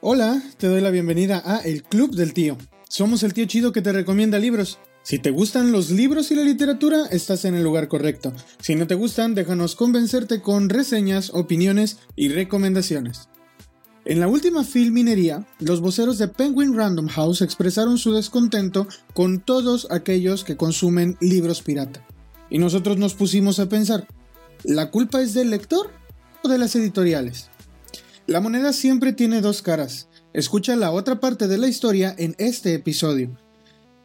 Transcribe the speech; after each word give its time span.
Hola, 0.00 0.42
te 0.56 0.66
doy 0.68 0.80
la 0.80 0.90
bienvenida 0.90 1.42
a 1.44 1.58
El 1.58 1.82
Club 1.82 2.14
del 2.14 2.32
Tío. 2.32 2.56
Somos 2.88 3.22
el 3.22 3.34
tío 3.34 3.44
chido 3.46 3.72
que 3.72 3.82
te 3.82 3.92
recomienda 3.92 4.38
libros. 4.38 4.78
Si 5.02 5.18
te 5.18 5.30
gustan 5.30 5.72
los 5.72 5.90
libros 5.90 6.30
y 6.30 6.36
la 6.36 6.42
literatura, 6.42 7.06
estás 7.10 7.44
en 7.44 7.54
el 7.54 7.64
lugar 7.64 7.88
correcto. 7.88 8.32
Si 8.60 8.74
no 8.76 8.86
te 8.86 8.94
gustan, 8.94 9.34
déjanos 9.34 9.74
convencerte 9.74 10.40
con 10.40 10.68
reseñas, 10.68 11.30
opiniones 11.34 11.98
y 12.16 12.28
recomendaciones. 12.28 13.28
En 14.04 14.20
la 14.20 14.28
última 14.28 14.64
filminería, 14.64 15.46
los 15.58 15.80
voceros 15.80 16.18
de 16.18 16.28
Penguin 16.28 16.74
Random 16.74 17.08
House 17.08 17.42
expresaron 17.42 17.98
su 17.98 18.12
descontento 18.12 18.86
con 19.12 19.40
todos 19.40 19.88
aquellos 19.90 20.44
que 20.44 20.56
consumen 20.56 21.16
libros 21.20 21.62
pirata. 21.62 22.06
Y 22.48 22.58
nosotros 22.58 22.96
nos 22.96 23.14
pusimos 23.14 23.60
a 23.60 23.68
pensar, 23.68 24.08
¿la 24.64 24.90
culpa 24.90 25.20
es 25.20 25.34
del 25.34 25.50
lector 25.50 25.90
o 26.42 26.48
de 26.48 26.58
las 26.58 26.74
editoriales? 26.76 27.48
La 28.26 28.40
moneda 28.40 28.72
siempre 28.72 29.12
tiene 29.12 29.40
dos 29.40 29.62
caras. 29.62 30.08
Escucha 30.32 30.76
la 30.76 30.92
otra 30.92 31.20
parte 31.20 31.48
de 31.48 31.58
la 31.58 31.68
historia 31.68 32.14
en 32.18 32.34
este 32.38 32.74
episodio. 32.74 33.36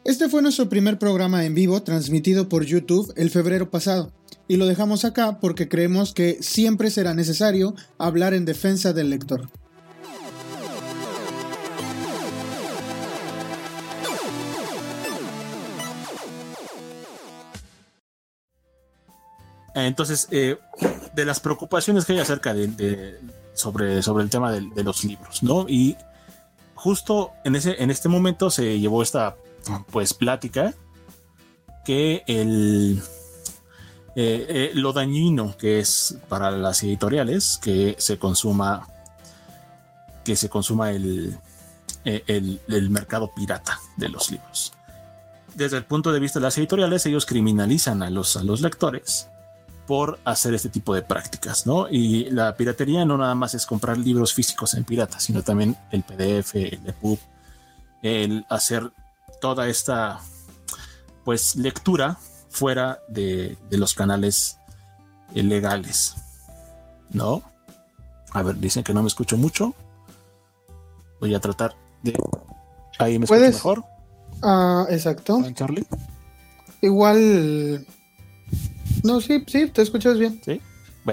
Este 0.04 0.30
fue 0.30 0.42
nuestro 0.42 0.70
primer 0.70 1.00
programa 1.00 1.46
en 1.46 1.56
vivo 1.56 1.84
transmitido 1.84 2.48
por 2.50 2.66
YouTube 2.66 3.12
el 3.16 3.30
febrero 3.30 3.70
pasado, 3.70 4.12
y 4.48 4.58
lo 4.58 4.66
dejamos 4.68 5.06
acá 5.06 5.40
porque 5.40 5.68
creemos 5.68 6.14
que 6.14 6.38
siempre 6.42 6.92
será 6.92 7.14
necesario 7.14 7.76
hablar 7.98 8.34
en 8.34 8.46
defensa 8.46 8.94
del 8.94 9.10
lector. 9.10 9.50
Entonces, 19.76 20.30
eh, 20.32 20.58
de 21.14 21.26
las 21.26 21.42
preocupaciones 21.42 22.06
que 22.06 22.14
hay 22.14 22.20
acerca 22.20 22.54
de, 22.54 23.20
sobre, 23.54 24.02
sobre 24.02 24.24
el 24.24 24.30
tema 24.30 24.52
de, 24.54 24.84
los 24.84 25.04
libros, 25.04 25.44
¿no? 25.44 25.66
Y 25.68 25.98
justo 26.76 27.32
en, 27.44 27.58
ese, 27.58 27.84
en 27.84 27.92
este 27.92 28.08
momento 28.08 28.50
se 28.50 28.80
llevó 28.80 29.04
esta 29.04 29.36
pues 29.92 30.14
plática 30.14 30.74
que 31.84 32.24
el 32.28 33.02
eh, 34.16 34.46
eh, 34.50 34.72
lo 34.76 34.94
dañino 34.94 35.58
que 35.58 35.80
es 35.80 36.18
para 36.30 36.52
las 36.52 36.82
editoriales 36.84 37.60
que 37.62 37.96
se 37.98 38.18
consuma 38.18 38.88
que 40.24 40.36
se 40.36 40.48
consuma 40.48 40.92
el, 40.92 41.38
el, 42.06 42.62
el, 42.68 42.90
mercado 42.90 43.32
pirata 43.36 43.80
de 43.98 44.10
los 44.10 44.32
libros. 44.32 44.74
Desde 45.54 45.78
el 45.78 45.84
punto 45.84 46.12
de 46.12 46.20
vista 46.20 46.40
de 46.40 46.44
las 46.44 46.58
editoriales, 46.58 47.06
ellos 47.06 47.26
criminalizan 47.26 48.02
a 48.02 48.10
los, 48.10 48.36
a 48.36 48.44
los 48.44 48.62
lectores 48.62 49.30
por 49.88 50.20
hacer 50.26 50.54
este 50.54 50.70
tipo 50.70 50.96
de 50.96 51.02
prácticas, 51.02 51.68
¿no? 51.68 51.88
Y 51.90 52.30
la 52.32 52.56
piratería 52.56 53.06
no 53.06 53.18
nada 53.18 53.36
más 53.36 53.54
es 53.54 53.66
comprar 53.66 53.98
libros 53.98 54.34
físicos 54.34 54.74
en 54.74 54.84
pirata, 54.84 55.20
sino 55.20 55.44
también 55.44 55.78
el 55.92 56.04
PDF, 56.04 56.56
el 56.56 56.82
EPUB, 56.88 57.20
el 58.02 58.46
hacer 58.50 58.92
toda 59.42 59.68
esta 59.68 60.20
pues 61.24 61.56
lectura 61.56 62.18
fuera 62.50 63.00
de, 63.10 63.58
los 63.72 63.94
canales 63.94 64.58
legales. 65.34 66.16
¿No? 67.12 67.44
A 68.32 68.42
ver, 68.42 68.58
dicen 68.60 68.84
que 68.84 68.94
no 68.94 69.02
me 69.02 69.08
escucho 69.08 69.38
mucho. 69.38 69.74
Voy 71.20 71.34
a 71.36 71.40
tratar 71.40 71.76
de. 72.04 72.18
Ahí 73.00 73.20
me 73.20 73.26
escucho 73.26 73.42
mejor. 73.42 73.84
Ah, 74.42 74.86
exacto. 74.90 75.42
Charlie. 75.54 75.86
Igual. 76.82 77.86
No, 79.06 79.22
sí, 79.22 79.44
sí, 79.48 79.68
te 79.68 79.84
escuchas 79.84 80.18
bien. 80.18 80.42
Sí. 80.44 80.60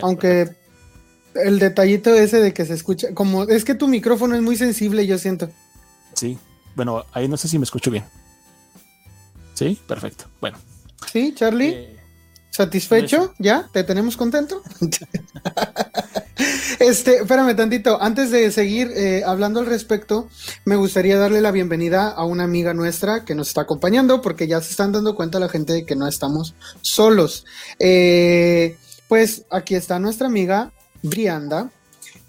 Aunque 0.01 0.49
el 1.35 1.59
detallito 1.59 2.15
ese 2.15 2.41
de 2.41 2.55
que 2.55 2.65
se 2.65 2.73
escucha. 2.73 3.15
Como 3.15 3.45
es 3.45 3.65
que 3.65 3.75
tu 3.75 3.87
micrófono 3.87 4.35
es 4.35 4.41
muy 4.43 4.57
sensible, 4.57 5.07
yo 5.07 5.19
siento. 5.19 5.51
Sí. 6.15 6.39
Bueno, 6.75 7.05
ahí 7.13 7.29
no 7.29 7.37
sé 7.37 7.49
si 7.49 7.59
me 7.59 7.65
escucho 7.65 7.91
bien. 7.91 8.05
Sí, 9.53 9.79
perfecto. 9.87 10.25
Bueno. 10.41 10.59
Sí, 11.13 11.35
Charlie. 11.37 11.69
Eh, 11.69 11.97
¿Satisfecho? 12.51 13.35
¿Ya? 13.39 13.69
¿Te 13.73 13.85
tenemos 13.85 14.17
contento? 14.17 14.63
este, 16.79 17.17
espérame 17.19 17.55
tantito. 17.57 18.01
Antes 18.01 18.31
de 18.31 18.51
seguir 18.51 18.91
eh, 18.95 19.23
hablando 19.25 19.61
al 19.61 19.67
respecto, 19.67 20.29
me 20.65 20.77
gustaría 20.77 21.19
darle 21.19 21.41
la 21.41 21.51
bienvenida 21.51 22.09
a 22.09 22.25
una 22.25 22.45
amiga 22.45 22.75
nuestra 22.75 23.25
que 23.25 23.35
nos 23.35 23.49
está 23.49 23.63
acompañando, 23.63 24.23
porque 24.23 24.47
ya 24.47 24.61
se 24.61 24.71
están 24.71 24.93
dando 24.93 25.15
cuenta 25.15 25.41
la 25.41 25.49
gente 25.49 25.73
de 25.73 25.87
que 25.87 25.97
no 25.97 26.07
estamos 26.07 26.55
solos. 26.81 27.45
Eh, 27.79 28.77
pues 29.09 29.45
aquí 29.51 29.75
está 29.75 29.99
nuestra 29.99 30.27
amiga 30.27 30.73
Brianda. 31.03 31.71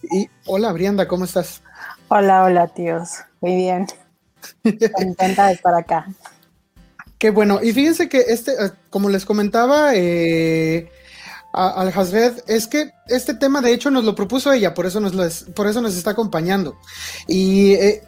Y 0.03 0.29
hola 0.45 0.71
Brianda, 0.73 1.07
¿cómo 1.07 1.25
estás? 1.25 1.61
Hola, 2.09 2.43
hola 2.43 2.67
tíos. 2.67 3.09
Muy 3.41 3.55
bien. 3.55 3.87
Contenta 4.93 5.47
de 5.47 5.53
estar 5.53 5.73
acá. 5.73 6.07
Qué 7.17 7.29
bueno. 7.29 7.59
Y 7.63 7.71
fíjense 7.71 8.09
que 8.09 8.19
este, 8.27 8.51
eh, 8.51 8.71
como 8.89 9.09
les 9.09 9.23
comentaba 9.23 9.95
eh, 9.95 10.91
al 11.53 11.89
Hazred, 11.89 12.43
es 12.47 12.67
que 12.67 12.93
este 13.07 13.35
tema 13.35 13.61
de 13.61 13.73
hecho 13.73 13.91
nos 13.91 14.03
lo 14.03 14.15
propuso 14.15 14.51
ella, 14.51 14.73
por 14.73 14.87
eso 14.87 14.99
nos, 14.99 15.43
por 15.55 15.67
eso 15.67 15.81
nos 15.81 15.95
está 15.95 16.11
acompañando. 16.11 16.75
Y 17.27 17.73
eh, 17.73 18.03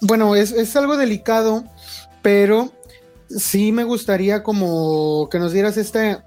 bueno, 0.00 0.36
es, 0.36 0.52
es, 0.52 0.76
algo 0.76 0.98
delicado, 0.98 1.64
pero 2.20 2.70
sí 3.28 3.72
me 3.72 3.84
gustaría 3.84 4.42
como 4.42 5.28
que 5.30 5.38
nos 5.38 5.52
dieras 5.52 5.78
este, 5.78 6.18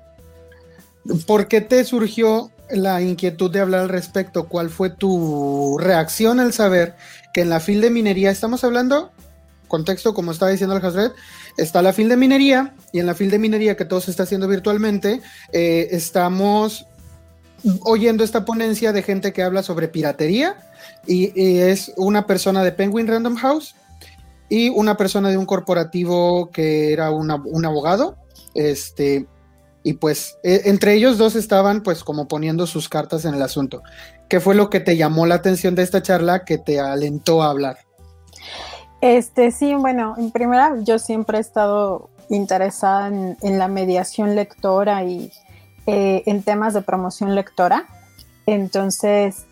¿por 1.27 1.47
qué 1.47 1.61
te 1.61 1.83
surgió 1.83 2.49
la 2.71 2.99
inquietud 3.01 3.51
de 3.51 3.59
hablar 3.59 3.81
al 3.81 3.89
respecto? 3.89 4.47
¿Cuál 4.47 4.71
fue 4.71 4.89
tu 4.89 5.77
reacción 5.79 6.39
al 6.39 6.51
saber 6.51 6.95
que 7.31 7.41
en 7.41 7.49
la 7.51 7.59
fil 7.59 7.79
de 7.79 7.91
minería 7.91 8.31
estamos 8.31 8.63
hablando 8.63 9.11
contexto, 9.67 10.13
como 10.13 10.31
estaba 10.31 10.51
diciendo 10.51 10.75
el 10.75 10.85
Hasred, 10.85 11.11
está 11.57 11.81
la 11.81 11.93
fil 11.93 12.09
de 12.09 12.17
minería 12.17 12.73
y 12.91 12.99
en 12.99 13.05
la 13.05 13.15
fil 13.15 13.29
de 13.29 13.39
minería 13.39 13.75
que 13.75 13.85
todo 13.85 14.01
se 14.01 14.11
está 14.11 14.23
haciendo 14.23 14.47
virtualmente, 14.47 15.21
eh, 15.51 15.87
estamos 15.91 16.85
oyendo 17.81 18.23
esta 18.23 18.45
ponencia 18.45 18.93
de 18.93 19.01
gente 19.01 19.33
que 19.33 19.43
habla 19.43 19.63
sobre 19.63 19.87
piratería 19.87 20.55
y, 21.07 21.31
es 21.61 21.91
una 21.97 22.27
persona 22.27 22.63
de 22.63 22.71
Penguin 22.71 23.07
Random 23.07 23.35
House 23.35 23.75
y 24.49 24.69
una 24.69 24.97
persona 24.97 25.29
de 25.29 25.37
un 25.37 25.45
corporativo 25.45 26.51
que 26.51 26.93
era 26.93 27.09
un 27.09 27.65
abogado, 27.65 28.17
este, 28.53 29.27
y 29.85 29.93
pues 29.93 30.39
e, 30.43 30.63
entre 30.65 30.95
ellos 30.95 31.19
dos 31.19 31.35
estaban 31.35 31.83
pues 31.83 32.03
como 32.03 32.27
poniendo 32.27 32.65
sus 32.65 32.89
cartas 32.89 33.23
en 33.23 33.35
el 33.35 33.41
asunto. 33.43 33.83
¿Qué 34.27 34.39
fue 34.39 34.55
lo 34.55 34.71
que 34.71 34.79
te 34.79 34.97
llamó 34.97 35.27
la 35.27 35.35
atención 35.35 35.75
de 35.75 35.83
esta 35.83 36.01
charla 36.01 36.43
que 36.43 36.57
te 36.57 36.79
alentó 36.79 37.43
a 37.43 37.51
hablar? 37.51 37.84
Este, 39.01 39.51
sí, 39.51 39.73
bueno, 39.75 40.15
en 40.17 40.31
primera, 40.31 40.75
yo 40.81 40.99
siempre 40.99 41.37
he 41.37 41.41
estado 41.41 42.09
interesada 42.29 43.07
en, 43.07 43.59
la 43.59 43.67
mediación 43.67 44.35
lectora 44.35 45.03
y 45.03 45.31
eh, 45.85 46.23
en 46.25 46.43
temas 46.43 46.73
de 46.73 46.81
promoción 46.81 47.35
lectora. 47.35 47.85
Entonces, 48.45 49.45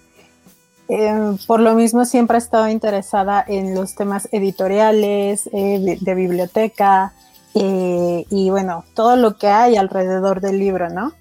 em, 0.87 1.37
por 1.45 1.59
lo 1.59 1.75
mismo, 1.75 2.05
siempre 2.05 2.37
he 2.37 2.39
estado 2.39 2.67
interesada 2.69 3.43
en 3.47 3.75
los 3.75 3.95
temas 3.95 4.27
editoriales, 4.31 5.49
eh, 5.53 5.97
de, 5.99 6.15
biblioteca 6.15 7.13
eh, 7.53 8.25
y 8.29 8.49
bueno, 8.49 8.85
todo 8.95 9.15
lo 9.15 9.37
que 9.37 9.47
hay 9.47 9.75
alrededor 9.75 10.41
del 10.41 10.59
libro, 10.59 10.89
¿no? 10.89 11.13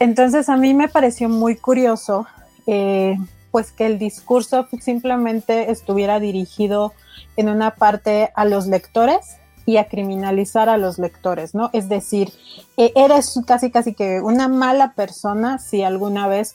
Entonces, 0.00 0.48
a 0.48 0.56
mí 0.56 0.74
me 0.74 0.88
pareció 0.88 1.28
muy 1.28 1.56
curioso, 1.56 2.26
pues 2.66 3.70
que 3.70 3.86
el 3.86 3.98
discurso 3.98 4.66
simplemente 4.80 5.70
estuviera 5.70 6.18
dirigido 6.18 6.92
en 7.36 7.48
una 7.48 7.74
parte 7.74 8.30
a 8.34 8.44
los 8.44 8.66
lectores 8.66 9.36
y 9.66 9.78
a 9.78 9.88
criminalizar 9.88 10.68
a 10.68 10.76
los 10.76 10.98
lectores, 10.98 11.54
¿no? 11.54 11.70
Es 11.72 11.88
decir, 11.88 12.32
e-, 12.76 12.92
eres 12.94 13.40
casi 13.46 13.70
casi 13.70 13.94
que 13.94 14.20
una 14.20 14.48
mala 14.48 14.92
persona 14.94 15.58
si 15.58 15.82
alguna 15.82 16.28
vez 16.28 16.54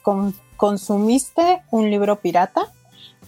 consumiste 0.58 1.62
un 1.72 1.90
libro 1.90 2.18
pirata 2.18 2.68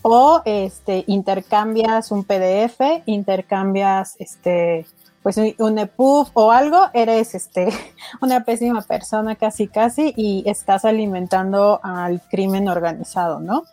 o 0.04 0.42
este 0.46 1.04
intercambias 1.08 2.12
un 2.12 2.24
PDF, 2.24 2.82
intercambias 3.06 4.16
este 4.20 4.86
pues 5.24 5.38
un 5.38 5.78
EPUB 5.78 6.30
o 6.34 6.52
algo, 6.52 6.90
eres 6.94 7.36
este 7.36 7.70
una 8.22 8.44
pésima 8.44 8.82
persona 8.82 9.36
casi 9.36 9.68
casi 9.68 10.14
y 10.16 10.44
estás 10.48 10.86
alimentando 10.86 11.80
al 11.84 12.22
crimen 12.22 12.68
organizado, 12.68 13.40
¿no? 13.40 13.66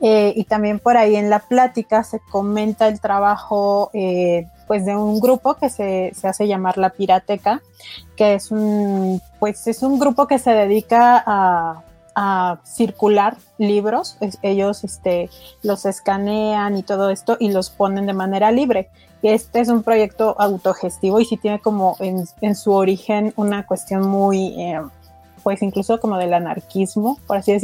Eh, 0.00 0.32
y 0.36 0.44
también 0.44 0.80
por 0.80 0.96
ahí 0.96 1.16
en 1.16 1.30
la 1.30 1.38
plática 1.38 2.04
se 2.04 2.20
comenta 2.30 2.88
el 2.88 3.00
trabajo 3.00 3.90
eh, 3.94 4.46
pues 4.66 4.84
de 4.84 4.96
un 4.96 5.20
grupo 5.20 5.54
que 5.54 5.70
se, 5.70 6.12
hace 6.24 6.46
llamar 6.46 6.78
La 6.78 6.90
Pirateca, 6.90 7.62
que 8.16 8.34
es 8.34 8.50
un, 8.50 9.20
pues 9.38 9.66
es 9.66 9.82
un 9.82 9.98
grupo 9.98 10.26
que 10.26 10.38
se 10.38 10.50
dedica 10.50 11.22
a, 11.26 11.82
circular 12.62 13.36
libros, 13.58 14.16
ellos 14.42 14.84
este, 14.84 15.30
los 15.64 15.84
escanean 15.84 16.76
y 16.76 16.84
todo 16.84 17.10
esto 17.10 17.36
y 17.40 17.50
los 17.50 17.70
ponen 17.70 18.06
de 18.06 18.12
manera 18.12 18.52
libre. 18.52 18.88
Este 19.32 19.60
es 19.60 19.68
un 19.68 19.82
proyecto 19.82 20.36
autogestivo 20.38 21.18
y 21.18 21.24
sí 21.24 21.38
tiene 21.38 21.58
como 21.58 21.96
en, 21.98 22.54
su 22.54 22.72
origen 22.72 23.32
una 23.36 23.66
cuestión 23.66 24.06
muy... 24.06 24.48
Eh, 24.60 24.80
pues 25.42 25.60
incluso 25.60 26.00
como 26.00 26.16
del 26.16 26.32
anarquismo, 26.32 27.18
por 27.26 27.36
así, 27.36 27.54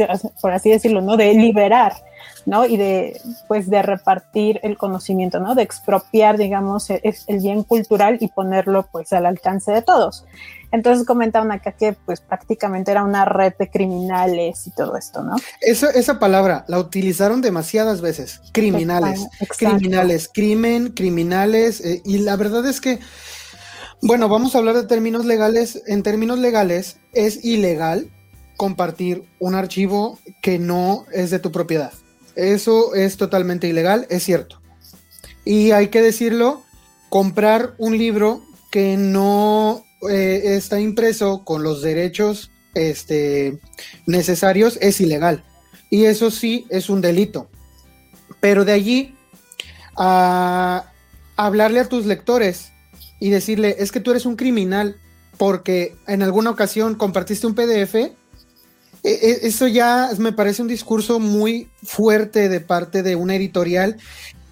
por 0.42 0.52
así 0.52 0.68
decirlo, 0.68 1.00
¿no? 1.00 1.16
De 1.16 1.32
liberar, 1.32 1.94
¿no? 2.44 2.66
Y 2.66 2.76
de, 2.76 3.18
pues, 3.48 3.70
de 3.70 3.80
repartir 3.80 4.60
el 4.62 4.76
conocimiento, 4.76 5.40
¿no? 5.40 5.54
De 5.54 5.62
expropiar, 5.62 6.36
digamos, 6.36 6.90
el, 6.90 7.00
el 7.26 7.38
bien 7.38 7.62
cultural 7.62 8.18
y 8.20 8.28
ponerlo, 8.28 8.86
pues, 8.92 9.14
al 9.14 9.24
alcance 9.24 9.72
de 9.72 9.80
todos. 9.80 10.26
Entonces 10.72 11.06
comentaban 11.06 11.50
acá 11.50 11.72
que 11.72 11.93
pues 11.93 12.20
prácticamente 12.20 12.90
era 12.90 13.02
una 13.02 13.25
red 13.25 13.55
de 13.58 13.70
criminales 13.70 14.67
y 14.67 14.70
todo 14.70 14.96
esto, 14.96 15.22
¿no? 15.22 15.37
Eso, 15.61 15.88
esa 15.90 16.19
palabra 16.19 16.64
la 16.69 16.78
utilizaron 16.78 17.40
demasiadas 17.40 18.00
veces, 18.00 18.40
criminales, 18.52 19.26
criminales, 19.58 20.31
crimen, 20.32 20.93
criminales, 20.93 21.81
eh, 21.81 22.02
y 22.05 22.19
la 22.19 22.37
verdad 22.37 22.67
es 22.67 22.81
que, 22.81 23.00
bueno, 24.02 24.28
vamos 24.28 24.55
a 24.55 24.58
hablar 24.58 24.76
de 24.76 24.84
términos 24.84 25.26
legales, 25.26 25.82
en 25.87 26.02
términos 26.02 26.38
legales 26.38 26.99
es 27.12 27.44
ilegal 27.44 28.11
compartir 28.56 29.25
un 29.38 29.55
archivo 29.55 30.19
que 30.43 30.58
no 30.58 31.05
es 31.12 31.31
de 31.31 31.38
tu 31.38 31.50
propiedad. 31.50 31.93
Eso 32.37 32.94
es 32.94 33.17
totalmente 33.17 33.67
ilegal, 33.67 34.06
es 34.11 34.22
cierto. 34.22 34.61
Y 35.44 35.72
hay 35.72 35.88
que 35.88 36.02
decirlo, 36.02 36.62
comprar 37.08 37.75
un 37.78 37.99
libro 37.99 38.43
que 38.70 38.96
no 38.96 39.84
eh, 40.08 40.56
está 40.56 40.81
impreso 40.81 41.44
con 41.44 41.62
los 41.62 41.82
derechos 41.82 42.50
este, 42.75 43.58
necesarios 44.06 44.79
es 44.81 45.00
ilegal. 45.00 45.44
Y 45.91 46.05
eso 46.05 46.31
sí 46.31 46.67
es 46.70 46.88
un 46.88 47.00
delito. 47.00 47.49
Pero 48.41 48.64
de 48.64 48.73
allí 48.73 49.14
a 49.97 50.93
hablarle 51.37 51.81
a 51.81 51.88
tus 51.88 52.06
lectores 52.06 52.73
y 53.19 53.31
decirle, 53.31 53.76
es 53.79 53.93
que 53.93 54.00
tú 54.00 54.12
eres 54.12 54.25
un 54.25 54.37
criminal 54.37 54.97
porque 55.37 55.97
en 56.06 56.23
alguna 56.23 56.50
ocasión 56.50 56.94
compartiste 56.94 57.46
un 57.46 57.55
PDF, 57.55 57.94
e, 57.94 58.14
e, 59.03 59.38
eso 59.43 59.67
ya 59.67 60.11
me 60.19 60.32
parece 60.32 60.62
un 60.62 60.69
discurso 60.69 61.19
muy 61.19 61.70
fuerte 61.82 62.49
de 62.49 62.61
parte 62.61 63.03
de 63.03 63.17
una 63.17 63.35
editorial 63.35 63.96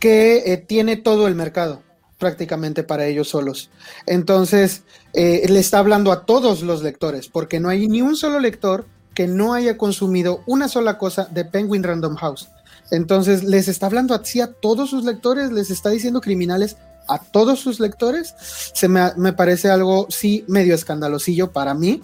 que 0.01 0.53
eh, 0.53 0.57
tiene 0.57 0.97
todo 0.97 1.29
el 1.29 1.35
mercado 1.35 1.83
prácticamente 2.19 2.83
para 2.83 3.07
ellos 3.07 3.29
solos. 3.29 3.71
Entonces, 4.07 4.83
eh, 5.15 5.47
le 5.49 5.61
está 5.61 5.79
hablando 5.79 6.13
a 6.13 6.27
todos 6.27 6.63
los 6.63 6.83
lectores, 6.83 7.29
porque 7.29 7.61
no 7.61 7.69
hay 7.69 7.89
ni 7.89 8.03
un 8.03 8.17
solo 8.17 8.41
lector 8.41 8.87
que 9.15 9.27
no 9.27 9.55
haya 9.55 9.79
consumido 9.79 10.43
una 10.47 10.69
sola 10.69 10.99
cosa 10.99 11.27
de 11.31 11.45
Penguin 11.45 11.83
Random 11.83 12.17
House. 12.17 12.49
Entonces, 12.91 13.45
les 13.45 13.69
está 13.69 13.87
hablando 13.87 14.15
así 14.15 14.41
a 14.41 14.53
todos 14.53 14.91
sus 14.91 15.05
lectores, 15.05 15.53
les 15.53 15.71
está 15.71 15.91
diciendo 15.91 16.21
criminales 16.21 16.77
a 17.07 17.19
todos 17.19 17.61
sus 17.61 17.81
lectores. 17.81 18.35
Se 18.39 18.89
me, 18.89 19.13
me 19.17 19.33
parece 19.33 19.71
algo, 19.71 20.07
sí, 20.09 20.45
medio 20.49 20.75
escandalosillo 20.75 21.53
para 21.53 21.75
mí, 21.75 22.03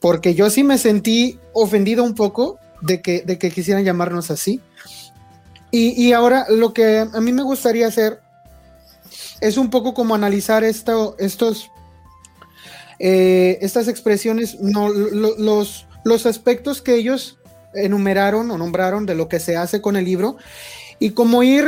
porque 0.00 0.34
yo 0.34 0.50
sí 0.50 0.64
me 0.64 0.78
sentí 0.78 1.38
ofendido 1.52 2.04
un 2.04 2.14
poco 2.14 2.58
de 2.80 3.00
que, 3.00 3.22
de 3.22 3.38
que 3.38 3.50
quisieran 3.50 3.84
llamarnos 3.84 4.30
así. 4.30 4.60
Y, 5.70 5.90
y 6.02 6.12
ahora 6.12 6.46
lo 6.50 6.72
que 6.74 6.98
a 6.98 7.20
mí 7.20 7.32
me 7.32 7.42
gustaría 7.42 7.86
hacer 7.86 8.21
es 9.42 9.56
un 9.56 9.70
poco 9.70 9.92
como 9.92 10.14
analizar 10.14 10.62
esto, 10.62 11.16
estos, 11.18 11.70
eh, 13.00 13.58
estas 13.60 13.88
expresiones, 13.88 14.56
los, 14.60 15.86
los 16.04 16.26
aspectos 16.26 16.80
que 16.80 16.94
ellos 16.94 17.38
enumeraron 17.74 18.50
o 18.52 18.58
nombraron 18.58 19.04
de 19.04 19.16
lo 19.16 19.28
que 19.28 19.40
se 19.40 19.56
hace 19.56 19.80
con 19.80 19.96
el 19.96 20.04
libro 20.04 20.36
y 21.00 21.10
como 21.10 21.42
ir 21.42 21.66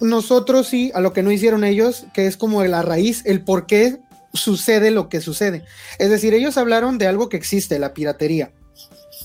nosotros 0.00 0.68
sí 0.68 0.92
a 0.94 1.00
lo 1.00 1.14
que 1.14 1.22
no 1.22 1.32
hicieron 1.32 1.64
ellos, 1.64 2.04
que 2.12 2.26
es 2.26 2.36
como 2.36 2.62
la 2.64 2.82
raíz, 2.82 3.22
el 3.24 3.42
por 3.42 3.66
qué 3.66 4.00
sucede 4.34 4.90
lo 4.90 5.08
que 5.08 5.22
sucede. 5.22 5.64
Es 5.98 6.10
decir, 6.10 6.34
ellos 6.34 6.58
hablaron 6.58 6.98
de 6.98 7.06
algo 7.06 7.30
que 7.30 7.38
existe, 7.38 7.78
la 7.78 7.94
piratería, 7.94 8.52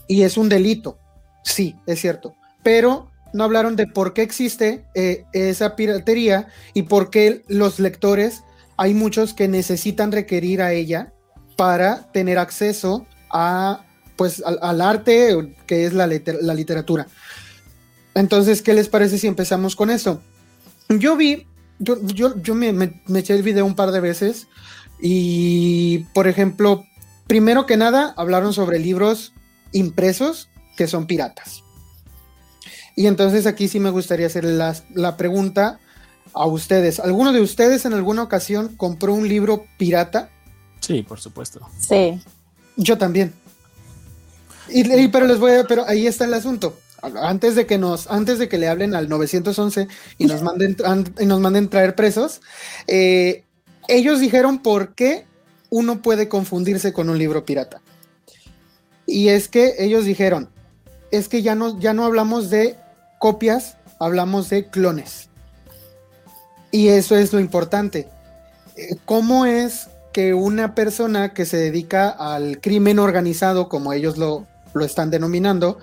y 0.07 0.24
es 0.24 0.38
un 0.38 0.47
delito, 0.47 0.97
sí, 1.44 1.75
es 1.86 2.00
cierto, 2.00 2.36
pero 2.63 3.12
no 3.33 3.44
hablaron 3.44 3.75
de 3.75 3.88
por 3.88 4.13
qué 4.13 4.21
existe 4.21 4.85
eh, 4.94 5.25
esa 5.33 5.75
piratería 5.75 6.47
y 6.74 6.83
por 6.83 7.09
qué 7.09 7.44
los 7.47 7.80
lectores, 7.80 8.44
hay 8.77 8.94
muchos 8.94 9.33
que 9.33 9.47
necesitan 9.47 10.12
requerir 10.12 10.62
a 10.62 10.71
ella 10.74 11.13
para 11.57 12.12
tener 12.12 12.38
acceso 12.38 13.06
a, 13.30 13.85
pues, 14.15 14.44
al, 14.45 14.81
arte 14.81 15.56
que 15.65 15.85
es 15.85 15.94
la, 15.94 16.07
literatura. 16.07 17.07
Entonces, 18.15 18.62
¿qué 18.62 18.74
les 18.74 18.88
parece 18.88 19.18
si 19.18 19.27
empezamos 19.27 19.75
con 19.75 19.89
eso? 19.89 20.21
Yo 20.89 21.15
vi, 21.15 21.47
yo, 21.79 21.97
yo, 22.41 22.56
me, 22.56 22.71
me 22.74 23.19
eché 23.19 23.33
el 23.33 23.44
video 23.44 23.65
un 23.65 23.75
par 23.75 23.91
de 23.91 24.00
veces 24.00 24.47
y, 25.01 26.06
por 26.13 26.27
ejemplo, 26.27 26.86
primero 27.27 27.65
que 27.65 27.77
nada, 27.77 28.13
hablaron 28.15 28.53
sobre 28.53 28.79
libros 28.79 29.33
impresos 29.71 30.50
que 30.77 30.88
son 30.88 31.07
piratas. 31.07 31.62
Y 32.95 33.07
entonces 33.07 33.45
aquí 33.45 33.67
sí 33.67 33.79
me 33.79 33.89
gustaría 33.89 34.27
hacer 34.27 34.43
la, 34.45 34.75
la 34.93 35.17
pregunta 35.17 35.79
a 36.33 36.45
ustedes. 36.45 36.99
¿Alguno 36.99 37.33
de 37.33 37.41
ustedes 37.41 37.85
en 37.85 37.93
alguna 37.93 38.23
ocasión 38.23 38.75
compró 38.75 39.13
un 39.13 39.27
libro 39.27 39.65
pirata? 39.77 40.29
Sí, 40.79 41.03
por 41.03 41.19
supuesto. 41.19 41.61
Sí. 41.79 42.21
Yo 42.75 42.97
también. 42.97 43.33
Y, 44.69 45.07
pero 45.09 45.27
les 45.27 45.39
voy 45.39 45.51
a, 45.51 45.63
pero 45.65 45.85
ahí 45.87 46.07
está 46.07 46.25
el 46.25 46.33
asunto. 46.33 46.77
Antes 47.01 47.55
de 47.55 47.65
que 47.65 47.77
nos, 47.77 48.09
antes 48.09 48.39
de 48.39 48.47
que 48.47 48.57
le 48.57 48.69
hablen 48.69 48.95
al 48.95 49.09
911 49.09 49.87
y 50.17 50.25
nos 50.25 50.41
manden, 50.41 50.77
y 51.19 51.25
nos 51.25 51.39
manden 51.41 51.69
traer 51.69 51.95
presos, 51.95 52.41
eh, 52.87 53.43
ellos 53.87 54.19
dijeron 54.21 54.59
por 54.59 54.95
qué 54.95 55.25
uno 55.69 56.01
puede 56.01 56.29
confundirse 56.29 56.93
con 56.93 57.09
un 57.09 57.17
libro 57.17 57.45
pirata. 57.45 57.81
Y 59.05 59.27
es 59.27 59.49
que 59.49 59.75
ellos 59.79 60.05
dijeron, 60.05 60.49
es 61.11 61.27
que 61.27 61.41
ya 61.41 61.55
no, 61.55 61.77
ya 61.79 61.93
no 61.93 62.05
hablamos 62.05 62.49
de 62.49 62.77
copias, 63.23 63.77
hablamos 63.99 64.49
de 64.49 64.65
clones. 64.65 65.29
Y 66.71 66.89
eso 66.89 67.15
es 67.15 67.31
lo 67.31 67.39
importante. 67.39 68.09
Eh, 68.75 68.97
¿Cómo 69.05 69.45
es 69.45 69.87
que 70.11 70.33
una 70.33 70.75
persona 70.75 71.33
que 71.33 71.45
se 71.45 71.55
dedica 71.55 72.09
al 72.09 72.59
crimen 72.59 72.99
organizado, 72.99 73.69
como 73.69 73.93
ellos 73.93 74.17
lo, 74.17 74.45
lo 74.73 74.83
están 74.83 75.09
denominando, 75.09 75.77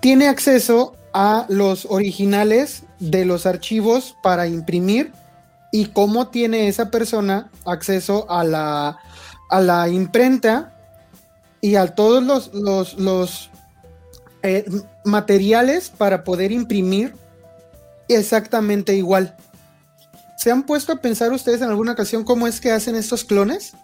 tiene 0.00 0.26
acceso 0.26 0.96
a 1.12 1.46
los 1.48 1.86
originales 1.88 2.82
de 2.98 3.24
los 3.24 3.46
archivos 3.46 4.16
para 4.20 4.48
imprimir 4.48 5.12
y 5.70 5.86
cómo 5.86 6.30
tiene 6.30 6.66
esa 6.66 6.90
persona 6.90 7.48
acceso 7.64 8.28
a 8.28 8.42
la, 8.42 8.98
a 9.50 9.60
la 9.60 9.88
imprenta 9.88 10.76
y 11.60 11.76
a 11.76 11.94
todos 11.94 12.24
los, 12.24 12.96
los, 12.98 13.50
eh, 14.42 14.64
materiales 15.04 15.90
para 15.90 16.24
poder 16.24 16.52
imprimir 16.52 17.14
exactamente 18.08 18.94
igual. 18.94 19.36
¿Se 20.36 20.50
han 20.50 20.62
puesto 20.62 20.92
a 20.92 20.96
pensar 20.96 21.32
ustedes 21.32 21.60
en 21.60 21.68
alguna 21.68 21.92
ocasión 21.92 22.24
cómo 22.24 22.46
es 22.46 22.60
que 22.60 22.72
hacen 22.72 22.96
estos 22.96 23.24
clones? 23.24 23.74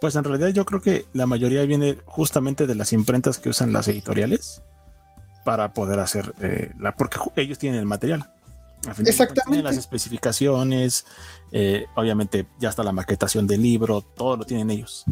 Pues 0.00 0.16
en 0.16 0.24
realidad 0.24 0.48
yo 0.48 0.66
creo 0.66 0.82
que 0.82 1.06
la 1.12 1.26
mayoría 1.26 1.64
viene 1.64 1.96
justamente 2.04 2.66
de 2.66 2.74
las 2.74 2.92
imprentas 2.92 3.38
que 3.38 3.48
usan 3.48 3.72
las 3.72 3.88
editoriales 3.88 4.60
para 5.44 5.72
poder 5.72 5.98
hacer 5.98 6.34
eh, 6.40 6.72
la, 6.78 6.94
porque 6.94 7.18
ellos 7.36 7.58
tienen 7.58 7.80
el 7.80 7.86
material. 7.86 8.30
Exactamente. 9.06 9.62
las 9.62 9.78
especificaciones, 9.78 11.06
eh, 11.52 11.86
obviamente 11.94 12.46
ya 12.58 12.68
está 12.68 12.82
la 12.82 12.92
maquetación 12.92 13.46
del 13.46 13.62
libro, 13.62 14.02
todo 14.02 14.36
lo 14.36 14.44
tienen 14.44 14.70
ellos. 14.70 15.04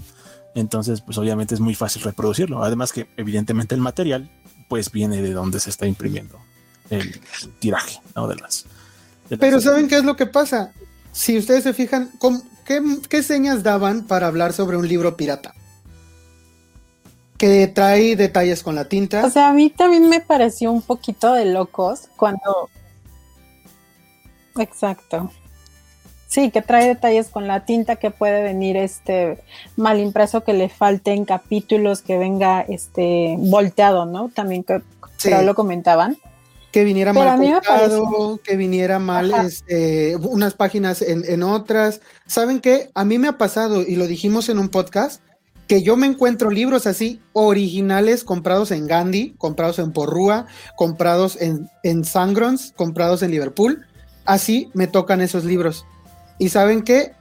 Entonces, 0.55 1.01
pues 1.01 1.17
obviamente 1.17 1.55
es 1.55 1.61
muy 1.61 1.75
fácil 1.75 2.03
reproducirlo. 2.03 2.63
Además 2.63 2.93
que 2.93 3.09
evidentemente 3.17 3.75
el 3.75 3.81
material 3.81 4.31
pues 4.73 4.91
viene 4.91 5.21
de 5.21 5.35
donde 5.35 5.61
se 5.61 5.69
está 5.69 5.87
imprimiendo 5.87 6.39
el 6.89 7.21
tiraje, 7.59 8.01
¿no? 8.17 8.27
De 8.27 8.37
las... 8.37 8.65
Pero 9.39 9.61
¿saben 9.61 9.87
qué 9.87 9.99
es 9.99 10.05
lo 10.05 10.17
que 10.17 10.25
pasa? 10.25 10.73
Si 11.13 11.37
ustedes 11.37 11.65
se 11.65 11.75
fijan, 11.75 12.11
¿qué, 12.65 12.83
¿qué 13.11 13.23
señas 13.23 13.63
daban 13.63 14.07
para 14.07 14.29
hablar 14.29 14.55
sobre 14.55 14.79
un 14.79 14.89
libro 14.89 15.15
pirata? 15.15 15.53
Que 17.37 17.67
trae 17.67 18.17
detalles 18.17 18.63
con 18.63 18.75
la 18.75 18.89
tinta. 18.89 19.27
O 19.27 19.29
sea, 19.29 19.51
a 19.51 19.53
mí 19.53 19.69
también 19.69 20.09
me 20.09 20.23
pareció 20.23 20.73
un 20.73 20.81
poquito 20.81 21.35
de 21.35 21.45
locos 21.45 22.09
cuando... 22.17 22.71
Exacto. 24.57 25.31
Sí, 26.33 26.51
que 26.51 26.63
trae 26.63 26.89
detalles 26.89 27.29
con 27.29 27.47
la 27.47 27.67
tinta 27.67 27.97
que 27.97 28.11
puede 28.11 28.43
venir 28.43 28.79
este 28.79 29.39
mal 29.77 30.01
impreso, 30.01 30.43
que 30.45 30.55
le 30.55 30.71
falten 30.71 31.27
capítulos, 31.27 32.01
que 32.01 32.17
venga 32.17 32.63
este 32.63 33.37
volteado, 33.39 34.07
¿no? 34.07 34.31
También 34.31 34.65
que 34.65 34.81
lo 35.43 35.55
comentaban. 35.55 36.17
Que 36.71 36.85
viniera 36.85 37.13
mal 37.13 37.39
que 38.43 38.57
viniera 38.57 38.99
mal 38.99 39.31
este, 39.45 40.17
unas 40.17 40.55
páginas 40.55 41.03
en, 41.03 41.23
en 41.29 41.43
otras. 41.43 42.01
¿Saben 42.27 42.61
qué? 42.61 42.89
A 42.95 43.05
mí 43.05 43.19
me 43.19 43.29
ha 43.29 43.37
pasado, 43.37 43.83
y 43.83 43.97
lo 43.97 44.07
dijimos 44.07 44.49
en 44.49 44.59
un 44.59 44.71
podcast, 44.71 45.21
que 45.69 45.83
yo 45.83 45.99
me 45.99 46.07
encuentro 46.07 46.49
libros 46.49 46.87
así 46.87 47.21
originales 47.35 48.25
comprados 48.25 48.71
en 48.71 48.87
Gandhi, 48.87 49.35
comprados 49.37 49.79
en 49.79 49.93
Porrúa, 49.93 50.47
comprados 50.77 51.39
en, 51.39 51.69
en 51.83 52.07
Sangrons, 52.07 52.73
comprados 52.75 53.23
en 53.23 53.33
Liverpool. 53.33 53.85
Así 54.25 54.71
me 54.73 54.87
tocan 54.87 55.21
esos 55.21 55.45
libros. 55.45 55.85
Y 56.39 56.49
saben 56.49 56.83
qué? 56.83 57.13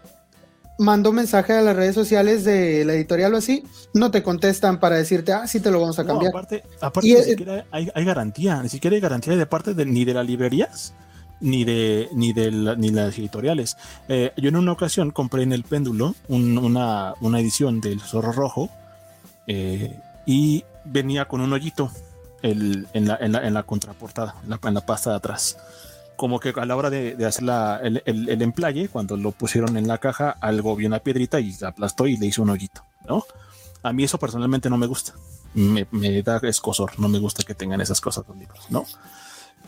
mando 0.81 1.11
mensaje 1.11 1.53
a 1.53 1.61
las 1.61 1.75
redes 1.75 1.93
sociales 1.95 2.43
de 2.43 2.83
la 2.85 2.93
editorial 2.93 3.33
o 3.35 3.37
así, 3.37 3.63
no 3.93 4.09
te 4.09 4.23
contestan 4.23 4.79
para 4.79 4.97
decirte, 4.97 5.31
ah, 5.31 5.47
sí 5.47 5.59
te 5.59 5.69
lo 5.69 5.79
vamos 5.79 5.99
a 5.99 6.05
cambiar. 6.05 6.31
aparte, 6.31 6.63
aparte 6.81 7.07
ni 7.07 7.23
siquiera 7.23 7.65
hay, 7.71 7.85
garantía, 8.03 8.61
ni 8.63 8.69
siquiera 8.69 8.95
hay 8.95 9.01
garantía 9.01 9.35
de 9.35 9.45
parte 9.45 9.73
de, 9.73 9.85
ni 9.85 10.05
de 10.05 10.13
las 10.15 10.25
librerías 10.25 10.93
ni 11.39 11.63
de 11.63 12.07
ni 12.13 12.33
de 12.33 12.51
ni 12.51 12.91
las 12.91 13.17
editoriales. 13.17 13.77
Eh, 14.07 14.31
yo 14.37 14.49
en 14.49 14.55
una 14.55 14.71
ocasión 14.71 15.11
compré 15.11 15.43
en 15.43 15.53
el 15.53 15.63
péndulo 15.63 16.13
una, 16.27 17.15
una, 17.19 17.39
edición 17.39 17.81
del 17.81 17.99
Zorro 17.99 18.31
Rojo 18.31 18.69
eh, 19.47 19.99
y 20.25 20.63
venía 20.85 21.25
con 21.25 21.41
un 21.41 21.53
hoyito 21.53 21.91
en, 22.43 22.83
la, 22.83 22.89
en, 22.93 23.31
la, 23.31 23.39
en, 23.39 23.53
la, 23.53 23.63
contraportada, 23.63 24.35
en 24.43 24.49
la, 24.51 24.59
en 24.63 24.73
la 24.73 24.81
pasta 24.81 25.11
de 25.11 25.15
atrás 25.15 25.57
como 26.21 26.39
que 26.39 26.53
a 26.55 26.65
la 26.67 26.75
hora 26.75 26.91
de, 26.91 27.25
hacer 27.25 27.45
el, 27.81 28.03
el, 28.05 28.41
emplaye, 28.43 28.89
cuando 28.89 29.17
lo 29.17 29.31
pusieron 29.31 29.75
en 29.75 29.87
la 29.87 29.97
caja, 29.97 30.29
algo 30.39 30.75
vio 30.75 30.87
una 30.87 30.99
piedrita 30.99 31.39
y 31.39 31.51
la 31.59 31.69
aplastó 31.69 32.05
y 32.05 32.15
le 32.15 32.27
hizo 32.27 32.43
un 32.43 32.51
hoyito, 32.51 32.85
¿no? 33.07 33.23
A 33.81 33.91
mí 33.91 34.03
eso 34.03 34.19
personalmente 34.19 34.69
no 34.69 34.77
me 34.77 34.85
gusta. 34.85 35.13
Me, 35.55 35.87
da 36.21 36.37
escosor, 36.43 36.99
no 36.99 37.09
me 37.09 37.17
gusta 37.17 37.41
que 37.41 37.55
tengan 37.55 37.81
esas 37.81 37.99
cosas 38.01 38.23
los 38.27 38.37
libros, 38.37 38.67
¿no? 38.69 38.85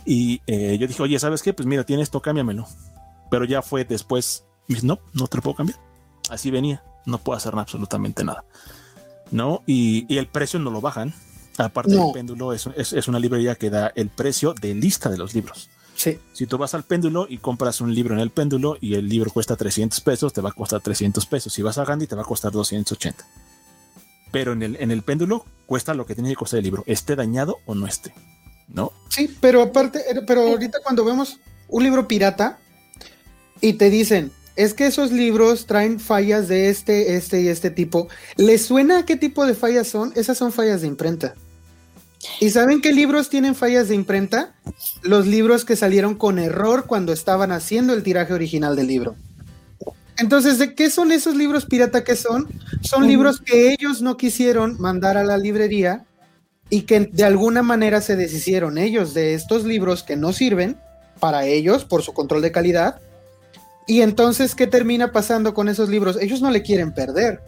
Y 0.06 0.44
eh, 0.46 0.78
yo 0.80 0.86
dije, 0.86 1.02
oye, 1.02 1.18
¿sabes 1.18 1.42
qué? 1.42 1.54
Pues 1.54 1.66
mira, 1.66 1.86
tiene 1.86 2.04
esto, 2.04 2.22
cámbiamelo. 2.22 2.68
Pero 3.32 3.46
ya 3.46 3.64
fue 3.64 3.84
después, 3.84 4.46
no, 4.84 5.00
no 5.14 5.28
te 5.28 5.38
lo 5.38 5.42
puedo 5.42 5.56
cambiar. 5.56 5.80
Así 6.30 6.52
venía, 6.52 6.84
no 7.08 7.18
puedo 7.18 7.36
hacer 7.36 7.56
absolutamente 7.58 8.24
nada, 8.24 8.46
¿no? 9.32 9.64
Y, 9.66 10.06
el 10.20 10.28
precio 10.28 10.60
no 10.60 10.70
lo 10.70 10.82
bajan. 10.82 11.16
Aparte 11.58 11.96
del 11.96 12.12
péndulo, 12.14 12.54
es, 12.54 12.68
es, 12.76 13.08
una 13.08 13.18
librería 13.18 13.56
que 13.56 13.72
da 13.72 13.92
el 13.96 14.10
precio 14.10 14.54
de 14.54 14.76
lista 14.76 15.10
de 15.10 15.18
los 15.18 15.34
libros. 15.34 15.72
Si 15.96 16.48
tú 16.48 16.58
vas 16.58 16.74
al 16.74 16.84
péndulo 16.84 17.28
y 17.30 17.38
compras 17.38 17.80
un 17.80 17.94
libro 17.94 18.14
en 18.14 18.20
el 18.20 18.30
péndulo 18.30 18.78
y 18.82 18.96
el 18.96 19.08
libro 19.08 19.32
cuesta 19.32 19.56
300 19.56 20.02
pesos, 20.02 20.34
te 20.34 20.42
va 20.42 20.50
a 20.50 20.54
costar 20.54 20.82
300 20.82 21.26
pesos. 21.26 21.54
Si 21.54 21.62
vas 21.62 21.78
a 21.78 21.86
Gandhi, 21.86 22.08
te 22.08 22.16
va 22.16 22.24
a 22.24 22.26
costar 22.26 22.52
280. 22.52 23.26
Pero 24.32 24.54
en 24.54 24.64
el, 24.64 24.76
en 24.80 24.92
el 24.92 25.04
péndulo 25.04 25.46
cuesta 25.66 25.94
lo 25.94 26.06
que 26.06 26.16
tiene 26.16 26.30
que 26.30 26.36
costar 26.36 26.58
el 26.58 26.64
libro, 26.64 26.84
esté 26.88 27.16
dañado 27.16 27.58
o 27.66 27.76
no 27.76 27.88
esté. 27.88 28.14
¿No? 28.68 28.92
Sí, 29.10 29.36
pero 29.40 29.62
aparte, 29.62 30.00
eh, 30.10 30.22
pero 30.26 30.42
ahorita 30.42 30.80
cuando 30.84 31.06
vemos 31.06 31.40
un 31.68 31.84
libro 31.84 32.08
pirata 32.08 32.60
y 33.62 33.74
te 33.74 33.90
dicen, 33.90 34.32
es 34.56 34.74
que 34.74 34.88
esos 34.88 35.12
libros 35.12 35.66
traen 35.66 36.00
fallas 36.00 36.48
de 36.48 36.70
este, 36.70 37.16
este 37.16 37.42
y 37.42 37.48
este 37.48 37.72
tipo. 37.72 38.08
¿Les 38.36 38.66
suena 38.66 39.00
a 39.00 39.06
qué 39.06 39.16
tipo 39.16 39.46
de 39.46 39.54
fallas 39.54 39.88
son? 39.88 40.12
Esas 40.16 40.38
son 40.38 40.52
fallas 40.52 40.82
de 40.82 40.88
imprenta. 40.88 41.36
¿Y 42.40 42.50
saben 42.50 42.82
qué 42.82 42.94
libros 42.94 43.30
tienen 43.30 43.56
fallas 43.56 43.90
de 43.90 43.96
imprenta? 43.96 44.54
Los 45.02 45.28
libros 45.28 45.66
que 45.66 45.76
salieron 45.76 46.16
con 46.16 46.40
error 46.40 46.86
cuando 46.88 47.14
estaban 47.14 47.52
haciendo 47.52 47.94
el 47.94 48.04
tiraje 48.04 48.34
original 48.34 48.76
del 48.76 48.88
libro. 48.88 49.16
Entonces, 50.18 50.60
¿de 50.60 50.76
qué 50.76 50.90
son 50.90 51.12
esos 51.12 51.36
libros 51.36 51.66
pirata 51.66 52.04
que 52.04 52.16
son? 52.16 52.48
Son 52.82 53.08
libros 53.08 53.42
que 53.42 53.74
ellos 53.74 54.02
no 54.02 54.16
quisieron 54.16 54.80
mandar 54.80 55.18
a 55.18 55.24
la 55.24 55.38
librería 55.38 56.06
y 56.70 56.84
que 56.84 57.02
de 57.02 57.24
alguna 57.24 57.64
manera 57.64 58.00
se 58.02 58.16
deshicieron 58.16 58.78
ellos 58.78 59.14
de 59.14 59.34
estos 59.34 59.64
libros 59.64 60.04
que 60.04 60.16
no 60.16 60.34
sirven 60.34 60.78
para 61.20 61.46
ellos 61.46 61.86
por 61.86 62.04
su 62.04 62.14
control 62.14 62.42
de 62.42 62.52
calidad. 62.52 63.02
Y 63.88 64.02
entonces, 64.02 64.56
¿qué 64.56 64.68
termina 64.68 65.12
pasando 65.12 65.54
con 65.54 65.68
esos 65.68 65.90
libros? 65.90 66.18
Ellos 66.22 66.42
no 66.42 66.52
le 66.52 66.62
quieren 66.62 66.94
perder, 66.94 67.42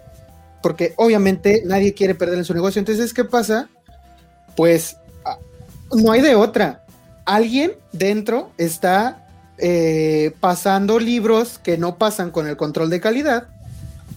porque 0.62 0.94
obviamente 0.98 1.64
nadie 1.66 1.94
quiere 1.94 2.16
perder 2.16 2.40
en 2.40 2.46
su 2.46 2.54
negocio. 2.54 2.80
Entonces, 2.80 3.14
¿qué 3.14 3.24
pasa? 3.24 3.70
Pues 4.56 4.98
no 5.94 6.12
hay 6.12 6.22
de 6.22 6.36
otra. 6.36 6.86
Alguien 7.26 7.74
dentro 7.92 8.52
está 8.58 9.28
eh, 9.58 10.34
pasando 10.40 11.00
libros 11.00 11.60
que 11.60 11.78
no 11.78 11.98
pasan 11.98 12.32
con 12.32 12.48
el 12.48 12.58
control 12.58 12.90
de 12.90 13.00
calidad 13.00 13.48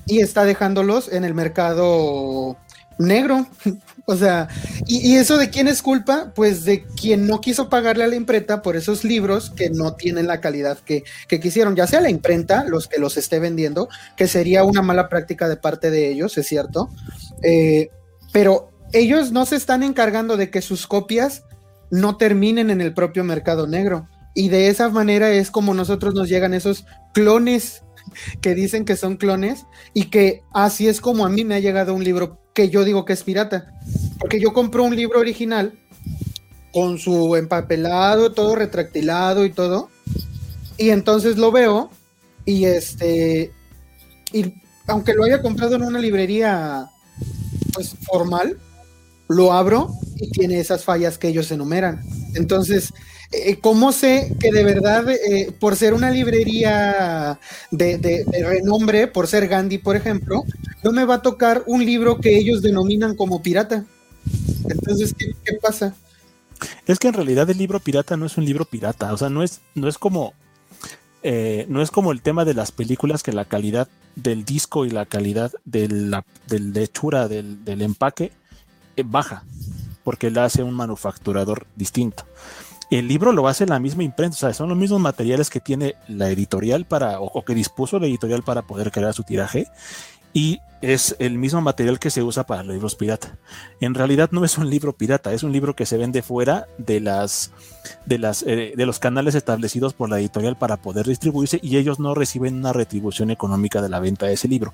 y 0.07 0.21
está 0.21 0.45
dejándolos 0.45 1.13
en 1.13 1.25
el 1.25 1.35
mercado 1.35 2.57
negro. 2.99 3.47
o 4.07 4.17
sea, 4.17 4.49
y, 4.87 5.17
eso 5.17 5.37
de 5.39 5.51
quién 5.51 5.69
es 5.69 5.83
culpa? 5.83 6.33
Pues 6.35 6.65
de 6.65 6.85
quien 6.85 7.27
no 7.27 7.41
quiso 7.41 7.69
pagarle 7.69 8.05
a 8.05 8.09
la 8.09 8.17
imprenta 8.17 8.63
por 8.63 8.77
esos 8.77 9.05
libros 9.05 9.51
que 9.51 9.71
no 9.71 9.95
tienen 9.95 10.27
la 10.27 10.41
calidad 10.41 10.79
que, 10.79 11.05
quisieron, 11.29 11.77
ya 11.77 11.87
sea 11.87 12.01
la 12.01 12.11
imprenta, 12.11 12.65
los 12.65 12.89
que 12.89 12.99
los 12.99 13.17
esté 13.17 13.39
vendiendo, 13.39 13.89
que 14.17 14.27
sería 14.27 14.65
una 14.65 14.83
mala 14.83 15.09
práctica 15.09 15.49
de 15.49 15.57
parte 15.57 15.91
de 15.91 16.11
ellos, 16.11 16.37
es 16.37 16.47
cierto. 16.47 16.91
Eh, 17.43 17.91
pero 18.33 18.71
ellos 18.93 19.33
no 19.33 19.47
se 19.47 19.57
están 19.57 19.83
encargando 19.83 20.37
de 20.37 20.51
que 20.51 20.63
sus 20.63 20.87
copias 20.87 21.45
no 21.91 22.17
terminen 22.17 22.71
en 22.71 22.81
el 22.81 22.95
propio 22.95 23.25
mercado 23.25 23.67
negro. 23.67 24.09
Y 24.35 24.49
de 24.49 24.69
esa 24.69 24.89
manera 24.89 25.31
es 25.31 25.51
como 25.51 25.75
nosotros 25.75 26.15
nos 26.15 26.29
llegan 26.29 26.55
esos 26.55 26.85
clones 27.13 27.83
que 28.41 28.55
dicen 28.55 28.85
que 28.85 28.97
son 28.97 29.17
clones 29.17 29.67
y 29.95 30.05
que 30.05 30.43
así 30.53 30.89
es 30.89 31.01
como 31.01 31.27
a 31.27 31.29
mí 31.29 31.45
me 31.45 31.57
ha 31.57 31.61
llegado 31.61 31.95
un 31.95 32.05
libro 32.05 32.39
que 32.55 32.71
yo 32.71 32.85
digo 32.85 33.05
que 33.05 33.13
es 33.13 33.23
pirata. 33.23 33.73
Porque 34.19 34.41
yo 34.41 34.53
compro 34.53 34.85
un 34.85 34.97
libro 34.97 35.21
original 35.21 35.79
con 36.73 36.99
su 36.99 37.37
empapelado, 37.37 38.33
todo 38.33 38.55
retractilado 38.55 39.45
y 39.45 39.51
todo. 39.51 39.91
Y 40.77 40.91
entonces 40.91 41.39
lo 41.39 41.51
veo 41.51 41.91
y 42.45 42.65
este, 42.65 43.53
y 44.33 44.55
aunque 44.87 45.15
lo 45.15 45.25
haya 45.25 45.43
comprado 45.43 45.77
en 45.77 45.83
una 45.83 45.99
librería 45.99 46.89
pues 47.75 47.95
formal, 48.07 48.59
lo 49.29 49.53
abro 49.53 49.93
y 50.17 50.31
tiene 50.31 50.59
esas 50.59 50.85
fallas 50.85 51.19
que 51.19 51.29
ellos 51.29 51.51
enumeran. 51.51 52.03
Entonces, 52.35 52.93
eh, 53.31 53.59
¿cómo 53.61 53.93
sé 53.93 54.35
que 54.41 54.51
de 54.51 54.65
verdad, 54.65 55.09
eh, 55.11 55.53
por 55.61 55.77
ser 55.77 55.93
una 55.93 56.11
librería 56.11 57.39
de, 57.71 58.25
renombre, 58.43 59.07
por 59.07 59.27
ser 59.27 59.49
Gandhi, 59.49 59.79
por 59.79 59.97
ejemplo, 59.97 60.45
no 60.83 60.93
me 60.93 61.05
va 61.05 61.17
a 61.17 61.23
tocar 61.23 61.63
un 61.67 61.85
libro 61.85 62.19
que 62.19 62.37
ellos 62.39 62.63
denominan 62.63 63.15
como 63.15 63.43
pirata? 63.43 63.85
Entonces, 64.69 65.15
¿qué, 65.17 65.55
pasa? 65.61 65.95
Es 66.87 66.99
que 66.99 67.09
en 67.09 67.15
realidad 67.15 67.49
el 67.51 67.59
libro 67.59 67.81
pirata 67.81 68.17
no 68.17 68.25
es 68.25 68.39
un 68.39 68.47
libro 68.47 68.65
pirata, 68.65 69.13
o 69.13 69.17
sea, 69.19 69.29
no 69.29 69.43
es, 69.43 69.61
no 69.75 69.89
es 69.89 69.99
como... 69.99 70.33
Eh, 71.25 71.67
no 71.69 71.83
es 71.83 71.91
como 71.91 72.13
el 72.13 72.23
tema 72.23 72.45
de 72.45 72.55
las 72.55 72.71
películas 72.71 73.25
que 73.25 73.33
la 73.33 73.45
calidad 73.45 73.89
del 74.15 74.45
disco 74.45 74.87
y 74.87 74.91
la 74.91 75.05
calidad 75.05 75.53
de 75.65 75.89
la 75.89 76.25
lechura 76.49 77.27
del, 77.27 77.59
empaque 77.67 78.31
baja, 79.03 79.45
porque 80.05 80.31
la 80.31 80.45
hace 80.45 80.63
un 80.63 80.75
manufacturador 80.75 81.67
distinto. 81.77 82.25
El 82.91 83.07
libro 83.07 83.33
lo 83.33 83.49
hace 83.49 83.67
la 83.67 83.79
misma 83.79 84.03
imprenta, 84.03 84.35
o 84.35 84.39
sea, 84.39 84.55
son 84.55 84.71
los 84.71 84.79
mismos 84.79 85.01
materiales 85.01 85.51
que 85.51 85.61
tiene 85.61 85.97
la 86.09 86.31
editorial 86.31 86.87
para, 86.87 87.21
o, 87.21 87.45
que 87.45 87.55
dispuso 87.55 87.99
la 87.99 88.07
editorial 88.07 88.43
para 88.43 88.63
poder 88.63 88.91
crear 88.91 89.13
su 89.13 89.25
tiraje, 89.25 89.67
y 90.33 90.61
es 90.81 91.17
el 91.19 91.37
mismo 91.37 91.61
material 91.61 91.99
que 91.99 92.09
se 92.09 92.23
usa 92.23 92.47
para 92.47 92.63
los 92.63 92.73
libros 92.73 92.95
pirata. 92.95 93.37
En 93.81 93.95
realidad 93.95 94.31
no 94.33 94.45
es 94.45 94.57
un 94.57 94.71
libro 94.71 94.95
pirata, 94.95 95.35
es 95.35 95.43
un 95.43 95.53
libro 95.53 95.75
que 95.77 95.85
se 95.85 95.99
vende 95.99 96.23
fuera 96.23 96.67
de 96.79 97.01
las 97.01 97.51
de 98.07 98.19
las 98.19 98.43
eh, 98.47 98.73
de 98.77 98.87
los 98.87 98.99
canales 98.99 99.35
establecidos 99.35 99.93
por 99.93 100.09
la 100.09 100.21
editorial 100.21 100.57
para 100.57 100.77
poder 100.77 101.07
distribuirse 101.07 101.59
y 101.63 101.77
ellos 101.77 101.99
no 101.99 102.15
reciben 102.15 102.55
una 102.55 102.73
retribución 102.73 103.31
económica 103.31 103.83
de 103.83 103.89
la 103.89 103.99
venta 103.99 104.27
de 104.27 104.35
ese 104.35 104.49
libro. 104.49 104.73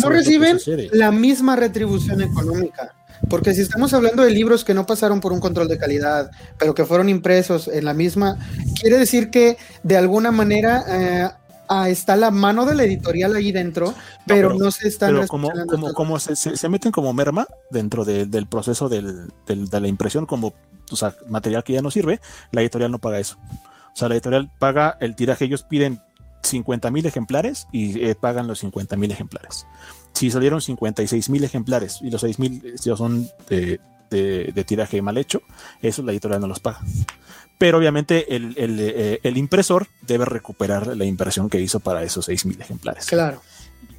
no 0.00 0.08
reciben 0.08 0.58
la 0.92 1.12
misma 1.12 1.54
retribución 1.54 2.22
económica. 2.22 2.95
Porque 3.28 3.54
si 3.54 3.62
estamos 3.62 3.92
hablando 3.94 4.22
de 4.22 4.30
libros 4.30 4.64
que 4.64 4.74
no 4.74 4.86
pasaron 4.86 5.20
por 5.20 5.32
un 5.32 5.40
control 5.40 5.68
de 5.68 5.78
calidad, 5.78 6.30
pero 6.58 6.74
que 6.74 6.84
fueron 6.84 7.08
impresos 7.08 7.68
en 7.68 7.84
la 7.84 7.94
misma, 7.94 8.38
quiere 8.80 8.98
decir 8.98 9.30
que 9.30 9.56
de 9.82 9.96
alguna 9.96 10.30
manera 10.30 10.84
eh, 10.88 11.30
ah, 11.68 11.88
está 11.88 12.16
la 12.16 12.30
mano 12.30 12.66
de 12.66 12.74
la 12.74 12.84
editorial 12.84 13.34
ahí 13.34 13.52
dentro, 13.52 13.94
pero 14.26 14.54
no, 14.54 14.70
se 14.70 14.88
están... 14.88 15.14
Pero 15.14 15.26
como, 15.26 15.50
como, 15.68 15.92
como 15.92 16.18
se, 16.18 16.36
se, 16.36 16.68
meten 16.68 16.92
como 16.92 17.12
merma 17.12 17.46
dentro 17.70 18.04
del 18.04 18.46
proceso 18.46 18.88
del, 18.88 19.28
de 19.46 19.80
la 19.80 19.88
impresión, 19.88 20.26
como 20.26 20.54
o 20.90 20.96
sea, 20.96 21.14
material 21.28 21.64
que 21.64 21.72
ya 21.72 21.82
no 21.82 21.90
sirve, 21.90 22.20
la 22.52 22.60
editorial 22.60 22.90
no 22.90 22.98
paga 22.98 23.18
eso. 23.18 23.36
O 23.92 23.98
sea, 23.98 24.08
la 24.08 24.14
editorial 24.14 24.50
paga 24.58 24.96
el 25.00 25.16
tiraje, 25.16 25.46
ellos 25.46 25.62
piden 25.62 26.00
50 26.42 26.90
mil 26.90 27.06
ejemplares 27.06 27.66
y 27.72 28.04
eh, 28.04 28.14
pagan 28.14 28.46
los 28.46 28.60
50 28.60 28.96
mil 28.96 29.10
ejemplares 29.10 29.66
si 30.16 30.30
salieron 30.30 30.62
56 30.62 31.28
mil 31.28 31.44
ejemplares 31.44 31.98
y 32.00 32.10
los 32.10 32.22
6 32.22 32.38
mil 32.38 32.74
son 32.78 33.28
de, 33.50 34.64
tiraje 34.66 35.02
mal 35.02 35.18
hecho, 35.18 35.42
eso 35.82 36.02
la 36.02 36.12
editorial 36.12 36.40
no 36.40 36.46
los 36.46 36.60
paga. 36.60 36.80
Pero 37.58 37.78
obviamente 37.78 38.34
el, 38.34 38.54
eh, 38.56 39.20
impresor 39.34 39.88
debe 40.06 40.24
recuperar 40.24 40.96
la 40.96 41.04
impresión 41.04 41.50
que 41.50 41.60
hizo 41.60 41.80
para 41.80 42.02
esos 42.02 42.24
6 42.24 42.46
mil 42.46 42.60
ejemplares. 42.60 43.04
Claro. 43.06 43.42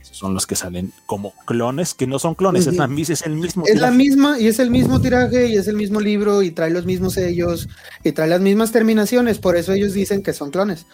esos 0.02 0.18
son 0.18 0.34
los 0.34 0.48
que 0.48 0.56
salen 0.56 0.92
como 1.06 1.34
clones, 1.46 1.94
que 1.94 2.08
no 2.08 2.18
son 2.18 2.34
clones, 2.34 2.66
es, 2.66 2.76
la, 2.76 2.86
es, 2.86 3.22
el 3.22 3.36
mismo. 3.36 3.66
Es 3.68 3.80
la 3.80 3.92
misma 3.92 4.40
y 4.40 4.48
es 4.48 4.58
el 4.58 4.72
mismo 4.72 5.00
tiraje 5.00 5.48
y 5.48 5.58
es 5.58 5.68
el 5.68 5.76
mismo 5.76 6.00
libro 6.00 6.42
y 6.42 6.50
trae 6.50 6.72
los 6.72 6.86
mismos 6.86 7.14
sellos 7.14 7.70
y 8.04 8.12
trae 8.12 8.28
las 8.28 8.42
mismas 8.42 8.72
terminaciones, 8.72 9.38
por 9.38 9.56
eso 9.56 9.72
ellos 9.72 9.94
dicen 9.94 10.24
que 10.24 10.34
son 10.34 10.50
clones. 10.50 10.88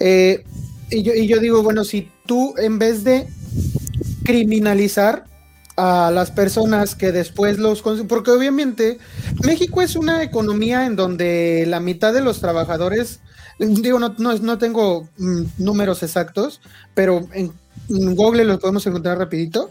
Eh, 0.00 0.44
y, 0.88 1.02
yo, 1.02 1.12
y 1.12 1.26
yo 1.26 1.40
digo, 1.40 1.62
bueno, 1.62 1.84
si 1.84 2.10
tú 2.24 2.54
en 2.56 2.78
vez 2.78 3.04
de 3.04 3.28
criminalizar 4.24 5.24
a 5.76 6.10
las 6.12 6.30
personas 6.30 6.94
que 6.94 7.12
después 7.12 7.58
los 7.58 7.82
porque 7.82 8.30
obviamente 8.30 8.98
México 9.42 9.80
es 9.80 9.96
una 9.96 10.22
economía 10.22 10.84
en 10.84 10.96
donde 10.96 11.64
la 11.66 11.80
mitad 11.80 12.12
de 12.12 12.20
los 12.20 12.40
trabajadores 12.40 13.20
digo, 13.58 13.98
no, 13.98 14.14
no, 14.18 14.34
no 14.38 14.58
tengo 14.58 15.08
mm, 15.18 15.42
números 15.58 16.02
exactos, 16.02 16.60
pero 16.94 17.28
en, 17.32 17.52
Google 17.88 18.44
lo 18.44 18.58
podemos 18.58 18.86
encontrar 18.86 19.18
rapidito. 19.18 19.70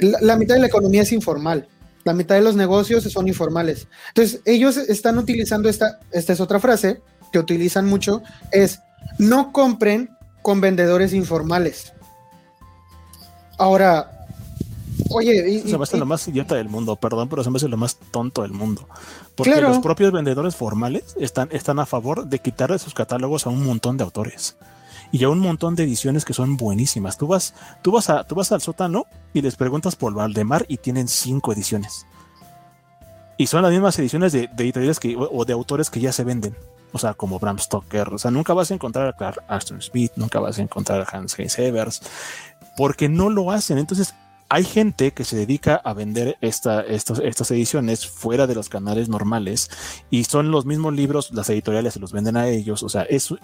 La, 0.00 0.36
mitad 0.36 0.54
de 0.54 0.60
la 0.60 0.68
economía 0.68 1.02
es 1.02 1.12
informal. 1.12 1.66
La 2.04 2.14
mitad 2.14 2.36
de 2.36 2.40
los 2.40 2.56
negocios 2.56 3.02
son 3.04 3.28
informales. 3.28 3.88
Entonces, 4.08 4.40
ellos 4.44 4.76
están 4.76 5.18
utilizando 5.18 5.68
esta, 5.68 5.98
esta 6.12 6.32
es 6.32 6.40
otra 6.40 6.60
frase 6.60 7.00
que 7.32 7.38
utilizan 7.38 7.86
mucho, 7.86 8.22
es 8.52 8.80
no 9.18 9.52
compren 9.52 10.10
con 10.42 10.60
vendedores 10.60 11.12
informales. 11.12 11.92
Ahora, 13.58 14.18
Oye, 15.10 15.62
se 15.62 15.76
me 15.76 15.82
hace 15.82 15.96
lo 15.96 16.06
más 16.06 16.26
idiota 16.28 16.54
del 16.56 16.68
mundo, 16.68 16.96
perdón, 16.96 17.28
pero 17.28 17.44
se 17.44 17.50
me 17.50 17.56
hace 17.56 17.68
lo 17.68 17.76
más 17.76 17.96
tonto 18.10 18.42
del 18.42 18.52
mundo. 18.52 18.88
Porque 19.36 19.60
los 19.60 19.78
propios 19.78 20.12
vendedores 20.12 20.56
formales 20.56 21.14
están, 21.18 21.48
están 21.52 21.78
a 21.78 21.86
favor 21.86 22.26
de 22.26 22.38
quitar 22.40 22.72
de 22.72 22.78
sus 22.78 22.94
catálogos 22.94 23.46
a 23.46 23.50
un 23.50 23.64
montón 23.64 23.96
de 23.96 24.04
autores 24.04 24.56
y 25.12 25.24
a 25.24 25.28
un 25.28 25.38
montón 25.38 25.74
de 25.74 25.84
ediciones 25.84 26.24
que 26.24 26.34
son 26.34 26.56
buenísimas. 26.56 27.16
Tú 27.16 27.26
vas, 27.26 27.54
tú 27.82 27.92
vas, 27.92 28.10
a, 28.10 28.24
tú 28.24 28.34
vas 28.34 28.52
al 28.52 28.60
sótano 28.60 29.06
y 29.32 29.40
les 29.40 29.56
preguntas 29.56 29.96
por 29.96 30.12
Valdemar 30.12 30.66
y 30.68 30.78
tienen 30.78 31.08
cinco 31.08 31.52
ediciones. 31.52 32.06
Y 33.36 33.46
son 33.46 33.62
las 33.62 33.70
mismas 33.70 33.98
ediciones 33.98 34.32
de, 34.32 34.50
editoriales 34.58 34.98
que, 34.98 35.16
o 35.16 35.44
de 35.44 35.52
autores 35.52 35.90
que 35.90 36.00
ya 36.00 36.12
se 36.12 36.24
venden. 36.24 36.56
O 36.92 36.98
sea, 36.98 37.14
como 37.14 37.38
Bram 37.38 37.58
Stoker. 37.58 38.14
O 38.14 38.18
sea, 38.18 38.30
nunca 38.30 38.54
vas 38.54 38.70
a 38.70 38.74
encontrar 38.74 39.08
a 39.08 39.12
Clark 39.12 39.44
Aston 39.46 39.80
Smith, 39.82 40.12
nunca 40.16 40.40
vas 40.40 40.58
a 40.58 40.62
encontrar 40.62 41.02
a 41.02 41.16
Hans 41.16 41.38
Hayes 41.38 41.58
Evers, 41.58 42.02
porque 42.78 43.08
no 43.08 43.28
lo 43.28 43.50
hacen. 43.50 43.76
Entonces, 43.76 44.14
hay 44.50 44.64
gente 44.64 45.12
que 45.12 45.24
se 45.24 45.36
dedica 45.36 45.76
a 45.76 45.92
vender 45.92 46.38
esta, 46.40 46.80
estas 46.82 47.50
ediciones 47.50 48.06
fuera 48.06 48.46
de 48.46 48.54
los 48.54 48.70
canales 48.70 49.08
normales 49.08 49.70
y 50.10 50.24
son 50.24 50.50
los 50.50 50.64
mismos 50.64 50.94
libros, 50.94 51.30
las 51.32 51.50
editoriales 51.50 51.94
se 51.94 52.00
los 52.00 52.12
venden 52.12 52.38
a 52.38 52.48
ellos. 52.48 52.82
O 52.82 52.88
sea, 52.88 53.02
es, 53.02 53.34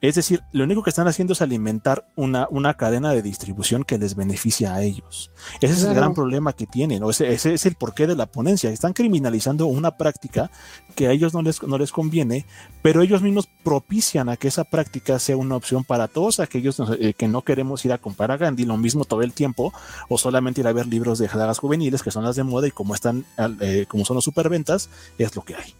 es 0.00 0.14
decir, 0.14 0.42
lo 0.52 0.64
único 0.64 0.82
que 0.82 0.90
están 0.90 1.08
haciendo 1.08 1.34
es 1.34 1.42
alimentar 1.42 2.08
una, 2.16 2.48
una 2.50 2.74
cadena 2.74 3.12
de 3.12 3.20
distribución 3.20 3.84
que 3.84 3.98
les 3.98 4.14
beneficia 4.14 4.74
a 4.74 4.82
ellos. 4.82 5.30
Ese 5.60 5.74
es 5.74 5.82
el 5.82 5.94
gran 5.94 6.14
problema 6.14 6.54
que 6.54 6.66
tienen, 6.66 7.02
o 7.02 7.10
ese, 7.10 7.32
ese, 7.32 7.52
es 7.52 7.66
el 7.66 7.74
porqué 7.74 8.06
de 8.06 8.16
la 8.16 8.26
ponencia. 8.26 8.70
Están 8.70 8.94
criminalizando 8.94 9.66
una 9.66 9.98
práctica 9.98 10.50
que 10.94 11.08
a 11.08 11.12
ellos 11.12 11.34
no 11.34 11.42
les, 11.42 11.62
no 11.62 11.76
les 11.76 11.92
conviene, 11.92 12.46
pero 12.80 13.02
ellos 13.02 13.20
mismos 13.20 13.46
propician 13.62 14.30
a 14.30 14.38
que 14.38 14.48
esa 14.48 14.64
práctica 14.64 15.18
sea 15.18 15.36
una 15.36 15.56
opción 15.56 15.84
para 15.84 16.08
todos 16.08 16.40
aquellos 16.40 16.80
eh, 16.98 17.12
que 17.12 17.28
no 17.28 17.42
queremos 17.42 17.84
ir 17.84 17.92
a 17.92 17.98
comprar 17.98 18.30
a 18.30 18.38
Gandhi 18.38 18.64
lo 18.64 18.78
mismo 18.78 19.04
todo 19.04 19.20
el 19.22 19.32
tiempo 19.32 19.74
o 20.08 20.16
solamente 20.16 20.45
ir 20.54 20.66
a 20.66 20.72
ver 20.72 20.86
libros 20.86 21.18
de 21.18 21.28
sagas 21.28 21.58
juveniles 21.58 22.02
que 22.02 22.10
son 22.10 22.24
las 22.24 22.36
de 22.36 22.44
moda 22.44 22.68
y 22.68 22.70
como 22.70 22.94
están, 22.94 23.24
eh, 23.60 23.86
como 23.88 24.04
son 24.04 24.16
los 24.16 24.24
superventas, 24.24 24.88
es 25.18 25.34
lo 25.34 25.42
que 25.42 25.54
hay. 25.54 25.74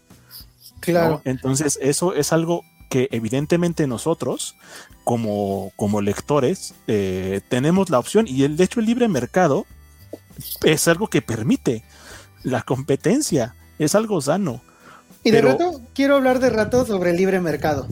Claro. 0.79 1.21
Entonces, 1.25 1.79
eso 1.81 2.13
es 2.13 2.33
algo 2.33 2.63
que 2.89 3.09
evidentemente 3.11 3.87
nosotros, 3.87 4.55
como, 5.03 5.71
como 5.75 6.01
lectores, 6.01 6.73
eh, 6.87 7.41
tenemos 7.49 7.89
la 7.89 7.99
opción 7.99 8.25
y 8.27 8.43
el, 8.43 8.57
de 8.57 8.63
hecho 8.63 8.79
el 8.79 8.85
libre 8.85 9.07
mercado 9.07 9.65
es 10.63 10.87
algo 10.87 11.07
que 11.07 11.21
permite 11.21 11.83
la 12.43 12.61
competencia, 12.61 13.55
es 13.79 13.95
algo 13.95 14.21
sano. 14.21 14.61
Y 15.23 15.31
de 15.31 15.41
rato, 15.41 15.81
quiero 15.93 16.15
hablar 16.15 16.39
de 16.39 16.49
rato 16.49 16.85
sobre 16.85 17.11
el 17.11 17.17
libre 17.17 17.41
mercado, 17.41 17.87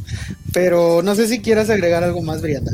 pero 0.53 1.01
no 1.01 1.15
sé 1.15 1.27
si 1.27 1.41
quieras 1.41 1.69
agregar 1.69 2.03
algo 2.03 2.21
más, 2.21 2.41
Brianda. 2.41 2.71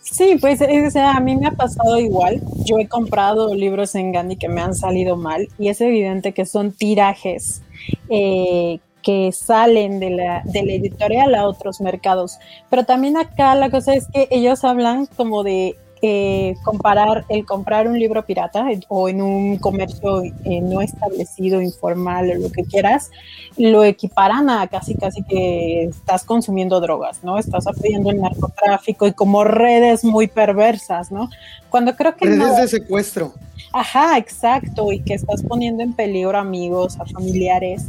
Sí, 0.00 0.38
pues 0.40 0.60
a 0.62 1.20
mí 1.20 1.36
me 1.36 1.48
ha 1.48 1.52
pasado 1.52 1.98
igual. 1.98 2.40
Yo 2.68 2.78
he 2.78 2.86
comprado 2.86 3.54
libros 3.54 3.94
en 3.94 4.12
Gandhi 4.12 4.36
que 4.36 4.48
me 4.48 4.60
han 4.60 4.74
salido 4.74 5.16
mal 5.16 5.48
y 5.58 5.68
es 5.68 5.80
evidente 5.80 6.32
que 6.32 6.44
son 6.44 6.72
tirajes 6.72 7.62
eh, 8.10 8.78
que 9.02 9.32
salen 9.32 10.00
de 10.00 10.10
la, 10.10 10.42
de 10.44 10.62
la 10.64 10.72
editorial 10.72 11.34
a 11.34 11.46
otros 11.46 11.80
mercados. 11.80 12.38
Pero 12.68 12.84
también 12.84 13.16
acá 13.16 13.54
la 13.54 13.70
cosa 13.70 13.94
es 13.94 14.06
que 14.12 14.28
ellos 14.30 14.64
hablan 14.64 15.06
como 15.06 15.44
de 15.44 15.76
eh, 16.02 16.54
comparar 16.64 17.24
el 17.28 17.44
comprar 17.44 17.88
un 17.88 17.98
libro 17.98 18.24
pirata 18.24 18.66
o 18.88 19.08
en 19.08 19.22
un 19.22 19.58
comercio 19.58 20.22
eh, 20.22 20.60
no 20.60 20.80
establecido, 20.80 21.60
informal 21.60 22.30
o 22.30 22.34
lo 22.34 22.52
que 22.52 22.64
quieras, 22.64 23.10
lo 23.56 23.84
equiparan 23.84 24.50
a 24.50 24.66
casi 24.68 24.94
casi 24.94 25.22
que 25.24 25.84
estás 25.84 26.24
consumiendo 26.24 26.80
drogas, 26.80 27.22
¿no? 27.22 27.38
Estás 27.38 27.66
apoyando 27.66 28.10
el 28.10 28.20
narcotráfico 28.20 29.06
y 29.06 29.12
como 29.12 29.44
redes 29.44 30.04
muy 30.04 30.26
perversas, 30.26 31.10
¿no? 31.10 31.28
Cuando 31.70 31.94
creo 31.96 32.16
que... 32.16 32.26
Redes 32.26 32.56
de 32.56 32.68
secuestro. 32.68 33.32
Ajá, 33.72 34.16
exacto, 34.16 34.92
y 34.92 35.00
que 35.00 35.14
estás 35.14 35.42
poniendo 35.42 35.82
en 35.82 35.92
peligro 35.92 36.38
amigos, 36.38 36.98
a 36.98 37.04
familiares. 37.04 37.84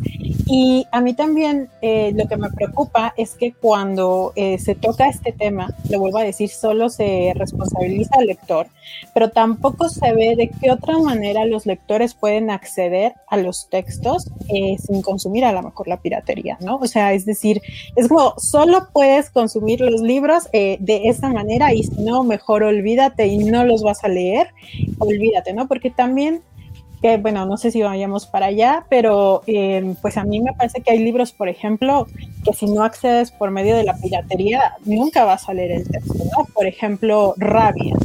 Y 0.46 0.86
a 0.92 1.00
mí 1.00 1.14
también 1.14 1.70
eh, 1.82 2.12
lo 2.16 2.28
que 2.28 2.36
me 2.36 2.50
preocupa 2.50 3.14
es 3.16 3.36
que 3.36 3.54
cuando 3.54 4.34
eh, 4.36 4.58
se 4.58 4.76
toca 4.76 5.08
este 5.08 5.32
tema, 5.32 5.74
lo 5.90 6.00
vuelvo 6.00 6.18
a 6.18 6.24
decir, 6.24 6.50
solo 6.50 6.90
se 6.90 7.34
responsabiliza 7.36 7.99
al 8.12 8.26
lector, 8.26 8.68
pero 9.14 9.30
tampoco 9.30 9.90
se 9.90 10.14
ve 10.14 10.36
de 10.36 10.50
qué 10.50 10.72
otra 10.72 10.98
manera 10.98 11.46
los 11.46 11.66
lectores 11.66 12.14
pueden 12.14 12.50
acceder 12.50 13.14
a 13.28 13.38
los 13.38 13.70
textos 13.70 14.30
eh, 14.50 14.78
sin 14.78 15.02
consumir 15.02 15.46
a 15.46 15.52
lo 15.52 15.62
mejor 15.62 15.88
la 15.88 16.02
piratería, 16.02 16.58
¿no? 16.62 16.78
O 16.78 16.88
sea, 16.88 17.14
es 17.14 17.26
decir, 17.26 17.62
es 17.96 18.08
como 18.08 18.34
solo 18.38 18.88
puedes 18.94 19.30
consumir 19.30 19.82
los 19.82 20.02
libros 20.02 20.50
de 20.52 21.02
esta 21.06 21.30
manera 21.30 21.74
y 21.74 21.84
si 21.84 22.02
no, 22.02 22.24
mejor 22.24 22.64
olvídate 22.64 23.28
y 23.28 23.38
no 23.38 23.64
los 23.66 23.84
vas 23.84 24.04
a 24.04 24.08
leer, 24.08 24.50
olvídate, 25.00 25.54
¿no? 25.54 25.68
Porque 25.68 25.90
también, 25.90 26.42
que 27.02 27.18
bueno, 27.18 27.46
no 27.46 27.58
sé 27.58 27.72
si 27.72 27.82
vayamos 27.82 28.26
para 28.26 28.48
allá, 28.48 28.86
pero 28.90 29.42
eh, 29.48 29.96
pues 30.02 30.18
a 30.18 30.24
mí 30.24 30.42
me 30.42 30.54
parece 30.54 30.82
que 30.82 30.92
hay 30.92 31.00
libros, 31.00 31.32
por 31.32 31.48
ejemplo, 31.48 32.08
que 32.44 32.54
si 32.54 32.66
no 32.66 32.84
accedes 32.84 33.32
por 33.32 33.52
medio 33.52 33.76
de 33.76 33.84
la 33.84 33.96
piratería, 33.96 34.76
nunca 34.86 35.24
vas 35.24 35.48
a 35.48 35.54
leer 35.54 35.72
el 35.72 35.90
texto, 35.90 36.14
¿no? 36.16 36.46
Por 36.54 36.68
ejemplo, 36.68 37.34
Rabia, 37.38 37.96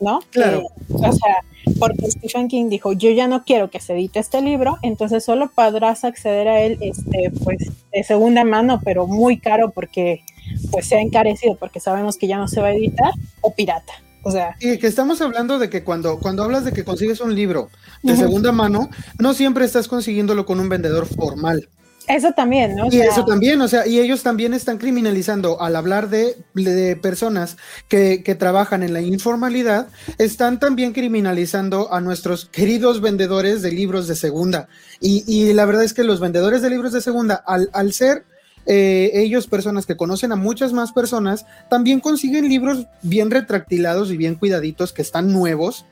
¿no? 0.00 0.20
Claro. 0.30 0.62
o 0.90 1.12
sea, 1.12 1.36
porque 1.78 2.10
Stephen 2.10 2.48
King 2.48 2.68
dijo, 2.68 2.92
yo 2.92 3.10
ya 3.10 3.26
no 3.26 3.44
quiero 3.44 3.70
que 3.70 3.80
se 3.80 3.94
edite 3.94 4.18
este 4.18 4.42
libro, 4.42 4.76
entonces 4.82 5.24
solo 5.24 5.50
podrás 5.54 6.04
acceder 6.04 6.48
a 6.48 6.60
él, 6.60 6.78
este, 6.80 7.32
pues, 7.42 7.70
de 7.92 8.04
segunda 8.04 8.44
mano, 8.44 8.80
pero 8.84 9.06
muy 9.06 9.38
caro 9.38 9.70
porque, 9.70 10.22
pues, 10.70 10.86
se 10.86 10.96
ha 10.96 11.00
encarecido 11.00 11.56
porque 11.56 11.80
sabemos 11.80 12.18
que 12.18 12.26
ya 12.26 12.36
no 12.36 12.48
se 12.48 12.60
va 12.60 12.68
a 12.68 12.74
editar, 12.74 13.12
o 13.40 13.54
pirata. 13.54 14.03
O 14.24 14.30
sea. 14.30 14.56
Y 14.60 14.78
que 14.78 14.86
estamos 14.86 15.20
hablando 15.20 15.58
de 15.58 15.70
que 15.70 15.84
cuando, 15.84 16.18
cuando 16.18 16.42
hablas 16.42 16.64
de 16.64 16.72
que 16.72 16.84
consigues 16.84 17.20
un 17.20 17.34
libro 17.34 17.70
de 18.02 18.16
segunda 18.16 18.52
mano, 18.52 18.90
no 19.18 19.34
siempre 19.34 19.64
estás 19.64 19.88
consiguiéndolo 19.88 20.46
con 20.46 20.60
un 20.60 20.68
vendedor 20.68 21.06
formal. 21.06 21.68
Eso 22.06 22.32
también, 22.32 22.76
¿no? 22.76 22.88
y 22.90 23.00
eso 23.00 23.24
también, 23.24 23.60
o 23.62 23.68
sea, 23.68 23.86
y 23.86 23.98
ellos 23.98 24.22
también 24.22 24.52
están 24.52 24.76
criminalizando 24.76 25.62
al 25.62 25.74
hablar 25.74 26.10
de, 26.10 26.36
de 26.52 26.96
personas 26.96 27.56
que, 27.88 28.22
que, 28.22 28.34
trabajan 28.34 28.82
en 28.82 28.92
la 28.92 29.00
informalidad, 29.00 29.88
están 30.18 30.60
también 30.60 30.92
criminalizando 30.92 31.94
a 31.94 32.02
nuestros 32.02 32.44
queridos 32.44 33.00
vendedores 33.00 33.62
de 33.62 33.72
libros 33.72 34.06
de 34.06 34.16
segunda. 34.16 34.68
Y, 35.00 35.24
y 35.26 35.54
la 35.54 35.64
verdad 35.64 35.84
es 35.84 35.94
que 35.94 36.04
los 36.04 36.20
vendedores 36.20 36.60
de 36.60 36.70
libros 36.70 36.92
de 36.92 37.00
segunda, 37.00 37.42
al, 37.46 37.70
al 37.72 37.94
ser 37.94 38.24
eh, 38.66 39.10
ellos, 39.14 39.46
personas 39.46 39.86
que 39.86 39.96
conocen 39.96 40.32
a 40.32 40.36
muchas 40.36 40.72
más 40.72 40.92
personas, 40.92 41.46
también 41.68 42.00
consiguen 42.00 42.48
libros 42.48 42.86
bien 43.02 43.30
retractilados 43.30 44.10
y 44.10 44.16
bien 44.16 44.36
cuidaditos 44.36 44.92
que 44.92 45.02
están 45.02 45.32
nuevos 45.32 45.84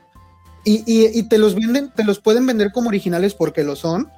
y, 0.64 1.22
te 1.24 1.38
los 1.38 1.54
venden, 1.54 1.90
te 1.90 2.04
los 2.04 2.20
pueden 2.20 2.46
vender 2.46 2.72
como 2.72 2.88
originales 2.88 3.34
porque 3.34 3.64
lo 3.64 3.76
son. 3.76 4.10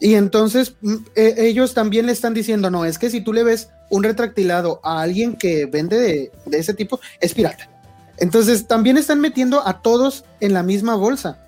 Y 0.00 0.14
entonces 0.14 0.76
mm, 0.80 0.96
e, 1.14 1.34
ellos 1.38 1.74
también 1.74 2.06
le 2.06 2.12
están 2.12 2.32
diciendo, 2.32 2.70
no, 2.70 2.84
es 2.84 2.98
que 2.98 3.10
si 3.10 3.20
tú 3.20 3.32
le 3.32 3.44
ves 3.44 3.68
un 3.90 4.02
retractilado 4.02 4.80
a 4.82 5.02
alguien 5.02 5.36
que 5.36 5.66
vende 5.66 5.98
de, 5.98 6.32
de 6.46 6.58
ese 6.58 6.74
tipo, 6.74 7.00
es 7.20 7.34
pirata. 7.34 7.68
Entonces 8.16 8.66
también 8.66 8.96
están 8.96 9.20
metiendo 9.20 9.66
a 9.66 9.82
todos 9.82 10.24
en 10.40 10.54
la 10.54 10.62
misma 10.62 10.94
bolsa. 10.94 11.38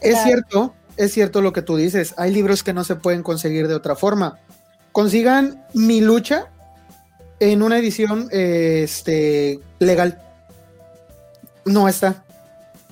Es 0.00 0.22
cierto, 0.22 0.74
es 0.96 1.12
cierto 1.12 1.40
lo 1.40 1.52
que 1.52 1.62
tú 1.62 1.76
dices, 1.76 2.14
hay 2.18 2.32
libros 2.32 2.62
que 2.62 2.74
no 2.74 2.84
se 2.84 2.96
pueden 2.96 3.22
conseguir 3.22 3.66
de 3.66 3.74
otra 3.74 3.96
forma 3.96 4.38
consigan 4.96 5.62
mi 5.74 6.00
lucha 6.00 6.46
en 7.38 7.62
una 7.62 7.76
edición 7.76 8.30
este, 8.30 9.60
legal. 9.78 10.22
No 11.66 11.86
está. 11.86 12.24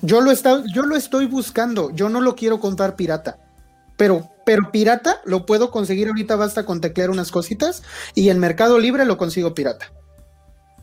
Yo 0.01 0.21
lo, 0.21 0.29
está, 0.29 0.63
yo 0.71 0.83
lo 0.83 0.95
estoy 0.97 1.25
buscando. 1.25 1.89
Yo 1.95 2.09
no 2.09 2.21
lo 2.21 2.35
quiero 2.35 2.59
comprar 2.59 2.95
pirata. 2.95 3.39
Pero, 3.97 4.29
pero 4.45 4.69
pirata 4.69 5.19
lo 5.25 5.47
puedo 5.47 5.71
conseguir 5.71 6.09
ahorita. 6.09 6.35
Basta 6.35 6.63
con 6.63 6.79
teclear 6.79 7.09
unas 7.09 7.31
cositas 7.31 7.81
y 8.13 8.29
en 8.29 8.37
Mercado 8.37 8.77
Libre 8.77 9.03
lo 9.05 9.17
consigo 9.17 9.55
pirata. 9.55 9.91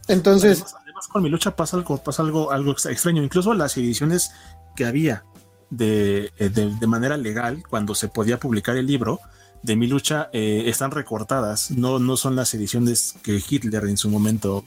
Entonces. 0.09 0.65
Además, 0.83 1.07
con 1.07 1.23
mi 1.23 1.29
lucha 1.29 1.55
pasa 1.55 1.77
algo, 1.77 1.99
pasa 1.99 2.25
algo, 2.25 2.51
algo 2.51 2.73
extraño. 2.73 3.23
Incluso 3.23 3.55
las 3.55 3.77
ediciones 3.77 4.33
que 4.75 4.87
había 4.87 5.23
eh, 5.79 6.33
de, 6.37 6.49
de 6.49 6.87
manera 6.89 7.17
legal 7.17 7.63
cuando 7.71 7.95
se 7.95 8.09
podía 8.09 8.41
publicar 8.41 8.77
el 8.77 8.89
libro 8.89 9.21
de 9.63 9.77
mi 9.77 9.87
lucha 9.87 10.29
eh, 10.33 10.65
están 10.67 10.91
recortadas, 10.91 11.71
no, 11.71 11.99
no 11.99 12.17
son 12.17 12.37
las 12.37 12.53
ediciones 12.55 13.15
que 13.23 13.43
Hitler 13.49 13.85
en 13.85 13.97
su 13.97 14.09
momento 14.11 14.65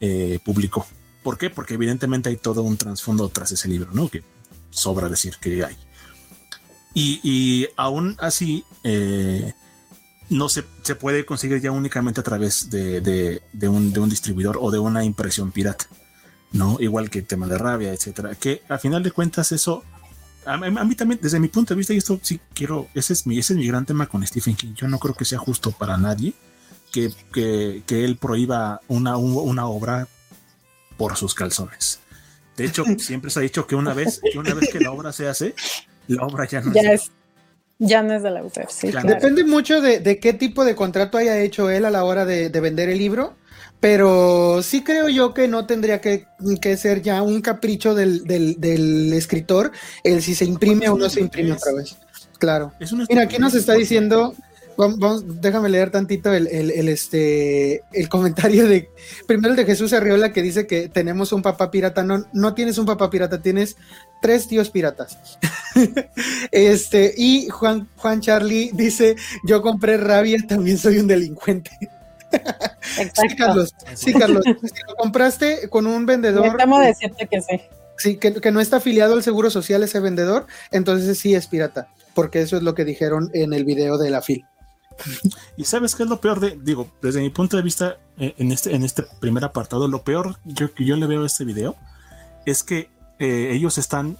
eh, 0.00 0.38
publicó. 0.44 0.86
¿Por 1.22 1.38
qué? 1.38 1.50
Porque 1.50 1.74
evidentemente 1.74 2.28
hay 2.28 2.36
todo 2.36 2.62
un 2.62 2.76
trasfondo 2.76 3.28
tras 3.28 3.52
ese 3.52 3.68
libro, 3.68 3.90
¿no? 3.92 4.08
Que 4.08 4.22
sobra 4.70 5.08
decir 5.08 5.36
que 5.40 5.64
hay. 5.64 5.76
Y, 6.94 7.68
aún 7.76 8.16
así, 8.18 8.64
eh, 8.82 9.52
no 10.30 10.48
se, 10.48 10.64
se, 10.82 10.96
puede 10.96 11.24
conseguir 11.24 11.60
ya 11.60 11.70
únicamente 11.70 12.20
a 12.20 12.24
través 12.24 12.70
de, 12.70 13.00
de, 13.00 13.42
de, 13.52 13.68
un, 13.68 13.92
de, 13.92 14.00
un, 14.00 14.08
distribuidor 14.08 14.58
o 14.60 14.72
de 14.72 14.80
una 14.80 15.04
impresión 15.04 15.52
pirata, 15.52 15.86
¿no? 16.50 16.76
Igual 16.80 17.08
que 17.08 17.20
el 17.20 17.26
tema 17.26 17.46
de 17.46 17.56
rabia, 17.56 17.92
etcétera. 17.92 18.34
Que 18.34 18.62
a 18.68 18.78
final 18.78 19.04
de 19.04 19.12
cuentas 19.12 19.52
eso, 19.52 19.84
a, 20.48 20.54
a, 20.54 20.84
mí 20.84 20.94
también, 20.94 21.20
desde 21.22 21.38
mi 21.38 21.48
punto 21.48 21.74
de 21.74 21.78
vista, 21.78 21.92
y 21.92 21.98
esto 21.98 22.18
sí 22.22 22.40
quiero, 22.54 22.88
ese 22.94 23.12
es, 23.12 23.26
mi, 23.26 23.38
ese 23.38 23.52
es 23.52 23.58
mi 23.58 23.66
gran 23.66 23.84
tema 23.84 24.06
con 24.06 24.26
Stephen 24.26 24.56
King. 24.56 24.74
Yo 24.74 24.88
no 24.88 24.98
creo 24.98 25.14
que 25.14 25.24
sea 25.24 25.38
justo 25.38 25.72
para 25.72 25.96
nadie 25.96 26.32
que, 26.92 27.12
que, 27.32 27.82
que 27.86 28.04
él 28.04 28.16
prohíba 28.16 28.80
una, 28.88 29.16
una 29.16 29.66
obra 29.66 30.08
por 30.96 31.16
sus 31.16 31.34
calzones. 31.34 32.00
De 32.56 32.64
hecho, 32.64 32.84
siempre 32.98 33.30
se 33.30 33.38
ha 33.38 33.42
dicho 33.42 33.66
que 33.66 33.74
una 33.74 33.94
vez 33.94 34.20
que, 34.20 34.38
una 34.38 34.54
vez 34.54 34.70
que 34.70 34.80
la 34.80 34.90
obra 34.90 35.12
se 35.12 35.28
hace, 35.28 35.54
la 36.08 36.24
obra 36.24 36.46
ya 36.46 36.60
no 36.60 36.72
ya 36.72 36.92
es. 36.92 37.10
Ya 37.80 38.02
no 38.02 38.12
es 38.14 38.24
del 38.24 38.36
autor, 38.36 38.66
sí. 38.70 38.90
Claro. 38.90 39.08
Depende 39.08 39.44
mucho 39.44 39.80
de, 39.80 40.00
de, 40.00 40.18
qué 40.18 40.32
tipo 40.32 40.64
de 40.64 40.74
contrato 40.74 41.16
haya 41.16 41.38
hecho 41.38 41.70
él 41.70 41.84
a 41.84 41.90
la 41.90 42.02
hora 42.02 42.24
de, 42.24 42.50
de, 42.50 42.60
vender 42.60 42.88
el 42.88 42.98
libro, 42.98 43.36
pero 43.80 44.62
sí 44.62 44.82
creo 44.82 45.08
yo 45.08 45.34
que 45.34 45.48
no 45.48 45.66
tendría 45.66 46.00
que, 46.00 46.26
que 46.60 46.76
ser 46.76 47.02
ya 47.02 47.22
un 47.22 47.40
capricho 47.40 47.94
del, 47.94 48.24
del, 48.24 48.60
del, 48.60 49.12
escritor 49.12 49.72
el 50.04 50.22
si 50.22 50.34
se 50.34 50.44
imprime 50.44 50.88
o 50.88 50.96
no 50.96 51.08
se 51.08 51.20
imprime 51.20 51.52
otra 51.52 51.72
vez. 51.72 51.96
Claro. 52.38 52.72
Mira, 53.08 53.22
aquí 53.22 53.38
nos 53.38 53.54
está 53.54 53.74
diciendo 53.74 54.34
Vamos, 54.78 55.00
vamos, 55.00 55.40
déjame 55.40 55.68
leer 55.68 55.90
tantito 55.90 56.32
el, 56.32 56.46
el, 56.46 56.70
el, 56.70 56.88
este, 56.88 57.82
el 57.92 58.08
comentario 58.08 58.68
de, 58.68 58.88
primero 59.26 59.50
el 59.50 59.56
de 59.56 59.64
Jesús 59.64 59.92
Arriola 59.92 60.32
que 60.32 60.40
dice 60.40 60.68
que 60.68 60.88
tenemos 60.88 61.32
un 61.32 61.42
papá 61.42 61.72
pirata, 61.72 62.04
no, 62.04 62.24
no 62.32 62.54
tienes 62.54 62.78
un 62.78 62.86
papá 62.86 63.10
pirata, 63.10 63.42
tienes 63.42 63.76
tres 64.22 64.46
tíos 64.46 64.70
piratas. 64.70 65.18
este, 66.52 67.12
y 67.16 67.48
Juan, 67.48 67.88
Juan 67.96 68.20
Charlie 68.20 68.70
dice, 68.72 69.16
yo 69.42 69.62
compré 69.62 69.96
rabia, 69.96 70.38
también 70.46 70.78
soy 70.78 70.98
un 70.98 71.08
delincuente. 71.08 71.72
Sí, 73.14 73.36
Carlos, 73.36 73.74
sí, 73.94 74.12
Carlos, 74.12 74.44
si 74.62 74.82
lo 74.88 74.96
compraste 74.96 75.68
con 75.68 75.86
un 75.86 76.06
vendedor. 76.06 76.56
Temo 76.56 76.80
decirte 76.80 77.26
que 77.26 77.40
sí. 77.40 77.60
Sí, 77.96 78.16
que, 78.16 78.34
que 78.34 78.52
no 78.52 78.60
está 78.60 78.76
afiliado 78.76 79.14
al 79.14 79.24
Seguro 79.24 79.50
Social 79.50 79.82
ese 79.82 79.98
vendedor, 79.98 80.46
entonces 80.70 81.18
sí 81.18 81.34
es 81.34 81.48
pirata, 81.48 81.88
porque 82.14 82.40
eso 82.40 82.56
es 82.56 82.62
lo 82.62 82.74
que 82.76 82.84
dijeron 82.84 83.28
en 83.34 83.52
el 83.52 83.64
video 83.64 83.98
de 83.98 84.10
la 84.10 84.22
FIL. 84.22 84.44
Y 85.56 85.64
sabes 85.64 85.94
qué 85.94 86.04
es 86.04 86.08
lo 86.08 86.20
peor 86.20 86.40
de, 86.40 86.58
digo, 86.62 86.90
desde 87.02 87.20
mi 87.20 87.30
punto 87.30 87.56
de 87.56 87.62
vista, 87.62 87.98
eh, 88.18 88.34
en 88.38 88.52
este, 88.52 88.74
en 88.74 88.84
este 88.84 89.04
primer 89.20 89.44
apartado, 89.44 89.88
lo 89.88 90.02
peor 90.02 90.38
yo, 90.44 90.72
que 90.72 90.84
yo 90.84 90.96
le 90.96 91.06
veo 91.06 91.22
a 91.22 91.26
este 91.26 91.44
video 91.44 91.76
es 92.46 92.62
que 92.62 92.90
eh, 93.18 93.50
ellos 93.52 93.78
están 93.78 94.16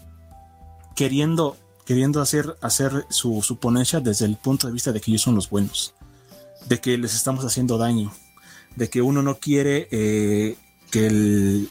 queriendo, 0.95 1.57
queriendo 1.87 2.21
hacer, 2.21 2.57
hacer 2.61 3.07
su, 3.09 3.43
su, 3.43 3.59
ponencia 3.59 4.01
desde 4.01 4.27
el 4.27 4.37
punto 4.37 4.67
de 4.67 4.73
vista 4.73 4.93
de 4.93 5.01
que 5.01 5.11
ellos 5.11 5.23
son 5.23 5.35
los 5.35 5.49
buenos, 5.49 5.95
de 6.67 6.81
que 6.81 6.99
les 6.99 7.15
estamos 7.15 7.45
haciendo 7.45 7.79
daño, 7.79 8.13
de 8.77 8.89
que 8.89 9.03
uno 9.03 9.23
no 9.23 9.39
quiere 9.39 9.89
eh, 9.91 10.57
que, 10.91 11.07
el, 11.07 11.71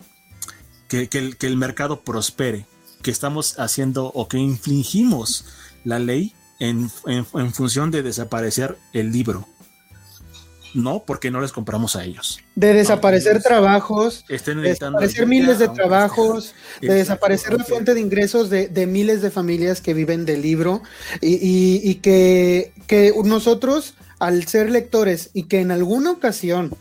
que, 0.88 1.08
que, 1.08 1.18
el, 1.20 1.38
que 1.38 1.48
el 1.48 1.58
mercado 1.58 2.02
prospere, 2.02 2.66
que 3.02 3.12
estamos 3.12 3.60
haciendo 3.60 4.06
o 4.08 4.28
que 4.28 4.38
infringimos 4.38 5.46
la 5.84 6.00
ley 6.00 6.34
en, 6.60 6.90
en, 7.06 7.26
en, 7.34 7.54
función 7.54 7.92
de 7.92 8.04
desaparecer 8.04 8.78
el 8.94 9.12
libro. 9.12 9.48
No, 10.74 11.04
porque 11.06 11.32
no 11.32 11.40
les 11.40 11.54
compramos 11.54 11.96
a 11.96 12.04
ellos. 12.04 12.40
De 12.56 12.74
desaparecer 12.74 13.36
no, 13.36 13.42
trabajos, 13.42 14.26
estén 14.28 14.62
de 14.62 14.70
desaparecer 14.70 15.26
miles 15.26 15.60
de 15.60 15.70
trabajos, 15.70 16.54
de 16.82 16.94
desaparecer 16.94 17.54
la 17.54 17.64
fuente 17.64 17.94
de 17.94 18.02
ingresos 18.02 18.50
de, 18.50 18.68
de, 18.68 18.86
miles 18.86 19.22
de 19.22 19.32
familias 19.32 19.82
que 19.82 19.94
viven 19.94 20.26
del 20.26 20.42
libro 20.42 20.84
y, 21.22 21.36
y, 21.36 21.82
y 21.84 21.96
que, 21.96 22.74
que 22.86 23.14
nosotros, 23.24 23.96
al 24.20 24.48
ser 24.48 24.70
lectores 24.70 25.30
y 25.34 25.44
que 25.44 25.62
en 25.62 25.72
alguna 25.72 26.12
ocasión 26.12 26.72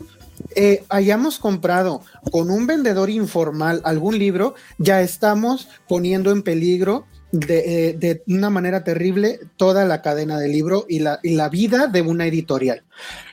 eh, 0.55 0.83
hayamos 0.89 1.39
comprado 1.39 2.01
con 2.31 2.49
un 2.49 2.67
vendedor 2.67 3.09
informal 3.09 3.81
algún 3.83 4.17
libro, 4.17 4.55
ya 4.77 5.01
estamos 5.01 5.67
poniendo 5.87 6.31
en 6.31 6.43
peligro 6.43 7.05
de, 7.31 7.97
eh, 8.01 8.23
una 8.27 8.49
manera 8.49 8.83
terrible 8.83 9.39
toda 9.57 9.85
la 9.85 10.01
cadena 10.01 10.39
del 10.39 10.51
libro 10.51 10.85
y 10.87 10.99
la, 10.99 11.49
vida 11.49 11.87
de 11.87 12.01
una 12.01 12.25
editorial. 12.25 12.83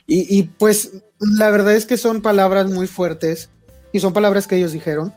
Y, 0.07 0.43
pues 0.43 0.91
la 1.19 1.49
verdad 1.49 1.73
es 1.73 1.85
que 1.85 1.97
son 1.97 2.21
palabras 2.21 2.69
muy 2.69 2.87
fuertes 2.87 3.49
y 3.91 3.99
son 3.99 4.13
palabras 4.13 4.47
que 4.47 4.57
ellos 4.57 4.73
dijeron. 4.73 5.13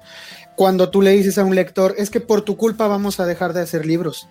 Cuando 0.56 0.90
tú 0.90 1.02
le 1.02 1.10
dices 1.10 1.38
a 1.38 1.44
un 1.44 1.54
lector, 1.54 1.94
es 1.98 2.10
que 2.10 2.20
por 2.20 2.42
tu 2.42 2.56
culpa 2.56 2.86
vamos 2.88 3.20
a 3.20 3.26
dejar 3.26 3.52
de 3.52 3.60
hacer 3.60 3.84
libros. 3.84 4.28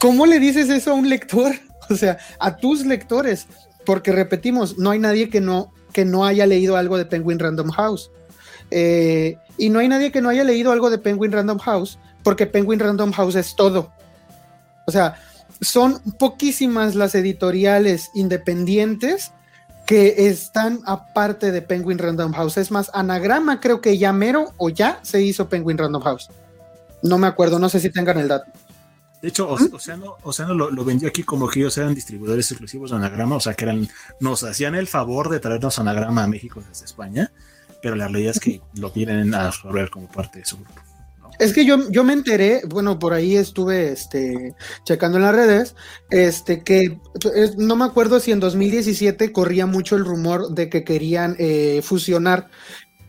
¿Cómo 0.00 0.26
le 0.26 0.38
dices 0.38 0.68
eso 0.68 0.92
a 0.92 0.94
un 0.94 1.08
lector? 1.08 1.52
O 1.90 1.96
sea, 1.96 2.18
a 2.38 2.56
tus 2.56 2.84
lectores. 2.84 3.46
Porque 3.84 4.10
repetimos, 4.10 4.78
no 4.78 4.90
hay 4.90 4.98
nadie 4.98 5.30
que 5.30 5.40
no, 5.40 5.72
que 5.92 6.04
no 6.04 6.24
haya 6.24 6.44
leído 6.46 6.76
algo 6.76 6.98
de 6.98 7.06
Penguin 7.06 7.38
Random 7.38 7.70
House. 7.70 8.10
Eh, 8.70 9.38
y 9.58 9.68
no 9.68 9.78
hay 9.78 9.88
nadie 9.88 10.10
que 10.10 10.20
no 10.20 10.28
haya 10.28 10.44
leído 10.44 10.72
algo 10.72 10.90
de 10.90 10.98
Penguin 10.98 11.32
Random 11.32 11.58
House 11.58 11.98
porque 12.26 12.46
Penguin 12.46 12.80
Random 12.80 13.12
House 13.12 13.36
es 13.36 13.54
todo. 13.54 13.92
O 14.86 14.90
sea, 14.90 15.14
son 15.60 16.00
poquísimas 16.18 16.96
las 16.96 17.14
editoriales 17.14 18.10
independientes 18.14 19.30
que 19.86 20.26
están 20.28 20.80
aparte 20.86 21.52
de 21.52 21.62
Penguin 21.62 21.98
Random 21.98 22.32
House. 22.32 22.56
Es 22.56 22.72
más, 22.72 22.90
Anagrama 22.92 23.60
creo 23.60 23.80
que 23.80 23.96
ya 23.96 24.12
mero 24.12 24.52
o 24.56 24.70
ya 24.70 24.98
se 25.02 25.22
hizo 25.22 25.48
Penguin 25.48 25.78
Random 25.78 26.02
House. 26.02 26.28
No 27.02 27.16
me 27.16 27.28
acuerdo, 27.28 27.60
no 27.60 27.68
sé 27.68 27.78
si 27.78 27.90
tengan 27.90 28.18
el 28.18 28.26
dato. 28.26 28.50
De 29.22 29.28
hecho, 29.28 29.48
¿Mm? 29.48 29.74
Océano, 29.74 30.16
Océano 30.22 30.54
lo, 30.54 30.70
lo, 30.70 30.84
vendió 30.84 31.08
aquí 31.08 31.22
como 31.22 31.48
que 31.48 31.60
ellos 31.60 31.76
eran 31.78 31.94
distribuidores 31.94 32.50
exclusivos 32.50 32.90
de 32.90 32.96
Anagrama, 32.96 33.36
o 33.36 33.40
sea 33.40 33.54
que 33.54 33.64
eran, 33.64 33.88
nos 34.20 34.42
hacían 34.44 34.74
el 34.74 34.86
favor 34.86 35.30
de 35.30 35.40
traernos 35.40 35.78
Anagrama 35.78 36.24
a 36.24 36.26
México 36.26 36.62
desde 36.68 36.84
España, 36.84 37.32
pero 37.82 37.96
la 37.96 38.08
realidad 38.08 38.32
es 38.32 38.40
que 38.40 38.60
lo 38.74 38.92
quieren 38.92 39.34
absorber 39.34 39.90
como 39.90 40.08
parte 40.08 40.40
de 40.40 40.44
su 40.44 40.56
grupo. 40.56 40.80
Es 41.38 41.52
que 41.52 41.66
yo, 41.66 41.90
yo 41.90 42.02
me 42.02 42.14
enteré, 42.14 42.62
bueno, 42.66 42.98
por 42.98 43.12
ahí 43.12 43.36
estuve 43.36 43.92
este, 43.92 44.54
checando 44.84 45.18
en 45.18 45.24
las 45.24 45.34
redes, 45.34 45.74
este, 46.10 46.62
que 46.62 46.98
es, 47.34 47.56
no 47.58 47.76
me 47.76 47.84
acuerdo 47.84 48.20
si 48.20 48.32
en 48.32 48.40
2017 48.40 49.32
corría 49.32 49.66
mucho 49.66 49.96
el 49.96 50.04
rumor 50.04 50.54
de 50.54 50.70
que 50.70 50.82
querían 50.82 51.36
eh, 51.38 51.80
fusionar 51.82 52.48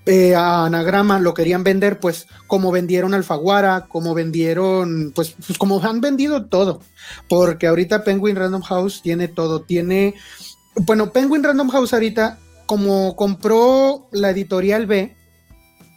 eh, 0.07 0.35
a 0.35 0.65
Anagrama, 0.65 1.19
lo 1.19 1.33
querían 1.33 1.63
vender, 1.63 1.99
pues 1.99 2.27
como 2.47 2.71
vendieron 2.71 3.13
Alfaguara, 3.13 3.87
como 3.89 4.13
vendieron, 4.13 5.11
pues, 5.13 5.35
pues 5.45 5.57
como 5.57 5.83
han 5.83 6.01
vendido 6.01 6.45
todo, 6.45 6.81
porque 7.27 7.67
ahorita 7.67 8.03
Penguin 8.03 8.37
Random 8.37 8.61
House 8.61 9.01
tiene 9.03 9.27
todo, 9.27 9.61
tiene, 9.61 10.15
bueno, 10.75 11.11
Penguin 11.11 11.43
Random 11.43 11.69
House 11.69 11.93
ahorita, 11.93 12.39
como 12.65 13.15
compró 13.15 14.07
la 14.11 14.29
editorial 14.31 14.85
B, 14.87 15.15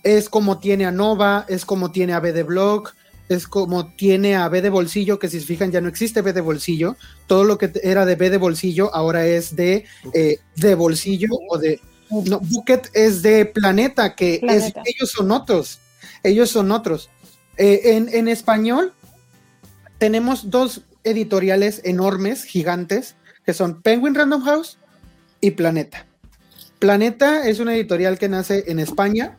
es 0.02 0.28
como 0.28 0.58
tiene 0.58 0.86
a 0.86 0.92
Nova, 0.92 1.44
es 1.48 1.64
como 1.64 1.90
tiene 1.90 2.12
a 2.12 2.20
B 2.20 2.32
de 2.32 2.42
Blog, 2.42 2.90
es 3.28 3.46
como 3.46 3.94
tiene 3.94 4.34
a 4.34 4.48
B 4.48 4.60
de 4.60 4.70
Bolsillo, 4.70 5.20
que 5.20 5.28
si 5.28 5.38
se 5.38 5.46
fijan 5.46 5.70
ya 5.70 5.80
no 5.80 5.88
existe 5.88 6.20
B 6.20 6.32
de 6.32 6.40
Bolsillo, 6.40 6.96
todo 7.28 7.44
lo 7.44 7.58
que 7.58 7.70
era 7.84 8.04
de 8.04 8.16
B 8.16 8.28
de 8.28 8.38
Bolsillo 8.38 8.92
ahora 8.92 9.24
es 9.24 9.54
de, 9.54 9.84
eh, 10.14 10.38
de 10.56 10.74
Bolsillo 10.74 11.28
o 11.48 11.56
de... 11.56 11.80
No, 12.10 12.40
Bucket 12.40 12.90
es 12.94 13.22
de 13.22 13.46
Planeta, 13.46 14.14
que 14.14 14.38
Planeta. 14.40 14.82
Es, 14.84 14.94
ellos 14.94 15.10
son 15.10 15.30
otros, 15.30 15.78
ellos 16.22 16.50
son 16.50 16.72
otros. 16.72 17.10
Eh, 17.56 17.96
en, 17.96 18.08
en 18.08 18.28
español 18.28 18.92
tenemos 19.98 20.50
dos 20.50 20.82
editoriales 21.04 21.80
enormes, 21.84 22.44
gigantes, 22.44 23.16
que 23.44 23.54
son 23.54 23.82
Penguin 23.82 24.14
Random 24.14 24.42
House 24.42 24.78
y 25.40 25.52
Planeta. 25.52 26.06
Planeta 26.78 27.46
es 27.46 27.60
una 27.60 27.74
editorial 27.74 28.18
que 28.18 28.28
nace 28.28 28.64
en 28.68 28.78
España, 28.78 29.36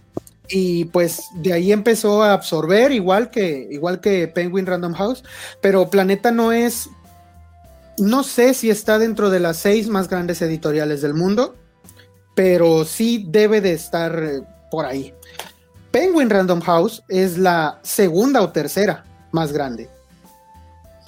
y 0.51 0.86
pues 0.86 1.23
de 1.36 1.53
ahí 1.53 1.71
empezó 1.71 2.23
a 2.23 2.34
absorber 2.34 2.91
igual 2.91 3.31
que 3.31 3.67
igual 3.71 4.01
que 4.01 4.27
Penguin 4.27 4.65
Random 4.65 4.93
House, 4.93 5.23
pero 5.62 5.89
Planeta 5.89 6.31
no 6.31 6.51
es 6.51 6.89
no 7.97 8.23
sé 8.23 8.53
si 8.53 8.69
está 8.69 8.99
dentro 8.99 9.29
de 9.29 9.39
las 9.39 9.57
seis 9.57 9.88
más 9.88 10.10
grandes 10.10 10.41
editoriales 10.41 11.01
del 11.01 11.13
mundo, 11.13 11.55
pero 12.35 12.85
sí 12.85 13.25
debe 13.27 13.61
de 13.61 13.73
estar 13.73 14.23
eh, 14.23 14.41
por 14.69 14.85
ahí. 14.85 15.13
Penguin 15.91 16.29
Random 16.29 16.61
House 16.61 17.03
es 17.09 17.37
la 17.37 17.79
segunda 17.83 18.41
o 18.41 18.51
tercera 18.51 19.03
más 19.31 19.51
grande. 19.51 19.89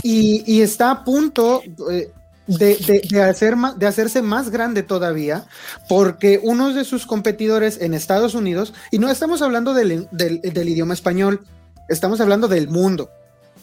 Y, 0.05 0.61
está 0.61 0.91
a 0.91 1.03
punto, 1.05 1.61
eh, 1.89 2.11
de, 2.45 3.01
de, 3.09 3.21
hacer 3.21 3.55
de 3.55 3.87
hacerse 3.87 4.21
más 4.21 4.49
grande 4.49 4.83
todavía, 4.83 5.45
porque 5.87 6.41
uno 6.43 6.73
de 6.73 6.83
sus 6.83 7.05
competidores 7.05 7.79
en 7.79 7.93
Estados 7.93 8.35
Unidos, 8.35 8.73
y 8.91 8.99
no 8.99 9.09
estamos 9.09 9.41
hablando 9.41 9.73
del, 9.73 10.09
del, 10.11 10.41
del 10.41 10.69
idioma 10.69 10.93
español, 10.93 11.45
estamos 11.87 12.19
hablando 12.19 12.49
del 12.49 12.67
mundo, 12.67 13.09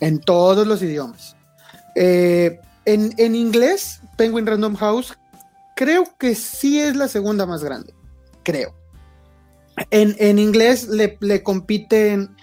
en 0.00 0.18
todos 0.18 0.66
los 0.66 0.82
idiomas. 0.82 1.36
Eh, 1.94 2.60
en, 2.86 3.12
en, 3.18 3.34
inglés, 3.34 4.00
Penguin 4.16 4.46
Random 4.46 4.76
House, 4.76 5.18
creo 5.80 6.04
que 6.18 6.34
sí 6.34 6.78
es 6.78 6.94
la 6.94 7.08
segunda 7.08 7.46
más 7.46 7.64
grande, 7.64 7.94
creo. 8.42 8.74
En, 9.90 10.14
en 10.18 10.38
inglés 10.38 10.88
le, 10.88 11.16
le 11.20 11.42
compiten 11.42 12.36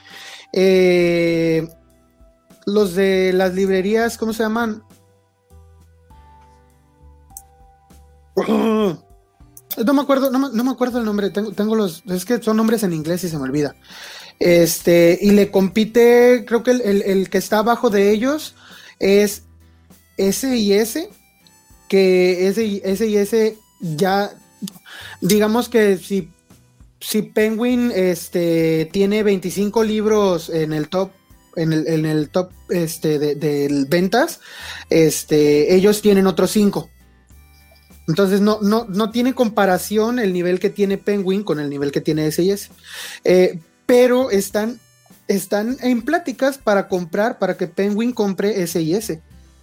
eh, 0.53 1.67
los 2.65 2.95
de 2.95 3.33
las 3.33 3.53
librerías, 3.53 4.17
¿cómo 4.17 4.33
se 4.33 4.41
llaman? 4.41 4.81
no 8.47 9.03
me 9.93 10.01
acuerdo, 10.01 10.31
no, 10.31 10.63
me 10.63 10.71
acuerdo 10.71 10.97
el 10.97 11.05
nombre, 11.05 11.29
tengo, 11.29 11.51
tengo 11.51 11.75
los, 11.75 12.01
es 12.07 12.25
que 12.25 12.41
son 12.41 12.57
nombres 12.57 12.81
en 12.81 12.93
inglés 12.93 13.23
y 13.23 13.29
se 13.29 13.37
me 13.37 13.43
olvida. 13.43 13.75
Este, 14.39 15.19
y 15.21 15.29
le 15.29 15.51
compite, 15.51 16.43
creo 16.47 16.63
que 16.63 16.71
el, 16.71 17.29
que 17.29 17.37
está 17.37 17.59
abajo 17.59 17.91
de 17.91 18.09
ellos 18.09 18.55
es 18.97 19.43
S 20.17 20.57
y 20.57 20.73
S, 20.73 21.11
que 21.87 22.47
S 22.47 22.63
y 22.63 22.81
S, 22.83 23.07
y 23.07 23.17
S 23.17 23.57
ya, 23.79 24.31
digamos 25.21 25.69
que 25.69 25.97
si, 25.97 26.29
si 26.99 27.21
Penguin 27.21 27.91
este, 27.93 28.89
tiene 28.91 29.23
25 29.23 29.83
libros 29.83 30.49
en 30.49 30.73
el 30.73 30.89
top 30.89 31.11
en 31.55 31.73
el, 31.73 31.87
en 31.87 32.05
el 32.05 32.29
top 32.29 32.51
este, 32.69 33.17
de, 33.17 33.85
ventas, 33.89 34.39
este, 34.89 35.73
ellos 35.73 36.01
tienen 36.01 36.27
otros 36.27 36.51
cinco. 36.51 36.89
Entonces 38.07 38.39
no, 38.39 38.59
no, 38.61 38.85
no 38.85 39.11
tiene 39.11 39.33
comparación 39.33 40.19
el 40.19 40.31
nivel 40.31 40.59
que 40.59 40.69
tiene 40.69 40.97
Penguin 40.97 41.43
con 41.43 41.59
el 41.59 41.69
nivel 41.69 41.91
que 41.91 41.99
tiene 41.99 42.31
SIS. 42.31 42.69
Eh, 43.25 43.59
pero 43.85 44.29
están, 44.29 44.79
están 45.27 45.77
en 45.81 46.03
pláticas 46.03 46.57
para 46.57 46.87
comprar, 46.87 47.39
para 47.39 47.57
que 47.57 47.67
Penguin 47.67 48.13
compre 48.13 48.65
SIS 48.65 49.17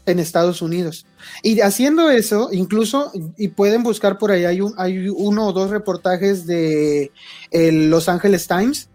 en 0.07 0.19
Estados 0.19 0.63
Unidos. 0.63 1.07
Y 1.43 1.61
haciendo 1.61 2.11
eso, 2.11 2.49
incluso, 2.53 3.13
y 3.37 3.49
pueden 3.49 3.83
buscar 3.83 4.19
por 4.19 4.31
ahí, 4.31 4.45
hay, 4.45 4.61
hay 4.77 5.09
uno 5.09 5.49
o 5.49 5.53
dos 5.53 5.71
reportajes 5.71 6.47
de 6.47 7.11
Los 7.53 8.09
Angeles 8.09 8.47
Times, 8.47 8.89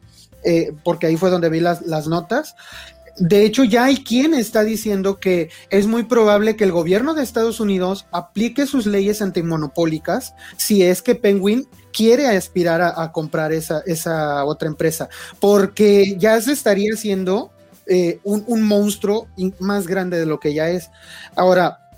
eh, 0.44 0.72
porque 0.84 1.08
ahí 1.08 1.18
fue 1.18 1.30
donde 1.30 1.50
vi 1.50 1.60
las, 1.60 1.82
las 1.82 2.08
notas, 2.08 2.56
de 3.20 3.44
hecho, 3.44 3.66
ya 3.66 3.86
hay 3.86 3.98
quien 4.04 4.34
está 4.34 4.64
diciendo 4.64 5.20
que 5.20 5.50
es 5.70 5.88
muy 5.88 6.04
probable 6.04 6.56
que 6.56 6.64
el 6.64 6.72
gobierno 6.72 7.14
de 7.14 7.24
Estados 7.24 7.60
Unidos 7.60 8.08
aplique 8.12 8.66
sus 8.66 8.86
leyes 8.86 9.22
antimonopólicas 9.22 10.34
si 10.56 10.84
es 10.84 11.02
que 11.02 11.16
Penguin 11.16 11.68
quiere 11.92 12.28
aspirar 12.28 12.82
a, 12.82 13.12
comprar 13.12 13.52
esa, 13.52 13.82
esa, 13.86 14.46
otra 14.46 14.70
empresa, 14.70 15.10
porque 15.42 16.16
ya 16.18 16.40
se 16.42 16.54
estaría 16.54 16.94
haciendo 16.94 17.52
eh, 17.90 18.20
un, 18.24 18.44
un 18.48 18.64
monstruo 18.64 19.28
más 19.60 19.88
grande 19.88 20.18
de 20.18 20.26
lo 20.26 20.40
que 20.40 20.54
ya 20.54 20.70
es. 20.70 20.90
Ahora, 21.36 21.90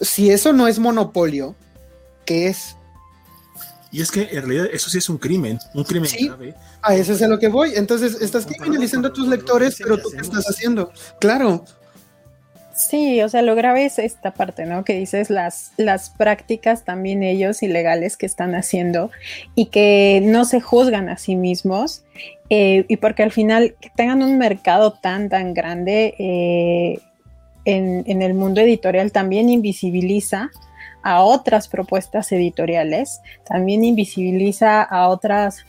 si 0.00 0.30
eso 0.30 0.52
no 0.52 0.68
es 0.68 0.78
monopolio, 0.78 1.56
¿qué 2.24 2.48
es? 2.48 2.76
Y 3.90 4.00
es 4.00 4.10
que 4.10 4.22
en 4.22 4.46
realidad 4.46 4.66
eso 4.72 4.88
sí 4.88 4.98
es 4.98 5.08
un 5.10 5.18
crimen, 5.18 5.58
un 5.74 5.84
crimen 5.84 6.10
grave. 6.18 6.54
A 6.80 6.94
eso 6.94 7.12
es 7.12 7.22
a 7.22 7.28
lo 7.28 7.38
que 7.38 7.48
voy. 7.48 7.72
Entonces, 7.74 8.16
estás 8.22 8.46
criminalizando 8.46 9.08
a 9.08 9.12
tus 9.12 9.28
lectores, 9.28 9.76
pero 9.78 9.98
tú 9.98 10.10
qué 10.10 10.22
estás 10.22 10.46
haciendo. 10.46 10.90
Claro. 11.20 11.64
Sí, 12.74 13.20
o 13.20 13.28
sea, 13.28 13.42
lo 13.42 13.54
grave 13.54 13.84
es 13.84 13.98
esta 13.98 14.32
parte, 14.32 14.64
¿no? 14.64 14.82
Que 14.82 14.94
dices 14.94 15.28
las, 15.28 15.72
las 15.76 16.08
prácticas 16.08 16.84
también 16.84 17.22
ellos 17.22 17.62
ilegales 17.62 18.16
que 18.16 18.24
están 18.24 18.54
haciendo 18.54 19.10
y 19.54 19.66
que 19.66 20.22
no 20.24 20.46
se 20.46 20.62
juzgan 20.62 21.10
a 21.10 21.18
sí 21.18 21.36
mismos 21.36 22.02
eh, 22.54 22.84
y 22.86 22.98
porque 22.98 23.22
al 23.22 23.32
final 23.32 23.76
que 23.80 23.88
tengan 23.88 24.22
un 24.22 24.36
mercado 24.36 24.92
tan, 24.92 25.30
tan 25.30 25.54
grande 25.54 26.14
eh, 26.18 26.98
en, 27.64 28.04
en 28.06 28.20
el 28.20 28.34
mundo 28.34 28.60
editorial 28.60 29.10
también 29.10 29.48
invisibiliza 29.48 30.50
a 31.02 31.22
otras 31.22 31.66
propuestas 31.66 32.30
editoriales, 32.30 33.22
también 33.48 33.84
invisibiliza 33.84 34.82
a 34.82 35.08
otras 35.08 35.64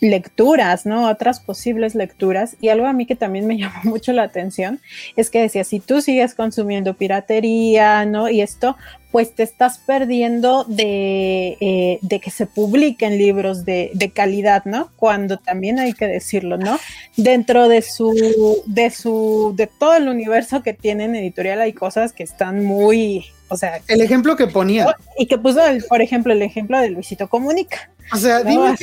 lecturas, 0.00 0.86
¿no? 0.86 1.08
Otras 1.08 1.40
posibles 1.40 1.94
lecturas. 1.94 2.56
Y 2.60 2.68
algo 2.68 2.86
a 2.86 2.92
mí 2.92 3.06
que 3.06 3.16
también 3.16 3.46
me 3.46 3.56
llamó 3.58 3.80
mucho 3.84 4.12
la 4.12 4.24
atención 4.24 4.80
es 5.16 5.30
que 5.30 5.40
decía, 5.40 5.64
si 5.64 5.80
tú 5.80 6.00
sigues 6.00 6.34
consumiendo 6.34 6.94
piratería, 6.94 8.04
¿no? 8.04 8.28
Y 8.28 8.40
esto, 8.40 8.76
pues 9.10 9.34
te 9.34 9.42
estás 9.42 9.78
perdiendo 9.78 10.64
de, 10.64 11.56
eh, 11.60 11.98
de 12.02 12.20
que 12.20 12.30
se 12.30 12.46
publiquen 12.46 13.16
libros 13.16 13.64
de, 13.64 13.90
de, 13.94 14.10
calidad, 14.10 14.64
¿no? 14.66 14.90
Cuando 14.96 15.38
también 15.38 15.78
hay 15.78 15.94
que 15.94 16.06
decirlo, 16.06 16.58
¿no? 16.58 16.78
Dentro 17.16 17.68
de 17.68 17.82
su, 17.82 18.62
de 18.66 18.90
su, 18.90 19.54
de 19.56 19.66
todo 19.66 19.94
el 19.94 20.08
universo 20.08 20.62
que 20.62 20.74
tienen 20.74 21.14
editorial 21.14 21.60
hay 21.60 21.72
cosas 21.72 22.12
que 22.12 22.24
están 22.24 22.64
muy 22.64 23.26
o 23.48 23.56
sea, 23.56 23.80
el 23.88 24.00
ejemplo 24.00 24.36
que 24.36 24.46
ponía. 24.46 24.96
Y 25.18 25.26
que 25.26 25.38
puso, 25.38 25.60
por 25.88 26.02
ejemplo, 26.02 26.32
el 26.32 26.42
ejemplo 26.42 26.78
de 26.80 26.90
Luisito 26.90 27.28
Comunica. 27.28 27.90
O 28.12 28.16
sea, 28.16 28.42
dime 28.42 28.74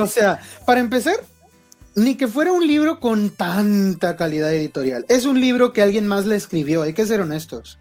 o 0.00 0.06
sea, 0.06 0.40
para 0.66 0.80
empezar, 0.80 1.16
ni 1.94 2.14
que 2.14 2.28
fuera 2.28 2.52
un 2.52 2.66
libro 2.66 3.00
con 3.00 3.30
tanta 3.30 4.16
calidad 4.16 4.52
editorial. 4.52 5.04
Es 5.08 5.24
un 5.24 5.40
libro 5.40 5.72
que 5.72 5.82
alguien 5.82 6.06
más 6.06 6.26
le 6.26 6.36
escribió, 6.36 6.82
hay 6.82 6.94
que 6.94 7.06
ser 7.06 7.20
honestos. 7.20 7.78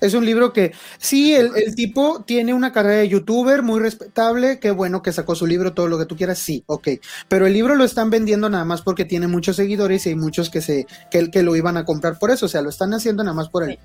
Es 0.00 0.14
un 0.14 0.24
libro 0.24 0.52
que, 0.52 0.72
sí, 0.98 1.34
el, 1.34 1.50
el, 1.56 1.74
tipo 1.74 2.22
tiene 2.24 2.54
una 2.54 2.72
carrera 2.72 3.00
de 3.00 3.08
youtuber 3.08 3.62
muy 3.62 3.80
respetable, 3.80 4.60
qué 4.60 4.70
bueno 4.70 5.02
que 5.02 5.12
sacó 5.12 5.34
su 5.34 5.46
libro, 5.46 5.72
todo 5.72 5.88
lo 5.88 5.98
que 5.98 6.06
tú 6.06 6.16
quieras, 6.16 6.38
sí, 6.38 6.62
ok. 6.66 6.88
Pero 7.26 7.46
el 7.46 7.52
libro 7.52 7.74
lo 7.74 7.84
están 7.84 8.08
vendiendo 8.08 8.48
nada 8.48 8.64
más 8.64 8.82
porque 8.82 9.04
tiene 9.04 9.26
muchos 9.26 9.56
seguidores 9.56 10.06
y 10.06 10.10
hay 10.10 10.14
muchos 10.14 10.50
que 10.50 10.60
se, 10.60 10.86
que, 11.10 11.30
que 11.30 11.42
lo 11.42 11.56
iban 11.56 11.76
a 11.76 11.84
comprar 11.84 12.18
por 12.18 12.30
eso. 12.30 12.46
O 12.46 12.48
sea, 12.48 12.62
lo 12.62 12.70
están 12.70 12.94
haciendo 12.94 13.24
nada 13.24 13.34
más 13.34 13.48
por 13.48 13.68
el, 13.68 13.78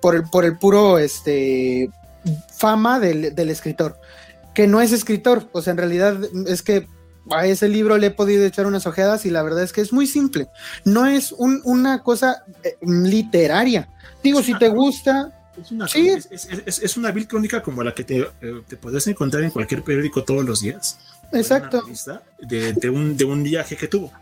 por 0.00 0.16
el, 0.16 0.24
por 0.24 0.44
el 0.44 0.58
puro 0.58 0.98
este 0.98 1.90
fama 2.56 2.98
del, 2.98 3.34
del 3.34 3.50
escritor. 3.50 3.96
Que 4.54 4.66
no 4.66 4.80
es 4.80 4.92
escritor. 4.92 5.48
O 5.52 5.62
sea, 5.62 5.70
en 5.70 5.78
realidad 5.78 6.18
es 6.46 6.62
que 6.62 6.88
a 7.30 7.46
ese 7.46 7.68
libro 7.68 7.98
le 7.98 8.08
he 8.08 8.10
podido 8.10 8.44
echar 8.44 8.66
unas 8.66 8.86
ojeadas 8.86 9.24
y 9.26 9.30
la 9.30 9.42
verdad 9.42 9.62
es 9.62 9.72
que 9.72 9.80
es 9.80 9.92
muy 9.92 10.06
simple. 10.06 10.48
No 10.84 11.06
es 11.06 11.32
un, 11.32 11.60
una 11.64 12.02
cosa 12.02 12.44
eh, 12.64 12.76
literaria. 12.82 13.88
Digo, 14.22 14.42
si 14.42 14.56
te 14.58 14.68
gusta, 14.68 15.39
es 15.60 15.70
una, 15.70 15.88
¿Sí? 15.88 16.08
es, 16.08 16.96
una 16.96 17.10
vil 17.10 17.26
crónica 17.26 17.62
como 17.62 17.82
la 17.82 17.94
que 17.94 18.04
te, 18.04 18.20
eh, 18.20 18.62
te 18.66 18.76
puedes 18.76 19.06
encontrar 19.06 19.42
en 19.42 19.50
cualquier 19.50 19.82
periódico 19.82 20.24
todos 20.24 20.44
los 20.44 20.60
días. 20.60 20.98
Exacto. 21.32 21.82
De, 22.40 22.72
de, 22.72 22.90
un, 22.90 23.16
de 23.16 23.24
un 23.24 23.42
viaje 23.42 23.76
que 23.76 23.88
tuvo. 23.88 24.12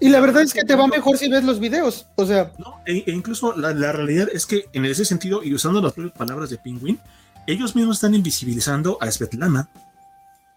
Y 0.00 0.08
la 0.08 0.20
verdad 0.20 0.42
es 0.42 0.52
que 0.52 0.64
te 0.64 0.74
va 0.74 0.86
mejor 0.88 1.16
si 1.16 1.28
ves 1.28 1.44
los 1.44 1.60
videos. 1.60 2.06
O 2.16 2.26
sea. 2.26 2.52
No, 2.58 2.80
e, 2.86 3.04
e 3.06 3.12
incluso 3.12 3.56
la, 3.56 3.72
la, 3.72 3.92
realidad 3.92 4.28
es 4.32 4.46
que 4.46 4.66
en 4.72 4.84
ese 4.84 5.04
sentido, 5.04 5.44
y 5.44 5.54
usando 5.54 5.80
las 5.80 5.94
palabras 6.10 6.50
de 6.50 6.58
Penguin, 6.58 6.98
ellos 7.46 7.76
mismos 7.76 7.96
están 7.98 8.14
invisibilizando 8.14 8.98
a 9.00 9.10
Svetlana. 9.10 9.68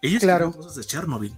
Ellos 0.02 0.20
claro. 0.20 0.52
cosas 0.52 0.74
de 0.76 0.84
Chernobyl. 0.84 1.32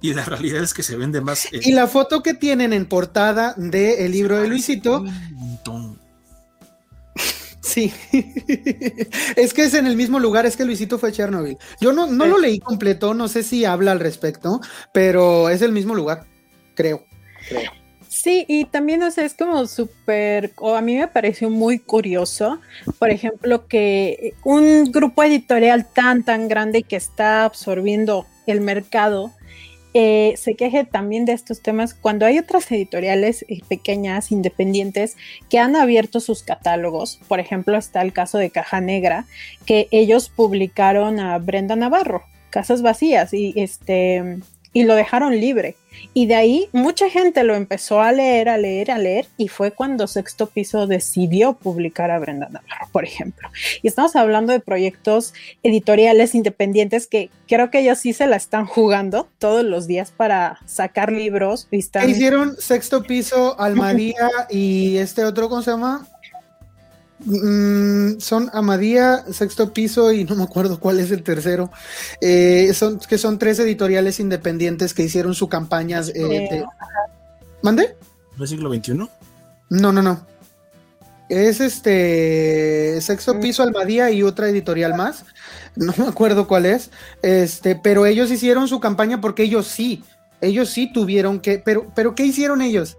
Y 0.00 0.14
la 0.14 0.24
realidad 0.26 0.62
es 0.62 0.74
que 0.74 0.82
se 0.82 0.96
vende 0.96 1.20
más. 1.20 1.46
Eh, 1.46 1.60
y 1.62 1.72
la 1.72 1.86
foto 1.86 2.22
que 2.22 2.34
tienen 2.34 2.72
en 2.72 2.86
portada 2.86 3.54
del 3.56 3.98
el 3.98 4.12
libro 4.12 4.40
de 4.40 4.48
Luisito. 4.48 5.04
Sí, 7.68 7.92
es 9.36 9.52
que 9.52 9.64
es 9.64 9.74
en 9.74 9.86
el 9.86 9.94
mismo 9.94 10.18
lugar, 10.18 10.46
es 10.46 10.56
que 10.56 10.64
Luisito 10.64 10.98
fue 10.98 11.12
Chernobyl. 11.12 11.58
Yo 11.82 11.92
no, 11.92 12.06
no 12.06 12.24
lo 12.24 12.38
leí 12.38 12.60
completo, 12.60 13.12
no 13.12 13.28
sé 13.28 13.42
si 13.42 13.66
habla 13.66 13.92
al 13.92 14.00
respecto, 14.00 14.62
pero 14.94 15.50
es 15.50 15.60
el 15.60 15.72
mismo 15.72 15.94
lugar, 15.94 16.24
creo. 16.74 17.04
Sí, 18.08 18.46
y 18.48 18.64
también, 18.64 19.02
o 19.02 19.10
sea, 19.10 19.26
es 19.26 19.34
como 19.34 19.66
súper, 19.66 20.52
o 20.56 20.76
a 20.76 20.80
mí 20.80 20.96
me 20.96 21.08
pareció 21.08 21.50
muy 21.50 21.78
curioso, 21.78 22.58
por 22.98 23.10
ejemplo, 23.10 23.66
que 23.66 24.32
un 24.44 24.90
grupo 24.90 25.22
editorial 25.22 25.86
tan, 25.92 26.24
tan 26.24 26.48
grande 26.48 26.84
que 26.84 26.96
está 26.96 27.44
absorbiendo 27.44 28.24
el 28.46 28.62
mercado 28.62 29.30
eh, 29.94 30.34
se 30.36 30.54
queje 30.54 30.84
también 30.84 31.24
de 31.24 31.32
estos 31.32 31.60
temas 31.60 31.94
cuando 31.94 32.26
hay 32.26 32.38
otras 32.38 32.70
editoriales 32.70 33.44
eh, 33.48 33.60
pequeñas, 33.68 34.30
independientes, 34.32 35.16
que 35.48 35.58
han 35.58 35.76
abierto 35.76 36.20
sus 36.20 36.42
catálogos. 36.42 37.20
Por 37.28 37.40
ejemplo, 37.40 37.76
está 37.76 38.02
el 38.02 38.12
caso 38.12 38.38
de 38.38 38.50
Caja 38.50 38.80
Negra, 38.80 39.26
que 39.66 39.88
ellos 39.90 40.28
publicaron 40.28 41.20
a 41.20 41.38
Brenda 41.38 41.76
Navarro, 41.76 42.22
Casas 42.50 42.82
Vacías, 42.82 43.32
y 43.32 43.54
este 43.56 44.38
y 44.72 44.84
lo 44.84 44.94
dejaron 44.94 45.38
libre. 45.38 45.76
Y 46.14 46.26
de 46.26 46.34
ahí 46.34 46.68
mucha 46.72 47.08
gente 47.10 47.42
lo 47.42 47.54
empezó 47.54 48.00
a 48.00 48.12
leer, 48.12 48.48
a 48.48 48.56
leer, 48.56 48.90
a 48.90 48.98
leer, 48.98 49.26
y 49.36 49.48
fue 49.48 49.72
cuando 49.72 50.06
Sexto 50.06 50.46
Piso 50.46 50.86
decidió 50.86 51.54
publicar 51.54 52.10
a 52.10 52.18
Brenda 52.18 52.48
Navarro, 52.48 52.88
por 52.92 53.04
ejemplo. 53.04 53.48
Y 53.82 53.88
estamos 53.88 54.14
hablando 54.16 54.52
de 54.52 54.60
proyectos 54.60 55.34
editoriales 55.62 56.34
independientes 56.34 57.06
que 57.06 57.30
creo 57.46 57.70
que 57.70 57.80
ellos 57.80 57.98
sí 57.98 58.12
se 58.12 58.26
la 58.26 58.36
están 58.36 58.66
jugando 58.66 59.28
todos 59.38 59.64
los 59.64 59.86
días 59.86 60.12
para 60.16 60.58
sacar 60.66 61.12
libros. 61.12 61.68
Y 61.70 61.78
están... 61.78 62.08
Hicieron 62.08 62.56
Sexto 62.58 63.02
Piso, 63.02 63.58
Almadía 63.58 64.28
y 64.50 64.98
este 64.98 65.24
otro, 65.24 65.48
¿cómo 65.48 65.62
se 65.62 65.70
llama? 65.72 66.06
Mm, 67.24 68.20
son 68.20 68.48
Amadía, 68.52 69.24
sexto 69.32 69.72
piso 69.72 70.12
y 70.12 70.24
no 70.24 70.36
me 70.36 70.44
acuerdo 70.44 70.78
cuál 70.78 71.00
es 71.00 71.10
el 71.10 71.22
tercero. 71.22 71.70
Eh, 72.20 72.72
son 72.74 72.98
que 72.98 73.18
son 73.18 73.38
tres 73.38 73.58
editoriales 73.58 74.20
independientes 74.20 74.94
que 74.94 75.02
hicieron 75.02 75.34
su 75.34 75.48
campaña. 75.48 76.00
Eh, 76.14 76.64
¿Mande? 77.62 77.96
¿No 78.36 78.44
es 78.44 78.50
siglo 78.50 78.72
XXI? 78.72 78.94
No, 79.70 79.92
no, 79.92 80.02
no. 80.02 80.26
Es 81.28 81.60
este 81.60 83.00
sexto 83.02 83.38
piso 83.38 83.62
Almadía 83.62 84.10
y 84.10 84.22
otra 84.22 84.48
editorial 84.48 84.94
más. 84.94 85.24
No 85.76 85.92
me 85.96 86.06
acuerdo 86.06 86.46
cuál 86.46 86.66
es. 86.66 86.90
Este, 87.22 87.76
pero 87.76 88.06
ellos 88.06 88.30
hicieron 88.30 88.68
su 88.68 88.80
campaña 88.80 89.20
porque 89.20 89.42
ellos 89.42 89.66
sí, 89.66 90.02
ellos 90.40 90.70
sí 90.70 90.90
tuvieron 90.92 91.40
que, 91.40 91.58
pero, 91.58 91.92
pero 91.94 92.14
¿qué 92.14 92.24
hicieron 92.24 92.62
ellos? 92.62 92.96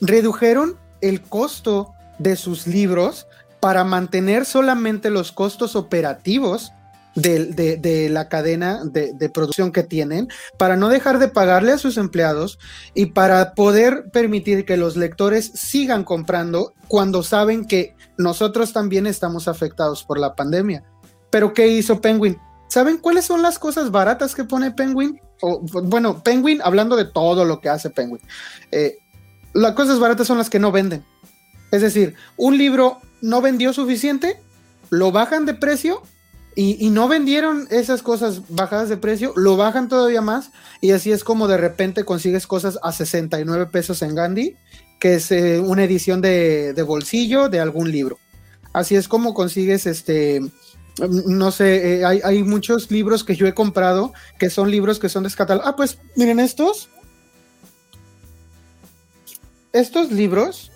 Redujeron 0.00 0.76
el 1.00 1.20
costo 1.20 1.94
de 2.18 2.36
sus 2.36 2.66
libros 2.66 3.26
para 3.60 3.84
mantener 3.84 4.44
solamente 4.46 5.10
los 5.10 5.32
costos 5.32 5.76
operativos 5.76 6.72
de, 7.14 8.08
la 8.10 8.28
cadena 8.28 8.82
de, 8.84 9.30
producción 9.30 9.72
que 9.72 9.82
tienen 9.82 10.28
para 10.58 10.76
no 10.76 10.88
dejar 10.88 11.18
de 11.18 11.28
pagarle 11.28 11.72
a 11.72 11.78
sus 11.78 11.96
empleados 11.96 12.58
y 12.94 13.06
para 13.06 13.54
poder 13.54 14.10
permitir 14.12 14.64
que 14.64 14.76
los 14.76 14.96
lectores 14.96 15.50
sigan 15.54 16.04
comprando 16.04 16.72
cuando 16.88 17.22
saben 17.22 17.66
que 17.66 17.94
nosotros 18.16 18.72
también 18.72 19.06
estamos 19.06 19.48
afectados 19.48 20.04
por 20.04 20.18
la 20.18 20.34
pandemia. 20.34 20.84
Pero 21.30 21.52
¿qué 21.52 21.68
hizo 21.68 22.00
Penguin? 22.00 22.38
¿Saben 22.68 22.98
cuáles 22.98 23.24
son 23.24 23.42
las 23.42 23.58
cosas 23.58 23.90
baratas 23.90 24.34
que 24.34 24.44
pone 24.44 24.70
Penguin? 24.70 25.20
Bueno, 25.84 26.22
Penguin, 26.22 26.60
hablando 26.62 26.96
de 26.96 27.04
todo 27.04 27.44
lo 27.44 27.60
que 27.60 27.68
hace 27.68 27.90
Penguin, 27.90 28.20
eh, 28.70 28.98
las 29.52 29.72
cosas 29.72 29.98
baratas 29.98 30.26
son 30.26 30.38
las 30.38 30.50
que 30.50 30.58
no 30.58 30.70
venden. 30.70 31.04
Es 31.72 31.82
decir, 31.82 32.14
un 32.36 32.58
libro 32.58 33.00
no 33.20 33.40
vendió 33.40 33.72
suficiente, 33.72 34.40
lo 34.90 35.12
bajan 35.12 35.46
de 35.46 35.54
precio 35.54 36.02
y, 36.56 36.90
no 36.90 37.08
vendieron 37.08 37.68
esas 37.70 38.02
cosas 38.02 38.42
bajadas 38.48 38.88
de 38.88 38.96
precio, 38.96 39.32
lo 39.36 39.56
bajan 39.56 39.88
todavía 39.88 40.20
más 40.20 40.50
y 40.80 40.90
así 40.90 41.12
es 41.12 41.24
como 41.24 41.48
de 41.48 41.56
repente 41.56 42.04
consigues 42.04 42.46
cosas 42.46 42.78
a 42.82 42.92
69 42.92 43.66
pesos 43.66 44.02
en 44.02 44.14
Gandhi, 44.14 44.56
que 44.98 45.14
es 45.14 45.30
eh, 45.30 45.60
una 45.60 45.84
edición 45.84 46.20
de, 46.20 46.74
de, 46.74 46.82
bolsillo 46.82 47.48
de 47.48 47.60
algún 47.60 47.90
libro. 47.90 48.18
Así 48.72 48.94
es 48.96 49.08
como 49.08 49.32
consigues 49.32 49.86
este, 49.86 50.40
no 51.08 51.50
sé, 51.50 52.00
eh, 52.00 52.04
hay, 52.04 52.20
hay, 52.24 52.42
muchos 52.42 52.90
libros 52.90 53.24
que 53.24 53.36
yo 53.36 53.46
he 53.46 53.54
comprado 53.54 54.12
que 54.38 54.50
son 54.50 54.70
libros 54.70 54.98
que 54.98 55.08
son 55.08 55.22
descatalogados. 55.22 55.72
Ah, 55.72 55.76
pues 55.76 55.98
miren 56.16 56.40
estos. 56.40 56.88
Estos 59.72 60.10
libros 60.10 60.72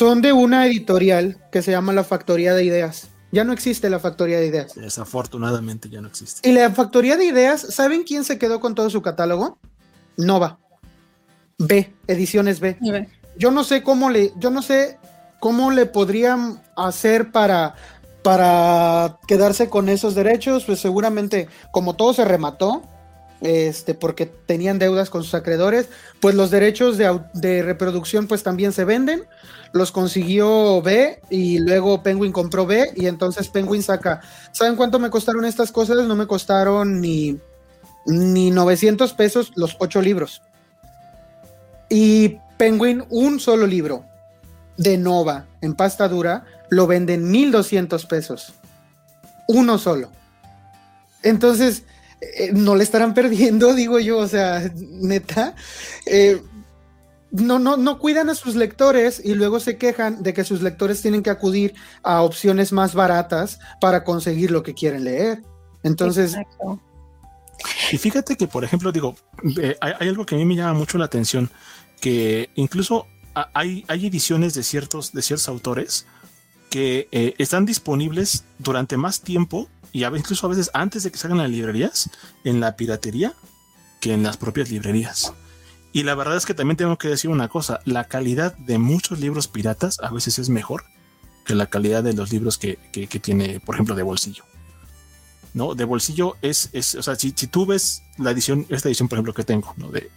son 0.00 0.22
de 0.22 0.32
una 0.32 0.66
editorial 0.66 1.36
que 1.52 1.60
se 1.60 1.72
llama 1.72 1.92
La 1.92 2.04
Factoría 2.04 2.54
de 2.54 2.64
Ideas. 2.64 3.08
Ya 3.32 3.44
no 3.44 3.52
existe 3.52 3.90
la 3.90 3.98
Factoría 3.98 4.40
de 4.40 4.46
Ideas. 4.46 4.74
Desafortunadamente 4.74 5.90
ya 5.90 6.00
no 6.00 6.08
existe. 6.08 6.48
Y 6.48 6.54
la 6.54 6.70
Factoría 6.70 7.18
de 7.18 7.26
Ideas, 7.26 7.60
¿saben 7.60 8.04
quién 8.04 8.24
se 8.24 8.38
quedó 8.38 8.60
con 8.60 8.74
todo 8.74 8.88
su 8.88 9.02
catálogo? 9.02 9.58
Nova. 10.16 10.58
B, 11.58 11.92
Ediciones 12.06 12.60
B. 12.60 12.78
Yo 13.36 13.50
no 13.50 13.62
sé 13.62 13.82
cómo 13.82 14.08
le, 14.08 14.32
yo 14.38 14.48
no 14.48 14.62
sé 14.62 14.98
cómo 15.38 15.70
le 15.70 15.84
podrían 15.84 16.62
hacer 16.76 17.30
para 17.30 17.74
para 18.22 19.18
quedarse 19.28 19.68
con 19.68 19.90
esos 19.90 20.14
derechos, 20.14 20.64
pues 20.64 20.80
seguramente 20.80 21.46
como 21.72 21.94
todo 21.94 22.14
se 22.14 22.24
remató, 22.24 22.82
este, 23.40 23.94
porque 23.94 24.26
tenían 24.26 24.78
deudas 24.78 25.10
con 25.10 25.24
sus 25.24 25.34
acreedores, 25.34 25.88
pues 26.20 26.34
los 26.34 26.50
derechos 26.50 26.98
de, 26.98 27.62
reproducción 27.62 28.26
pues 28.26 28.42
también 28.42 28.72
se 28.72 28.84
venden, 28.84 29.24
los 29.72 29.92
consiguió 29.92 30.82
B 30.82 31.20
y 31.30 31.58
luego 31.58 32.02
Penguin 32.02 32.32
compró 32.32 32.66
B 32.66 32.92
y 32.96 33.06
entonces 33.06 33.48
Penguin 33.48 33.82
saca, 33.82 34.20
¿saben 34.52 34.76
cuánto 34.76 34.98
me 34.98 35.10
costaron 35.10 35.44
estas 35.44 35.72
cosas? 35.72 36.06
No 36.06 36.16
me 36.16 36.26
costaron 36.26 37.00
ni, 37.00 37.38
ni 38.06 38.50
900 38.50 39.12
pesos 39.14 39.52
los 39.56 39.76
ocho 39.78 40.02
libros. 40.02 40.42
Y 41.88 42.38
Penguin 42.56 43.04
un 43.08 43.40
solo 43.40 43.66
libro 43.66 44.04
de 44.76 44.98
Nova 44.98 45.46
en 45.60 45.74
pasta 45.74 46.08
dura 46.08 46.44
lo 46.68 46.86
venden 46.86 47.30
1200 47.30 48.06
pesos. 48.06 48.52
Uno 49.48 49.78
solo. 49.78 50.10
Entonces, 51.22 51.84
eh, 52.20 52.50
no 52.52 52.76
le 52.76 52.84
estarán 52.84 53.14
perdiendo, 53.14 53.74
digo 53.74 53.98
yo, 53.98 54.18
o 54.18 54.28
sea, 54.28 54.70
neta. 54.76 55.54
Eh, 56.06 56.40
no, 57.32 57.58
no, 57.58 57.76
no 57.76 57.98
cuidan 57.98 58.28
a 58.28 58.34
sus 58.34 58.56
lectores 58.56 59.22
y 59.24 59.34
luego 59.34 59.60
se 59.60 59.76
quejan 59.76 60.22
de 60.22 60.34
que 60.34 60.42
sus 60.42 60.62
lectores 60.62 61.00
tienen 61.00 61.22
que 61.22 61.30
acudir 61.30 61.74
a 62.02 62.22
opciones 62.22 62.72
más 62.72 62.94
baratas 62.94 63.60
para 63.80 64.02
conseguir 64.02 64.50
lo 64.50 64.62
que 64.62 64.74
quieren 64.74 65.04
leer. 65.04 65.42
Entonces. 65.82 66.36
Y 67.92 67.98
fíjate 67.98 68.36
que, 68.36 68.48
por 68.48 68.64
ejemplo, 68.64 68.90
digo, 68.90 69.14
eh, 69.60 69.76
hay, 69.80 70.08
algo 70.08 70.26
que 70.26 70.34
a 70.34 70.38
mí 70.38 70.44
me 70.44 70.56
llama 70.56 70.74
mucho 70.74 70.98
la 70.98 71.04
atención, 71.04 71.50
que 72.00 72.50
incluso 72.54 73.06
hay, 73.54 73.84
hay 73.86 74.06
ediciones 74.06 74.54
de 74.54 74.62
ciertos, 74.62 75.12
de 75.12 75.22
ciertos 75.22 75.48
autores 75.48 76.06
que 76.68 77.08
eh, 77.12 77.34
están 77.38 77.66
disponibles 77.66 78.44
durante 78.58 78.96
más 78.96 79.20
tiempo 79.20 79.68
y 79.92 80.04
incluso 80.04 80.46
a 80.46 80.50
veces 80.50 80.70
antes 80.74 81.02
de 81.02 81.10
que 81.10 81.18
salgan 81.18 81.38
las 81.38 81.50
librerías 81.50 82.10
en 82.44 82.60
la 82.60 82.76
piratería 82.76 83.34
que 84.00 84.12
en 84.14 84.22
las 84.22 84.36
propias 84.36 84.70
librerías. 84.70 85.32
Y 85.92 86.04
la 86.04 86.14
verdad 86.14 86.36
es 86.36 86.46
que 86.46 86.54
también 86.54 86.76
tengo 86.76 86.96
que 86.96 87.08
decir 87.08 87.30
una 87.30 87.48
cosa, 87.48 87.80
la 87.84 88.04
calidad 88.04 88.56
de 88.56 88.78
muchos 88.78 89.18
libros 89.18 89.48
piratas 89.48 89.98
a 90.00 90.10
veces 90.10 90.38
es 90.38 90.48
mejor 90.48 90.84
que 91.44 91.54
la 91.54 91.66
calidad 91.66 92.02
de 92.04 92.12
los 92.12 92.30
libros 92.30 92.58
que, 92.58 92.78
tiene, 93.20 93.60
por 93.60 93.74
ejemplo, 93.74 93.94
de 93.94 94.02
bolsillo. 94.02 94.44
¿No? 95.52 95.74
De 95.74 95.84
bolsillo 95.84 96.36
es, 96.42 96.70
es 96.72 96.94
o 96.94 97.02
sea, 97.02 97.16
si, 97.16 97.32
tú 97.32 97.66
ves 97.66 98.02
la 98.18 98.30
edición, 98.30 98.66
esta 98.68 98.88
edición, 98.88 99.08
por 99.08 99.16
ejemplo, 99.16 99.34
que 99.34 99.42
tengo, 99.42 99.74
¿no? 99.76 99.90
De, 99.90 100.08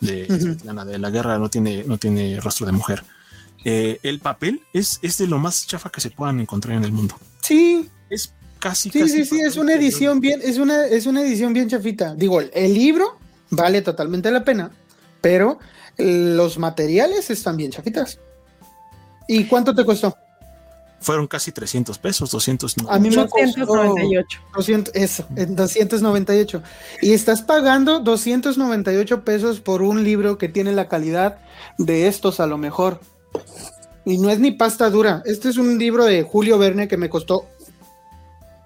de, 0.00 0.26
de 0.26 0.98
la 0.98 1.10
guerra 1.10 1.38
no 1.38 1.48
tiene, 1.48 1.84
no 1.84 1.96
tiene 1.96 2.38
rostro 2.40 2.66
de 2.66 2.72
mujer 2.72 3.02
eh, 3.64 3.98
el 4.02 4.20
papel 4.20 4.62
es, 4.72 4.98
es 5.02 5.18
de 5.18 5.26
lo 5.26 5.38
más 5.38 5.66
chafa 5.66 5.90
que 5.90 6.00
se 6.00 6.10
puedan 6.10 6.40
encontrar 6.40 6.76
en 6.76 6.84
el 6.84 6.92
mundo. 6.92 7.16
Sí. 7.42 7.90
Es 8.10 8.32
casi. 8.58 8.90
Sí, 8.90 9.08
sí, 9.08 9.24
sí, 9.24 9.40
es 9.40 9.56
una 9.56 9.74
edición 9.74 10.20
bien, 10.20 10.40
es 10.42 10.58
una, 10.58 10.86
es 10.86 11.06
una 11.06 11.22
edición 11.22 11.52
bien 11.52 11.68
chafita. 11.68 12.14
Digo, 12.14 12.40
el 12.40 12.74
libro 12.74 13.18
vale 13.50 13.82
totalmente 13.82 14.30
la 14.30 14.44
pena, 14.44 14.70
pero 15.20 15.58
los 15.96 16.58
materiales 16.58 17.30
están 17.30 17.56
bien 17.56 17.70
chafitas. 17.70 18.18
¿Y 19.26 19.44
cuánto 19.44 19.74
te 19.74 19.84
costó? 19.84 20.16
Fueron 21.00 21.28
casi 21.28 21.52
300 21.52 21.96
pesos, 21.98 22.30
298. 22.30 22.92
A 22.92 22.98
mí 22.98 23.10
me 23.10 23.28
costó 23.28 23.66
298. 23.66 24.40
eso, 24.94 25.26
298. 25.30 26.62
Y 27.02 27.12
estás 27.12 27.42
pagando 27.42 28.00
298 28.00 29.24
pesos 29.24 29.60
por 29.60 29.82
un 29.82 30.02
libro 30.02 30.38
que 30.38 30.48
tiene 30.48 30.72
la 30.72 30.88
calidad 30.88 31.38
de 31.78 32.08
estos 32.08 32.40
a 32.40 32.46
lo 32.46 32.58
mejor. 32.58 33.00
Y 34.04 34.18
no 34.18 34.30
es 34.30 34.40
ni 34.40 34.50
pasta 34.50 34.90
dura. 34.90 35.22
Este 35.24 35.50
es 35.50 35.56
un 35.56 35.78
libro 35.78 36.04
de 36.04 36.24
Julio 36.24 36.58
Verne 36.58 36.88
que 36.88 36.96
me 36.96 37.08
costó. 37.08 37.46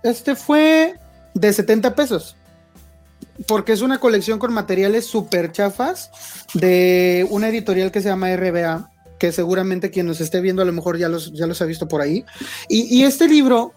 Este 0.03 0.35
fue 0.35 0.99
de 1.35 1.53
70 1.53 1.95
pesos. 1.95 2.37
Porque 3.47 3.73
es 3.73 3.83
una 3.83 3.99
colección 3.99 4.39
con 4.39 4.53
materiales 4.53 5.07
súper 5.07 5.53
chafas 5.53 6.11
de 6.55 7.27
una 7.31 7.49
editorial 7.49 7.91
que 7.91 8.01
se 8.01 8.09
llama 8.09 8.35
RBA, 8.37 8.91
que 9.19 9.33
seguramente 9.33 9.91
quien 9.91 10.07
nos 10.07 10.21
esté 10.21 10.41
viendo 10.41 10.63
a 10.63 10.65
lo 10.65 10.73
mejor 10.73 10.99
ya 10.99 11.09
los, 11.09 11.33
ya 11.33 11.47
los 11.47 11.63
ha 11.63 11.65
visto 11.65 11.89
por 11.89 12.01
ahí. 12.01 12.25
Y, 12.69 13.05
este 13.05 13.29
libro 13.29 13.73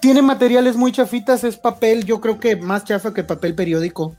tiene 0.00 0.22
materiales 0.22 0.76
muy 0.76 0.92
chafitas, 0.92 1.42
es 1.44 1.56
papel, 1.56 2.04
yo 2.04 2.20
creo 2.20 2.38
que 2.38 2.56
más 2.56 2.84
chafa 2.84 3.14
que 3.14 3.24
papel 3.24 3.54
periódico. 3.54 4.14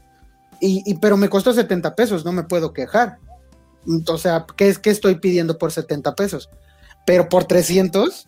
Y, 0.61 0.95
pero 0.95 1.17
me 1.17 1.29
costó 1.29 1.53
70 1.53 1.95
pesos, 1.95 2.25
no 2.25 2.31
me 2.31 2.43
puedo 2.43 2.73
quejar. 2.73 3.17
O 4.07 4.17
sea, 4.17 4.45
¿qué, 4.57 4.69
es, 4.69 4.79
que 4.79 4.89
estoy 4.89 5.15
pidiendo 5.15 5.57
por 5.57 5.71
70 5.71 6.15
pesos? 6.15 6.49
Pero 7.05 7.29
por 7.29 7.45
300, 7.45 8.27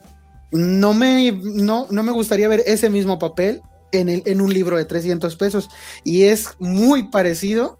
no 0.51 0.93
me, 0.93 1.31
no, 1.31 1.87
no 1.89 2.03
me 2.03 2.11
gustaría 2.11 2.47
ver 2.47 2.63
ese 2.65 2.89
mismo 2.89 3.19
papel 3.19 3.61
en, 3.91 4.09
el, 4.09 4.23
en 4.25 4.41
un 4.41 4.53
libro 4.53 4.77
de 4.77 4.85
300 4.85 5.35
pesos. 5.35 5.69
Y 6.03 6.23
es 6.23 6.49
muy 6.59 7.03
parecido 7.03 7.79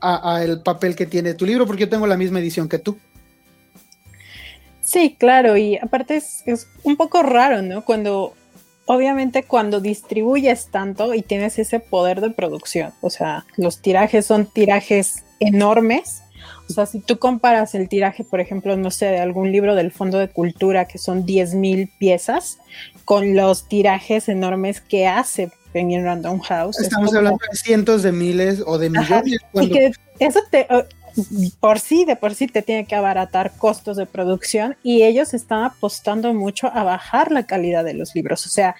al 0.00 0.62
papel 0.62 0.96
que 0.96 1.06
tiene 1.06 1.34
tu 1.34 1.46
libro, 1.46 1.66
porque 1.66 1.82
yo 1.82 1.88
tengo 1.88 2.06
la 2.06 2.16
misma 2.16 2.40
edición 2.40 2.68
que 2.68 2.78
tú. 2.78 2.98
Sí, 4.80 5.16
claro, 5.18 5.56
y 5.56 5.76
aparte 5.76 6.16
es, 6.16 6.42
es, 6.44 6.66
un 6.82 6.96
poco 6.96 7.22
raro, 7.22 7.62
¿no? 7.62 7.84
Cuando, 7.84 8.34
obviamente 8.86 9.44
cuando 9.44 9.80
distribuyes 9.80 10.66
tanto 10.72 11.14
y 11.14 11.22
tienes 11.22 11.58
ese 11.60 11.78
poder 11.78 12.20
de 12.20 12.30
producción, 12.30 12.92
o 13.00 13.08
sea, 13.08 13.46
los 13.56 13.80
tirajes 13.80 14.26
son 14.26 14.46
tirajes 14.46 15.24
enormes, 15.38 16.21
o 16.72 16.74
sea, 16.74 16.86
si 16.86 17.00
tú 17.00 17.18
comparas 17.18 17.74
el 17.74 17.88
tiraje, 17.88 18.24
por 18.24 18.40
ejemplo, 18.40 18.76
no 18.76 18.90
sé, 18.90 19.06
de 19.06 19.18
algún 19.18 19.52
libro 19.52 19.74
del 19.74 19.92
Fondo 19.92 20.18
de 20.18 20.28
Cultura 20.28 20.86
que 20.86 20.96
son 20.96 21.26
10.000 21.26 21.90
piezas, 21.98 22.58
con 23.04 23.36
los 23.36 23.68
tirajes 23.68 24.28
enormes 24.28 24.80
que 24.80 25.06
hace 25.06 25.50
Penguin 25.72 26.04
Random 26.04 26.40
House. 26.40 26.80
Estamos 26.80 27.14
hablando 27.14 27.38
de 27.50 27.58
cientos 27.58 28.02
de 28.02 28.12
miles 28.12 28.62
o 28.64 28.78
de 28.78 28.88
millones. 28.88 29.38
Y 29.54 29.70
que 29.70 29.92
eso 30.18 30.40
te, 30.50 30.66
por 31.60 31.78
sí, 31.78 32.04
de 32.04 32.16
por 32.16 32.34
sí 32.34 32.46
te 32.46 32.62
tiene 32.62 32.86
que 32.86 32.94
abaratar 32.94 33.52
costos 33.58 33.96
de 33.96 34.06
producción 34.06 34.76
y 34.82 35.02
ellos 35.02 35.34
están 35.34 35.64
apostando 35.64 36.32
mucho 36.32 36.68
a 36.72 36.84
bajar 36.84 37.30
la 37.32 37.46
calidad 37.46 37.84
de 37.84 37.94
los 37.94 38.14
libros. 38.14 38.46
O 38.46 38.48
sea, 38.48 38.76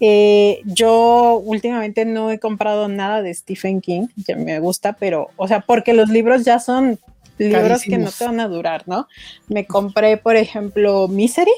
eh, 0.00 0.60
yo 0.64 1.40
últimamente 1.44 2.04
no 2.04 2.30
he 2.30 2.38
comprado 2.38 2.88
nada 2.88 3.22
de 3.22 3.34
Stephen 3.34 3.80
King, 3.80 4.06
que 4.26 4.36
me 4.36 4.58
gusta, 4.60 4.94
pero, 4.94 5.28
o 5.36 5.48
sea, 5.48 5.60
porque 5.60 5.92
los 5.92 6.08
libros 6.08 6.44
ya 6.44 6.58
son 6.58 6.98
libros 7.38 7.82
que 7.82 7.98
no 7.98 8.10
te 8.10 8.24
van 8.24 8.40
a 8.40 8.48
durar, 8.48 8.84
¿no? 8.86 9.08
Me 9.48 9.66
compré, 9.66 10.16
por 10.16 10.36
ejemplo, 10.36 11.08
Misery, 11.08 11.52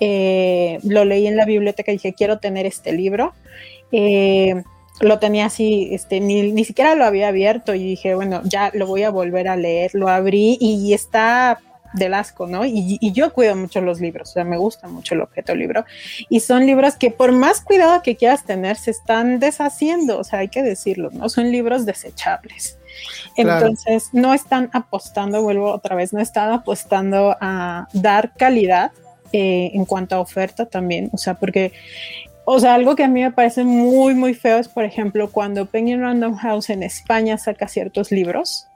eh, 0.00 0.78
lo 0.82 1.04
leí 1.04 1.26
en 1.26 1.36
la 1.36 1.44
biblioteca 1.44 1.92
y 1.92 1.96
dije, 1.96 2.14
quiero 2.14 2.38
tener 2.38 2.66
este 2.66 2.92
libro. 2.92 3.34
Eh, 3.92 4.62
lo 5.00 5.18
tenía 5.18 5.46
así, 5.46 5.88
este, 5.92 6.20
ni, 6.20 6.52
ni, 6.52 6.64
siquiera 6.64 6.94
lo 6.94 7.04
había 7.04 7.28
abierto 7.28 7.74
y 7.74 7.82
dije, 7.82 8.14
bueno, 8.14 8.40
ya 8.44 8.70
lo 8.74 8.86
voy 8.86 9.02
a 9.02 9.10
volver 9.10 9.48
a 9.48 9.56
leer. 9.56 9.90
Lo 9.94 10.08
abrí 10.08 10.58
y 10.60 10.92
está 10.92 11.60
del 11.92 12.14
asco, 12.14 12.46
¿no? 12.46 12.64
Y, 12.64 12.98
y, 13.00 13.12
yo 13.12 13.32
cuido 13.32 13.54
mucho 13.54 13.80
los 13.80 14.00
libros, 14.00 14.30
o 14.30 14.32
sea, 14.32 14.44
me 14.44 14.56
gusta 14.56 14.88
mucho 14.88 15.14
el 15.14 15.20
objeto 15.20 15.54
libro. 15.54 15.84
Y 16.28 16.40
son 16.40 16.66
libros 16.66 16.96
que 16.96 17.10
por 17.10 17.32
más 17.32 17.60
cuidado 17.60 18.02
que 18.02 18.16
quieras 18.16 18.44
tener, 18.44 18.76
se 18.76 18.90
están 18.90 19.38
deshaciendo, 19.38 20.18
o 20.18 20.24
sea, 20.24 20.40
hay 20.40 20.48
que 20.48 20.62
decirlo, 20.62 21.10
¿no? 21.12 21.28
Son 21.28 21.50
libros 21.50 21.84
desechables. 21.86 22.78
Entonces, 23.36 24.10
no 24.12 24.34
están 24.34 24.70
apostando, 24.72 25.42
vuelvo 25.42 25.72
otra 25.72 25.96
vez, 25.96 26.12
no 26.12 26.20
están 26.20 26.52
apostando 26.52 27.36
a 27.40 27.88
dar 27.92 28.32
calidad 28.34 28.92
eh, 29.32 29.70
en 29.74 29.84
cuanto 29.84 30.16
a 30.16 30.20
oferta 30.20 30.66
también, 30.66 31.08
o 31.12 31.16
sea, 31.16 31.34
porque, 31.34 31.72
o 32.44 32.60
sea, 32.60 32.74
algo 32.74 32.96
que 32.96 33.04
a 33.04 33.08
mí 33.08 33.22
me 33.22 33.32
parece 33.32 33.64
muy, 33.64 34.14
muy 34.14 34.34
feo 34.34 34.58
es, 34.58 34.68
por 34.68 34.84
ejemplo, 34.84 35.30
cuando 35.30 35.66
Penguin 35.66 36.00
Random 36.00 36.36
House 36.36 36.70
en 36.70 36.82
España 36.82 37.38
saca 37.38 37.68
ciertos 37.68 38.10
libros 38.10 38.68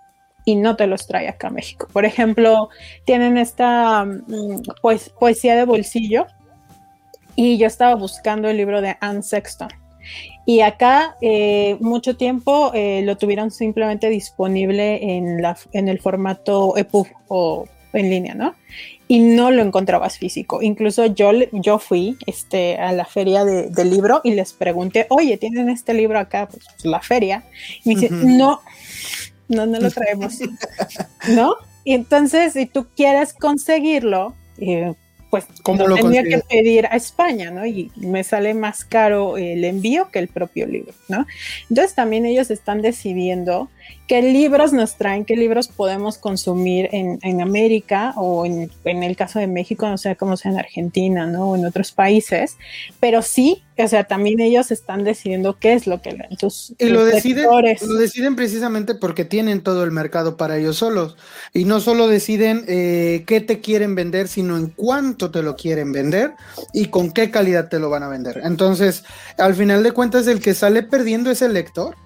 y 0.47 0.57
no 0.57 0.77
te 0.77 0.87
los 0.87 1.07
trae 1.07 1.29
acá 1.29 1.49
a 1.49 1.51
México. 1.51 1.89
Por 1.93 2.05
ejemplo, 2.05 2.71
tienen 3.05 3.37
esta 3.37 4.05
mm, 4.05 4.63
pues, 4.81 5.11
poesía 5.11 5.57
de 5.57 5.65
bolsillo 5.65 6.27
y 7.35 7.59
yo 7.59 7.67
estaba 7.67 7.95
buscando 7.97 8.49
el 8.49 8.57
libro 8.57 8.81
de 8.81 8.97
Anne 9.01 9.23
Sexton 9.23 9.69
y 10.47 10.61
acá 10.61 11.17
eh, 11.21 11.77
mucho 11.81 12.17
tiempo 12.17 12.71
eh, 12.73 13.03
lo 13.05 13.17
tuvieron 13.19 13.51
simplemente 13.51 14.09
disponible 14.09 15.17
en, 15.17 15.43
la, 15.43 15.59
en 15.73 15.89
el 15.89 15.99
formato 15.99 16.77
EPUB 16.77 17.09
o 17.27 17.67
en 17.93 18.11
línea, 18.11 18.35
¿no? 18.35 18.55
Y 19.09 19.19
no 19.19 19.51
lo 19.51 19.63
encontrabas 19.63 20.19
físico. 20.19 20.63
Incluso 20.63 21.07
yo, 21.07 21.33
yo 21.51 21.81
fui 21.81 22.17
este, 22.27 22.77
a 22.77 22.93
la 22.93 23.05
feria 23.05 23.45
de, 23.45 23.71
del 23.71 23.91
libro 23.91 24.21
y 24.23 24.35
les 24.35 24.53
pregunté, 24.53 25.07
oye, 25.11 25.37
¿tienen 25.37 25.69
este 25.69 25.95
libro 25.95 26.19
acá? 26.19 26.49
Pues 26.49 26.65
la 26.85 27.01
feria. 27.01 27.45
Y 27.85 27.89
me 27.89 28.01
dice, 28.01 28.15
no, 28.15 28.61
no, 29.49 29.67
no 29.67 29.81
lo 29.81 29.91
traemos. 29.91 30.39
¿No? 31.29 31.57
Y 31.83 31.95
entonces, 31.95 32.53
si 32.53 32.67
tú 32.67 32.87
quieres 32.97 33.33
conseguirlo, 33.33 34.35
eh, 34.59 34.95
pues 35.45 35.61
¿Cómo 35.63 35.87
lo 35.87 35.97
tenía 35.97 36.23
que 36.23 36.39
pedir 36.39 36.87
a 36.87 36.97
España, 36.97 37.51
¿no? 37.51 37.67
Y 37.67 37.91
me 37.97 38.25
sale 38.25 38.55
más 38.55 38.85
caro 38.85 39.37
el 39.37 39.65
envío 39.65 40.11
que 40.11 40.19
el 40.19 40.29
propio 40.29 40.67
libro, 40.67 40.95
¿no? 41.09 41.27
Entonces 41.69 41.95
también 41.95 42.25
ellos 42.25 42.51
están 42.51 42.81
decidiendo 42.83 43.69
qué 44.07 44.23
libros 44.23 44.73
nos 44.73 44.97
traen, 44.97 45.25
qué 45.25 45.37
libros 45.37 45.69
podemos 45.69 46.19
consumir 46.19 46.89
en, 46.93 47.19
en 47.23 47.41
América 47.41 48.15
o 48.17 48.47
en, 48.47 48.71
en, 48.85 49.03
el 49.03 49.17
caso 49.17 49.39
de 49.39 49.49
México, 49.49 49.89
no 49.89 49.99
sé 49.99 50.17
cómo 50.17 50.37
sea 50.37 50.53
en 50.53 50.59
Argentina, 50.59 51.27
¿no? 51.27 51.51
O 51.51 51.57
en 51.57 51.67
otros 51.67 51.91
países, 51.91 52.57
pero 53.01 53.21
sí, 53.23 53.65
o 53.79 53.89
sea, 53.89 54.05
también 54.05 54.41
ellos 54.41 54.71
están 54.71 55.03
decidiendo 55.03 55.59
qué 55.59 55.73
es 55.73 55.87
lo 55.87 56.01
que 56.01 56.13
leen 56.13 56.39
sus, 56.39 56.75
y 56.79 56.87
lo 56.87 57.05
deciden, 57.05 57.47
lo 57.47 57.95
deciden 57.95 58.37
precisamente 58.37 58.95
porque 58.95 59.25
tienen 59.25 59.63
todo 59.63 59.83
el 59.83 59.91
mercado 59.91 60.37
para 60.37 60.57
ellos 60.57 60.77
solos 60.77 61.17
y 61.53 61.65
no 61.65 61.81
solo 61.81 62.07
deciden 62.07 62.65
eh, 62.69 63.25
qué 63.27 63.41
te 63.41 63.61
quieren 63.61 63.95
vender, 63.95 64.29
sino 64.29 64.57
en 64.57 64.69
cuánto 64.69 65.31
te 65.31 65.43
lo 65.43 65.57
quieren 65.57 65.93
vender 65.93 66.35
y 66.73 66.87
con 66.87 67.13
qué 67.13 67.31
calidad 67.31 67.69
te 67.69 67.81
lo 67.81 67.91
van 67.91 68.05
a 68.05 68.09
vender. 68.09 68.41
Entonces, 68.45 69.05
al 69.37 69.55
final 69.55 69.83
de 69.83 69.93
cuentas, 69.93 70.27
el 70.29 70.41
que 70.41 70.55
sale 70.55 70.85
perdiendo 70.85 71.31
es 71.31 71.43
el 71.43 71.53
lector 71.53 71.97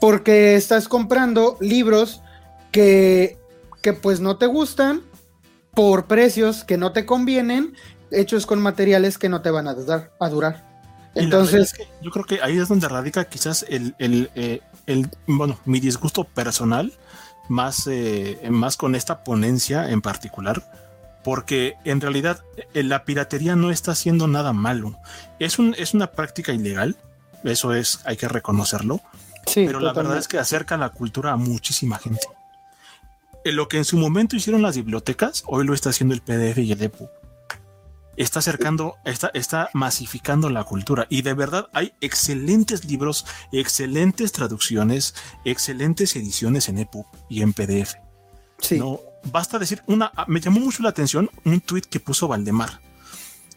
porque 0.00 0.54
estás 0.56 0.88
comprando 0.88 1.56
libros 1.60 2.22
que, 2.72 3.38
que 3.82 3.92
pues 3.92 4.20
no 4.20 4.36
te 4.36 4.46
gustan 4.46 5.02
por 5.74 6.06
precios 6.06 6.64
que 6.64 6.76
no 6.76 6.92
te 6.92 7.06
convienen, 7.06 7.74
hechos 8.10 8.46
con 8.46 8.60
materiales 8.60 9.18
que 9.18 9.28
no 9.28 9.42
te 9.42 9.50
van 9.50 9.68
a 9.68 9.74
durar. 9.74 10.12
A 10.18 10.28
durar. 10.28 10.70
Entonces, 11.14 11.74
yo 12.02 12.10
creo 12.10 12.24
que 12.24 12.40
ahí 12.42 12.58
es 12.58 12.68
donde 12.68 12.88
radica 12.88 13.24
quizás 13.24 13.64
el, 13.68 13.94
el, 13.98 14.30
eh, 14.34 14.60
el 14.86 15.10
bueno, 15.26 15.58
mi 15.64 15.80
disgusto 15.80 16.24
personal, 16.24 16.92
más, 17.48 17.86
eh, 17.88 18.38
más 18.50 18.76
con 18.76 18.94
esta 18.94 19.24
ponencia 19.24 19.90
en 19.90 20.02
particular, 20.02 20.62
porque 21.24 21.74
en 21.84 22.00
realidad 22.00 22.44
eh, 22.74 22.82
la 22.84 23.04
piratería 23.04 23.56
no 23.56 23.70
está 23.70 23.92
haciendo 23.92 24.28
nada 24.28 24.52
malo. 24.52 24.96
Es, 25.40 25.58
un, 25.58 25.74
es 25.78 25.94
una 25.94 26.12
práctica 26.12 26.52
ilegal, 26.52 26.96
eso 27.42 27.74
es, 27.74 28.00
hay 28.04 28.16
que 28.16 28.28
reconocerlo, 28.28 29.00
pero 29.54 29.80
la 29.80 29.92
verdad 29.92 30.18
es 30.18 30.28
que 30.28 30.38
acerca 30.38 30.76
la 30.76 30.90
cultura 30.90 31.32
a 31.32 31.36
muchísima 31.36 31.98
gente. 31.98 32.26
En 33.44 33.56
lo 33.56 33.68
que 33.68 33.78
en 33.78 33.84
su 33.84 33.96
momento 33.96 34.36
hicieron 34.36 34.62
las 34.62 34.76
bibliotecas, 34.76 35.44
hoy 35.46 35.64
lo 35.64 35.72
está 35.72 35.90
haciendo 35.90 36.14
el 36.14 36.20
PDF 36.20 36.58
y 36.58 36.72
el 36.72 36.82
EPUB. 36.82 37.08
Está 38.16 38.40
acercando, 38.40 38.96
está, 39.04 39.30
está 39.32 39.70
masificando 39.72 40.50
la 40.50 40.64
cultura 40.64 41.06
y 41.08 41.22
de 41.22 41.32
verdad 41.32 41.68
hay 41.72 41.94
excelentes 42.02 42.84
libros, 42.84 43.24
excelentes 43.50 44.32
traducciones, 44.32 45.14
excelentes 45.46 46.14
ediciones 46.16 46.68
en 46.68 46.78
EPUB 46.78 47.06
y 47.30 47.40
en 47.40 47.54
PDF. 47.54 47.94
Sí. 48.58 48.78
No, 48.78 49.00
basta 49.24 49.58
decir 49.58 49.82
una, 49.86 50.12
me 50.26 50.40
llamó 50.40 50.60
mucho 50.60 50.82
la 50.82 50.90
atención 50.90 51.30
un 51.44 51.60
tweet 51.62 51.82
que 51.82 51.98
puso 51.98 52.28
Valdemar. 52.28 52.80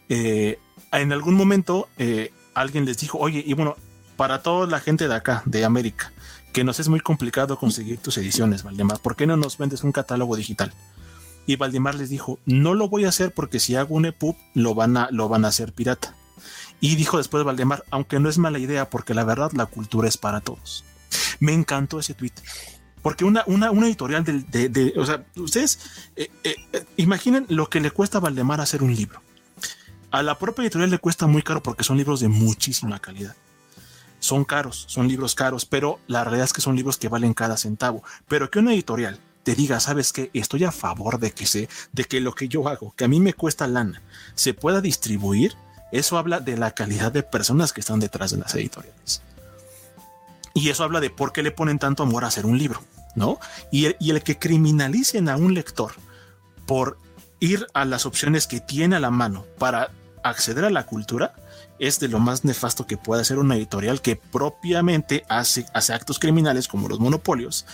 Eh, 0.08 0.58
en 0.92 1.12
algún 1.12 1.34
momento 1.34 1.88
eh, 1.98 2.32
alguien 2.54 2.84
les 2.86 2.98
dijo, 2.98 3.18
oye, 3.18 3.42
y 3.44 3.52
bueno, 3.52 3.76
para 4.16 4.42
toda 4.42 4.66
la 4.66 4.80
gente 4.80 5.08
de 5.08 5.14
acá, 5.14 5.42
de 5.44 5.64
América, 5.64 6.12
que 6.52 6.64
nos 6.64 6.80
es 6.80 6.88
muy 6.88 7.00
complicado 7.00 7.58
conseguir 7.58 7.98
tus 7.98 8.16
ediciones, 8.18 8.62
Valdemar, 8.62 9.00
¿por 9.00 9.16
qué 9.16 9.26
no 9.26 9.36
nos 9.36 9.58
vendes 9.58 9.82
un 9.82 9.92
catálogo 9.92 10.36
digital? 10.36 10.72
Y 11.46 11.56
Valdemar 11.56 11.94
les 11.94 12.08
dijo, 12.08 12.38
no 12.46 12.74
lo 12.74 12.88
voy 12.88 13.04
a 13.04 13.08
hacer 13.08 13.32
porque 13.32 13.60
si 13.60 13.76
hago 13.76 13.94
un 13.94 14.06
EPUB 14.06 14.36
lo 14.54 14.74
van 14.74 14.96
a, 14.96 15.08
lo 15.10 15.28
van 15.28 15.44
a 15.44 15.48
hacer 15.48 15.72
pirata. 15.72 16.14
Y 16.80 16.96
dijo 16.96 17.18
después 17.18 17.44
Valdemar, 17.44 17.84
aunque 17.90 18.18
no 18.18 18.28
es 18.28 18.38
mala 18.38 18.58
idea 18.58 18.88
porque 18.88 19.14
la 19.14 19.24
verdad 19.24 19.52
la 19.52 19.66
cultura 19.66 20.08
es 20.08 20.16
para 20.16 20.40
todos. 20.40 20.84
Me 21.40 21.52
encantó 21.52 21.98
ese 21.98 22.14
tweet. 22.14 22.32
Porque 23.02 23.26
una, 23.26 23.42
una, 23.46 23.70
una 23.70 23.86
editorial 23.86 24.24
de, 24.24 24.68
de, 24.70 24.94
o 24.96 25.04
sea, 25.04 25.26
ustedes 25.36 25.78
eh, 26.16 26.30
eh, 26.44 26.56
imaginen 26.96 27.44
lo 27.50 27.68
que 27.68 27.80
le 27.80 27.90
cuesta 27.90 28.18
a 28.18 28.20
Valdemar 28.22 28.62
hacer 28.62 28.82
un 28.82 28.94
libro. 28.94 29.20
A 30.10 30.22
la 30.22 30.38
propia 30.38 30.62
editorial 30.62 30.90
le 30.90 30.98
cuesta 30.98 31.26
muy 31.26 31.42
caro 31.42 31.62
porque 31.62 31.84
son 31.84 31.98
libros 31.98 32.20
de 32.20 32.28
muchísima 32.28 32.98
calidad 33.00 33.36
son 34.24 34.46
caros, 34.46 34.86
son 34.88 35.06
libros 35.06 35.34
caros, 35.34 35.66
pero 35.66 36.00
la 36.06 36.24
realidad 36.24 36.46
es 36.46 36.54
que 36.54 36.62
son 36.62 36.76
libros 36.76 36.96
que 36.96 37.10
valen 37.10 37.34
cada 37.34 37.58
centavo. 37.58 38.02
Pero 38.26 38.50
que 38.50 38.58
una 38.58 38.72
editorial 38.72 39.20
te 39.42 39.54
diga, 39.54 39.80
sabes 39.80 40.14
que 40.14 40.30
estoy 40.32 40.64
a 40.64 40.72
favor 40.72 41.18
de 41.18 41.32
que 41.32 41.44
se, 41.44 41.68
de 41.92 42.04
que 42.04 42.22
lo 42.22 42.34
que 42.34 42.48
yo 42.48 42.66
hago, 42.66 42.94
que 42.96 43.04
a 43.04 43.08
mí 43.08 43.20
me 43.20 43.34
cuesta 43.34 43.66
lana, 43.66 44.00
se 44.34 44.54
pueda 44.54 44.80
distribuir, 44.80 45.54
eso 45.92 46.16
habla 46.16 46.40
de 46.40 46.56
la 46.56 46.70
calidad 46.70 47.12
de 47.12 47.22
personas 47.22 47.74
que 47.74 47.82
están 47.82 48.00
detrás 48.00 48.30
de 48.30 48.38
las 48.38 48.54
editoriales. 48.54 49.20
Y 50.54 50.70
eso 50.70 50.84
habla 50.84 51.00
de 51.00 51.10
por 51.10 51.32
qué 51.32 51.42
le 51.42 51.50
ponen 51.50 51.78
tanto 51.78 52.02
amor 52.02 52.24
a 52.24 52.28
hacer 52.28 52.46
un 52.46 52.56
libro, 52.56 52.82
¿no? 53.16 53.38
Y 53.70 53.84
el, 53.84 53.96
y 54.00 54.10
el 54.10 54.22
que 54.22 54.38
criminalicen 54.38 55.28
a 55.28 55.36
un 55.36 55.52
lector 55.52 55.92
por 56.64 56.96
ir 57.40 57.66
a 57.74 57.84
las 57.84 58.06
opciones 58.06 58.46
que 58.46 58.60
tiene 58.60 58.96
a 58.96 59.00
la 59.00 59.10
mano 59.10 59.44
para 59.58 59.90
acceder 60.22 60.64
a 60.64 60.70
la 60.70 60.86
cultura, 60.86 61.34
es 61.78 62.00
de 62.00 62.08
lo 62.08 62.18
más 62.18 62.44
nefasto 62.44 62.86
que 62.86 62.96
puede 62.96 63.22
hacer 63.22 63.38
una 63.38 63.56
editorial 63.56 64.00
que 64.00 64.16
propiamente 64.16 65.24
hace, 65.28 65.66
hace 65.72 65.92
actos 65.92 66.18
criminales 66.18 66.68
como 66.68 66.88
los 66.88 67.00
monopolios 67.00 67.66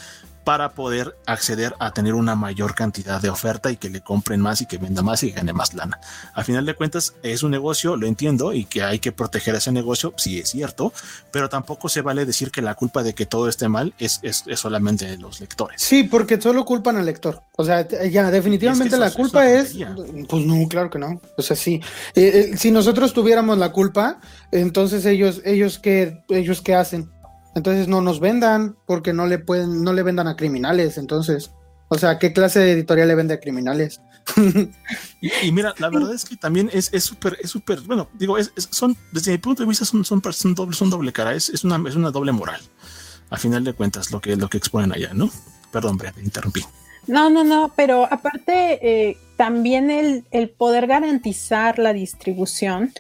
para 0.51 0.73
poder 0.73 1.17
acceder 1.27 1.77
a 1.79 1.93
tener 1.93 2.15
una 2.15 2.35
mayor 2.35 2.75
cantidad 2.75 3.23
de 3.23 3.31
oferta 3.31 3.71
y 3.71 3.77
que 3.77 3.89
le 3.89 4.01
compren 4.01 4.41
más 4.41 4.61
y 4.61 4.67
que 4.67 4.79
venda 4.79 5.01
más 5.01 5.23
y 5.23 5.31
gane 5.31 5.53
más 5.53 5.75
lana. 5.75 6.01
A 6.35 6.43
final 6.43 6.67
de 6.67 6.75
cuentas 6.75 7.15
es 7.23 7.45
un 7.45 7.53
negocio, 7.53 7.95
lo 7.95 8.09
entiendo, 8.09 8.53
y 8.53 8.65
que 8.65 8.83
hay 8.83 8.99
que 8.99 9.13
proteger 9.13 9.55
ese 9.55 9.71
negocio, 9.71 10.13
sí 10.17 10.41
es 10.41 10.49
cierto, 10.49 10.93
pero 11.31 11.49
tampoco 11.49 11.89
se 11.89 12.01
vale 12.01 12.27
decir 12.27 12.51
que 12.51 12.63
la 12.63 12.75
culpa 12.75 13.05
de 13.05 13.15
que 13.15 13.27
todo 13.27 13.49
esté 13.49 13.69
mal 13.69 13.95
es, 14.01 14.19
es, 14.25 14.43
solamente 14.57 15.07
de 15.07 15.19
los 15.19 15.39
lectores. 15.39 15.81
Sí, 15.81 16.03
porque 16.03 16.41
solo 16.41 16.65
culpan 16.65 16.97
al 16.97 17.07
lector. 17.07 17.45
O 17.57 17.65
sea, 17.65 17.87
ya 17.87 18.33
definitivamente 18.33 18.99
la 18.99 19.13
culpa 19.13 19.49
es, 19.49 19.77
pues 20.29 20.45
no, 20.45 20.67
claro 20.67 20.91
que 20.91 20.99
no. 20.99 21.21
O 21.37 21.43
sea, 21.43 21.55
sí. 21.55 21.81
Eh, 22.17 22.51
eh, 22.55 22.57
si 22.57 22.73
nosotros 22.73 23.13
tuviéramos 23.13 23.57
la 23.57 23.71
culpa, 23.71 24.19
entonces 24.51 25.07
ellos, 25.07 25.43
ellos 25.45 25.79
qué, 25.79 26.25
ellos 26.29 26.61
qué 26.61 26.75
hacen 26.75 27.09
entonces 27.55 27.89
no 27.89 28.01
nos 28.01 28.21
vendan 28.21 28.77
porque 28.87 29.13
no 29.13 29.27
le 29.27 29.39
pueden, 29.39 29.83
no 29.83 29.93
le 29.93 30.03
vendan 30.03 30.29
a 30.29 30.37
criminales. 30.37 30.99
Entonces, 30.99 31.51
o 31.89 31.99
sea, 31.99 32.19
¿qué 32.19 32.33
clase 32.33 32.61
de 32.61 32.73
editorial 32.73 33.09
le 33.09 33.15
vende 33.15 33.35
a 33.35 33.41
criminales? 33.41 34.01
y, 35.21 35.53
mira, 35.53 35.75
la 35.79 35.89
verdad 35.89 36.15
es 36.15 36.25
que 36.25 36.37
también 36.37 36.71
es 36.73 36.91
súper, 37.03 37.37
es 37.43 37.51
súper, 37.51 37.81
bueno, 37.81 38.09
digo, 38.15 38.39
es, 38.39 38.53
son, 38.57 38.97
desde 39.13 39.33
mi 39.33 39.39
punto 39.39 39.63
de 39.63 39.69
vista, 39.69 39.85
son, 39.85 40.05
son, 40.05 40.23
son 40.33 40.55
doble, 40.55 40.77
son 40.77 40.91
doble 40.91 41.13
cara, 41.13 41.35
es, 41.35 41.49
es, 41.49 41.65
una, 41.65 41.83
es 41.89 41.97
una 41.97 42.11
doble 42.11 42.33
moral. 42.33 42.61
A 43.31 43.37
final 43.37 43.65
de 43.65 43.73
cuentas, 43.73 44.11
lo 44.11 44.21
que, 44.21 44.37
lo 44.37 44.49
que 44.49 44.59
exponen 44.59 44.93
allá, 44.93 45.11
¿no? 45.15 45.31
Perdón, 45.73 45.97
Brea, 45.97 46.13
te 46.13 46.23
interrumpí. 46.23 46.65
No, 47.07 47.31
no, 47.31 47.45
no, 47.45 47.73
pero 47.75 48.05
aparte, 48.13 48.79
eh, 48.83 49.17
también 49.37 49.91
el, 49.91 50.25
el, 50.31 50.51
poder 50.51 50.87
garantizar 50.87 51.79
la 51.79 51.93
distribución 51.93 52.93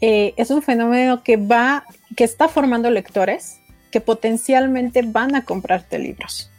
eh, 0.00 0.34
es 0.36 0.50
un 0.50 0.62
fenómeno 0.62 1.22
que 1.22 1.36
va, 1.36 1.84
que 2.16 2.24
está 2.24 2.48
formando 2.48 2.90
lectores 2.90 3.60
que 3.90 4.00
potencialmente 4.00 5.02
van 5.02 5.34
a 5.34 5.44
comprarte 5.44 5.98
libros. 5.98 6.50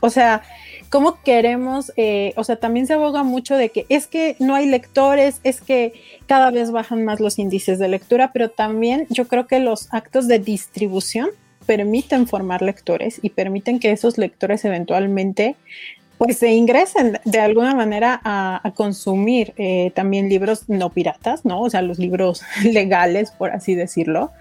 O 0.00 0.10
sea, 0.10 0.42
¿cómo 0.90 1.22
queremos? 1.22 1.92
Eh, 1.96 2.32
o 2.36 2.44
sea, 2.44 2.56
también 2.56 2.86
se 2.86 2.94
aboga 2.94 3.22
mucho 3.24 3.56
de 3.56 3.70
que 3.70 3.86
es 3.88 4.06
que 4.06 4.36
no 4.38 4.54
hay 4.54 4.66
lectores, 4.66 5.40
es 5.42 5.60
que 5.60 5.92
cada 6.26 6.50
vez 6.50 6.70
bajan 6.70 7.04
más 7.04 7.20
los 7.20 7.38
índices 7.38 7.78
de 7.78 7.88
lectura, 7.88 8.30
pero 8.32 8.50
también 8.50 9.06
yo 9.10 9.26
creo 9.26 9.46
que 9.46 9.58
los 9.58 9.92
actos 9.92 10.28
de 10.28 10.38
distribución 10.38 11.30
permiten 11.66 12.26
formar 12.26 12.62
lectores 12.62 13.18
y 13.20 13.30
permiten 13.30 13.78
que 13.78 13.90
esos 13.90 14.16
lectores 14.16 14.64
eventualmente 14.64 15.56
pues 16.18 16.38
se 16.38 16.52
ingresen 16.52 17.20
de 17.24 17.40
alguna 17.40 17.74
manera 17.74 18.20
a, 18.24 18.72
consumir 18.74 19.54
eh, 19.56 19.92
también 19.94 20.28
libros 20.28 20.68
no 20.68 20.90
piratas, 20.90 21.44
¿no? 21.44 21.62
O 21.62 21.70
sea, 21.70 21.80
los 21.80 21.98
libros 21.98 22.42
legales, 22.64 23.30
por 23.30 23.50
así 23.50 23.74
decirlo. 23.74 24.32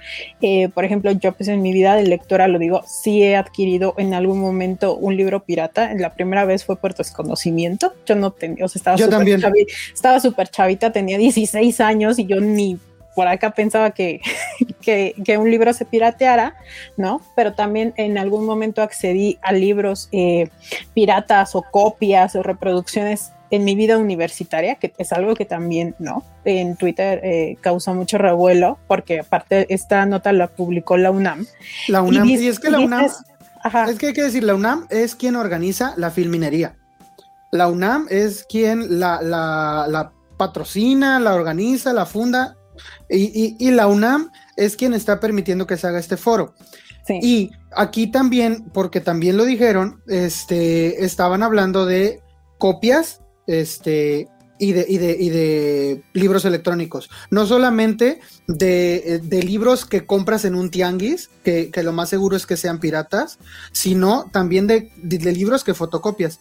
Eh, 0.42 0.70
por 0.70 0.86
ejemplo, 0.86 1.12
yo 1.12 1.32
pues 1.34 1.48
en 1.50 1.62
mi 1.62 1.72
vida 1.72 1.96
de 1.96 2.04
lectora, 2.04 2.48
lo 2.48 2.60
digo, 2.60 2.84
sí 2.86 3.24
he 3.24 3.36
adquirido 3.36 3.94
en 3.98 4.14
algún 4.14 4.40
momento 4.40 4.96
un 4.96 5.16
libro 5.16 5.44
pirata. 5.44 5.94
La 5.94 6.14
primera 6.14 6.46
vez 6.46 6.66
fue 6.66 6.76
por 6.78 6.96
desconocimiento. 6.96 7.94
Yo 8.06 8.16
no 8.16 8.32
tenía, 8.32 8.66
o 8.66 8.68
sea, 8.68 8.80
estaba 8.80 8.98
súper 8.98 9.40
chavita, 9.40 9.72
estaba 9.94 10.20
súper 10.20 10.50
chavita, 10.50 10.92
tenía 10.92 11.18
16 11.18 11.80
años 11.80 12.20
y 12.20 12.26
yo 12.26 12.42
ni 12.42 12.80
por 13.18 13.28
acá 13.28 13.50
pensaba 13.50 13.90
que, 13.92 14.22
que, 14.80 15.38
un 15.40 15.50
libro 15.50 15.74
se 15.74 15.86
pirateara, 15.86 16.56
¿no? 16.98 17.20
Pero 17.36 17.54
también 17.54 17.96
en 17.98 18.20
algún 18.20 18.46
momento 18.46 18.84
accedí 18.84 19.40
a 19.42 19.54
libros 19.54 20.08
eh, 20.12 20.50
piratas 20.94 21.56
o 21.56 21.64
copias 21.64 22.36
o 22.36 22.44
reproducciones 22.44 23.32
en 23.50 23.64
mi 23.64 23.74
vida 23.74 23.98
universitaria, 23.98 24.76
que 24.76 24.94
es 25.00 25.12
algo 25.14 25.34
que 25.34 25.46
también, 25.46 25.96
¿no? 25.98 26.24
En 26.46 26.76
Twitter 26.76 27.20
eh, 27.24 27.58
causa 27.60 27.92
mucho 27.92 28.20
revuelo, 28.20 28.78
porque 28.86 29.22
aparte 29.22 29.66
esta 29.74 30.06
nota 30.06 30.32
la 30.32 30.46
publicó 30.46 30.96
la 30.96 31.10
UNAM. 31.10 31.48
La 31.88 32.04
UNAM, 32.04 32.30
y, 32.30 32.48
es 32.48 32.60
que 32.60 32.70
la 32.70 32.80
UNAM, 32.80 33.08
es 33.90 33.98
que 33.98 34.08
hay 34.08 34.14
que 34.14 34.24
decir, 34.24 34.44
la 34.44 34.54
UNAM 34.54 34.86
es 34.92 35.16
quien 35.16 35.38
organiza 35.38 35.96
la 35.98 36.12
filminería. 36.12 36.76
La 37.50 37.68
UNAM 37.68 38.06
es 38.12 38.46
quien 38.48 39.00
la, 39.00 39.24
la, 39.24 39.88
la 39.90 40.12
patrocina, 40.38 41.20
la 41.20 41.34
organiza, 41.34 41.94
la 41.94 42.06
funda, 42.06 42.57
y, 43.10 43.72
la 43.72 43.88
UNAM 43.88 44.32
es 44.56 44.76
quien 44.76 44.94
está 44.94 45.20
permitiendo 45.20 45.68
que 45.68 45.78
se 45.78 45.88
haga 45.88 46.00
este 46.00 46.18
foro. 46.18 46.56
Y 47.10 47.52
aquí 47.76 48.08
también, 48.08 48.66
porque 48.74 49.00
también 49.00 49.38
lo 49.38 49.46
dijeron, 49.46 50.02
este, 50.08 51.06
estaban 51.06 51.44
hablando 51.44 51.86
de 51.86 52.22
copias 52.58 53.22
este, 53.48 54.28
y, 54.60 54.74
de, 54.74 54.86
y, 54.88 55.30
de, 55.30 56.04
libros 56.14 56.46
electrónicos. 56.46 57.10
No 57.32 57.46
solamente 57.46 58.20
de, 58.48 59.22
libros 59.44 59.86
que 59.86 60.06
compras 60.06 60.46
en 60.46 60.56
un 60.56 60.70
tianguis, 60.70 61.30
que, 61.44 61.72
lo 61.84 61.94
más 61.94 62.10
seguro 62.10 62.36
es 62.36 62.46
que 62.46 62.58
sean 62.58 62.80
piratas, 62.80 63.40
sino 63.72 64.30
también 64.32 64.68
de, 64.68 64.92
libros 65.04 65.64
que 65.64 65.74
fotocopias. 65.74 66.40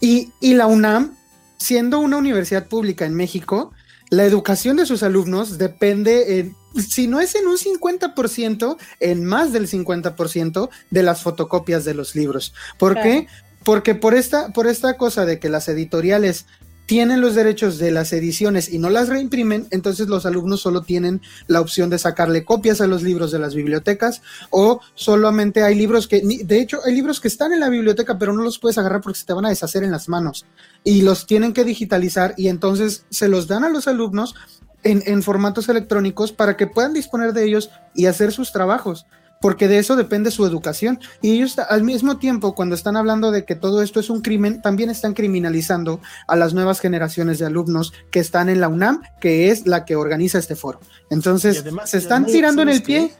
Y, 0.00 0.32
y 0.40 0.54
la 0.54 0.66
UNAM, 0.66 1.16
siendo 1.56 1.98
una 2.00 2.18
universidad 2.18 2.66
pública 2.66 3.04
en 3.04 3.14
México, 3.14 3.72
la 4.10 4.24
educación 4.24 4.76
de 4.76 4.86
sus 4.86 5.02
alumnos 5.02 5.58
depende, 5.58 6.38
en, 6.38 6.56
si 6.80 7.06
no 7.06 7.20
es 7.20 7.34
en 7.34 7.46
un 7.46 7.56
50%, 7.56 8.76
en 9.00 9.24
más 9.24 9.52
del 9.52 9.68
50% 9.68 10.70
de 10.90 11.02
las 11.02 11.22
fotocopias 11.22 11.84
de 11.84 11.94
los 11.94 12.14
libros. 12.14 12.54
¿Por 12.78 12.94
qué? 12.94 13.26
Porque 13.64 13.94
por 13.94 14.14
esta, 14.14 14.50
por 14.52 14.66
esta 14.66 14.96
cosa 14.96 15.26
de 15.26 15.38
que 15.38 15.48
las 15.48 15.68
editoriales 15.68 16.46
tienen 16.88 17.20
los 17.20 17.34
derechos 17.34 17.76
de 17.76 17.90
las 17.90 18.14
ediciones 18.14 18.72
y 18.72 18.78
no 18.78 18.88
las 18.88 19.10
reimprimen, 19.10 19.66
entonces 19.70 20.08
los 20.08 20.24
alumnos 20.24 20.62
solo 20.62 20.80
tienen 20.80 21.20
la 21.46 21.60
opción 21.60 21.90
de 21.90 21.98
sacarle 21.98 22.46
copias 22.46 22.80
a 22.80 22.86
los 22.86 23.02
libros 23.02 23.30
de 23.30 23.38
las 23.38 23.54
bibliotecas 23.54 24.22
o 24.48 24.80
solamente 24.94 25.62
hay 25.62 25.74
libros 25.74 26.08
que, 26.08 26.22
de 26.22 26.58
hecho, 26.58 26.78
hay 26.86 26.94
libros 26.94 27.20
que 27.20 27.28
están 27.28 27.52
en 27.52 27.60
la 27.60 27.68
biblioteca 27.68 28.18
pero 28.18 28.32
no 28.32 28.42
los 28.42 28.58
puedes 28.58 28.78
agarrar 28.78 29.02
porque 29.02 29.18
se 29.18 29.26
te 29.26 29.34
van 29.34 29.44
a 29.44 29.50
deshacer 29.50 29.84
en 29.84 29.90
las 29.90 30.08
manos 30.08 30.46
y 30.82 31.02
los 31.02 31.26
tienen 31.26 31.52
que 31.52 31.64
digitalizar 31.64 32.32
y 32.38 32.48
entonces 32.48 33.04
se 33.10 33.28
los 33.28 33.48
dan 33.48 33.64
a 33.64 33.68
los 33.68 33.86
alumnos 33.86 34.34
en, 34.82 35.02
en 35.04 35.22
formatos 35.22 35.68
electrónicos 35.68 36.32
para 36.32 36.56
que 36.56 36.68
puedan 36.68 36.94
disponer 36.94 37.34
de 37.34 37.44
ellos 37.44 37.68
y 37.94 38.06
hacer 38.06 38.32
sus 38.32 38.50
trabajos 38.50 39.04
porque 39.40 39.68
de 39.68 39.78
eso 39.78 39.96
depende 39.96 40.30
su 40.30 40.44
educación. 40.46 41.00
Y 41.22 41.32
ellos 41.32 41.58
al 41.58 41.82
mismo 41.82 42.18
tiempo, 42.18 42.54
cuando 42.54 42.74
están 42.74 42.96
hablando 42.96 43.30
de 43.30 43.44
que 43.44 43.54
todo 43.54 43.82
esto 43.82 44.00
es 44.00 44.10
un 44.10 44.20
crimen, 44.20 44.62
también 44.62 44.90
están 44.90 45.14
criminalizando 45.14 46.00
a 46.26 46.36
las 46.36 46.54
nuevas 46.54 46.80
generaciones 46.80 47.38
de 47.38 47.46
alumnos 47.46 47.92
que 48.10 48.20
están 48.20 48.48
en 48.48 48.60
la 48.60 48.68
UNAM, 48.68 49.02
que 49.20 49.50
es 49.50 49.66
la 49.66 49.84
que 49.84 49.96
organiza 49.96 50.38
este 50.38 50.56
foro. 50.56 50.80
Entonces, 51.10 51.64
se 51.84 51.98
están 51.98 52.26
tirando 52.26 52.62
en 52.62 52.68
el 52.70 52.82
pie. 52.82 53.12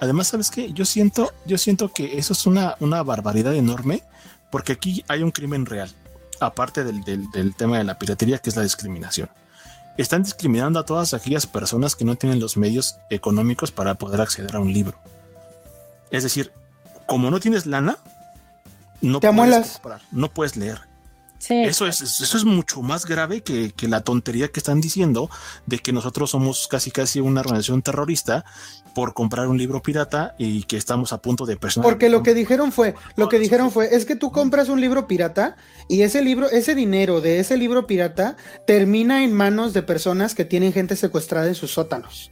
Además, 0.00 0.28
¿sabes 0.28 0.50
qué? 0.50 0.72
Yo 0.72 0.84
siento, 0.84 1.32
yo 1.46 1.58
siento 1.58 1.92
que 1.92 2.18
eso 2.18 2.32
es 2.32 2.46
una, 2.46 2.76
una 2.80 3.02
barbaridad 3.02 3.54
enorme, 3.54 4.02
porque 4.50 4.72
aquí 4.72 5.04
hay 5.06 5.22
un 5.22 5.30
crimen 5.30 5.64
real, 5.64 5.90
aparte 6.40 6.82
del, 6.82 7.04
del 7.04 7.54
tema 7.54 7.78
de 7.78 7.84
la 7.84 7.98
piratería, 7.98 8.38
que 8.38 8.50
es 8.50 8.56
la 8.56 8.62
discriminación 8.62 9.28
están 9.98 10.22
discriminando 10.22 10.78
a 10.78 10.86
todas 10.86 11.12
aquellas 11.14 11.46
personas 11.46 11.96
que 11.96 12.04
no 12.04 12.16
tienen 12.16 12.40
los 12.40 12.56
medios 12.56 12.98
económicos 13.10 13.70
para 13.70 13.94
poder 13.94 14.20
acceder 14.20 14.56
a 14.56 14.60
un 14.60 14.72
libro. 14.72 14.98
Es 16.12 16.22
decir, 16.22 16.52
como 17.06 17.30
no 17.30 17.40
tienes 17.40 17.66
lana, 17.66 17.98
no 19.00 19.18
puedes 19.18 19.72
comprar, 19.72 20.02
no 20.12 20.32
puedes 20.32 20.56
leer. 20.56 20.92
Eso, 21.48 21.88
es, 21.88 22.00
eso 22.00 22.36
es 22.36 22.44
mucho 22.44 22.82
más 22.82 23.04
grave 23.04 23.42
que, 23.42 23.72
la 23.88 24.02
tontería 24.02 24.48
que 24.48 24.60
están 24.60 24.80
diciendo 24.80 25.28
de 25.66 25.80
que 25.80 25.92
nosotros 25.92 26.30
somos 26.30 26.68
casi 26.68 26.92
casi 26.92 27.18
una 27.18 27.40
organización 27.40 27.82
terrorista 27.82 28.44
por 28.94 29.12
comprar 29.12 29.48
un 29.48 29.58
libro 29.58 29.82
pirata 29.82 30.36
y 30.38 30.62
que 30.64 30.76
estamos 30.76 31.12
a 31.12 31.18
punto 31.18 31.44
de 31.44 31.56
personar. 31.56 31.88
Porque 31.88 32.10
lo 32.10 32.22
que 32.22 32.34
dijeron 32.34 32.70
fue, 32.70 32.94
lo 33.16 33.28
que 33.28 33.40
dijeron 33.40 33.72
fue, 33.72 33.96
es 33.96 34.04
que 34.04 34.14
tú 34.14 34.30
compras 34.30 34.68
un 34.68 34.80
libro 34.80 35.08
pirata 35.08 35.56
y 35.88 36.02
ese 36.02 36.22
libro, 36.22 36.48
ese 36.48 36.76
dinero 36.76 37.20
de 37.20 37.40
ese 37.40 37.56
libro 37.56 37.88
pirata 37.88 38.36
termina 38.64 39.24
en 39.24 39.32
manos 39.32 39.72
de 39.72 39.82
personas 39.82 40.36
que 40.36 40.44
tienen 40.44 40.72
gente 40.72 40.94
secuestrada 40.94 41.48
en 41.48 41.56
sus 41.56 41.72
sótanos. 41.72 42.30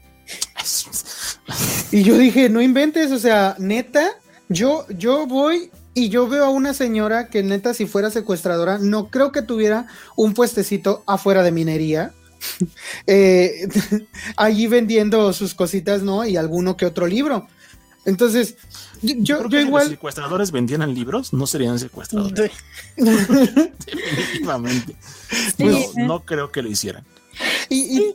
Y 1.93 2.03
yo 2.03 2.17
dije, 2.17 2.49
no 2.49 2.63
inventes, 2.63 3.11
o 3.11 3.19
sea, 3.19 3.57
neta, 3.59 4.13
yo, 4.49 4.87
yo 4.97 5.27
voy 5.27 5.71
y 5.95 6.09
yo 6.09 6.29
veo 6.29 6.45
a 6.45 6.51
una 6.51 6.73
señora 6.73 7.29
que 7.29 7.43
neta, 7.43 7.75
si 7.75 7.87
fuera 7.87 8.11
secuestradora, 8.11 8.79
no 8.79 9.09
creo 9.09 9.33
que 9.33 9.43
tuviera 9.43 9.87
un 10.17 10.35
puestecito 10.35 11.03
afuera 11.07 11.43
de 11.43 11.53
minería. 11.53 12.13
Eh, 13.07 13.69
allí 14.37 14.67
vendiendo 14.67 15.33
sus 15.35 15.55
cositas, 15.55 16.03
¿no? 16.03 16.25
Y 16.25 16.39
alguno 16.39 16.77
que 16.77 16.87
otro 16.87 17.07
libro. 17.07 17.47
Entonces, 18.07 18.57
yo, 19.03 19.47
yo, 19.47 19.61
igual. 19.61 19.85
Si 19.85 19.91
los 19.91 19.99
secuestradores 19.99 20.51
vendieran 20.51 20.95
libros, 20.95 21.35
no 21.35 21.47
serían 21.47 21.79
secuestradores. 21.79 22.51
Definitivamente. 22.97 24.97
no, 25.97 26.25
creo 26.25 26.51
que 26.51 26.63
lo 26.63 26.71
hicieran. 26.71 27.05
y, 27.69 28.15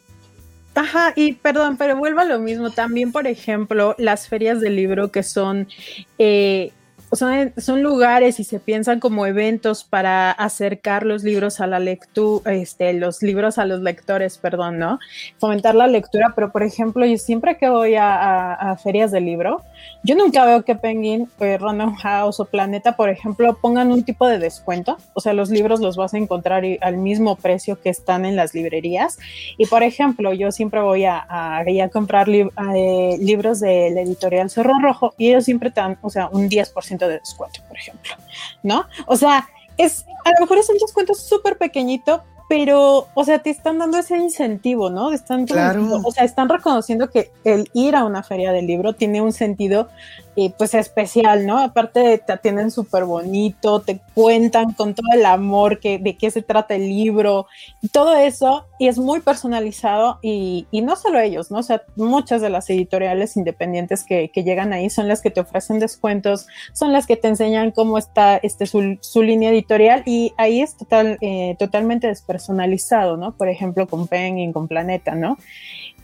Ajá, 0.76 1.14
y 1.16 1.34
perdón, 1.34 1.78
pero 1.78 1.96
vuelvo 1.96 2.20
a 2.20 2.26
lo 2.26 2.40
mismo. 2.40 2.70
También, 2.72 3.12
por 3.14 3.28
ejemplo, 3.28 3.96
las 3.98 4.28
ferias 4.28 4.60
del 4.60 4.76
libro 4.76 5.10
que 5.10 5.24
son 5.24 5.70
eh, 6.18 6.74
son, 7.16 7.54
son, 7.58 7.82
lugares 7.84 8.40
y 8.40 8.44
se 8.44 8.60
piensan 8.60 9.00
como 9.00 9.26
eventos 9.26 9.84
para 9.84 10.32
acercar 10.32 11.06
los 11.06 11.24
libros 11.24 11.60
a 11.60 11.68
la 11.68 11.80
lectura, 11.80 12.54
este, 12.54 12.94
los 12.94 13.22
libros 13.22 13.58
a 13.58 13.66
los 13.66 13.82
lectores, 13.82 14.38
perdón, 14.38 14.80
¿no? 14.80 15.00
Fomentar 15.40 15.76
la 15.76 15.88
lectura, 15.88 16.34
pero 16.36 16.52
por 16.52 16.64
ejemplo, 16.64 17.06
yo 17.06 17.18
siempre 17.18 17.58
que 17.58 17.70
voy 17.70 17.96
a, 17.98 18.78
ferias 18.82 19.12
de 19.12 19.22
libro, 19.22 19.62
yo 20.04 20.16
nunca 20.16 20.46
veo 20.46 20.64
que 20.64 20.76
Penguin, 20.76 21.30
eh, 21.40 21.58
Random 21.58 21.96
House 21.96 22.40
o 22.40 22.46
Planeta, 22.46 22.96
por 22.96 23.10
ejemplo, 23.10 23.58
pongan 23.62 23.92
un 23.92 24.04
tipo 24.04 24.28
de 24.28 24.40
descuento. 24.40 24.98
O 25.14 25.22
sea, 25.22 25.34
los 25.34 25.50
libros 25.50 25.80
los 25.80 25.96
vas 25.96 26.14
a 26.14 26.18
encontrar 26.18 26.64
al 26.82 26.98
mismo 26.98 27.36
precio 27.36 27.80
que 27.80 27.90
están 27.90 28.26
en 28.26 28.36
las 28.36 28.54
librerías. 28.54 29.18
Y 29.58 29.66
por 29.66 29.84
ejemplo, 29.84 30.34
yo 30.34 30.52
siempre 30.52 30.82
voy 30.82 31.06
a, 31.06 31.26
a, 31.28 31.64
comprar 31.92 32.28
eh, 32.30 33.18
libros 33.20 33.60
de 33.60 33.92
la 33.92 34.02
editorial 34.02 34.50
Cerro 34.50 34.74
Rojo 34.82 35.14
y 35.18 35.30
ellos 35.30 35.46
siempre 35.46 35.72
dan, 35.74 35.98
o 36.02 36.10
sea, 36.10 36.30
un 36.32 36.50
10% 36.50 37.05
de 37.08 37.20
descuento, 37.20 37.62
por 37.68 37.78
ejemplo, 37.78 38.16
¿no? 38.64 38.86
O 39.08 39.16
sea, 39.16 39.48
es, 39.78 40.06
a 40.24 40.32
lo 40.32 40.40
mejor 40.42 40.58
es 40.58 40.70
un 40.70 40.78
descuento 40.78 41.14
súper 41.14 41.58
pequeñito, 41.58 42.24
pero, 42.48 43.08
o 43.14 43.24
sea, 43.24 43.40
te 43.40 43.50
están 43.50 43.80
dando 43.80 43.98
ese 43.98 44.18
incentivo, 44.18 44.90
¿no? 44.90 45.12
Están, 45.12 45.46
o 45.50 46.12
sea, 46.12 46.24
están 46.24 46.48
reconociendo 46.48 47.10
que 47.10 47.32
el 47.44 47.70
ir 47.74 47.96
a 47.96 48.04
una 48.04 48.22
feria 48.22 48.52
del 48.52 48.68
libro 48.68 48.94
tiene 48.94 49.22
un 49.22 49.34
sentido 49.34 49.90
y 50.36 50.50
pues 50.50 50.74
especial, 50.74 51.46
¿no? 51.46 51.60
Aparte 51.60 52.18
te 52.18 52.34
atienden 52.34 52.70
súper 52.70 53.06
bonito, 53.06 53.82
te 53.82 54.00
cuentan 54.14 54.74
con 54.74 54.94
todo 54.94 55.08
el 55.14 55.26
amor 55.26 55.80
que, 55.80 55.98
de 55.98 56.18
qué 56.18 56.30
se 56.30 56.42
trata 56.42 56.76
el 56.76 56.90
libro 56.90 57.48
y 57.82 57.88
todo 57.88 58.16
eso, 58.16 58.66
y 58.78 58.88
es 58.88 58.98
muy 58.98 59.22
personalizado 59.22 60.20
y, 60.22 60.68
y 60.72 60.82
no 60.82 60.96
solo 60.96 61.20
ellos, 61.20 61.52
¿no? 61.52 61.60
O 61.60 61.64
sea, 61.64 61.84
muchas 61.96 62.42
de 62.42 62.50
las 62.50 62.70
editoriales 62.70 63.38
independientes 63.38 64.04
que, 64.04 64.30
que, 64.30 64.44
llegan 64.44 64.74
ahí 64.74 64.90
son 64.90 65.08
las 65.08 65.22
que 65.22 65.32
te 65.32 65.40
ofrecen 65.40 65.80
descuentos, 65.80 66.48
son 66.74 66.92
las 66.92 67.08
que 67.08 67.16
te 67.16 67.28
enseñan 67.28 67.72
cómo 67.72 67.98
está 67.98 68.38
este, 68.38 68.66
su, 68.66 69.24
línea 69.24 69.50
editorial 69.50 70.04
y 70.06 70.34
ahí 70.38 70.62
es 70.62 70.76
total, 70.78 71.18
eh, 71.22 71.56
totalmente 71.58 72.08
despersonalizado, 72.08 73.18
¿no? 73.18 73.36
Por 73.36 73.50
ejemplo, 73.50 73.88
con 73.88 74.08
Penguin, 74.08 74.54
con 74.54 74.68
Planeta, 74.68 75.16
¿no? 75.16 75.38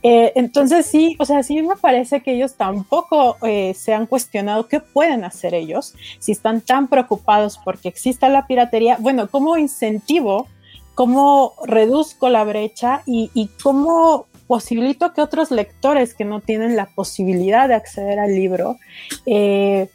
Eh, 0.04 0.34
entonces 0.36 0.86
sí, 0.86 1.16
o 1.20 1.26
sea, 1.26 1.44
sí 1.44 1.62
me 1.62 1.76
parece 1.76 2.22
que 2.22 2.34
ellos 2.34 2.56
tampoco 2.56 3.38
eh, 3.46 3.74
se 3.76 3.94
han 3.94 4.08
cuestionado 4.08 4.68
qué 4.68 4.80
pueden 4.80 5.24
hacer 5.24 5.54
ellos 5.54 5.94
si 6.20 6.32
están 6.32 6.62
tan 6.62 6.88
preocupados 6.88 7.60
porque 7.64 7.90
exista 7.90 8.30
la 8.30 8.48
piratería. 8.48 8.98
Bueno, 9.00 9.28
¿cómo 9.30 9.58
incentivo? 9.58 10.48
¿Cómo 10.96 11.54
reduzco 11.64 12.30
la 12.30 12.44
brecha? 12.44 13.04
Y, 13.06 13.50
cómo 13.62 14.26
posibilito 14.48 15.14
que 15.14 15.22
otros 15.22 15.50
lectores 15.50 16.14
que 16.14 16.26
no 16.26 16.42
tienen 16.42 16.76
la 16.76 16.88
posibilidad 16.88 17.70
de 17.70 17.76
acceder 17.76 18.20
al 18.20 18.36
libro 18.36 18.78
eh, 19.26 19.88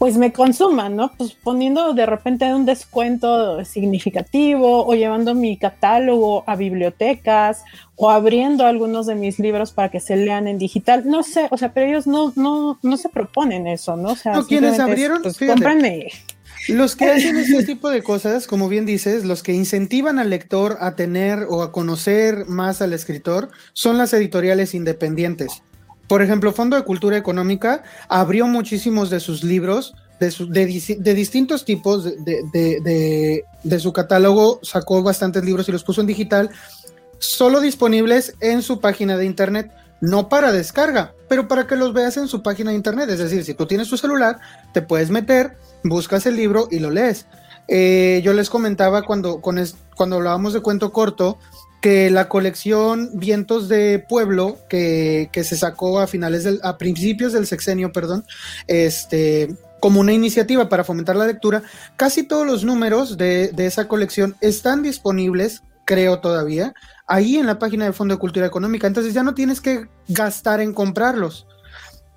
pues 0.00 0.16
me 0.16 0.32
consuman, 0.32 0.96
¿no? 0.96 1.12
Pues 1.14 1.34
poniendo 1.34 1.92
de 1.92 2.06
repente 2.06 2.54
un 2.54 2.64
descuento 2.64 3.62
significativo 3.66 4.86
o 4.86 4.94
llevando 4.94 5.34
mi 5.34 5.58
catálogo 5.58 6.42
a 6.46 6.56
bibliotecas 6.56 7.64
o 7.96 8.08
abriendo 8.10 8.64
algunos 8.64 9.06
de 9.06 9.14
mis 9.14 9.38
libros 9.38 9.72
para 9.72 9.90
que 9.90 10.00
se 10.00 10.16
lean 10.16 10.48
en 10.48 10.56
digital. 10.56 11.02
No 11.04 11.22
sé, 11.22 11.48
o 11.50 11.58
sea, 11.58 11.74
pero 11.74 11.86
ellos 11.86 12.06
no, 12.06 12.32
no, 12.34 12.78
no 12.82 12.96
se 12.96 13.10
proponen 13.10 13.66
eso, 13.66 13.94
¿no? 13.94 14.12
O 14.12 14.16
sea, 14.16 14.32
no, 14.32 14.46
quienes 14.46 14.80
abrieron, 14.80 15.20
pues. 15.20 15.36
Los 16.68 16.96
que 16.96 17.04
hacen 17.04 17.36
este 17.36 17.62
tipo 17.64 17.90
de 17.90 18.02
cosas, 18.02 18.46
como 18.46 18.70
bien 18.70 18.86
dices, 18.86 19.26
los 19.26 19.42
que 19.42 19.52
incentivan 19.52 20.18
al 20.18 20.30
lector 20.30 20.78
a 20.80 20.96
tener 20.96 21.44
o 21.46 21.62
a 21.62 21.72
conocer 21.72 22.46
más 22.46 22.80
al 22.80 22.94
escritor, 22.94 23.50
son 23.74 23.98
las 23.98 24.14
editoriales 24.14 24.72
independientes. 24.72 25.62
Por 26.10 26.22
ejemplo, 26.22 26.52
Fondo 26.52 26.74
de 26.74 26.82
Cultura 26.82 27.16
Económica 27.16 27.84
abrió 28.08 28.48
muchísimos 28.48 29.10
de 29.10 29.20
sus 29.20 29.44
libros 29.44 29.94
de, 30.18 30.28
de, 30.98 31.14
distintos 31.14 31.64
tipos 31.64 32.02
de, 32.02 33.44
de, 33.62 33.78
su 33.78 33.92
catálogo, 33.92 34.58
sacó 34.64 35.04
bastantes 35.04 35.44
libros 35.44 35.68
y 35.68 35.72
los 35.72 35.84
puso 35.84 36.00
en 36.00 36.08
digital, 36.08 36.50
solo 37.20 37.60
disponibles 37.60 38.34
en 38.40 38.62
su 38.62 38.80
página 38.80 39.16
de 39.16 39.24
internet, 39.24 39.70
no 40.00 40.28
para 40.28 40.50
descarga, 40.50 41.14
pero 41.28 41.46
para 41.46 41.68
que 41.68 41.76
los 41.76 41.92
veas 41.92 42.16
en 42.16 42.26
su 42.26 42.42
página 42.42 42.70
de 42.72 42.76
internet. 42.76 43.08
Es 43.08 43.20
decir, 43.20 43.44
si 43.44 43.54
tú 43.54 43.66
tienes 43.66 43.88
tu 43.88 43.96
celular, 43.96 44.40
te 44.72 44.82
puedes 44.82 45.10
meter, 45.10 45.58
buscas 45.84 46.26
el 46.26 46.34
libro 46.34 46.66
y 46.72 46.80
lo 46.80 46.90
lees. 46.90 47.26
Eh, 47.68 48.20
yo 48.24 48.32
les 48.32 48.50
comentaba 48.50 49.02
cuando, 49.02 49.40
cuando 49.40 50.16
hablábamos 50.16 50.54
de 50.54 50.60
cuento 50.60 50.92
corto, 50.92 51.38
que 51.80 52.10
la 52.10 52.28
colección 52.28 53.10
Vientos 53.14 53.68
de 53.68 54.04
Pueblo, 54.06 54.58
que, 54.68 55.28
se 55.32 55.56
sacó 55.56 56.00
a 56.00 56.06
finales 56.06 56.44
del, 56.44 56.60
a 56.62 56.78
principios 56.78 57.32
del 57.32 57.46
sexenio, 57.46 57.92
perdón, 57.92 58.24
este, 58.66 59.54
como 59.80 60.00
una 60.00 60.12
iniciativa 60.12 60.68
para 60.68 60.84
fomentar 60.84 61.16
la 61.16 61.26
lectura, 61.26 61.62
casi 61.96 62.22
todos 62.22 62.46
los 62.46 62.64
números 62.64 63.16
de, 63.16 63.48
de 63.48 63.66
esa 63.66 63.88
colección 63.88 64.36
están 64.40 64.82
disponibles, 64.82 65.62
creo 65.86 66.20
todavía, 66.20 66.74
ahí 67.06 67.36
en 67.36 67.46
la 67.46 67.58
página 67.58 67.84
del 67.84 67.94
Fondo 67.94 68.14
de 68.14 68.20
Cultura 68.20 68.46
Económica. 68.46 68.86
Entonces 68.86 69.14
ya 69.14 69.22
no 69.22 69.34
tienes 69.34 69.60
que 69.60 69.88
gastar 70.08 70.60
en 70.60 70.74
comprarlos. 70.74 71.46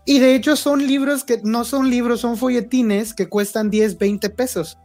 Y 0.06 0.20
de 0.20 0.36
hecho 0.36 0.58
son 0.58 0.86
libros 0.86 1.24
que 1.24 1.40
no 1.44 1.64
son 1.64 1.90
libros, 1.90 2.20
son 2.20 2.36
folletines 2.36 3.14
que 3.14 3.30
cuestan 3.30 3.70
10, 3.70 3.98
20 3.98 4.30
pesos 4.32 4.78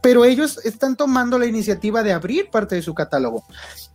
pero 0.00 0.24
ellos 0.24 0.60
están 0.64 0.96
tomando 0.96 1.38
la 1.38 1.46
iniciativa 1.46 2.02
de 2.02 2.12
abrir 2.12 2.48
parte 2.50 2.74
de 2.74 2.82
su 2.82 2.94
catálogo. 2.94 3.44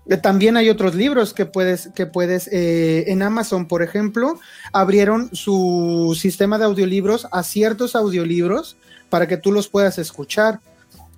Eh, 0.07 0.17
también 0.17 0.57
hay 0.57 0.69
otros 0.69 0.95
libros 0.95 1.33
que 1.33 1.45
puedes, 1.45 1.89
que 1.95 2.05
puedes, 2.05 2.47
eh, 2.51 3.05
en 3.07 3.21
Amazon, 3.21 3.67
por 3.67 3.83
ejemplo, 3.83 4.39
abrieron 4.73 5.29
su 5.33 6.17
sistema 6.19 6.57
de 6.57 6.65
audiolibros 6.65 7.27
a 7.31 7.43
ciertos 7.43 7.95
audiolibros 7.95 8.77
para 9.09 9.27
que 9.27 9.37
tú 9.37 9.51
los 9.51 9.67
puedas 9.67 9.97
escuchar. 9.97 10.59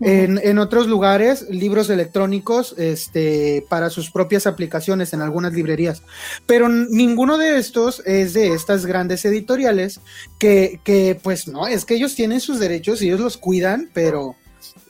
en, 0.01 0.57
otros 0.57 0.88
lugares, 0.88 1.47
libros 1.49 1.89
electrónicos 1.89 2.75
este, 2.77 3.65
para 3.69 3.89
sus 3.89 4.11
propias 4.11 4.47
aplicaciones 4.47 5.13
en 5.13 5.21
algunas 5.21 5.53
librerías. 5.53 6.01
Pero 6.45 6.67
ninguno 6.67 7.38
de 7.38 7.57
estos 7.57 8.01
es 8.05 8.34
de 8.34 8.53
estas 8.53 8.86
grandes 8.86 9.23
editoriales 9.23 10.01
que, 10.39 10.81
que, 10.84 11.17
pues 11.23 11.47
no, 11.47 11.67
es 11.67 11.86
que 11.86 11.93
ellos 11.93 12.15
tienen 12.15 12.41
sus 12.41 12.59
derechos 12.59 13.01
y 13.01 13.07
ellos 13.07 13.21
los 13.21 13.38
cuidan, 13.38 13.89
pero 13.93 14.36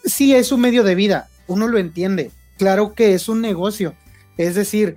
sí 0.04 0.36
es 0.36 0.52
un 0.52 0.62
medio 0.62 0.84
de 0.84 0.96
vida, 0.96 1.30
uno 1.48 1.68
lo 1.68 1.78
entiende. 1.78 2.32
Claro 2.58 2.94
que 2.94 3.14
es 3.14 3.30
un 3.30 3.42
negocio. 3.42 3.96
Es 4.38 4.56
decir, 4.56 4.96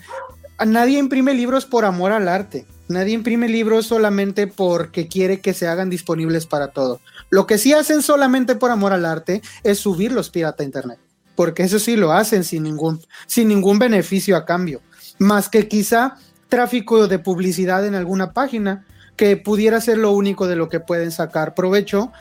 nadie 0.64 0.98
imprime 0.98 1.34
libros 1.34 1.66
por 1.66 1.84
amor 1.84 2.12
al 2.12 2.28
arte. 2.28 2.66
Nadie 2.88 3.14
imprime 3.14 3.48
libros 3.48 3.86
solamente 3.86 4.46
porque 4.46 5.08
quiere 5.08 5.40
que 5.40 5.54
se 5.54 5.66
hagan 5.66 5.90
disponibles 5.90 6.46
para 6.46 6.68
todo. 6.68 7.00
Lo 7.30 7.46
que 7.46 7.58
sí 7.58 7.72
hacen 7.72 8.02
solamente 8.02 8.54
por 8.54 8.70
amor 8.70 8.92
al 8.92 9.04
arte 9.04 9.42
es 9.64 9.80
subirlos 9.80 10.30
pirata 10.30 10.62
a 10.62 10.66
internet. 10.66 10.98
Porque 11.34 11.64
eso 11.64 11.78
sí 11.78 11.96
lo 11.96 12.12
hacen 12.12 12.44
sin 12.44 12.62
ningún, 12.62 13.00
sin 13.26 13.48
ningún 13.48 13.78
beneficio 13.78 14.36
a 14.36 14.44
cambio. 14.44 14.80
Más 15.18 15.48
que 15.48 15.66
quizá 15.66 16.16
tráfico 16.48 17.08
de 17.08 17.18
publicidad 17.18 17.84
en 17.84 17.96
alguna 17.96 18.32
página, 18.32 18.86
que 19.16 19.36
pudiera 19.36 19.80
ser 19.80 19.98
lo 19.98 20.12
único 20.12 20.46
de 20.46 20.56
lo 20.56 20.68
que 20.68 20.78
pueden 20.78 21.10
sacar 21.10 21.54
provecho. 21.54 22.12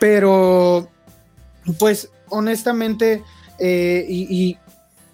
Pero, 0.00 0.88
pues 1.78 2.10
honestamente, 2.28 3.22
eh, 3.58 4.06
y, 4.08 4.58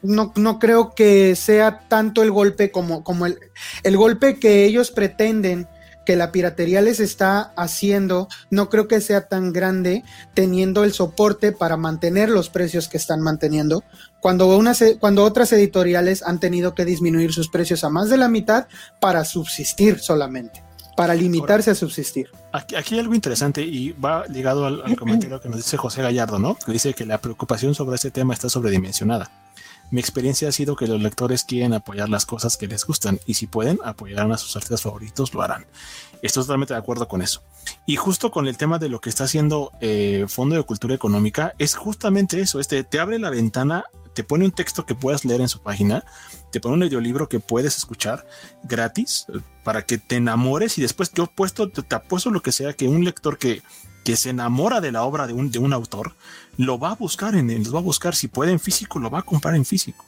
no, 0.03 0.33
no, 0.37 0.59
creo 0.59 0.95
que 0.95 1.37
sea 1.37 1.81
tanto 1.89 2.23
el 2.23 2.31
golpe 2.31 2.71
como, 2.71 3.05
como 3.05 3.27
el, 3.27 3.39
el 3.83 3.97
golpe 3.99 4.39
que 4.39 4.65
ellos 4.65 4.91
pretenden 4.91 5.69
que 6.07 6.17
la 6.17 6.33
piratería 6.33 6.81
les 6.81 7.01
está 7.01 7.53
haciendo, 7.57 8.29
no 8.51 8.71
creo 8.71 8.89
que 8.89 9.01
sea 9.01 9.29
tan 9.29 9.53
grande 9.53 10.03
teniendo 10.35 10.85
el 10.85 10.93
soporte 10.93 11.53
para 11.53 11.77
mantener 11.77 12.31
los 12.31 12.49
precios 12.49 12.89
que 12.89 12.97
están 12.97 13.21
manteniendo, 13.21 13.85
cuando, 14.21 14.57
unas, 14.57 14.83
cuando 14.99 15.25
otras 15.25 15.53
editoriales 15.53 16.23
han 16.23 16.41
tenido 16.41 16.75
que 16.75 16.85
disminuir 16.85 17.33
sus 17.33 17.49
precios 17.49 17.85
a 17.85 17.91
más 17.91 18.09
de 18.09 18.17
la 18.17 18.29
mitad 18.29 18.67
para 19.01 19.25
subsistir 19.25 20.01
solamente 20.01 20.65
para 20.97 21.15
limitarse 21.15 21.71
a 21.71 21.75
subsistir. 21.75 22.31
Aquí, 22.53 22.75
hay 22.75 22.99
algo 22.99 23.15
interesante 23.15 23.63
y 23.63 23.93
va 23.93 24.27
ligado 24.27 24.67
al, 24.67 24.97
comentario 24.97 25.41
que 25.41 25.49
nos 25.49 25.59
dice 25.59 25.77
José 25.77 26.03
Gallardo, 26.03 26.39
¿no? 26.39 26.57
Que 26.57 26.73
dice 26.73 26.95
que 26.95 27.07
la 27.07 27.19
preocupación 27.19 27.75
sobre 27.75 27.97
este 27.97 28.11
tema 28.11 28.35
está 28.35 28.49
sobredimensionada. 28.49 29.31
Mi 29.91 30.01
experiencia 30.01 30.49
ha 30.49 30.53
sido 30.53 30.77
que 30.77 30.87
los 30.87 31.01
lectores 31.01 31.43
quieren 31.43 31.73
apoyar 31.73 32.09
las 32.09 32.25
cosas 32.25 32.57
que 32.57 32.69
les 32.69 32.87
gustan 32.87 33.19
y 33.27 33.35
si 33.35 33.49
pueden 33.49 33.81
apoyar 33.85 34.31
a 34.31 34.37
sus 34.37 34.55
artistas 34.55 34.83
favoritos, 34.83 35.35
lo 35.35 35.43
harán. 35.43 35.67
Estoy 36.23 36.45
totalmente 36.45 36.75
de 36.75 36.79
acuerdo 36.79 37.09
con 37.09 37.23
eso. 37.23 37.43
Y 37.87 37.97
justo 37.97 38.31
con 38.31 38.47
el 38.47 38.57
tema 38.57 38.79
de 38.79 38.89
lo 38.89 39.01
que 39.01 39.09
está 39.09 39.25
haciendo 39.25 39.73
eh, 39.81 40.27
Fondo 40.29 40.55
de 40.55 40.63
Cultura 40.63 40.95
Económica, 40.95 41.55
es 41.59 41.75
justamente 41.75 42.41
eso, 42.41 42.61
este 42.61 42.85
te 42.85 43.01
abre 43.01 43.19
la 43.19 43.31
ventana, 43.31 43.85
te 44.15 44.25
pone 44.25 44.45
un 44.45 44.53
texto 44.53 44.87
que 44.87 44.95
puedas 44.95 45.25
leer 45.25 45.41
en 45.41 45.49
su 45.49 45.61
página 45.61 46.05
te 46.51 46.61
pone 46.61 46.75
un 46.75 46.83
audiolibro 46.83 47.29
que 47.29 47.41
puedes 47.41 47.77
escuchar 47.77 48.27
gratis 48.65 49.27
eh, 49.29 49.41
para 49.65 49.83
que 49.83 49.99
te 49.99 50.17
enamores 50.17 50.79
y 50.79 50.83
después 50.83 51.13
yo 51.13 51.27
puesto, 51.27 51.69
te, 51.69 51.95
apuesto 51.95 52.31
lo 52.31 52.43
que 52.43 52.53
sea 52.53 52.73
que 52.73 52.89
un 52.89 53.05
lector 53.05 53.39
que, 53.39 53.63
que 54.05 54.17
se 54.17 54.31
enamora 54.31 54.81
de 54.81 54.93
la 54.93 55.05
obra 55.05 55.27
de 55.27 55.33
un, 55.33 55.51
de 55.51 55.59
un 55.59 55.73
autor 55.73 56.15
lo 56.57 56.79
va 56.79 56.91
a 56.91 56.95
buscar 56.95 57.35
en 57.35 57.51
él, 57.51 57.63
lo 57.65 57.73
va 57.73 57.79
a 57.81 57.83
buscar 57.83 58.15
si 58.15 58.29
puede 58.29 58.53
en 58.53 58.61
físico, 58.61 58.99
lo 58.99 59.11
va 59.11 59.21
a 59.21 59.23
comprar 59.23 59.55
en 59.55 59.65
físico. 59.65 60.05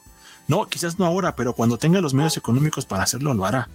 No, 0.47 0.67
quizás 0.67 0.99
no 0.99 1.05
ahora, 1.05 1.35
pero 1.35 1.53
cuando 1.53 1.77
tenga 1.77 2.01
los 2.01 2.13
medios 2.13 2.35
económicos 2.35 2.85
para 2.85 3.03
hacerlo, 3.03 3.33
lo 3.33 3.45
hará. 3.45 3.69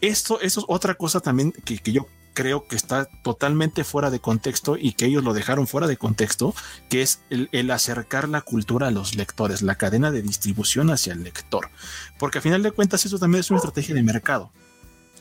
Esto, 0.00 0.40
eso 0.40 0.60
es 0.60 0.66
otra 0.66 0.94
cosa 0.94 1.20
también 1.20 1.52
que, 1.52 1.78
que 1.78 1.92
yo 1.92 2.06
creo 2.34 2.66
que 2.66 2.76
está 2.76 3.06
totalmente 3.22 3.84
fuera 3.84 4.10
de 4.10 4.20
contexto 4.20 4.76
y 4.76 4.92
que 4.92 5.06
ellos 5.06 5.24
lo 5.24 5.34
dejaron 5.34 5.66
fuera 5.66 5.86
de 5.86 5.96
contexto, 5.96 6.54
que 6.88 7.02
es 7.02 7.20
el, 7.30 7.70
acercar 7.70 8.28
la 8.28 8.40
cultura 8.40 8.88
a 8.88 8.90
los 8.90 9.14
lectores, 9.14 9.62
la 9.62 9.76
cadena 9.76 10.10
de 10.10 10.22
distribución 10.22 10.90
hacia 10.90 11.12
el 11.12 11.22
lector. 11.22 11.70
Porque 12.18 12.38
a 12.38 12.42
final 12.42 12.62
de 12.62 12.72
cuentas 12.72 13.04
eso 13.04 13.18
también 13.18 13.40
es 13.40 13.50
una 13.50 13.58
estrategia 13.58 13.94
de 13.94 14.02
mercado. 14.02 14.50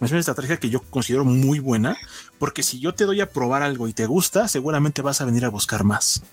Es 0.02 0.12
una 0.12 0.20
estrategia 0.20 0.58
que 0.58 0.70
yo 0.70 0.82
considero 0.82 1.26
muy 1.26 1.60
buena, 1.60 1.98
porque 2.38 2.64
si 2.64 2.80
yo 2.80 2.94
te 2.96 3.04
doy 3.04 3.20
a 3.20 3.30
probar 3.30 3.64
algo 3.64 3.88
y 3.88 3.94
te 3.94 4.06
gusta, 4.06 4.48
seguramente 4.48 5.02
vas 5.02 5.20
a 5.20 5.26
venir 5.26 5.44
a 5.44 5.50
buscar 5.50 5.84
más. 5.84 6.24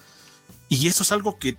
Y 0.68 0.86
eso 0.86 1.02
es 1.02 1.12
algo 1.12 1.38
que 1.38 1.56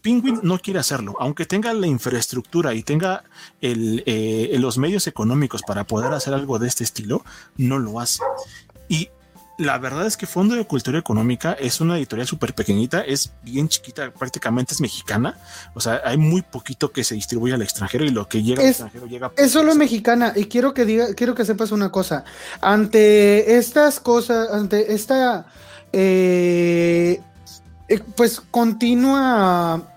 Penguin 0.00 0.40
no 0.42 0.58
quiere 0.58 0.78
hacerlo, 0.78 1.16
aunque 1.18 1.46
tenga 1.46 1.72
la 1.72 1.86
infraestructura 1.86 2.74
y 2.74 2.82
tenga 2.82 3.24
eh, 3.60 4.54
los 4.58 4.78
medios 4.78 5.06
económicos 5.06 5.62
para 5.62 5.84
poder 5.84 6.12
hacer 6.12 6.34
algo 6.34 6.58
de 6.58 6.68
este 6.68 6.84
estilo, 6.84 7.24
no 7.56 7.78
lo 7.78 8.00
hace. 8.00 8.22
Y 8.88 9.08
la 9.58 9.78
verdad 9.78 10.06
es 10.06 10.16
que 10.16 10.26
Fondo 10.26 10.54
de 10.54 10.64
Cultura 10.66 10.98
Económica 10.98 11.52
es 11.52 11.80
una 11.80 11.96
editorial 11.96 12.26
súper 12.26 12.54
pequeñita, 12.54 13.02
es 13.02 13.32
bien 13.42 13.68
chiquita, 13.68 14.10
prácticamente 14.10 14.74
es 14.74 14.80
mexicana. 14.80 15.38
O 15.74 15.80
sea, 15.80 16.00
hay 16.04 16.16
muy 16.16 16.42
poquito 16.42 16.90
que 16.90 17.04
se 17.04 17.14
distribuye 17.14 17.54
al 17.54 17.62
extranjero 17.62 18.04
y 18.04 18.10
lo 18.10 18.28
que 18.28 18.42
llega 18.42 18.62
al 18.62 18.68
extranjero 18.68 19.06
llega. 19.06 19.32
Es 19.36 19.52
solo 19.52 19.74
mexicana 19.74 20.32
y 20.34 20.46
quiero 20.46 20.74
que 20.74 20.84
diga, 20.84 21.14
quiero 21.14 21.34
que 21.34 21.44
sepas 21.44 21.70
una 21.70 21.90
cosa. 21.90 22.24
Ante 22.60 23.56
estas 23.56 24.00
cosas, 24.00 24.50
ante 24.50 24.94
esta 24.94 25.46
eh, 25.92 27.20
eh, 27.20 27.20
pues 27.98 28.40
continua 28.40 29.88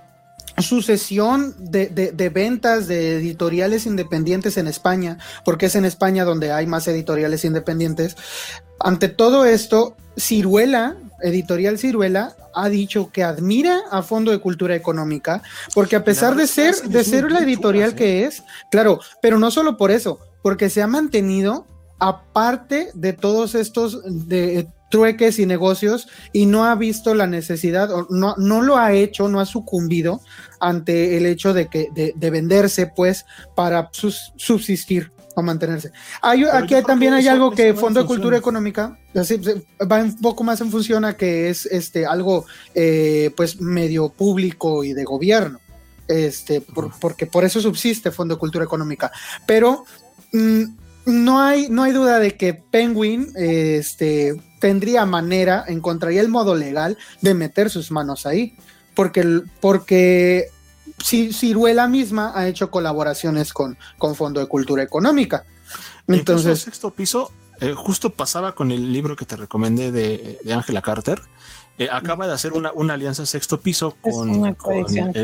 sucesión 0.62 1.54
de, 1.60 1.88
de, 1.88 2.30
ventas 2.30 2.88
de 2.88 3.18
editoriales 3.18 3.86
independientes 3.86 4.58
en 4.58 4.68
España, 4.68 5.18
porque 5.44 5.66
es 5.66 5.76
en 5.76 5.86
España 5.86 6.24
donde 6.24 6.52
hay 6.52 6.66
más 6.66 6.88
editoriales 6.88 7.44
independientes. 7.44 8.16
Ante 8.80 9.10
todo 9.10 9.46
esto, 9.46 9.98
Ciruela, 10.18 10.96
editorial 11.22 11.78
Ciruela, 11.78 12.36
ha 12.54 12.70
dicho 12.70 13.12
que 13.12 13.24
admira 13.24 13.82
a 13.92 14.02
Fondo 14.02 14.32
de 14.32 14.40
Cultura 14.40 14.76
Económica, 14.76 15.42
porque 15.74 15.98
a 15.98 16.04
pesar 16.04 16.36
de 16.36 16.48
ser, 16.48 16.76
de 16.76 17.04
ser 17.04 17.32
la 17.32 17.40
editorial 17.40 17.92
¿eh? 17.92 17.96
que 17.96 18.24
es, 18.26 18.44
claro, 18.72 19.00
pero 19.22 19.38
no 19.38 19.52
solo 19.52 19.78
por 19.78 19.92
eso, 19.92 20.20
porque 20.42 20.70
se 20.70 20.82
ha 20.82 20.88
mantenido 20.88 21.68
aparte 22.00 22.92
de 22.94 23.14
todos 23.14 23.56
estos 23.56 24.02
de 24.28 24.68
trueques 24.90 25.40
y 25.40 25.46
negocios 25.46 26.08
y 26.32 26.46
no 26.46 26.66
ha 26.66 26.76
visto 26.76 27.14
la 27.14 27.28
necesidad, 27.28 27.92
o 27.92 28.08
no, 28.10 28.36
no 28.38 28.62
lo 28.62 28.78
ha 28.78 28.94
hecho, 28.94 29.28
no 29.28 29.40
ha 29.40 29.46
sucumbido 29.46 30.22
ante 30.60 31.18
el 31.18 31.26
hecho 31.26 31.54
de 31.54 31.68
que 31.68 31.90
de, 31.94 32.30
venderse 32.30 32.88
pues 32.88 33.26
para 33.56 33.90
subsistir. 33.92 35.12
a 35.38 35.42
mantenerse. 35.42 35.92
Hay, 36.22 36.46
aquí 36.46 36.76
también 36.88 37.14
hay 37.14 37.28
algo 37.28 37.52
que 37.52 37.74
Fondo 37.74 38.02
de 38.02 38.06
Cultura 38.06 38.38
Económica 38.38 38.98
va 39.92 40.02
un 40.02 40.16
poco 40.22 40.46
más 40.46 40.62
en 40.62 40.72
función 40.72 41.04
a 41.04 41.18
que 41.18 41.50
es 41.50 41.66
este 41.66 42.06
algo 42.06 42.46
eh, 42.74 43.32
pues 43.36 43.60
medio 43.60 44.08
público 44.08 44.86
y 44.86 44.94
de 44.94 45.04
gobierno. 45.04 45.60
Este, 46.08 46.62
porque 47.02 47.26
por 47.26 47.44
eso 47.44 47.60
subsiste 47.60 48.12
Fondo 48.12 48.36
de 48.36 48.40
Cultura 48.40 48.64
Económica. 48.64 49.12
Pero 49.46 49.84
mm, 50.32 50.64
no, 51.06 51.42
hay, 51.42 51.70
no 51.70 51.84
hay 51.84 51.92
duda 51.92 52.20
de 52.20 52.36
que 52.36 52.54
Penguin 52.54 53.32
este, 53.36 54.42
tendría 54.60 55.06
manera, 55.06 55.64
encontraría 55.68 56.22
el 56.22 56.30
modo 56.30 56.56
legal 56.56 56.98
de 57.22 57.34
meter 57.34 57.70
sus 57.70 57.92
manos 57.92 58.26
ahí. 58.26 58.56
Porque, 58.96 59.42
porque 59.60 60.50
Ciruela 61.02 61.88
misma 61.88 62.32
ha 62.34 62.48
hecho 62.48 62.72
colaboraciones 62.72 63.52
con, 63.54 63.78
con 63.98 64.16
Fondo 64.16 64.40
de 64.40 64.48
Cultura 64.48 64.84
Económica. 64.84 65.46
Entonces, 66.08 66.48
el 66.48 66.58
sexto 66.58 66.92
piso 66.92 67.32
eh, 67.60 67.74
justo 67.76 68.12
pasaba 68.12 68.56
con 68.56 68.72
el 68.72 68.94
libro 68.94 69.16
que 69.16 69.26
te 69.26 69.36
recomendé 69.36 69.92
de 69.92 70.54
Ángela 70.54 70.82
Carter, 70.82 71.22
eh, 71.78 71.90
acaba 71.92 72.26
de 72.26 72.34
hacer 72.34 72.54
una, 72.54 72.72
alianza 72.94 73.26
sexto 73.26 73.60
piso 73.60 73.98
con, 74.02 74.46
eh, 74.46 74.56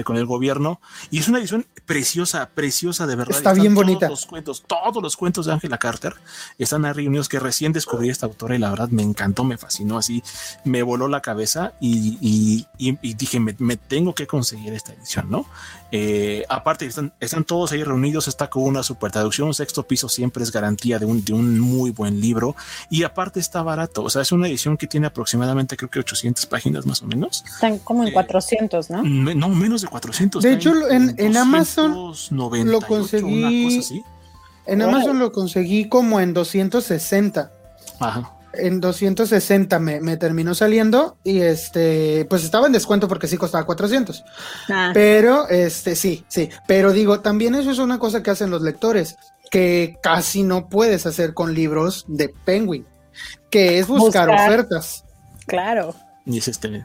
con, 0.04 0.18
el, 0.18 0.26
gobierno 0.26 0.82
y 1.10 1.20
es 1.20 1.30
una 1.30 1.40
edición 1.40 1.66
preciosa, 1.86 2.50
preciosa 2.54 3.08
de 3.08 3.16
verdad. 3.16 3.38
Está 3.38 3.54
bien 3.54 3.74
bonita. 3.74 4.08
Todos 4.08 4.22
los 4.22 4.26
cuentos, 4.26 4.64
todos 4.68 5.02
los 5.02 5.16
cuentos 5.16 5.46
de 5.46 5.54
Angela 5.54 5.78
Carter 5.78 6.16
están 6.58 6.84
ahí 6.86 6.92
reunidos 6.92 7.30
que 7.30 7.40
recién 7.40 7.72
descubrí 7.72 8.10
esta 8.10 8.26
autora 8.26 8.56
y 8.56 8.60
la 8.60 8.70
verdad 8.70 8.90
me 8.90 9.02
encantó, 9.02 9.46
me 9.46 9.58
fascinó 9.58 9.98
así, 9.98 10.24
me 10.66 10.84
voló 10.84 11.08
la 11.08 11.22
cabeza 11.22 11.74
y, 11.80 12.66
dije, 12.78 13.40
me, 13.40 13.78
tengo 13.78 14.14
que 14.14 14.28
conseguir 14.28 14.74
esta 14.74 14.94
edición, 14.94 15.30
¿no? 15.30 15.46
Eh, 15.94 16.46
aparte, 16.50 16.86
están, 16.86 17.14
están 17.20 17.44
todos 17.44 17.72
ahí 17.72 17.84
reunidos, 17.84 18.28
está 18.28 18.50
con 18.50 18.64
una 18.64 18.84
super 18.84 19.12
traducción, 19.12 19.54
sexto 19.54 19.84
piso 19.84 20.08
siempre 20.08 20.44
es 20.44 20.52
garantía 20.52 21.00
de 21.00 21.06
un, 21.06 21.24
de 21.24 21.34
un 21.34 21.60
muy 21.60 21.92
buen 21.92 22.22
libro 22.22 22.56
y 22.90 23.04
aparte 23.04 23.40
está 23.40 23.62
barato, 23.62 24.04
o 24.04 24.10
sea, 24.10 24.22
es 24.22 24.32
una 24.32 24.48
edición 24.48 24.78
que 24.78 24.88
tiene 24.88 25.08
aproximadamente 25.08 25.76
creo 25.76 25.90
que 25.90 26.00
800 26.00 26.41
páginas 26.46 26.86
más 26.86 27.02
o 27.02 27.08
menos. 27.08 27.44
Están 27.46 27.80
como 27.80 28.04
en 28.04 28.14
400, 28.14 28.90
eh, 28.90 28.94
¿no? 28.94 29.04
No, 29.04 29.50
menos 29.50 29.82
de 29.82 29.88
400. 29.88 30.44
De 30.44 30.54
hecho, 30.54 30.90
en, 30.90 31.16
en 31.18 31.38
Amazon 31.38 32.14
lo 32.66 32.82
conseguí. 32.82 34.04
En 34.66 34.82
Amazon 34.82 35.20
lo 35.20 35.32
conseguí 35.32 35.90
como 35.90 36.20
en 36.20 36.34
260. 36.34 37.52
Ajá. 38.00 38.34
En 38.54 38.82
260 38.82 39.80
me, 39.80 40.02
me, 40.02 40.18
terminó 40.18 40.54
saliendo 40.54 41.18
y 41.24 41.40
este, 41.40 42.26
pues 42.30 42.44
estaba 42.44 42.68
en 42.68 42.74
descuento 42.74 43.08
porque 43.08 43.28
sí 43.28 43.38
costaba 43.38 43.66
400. 43.66 44.24
Ah. 44.70 44.92
Pero, 44.94 45.48
este, 45.48 45.96
sí, 45.96 46.26
sí. 46.28 46.50
Pero 46.68 46.92
digo, 46.92 47.22
también 47.22 47.56
eso 47.56 47.72
es 47.72 47.80
una 47.80 47.98
cosa 47.98 48.22
que 48.22 48.30
hacen 48.30 48.50
los 48.50 48.62
lectores, 48.62 49.16
que 49.50 49.98
casi 50.04 50.44
no 50.44 50.68
puedes 50.68 51.06
hacer 51.06 51.34
con 51.34 51.54
libros 51.54 52.06
de 52.10 52.30
Penguin, 52.46 52.86
que 53.50 53.80
es 53.80 53.88
buscar. 53.88 54.30
ofertas. 54.30 55.06
Claro. 55.48 55.96
Y 56.26 56.38
es 56.38 56.48
este. 56.48 56.84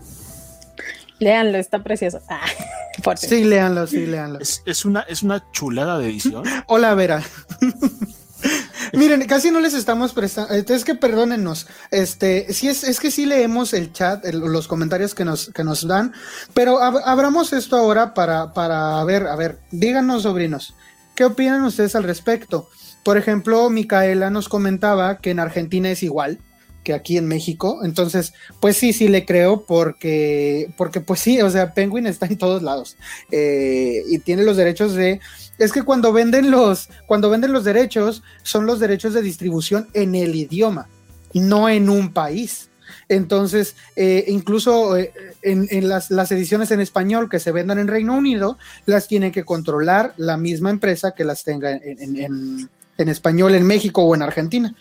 Léanlo, 1.18 1.58
está 1.58 1.82
precioso. 1.82 2.20
Ah, 2.28 2.46
sí, 3.16 3.44
léanlo, 3.44 3.86
sí, 3.86 4.06
léanlo. 4.06 4.38
Es, 4.40 4.84
una, 4.84 5.00
es 5.02 5.22
una 5.22 5.50
chulada 5.52 5.98
de 5.98 6.06
edición. 6.06 6.44
Hola, 6.66 6.94
Vera. 6.94 7.22
Miren, 8.92 9.26
casi 9.26 9.50
no 9.50 9.60
les 9.60 9.74
estamos 9.74 10.12
prestando, 10.12 10.54
es 10.54 10.84
que 10.84 10.94
perdónennos, 10.94 11.66
este, 11.90 12.52
sí 12.52 12.68
es, 12.68 12.84
es 12.84 13.00
que 13.00 13.10
sí 13.10 13.26
leemos 13.26 13.74
el 13.74 13.92
chat, 13.92 14.24
los 14.26 14.68
comentarios 14.68 15.14
que 15.14 15.24
nos, 15.24 15.50
que 15.52 15.64
nos 15.64 15.86
dan, 15.86 16.12
pero 16.54 16.78
abramos 16.80 17.52
esto 17.52 17.76
ahora 17.76 18.14
para, 18.14 18.52
para 18.52 19.02
ver, 19.04 19.26
a 19.26 19.34
ver, 19.34 19.58
díganos 19.70 20.22
sobrinos, 20.22 20.74
¿qué 21.14 21.24
opinan 21.24 21.64
ustedes 21.64 21.96
al 21.96 22.04
respecto? 22.04 22.68
Por 23.02 23.18
ejemplo, 23.18 23.68
Micaela 23.70 24.30
nos 24.30 24.48
comentaba 24.48 25.18
que 25.18 25.30
en 25.30 25.40
Argentina 25.40 25.90
es 25.90 26.02
igual, 26.02 26.38
que 26.86 26.94
aquí 26.94 27.18
en 27.18 27.26
México. 27.26 27.80
Entonces, 27.82 28.32
pues 28.60 28.76
sí, 28.76 28.92
sí 28.92 29.08
le 29.08 29.26
creo 29.26 29.66
porque, 29.66 30.70
porque 30.76 31.00
pues 31.00 31.18
sí, 31.18 31.42
o 31.42 31.50
sea, 31.50 31.74
Penguin 31.74 32.06
está 32.06 32.26
en 32.26 32.38
todos 32.38 32.62
lados 32.62 32.96
eh, 33.32 34.04
y 34.08 34.20
tiene 34.20 34.44
los 34.44 34.56
derechos 34.56 34.94
de... 34.94 35.20
Es 35.58 35.72
que 35.72 35.82
cuando 35.82 36.12
venden 36.12 36.52
los, 36.52 36.88
cuando 37.06 37.28
venden 37.28 37.52
los 37.52 37.64
derechos, 37.64 38.22
son 38.44 38.66
los 38.66 38.78
derechos 38.78 39.14
de 39.14 39.22
distribución 39.22 39.88
en 39.94 40.14
el 40.14 40.36
idioma, 40.36 40.86
no 41.34 41.68
en 41.68 41.90
un 41.90 42.12
país. 42.12 42.70
Entonces, 43.08 43.74
eh, 43.96 44.24
incluso 44.28 44.96
eh, 44.96 45.12
en, 45.42 45.88
las, 45.88 46.10
ediciones 46.30 46.70
en 46.70 46.80
español 46.80 47.28
que 47.28 47.40
se 47.40 47.50
vendan 47.50 47.80
en 47.80 47.88
Reino 47.88 48.14
Unido, 48.16 48.58
las 48.84 49.08
tiene 49.08 49.32
que 49.32 49.44
controlar 49.44 50.14
la 50.18 50.36
misma 50.36 50.70
empresa 50.70 51.14
que 51.16 51.24
las 51.24 51.42
tenga 51.42 51.72
en, 51.72 52.68
en 52.98 53.08
español 53.08 53.54
en 53.54 53.66
México 53.66 54.02
o 54.02 54.14
en 54.14 54.22
Argentina. 54.22 54.74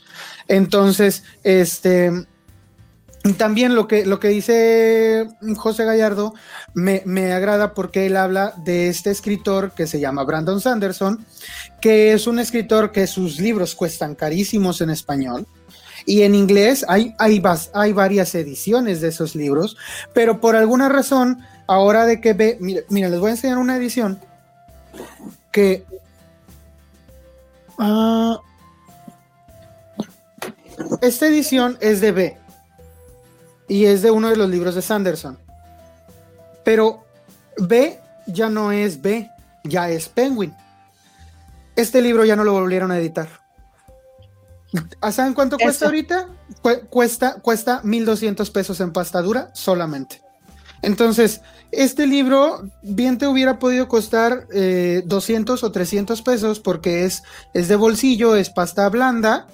Entonces, 0.47 1.23
este, 1.43 2.11
también 3.37 3.75
lo 3.75 3.87
que, 3.87 4.05
lo 4.05 4.19
que 4.19 4.27
dice 4.29 5.27
José 5.57 5.85
Gallardo 5.85 6.33
me, 6.73 7.01
me, 7.05 7.33
agrada 7.33 7.73
porque 7.73 8.05
él 8.05 8.17
habla 8.17 8.53
de 8.63 8.89
este 8.89 9.11
escritor 9.11 9.71
que 9.73 9.87
se 9.87 9.99
llama 9.99 10.23
Brandon 10.23 10.61
Sanderson, 10.61 11.25
que 11.81 12.13
es 12.13 12.27
un 12.27 12.39
escritor 12.39 12.91
que 12.91 13.07
sus 13.07 13.39
libros 13.39 13.75
cuestan 13.75 14.15
carísimos 14.15 14.81
en 14.81 14.91
español. 14.91 15.47
Y 16.07 16.21
en 16.21 16.35
inglés 16.35 16.85
hay, 16.87 17.15
hay, 17.17 17.41
hay 17.73 17.93
varias 17.93 18.35
ediciones 18.35 19.01
de 19.01 19.07
esos 19.07 19.33
libros, 19.33 19.75
pero 20.13 20.39
por 20.39 20.55
alguna 20.55 20.87
razón, 20.87 21.39
ahora 21.65 22.05
de 22.05 22.21
que 22.21 22.33
ve, 22.33 22.57
mira, 22.59 23.09
les 23.09 23.19
voy 23.19 23.29
a 23.29 23.31
enseñar 23.31 23.57
una 23.57 23.75
edición 23.75 24.19
que 25.51 25.83
Ah, 27.77 28.39
esta 31.01 31.28
edición 31.28 31.78
es 31.82 32.01
de 32.01 32.11
B 32.11 32.38
y 33.67 33.86
es 33.86 34.01
de 34.01 34.11
uno 34.11 34.30
de 34.30 34.36
los 34.36 34.49
libros 34.49 34.76
de 34.76 34.82
Sanderson. 34.82 35.38
Pero 36.63 37.05
B 37.57 37.99
ya 38.28 38.49
no 38.49 38.71
es 38.71 39.01
B, 39.01 39.30
ya 39.63 39.89
es 39.89 40.09
Penguin. 40.09 40.53
Este 41.76 42.01
libro 42.01 42.26
ya 42.26 42.36
no 42.36 42.43
lo 42.43 42.53
volvieron 42.53 42.91
a 42.91 42.97
editar. 42.97 43.28
¿Saben 45.11 45.34
cuánto 45.34 45.57
cuesta 45.57 45.86
ahorita? 45.86 46.28
cuesta, 46.89 47.36
cuesta 47.41 47.82
1200 47.84 48.49
pesos 48.51 48.80
en 48.80 48.91
pastadura 48.91 49.51
solamente. 49.53 50.21
Entonces, 50.82 51.41
este 51.71 52.05
libro 52.05 52.69
bien 52.84 53.17
te 53.17 53.28
hubiera 53.28 53.57
podido 53.57 53.88
costar 53.88 54.47
200 54.47 55.63
eh, 55.63 55.65
o 55.65 55.71
300 55.71 56.21
pesos 56.21 56.59
porque 56.59 57.05
es, 57.05 57.23
es 57.53 57.67
de 57.67 57.76
bolsillo, 57.76 58.36
es 58.36 58.49
pasta 58.49 58.88
blanda, 58.89 59.47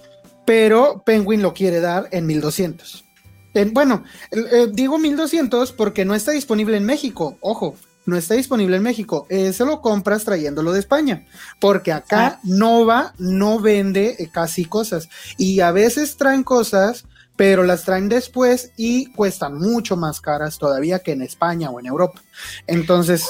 pero 0.45 1.03
Penguin 1.05 1.41
lo 1.41 1.53
quiere 1.53 1.79
dar 1.79 2.07
en 2.11 2.25
1200. 2.25 3.05
En, 3.53 3.73
bueno, 3.73 4.03
eh, 4.31 4.67
digo 4.71 4.97
1200 4.97 5.73
porque 5.73 6.05
no 6.05 6.15
está 6.15 6.31
disponible 6.31 6.77
en 6.77 6.85
México, 6.85 7.37
ojo, 7.41 7.75
no 8.05 8.17
está 8.17 8.33
disponible 8.33 8.77
en 8.77 8.83
México. 8.83 9.27
Eso 9.29 9.65
lo 9.65 9.81
compras 9.81 10.23
trayéndolo 10.23 10.71
de 10.71 10.79
España, 10.79 11.25
porque 11.59 11.91
acá 11.91 12.27
ah. 12.27 12.39
Nova 12.43 13.13
no 13.17 13.59
vende 13.59 14.15
eh, 14.19 14.29
casi 14.31 14.65
cosas 14.65 15.09
y 15.37 15.59
a 15.59 15.71
veces 15.71 16.17
traen 16.17 16.43
cosas 16.43 17.05
pero 17.41 17.63
las 17.63 17.85
traen 17.85 18.07
después 18.07 18.71
y 18.77 19.07
cuestan 19.13 19.57
mucho 19.57 19.97
más 19.97 20.21
caras 20.21 20.59
todavía 20.59 20.99
que 20.99 21.13
en 21.13 21.23
España 21.23 21.71
o 21.71 21.79
en 21.79 21.87
Europa. 21.87 22.21
Entonces, 22.67 23.25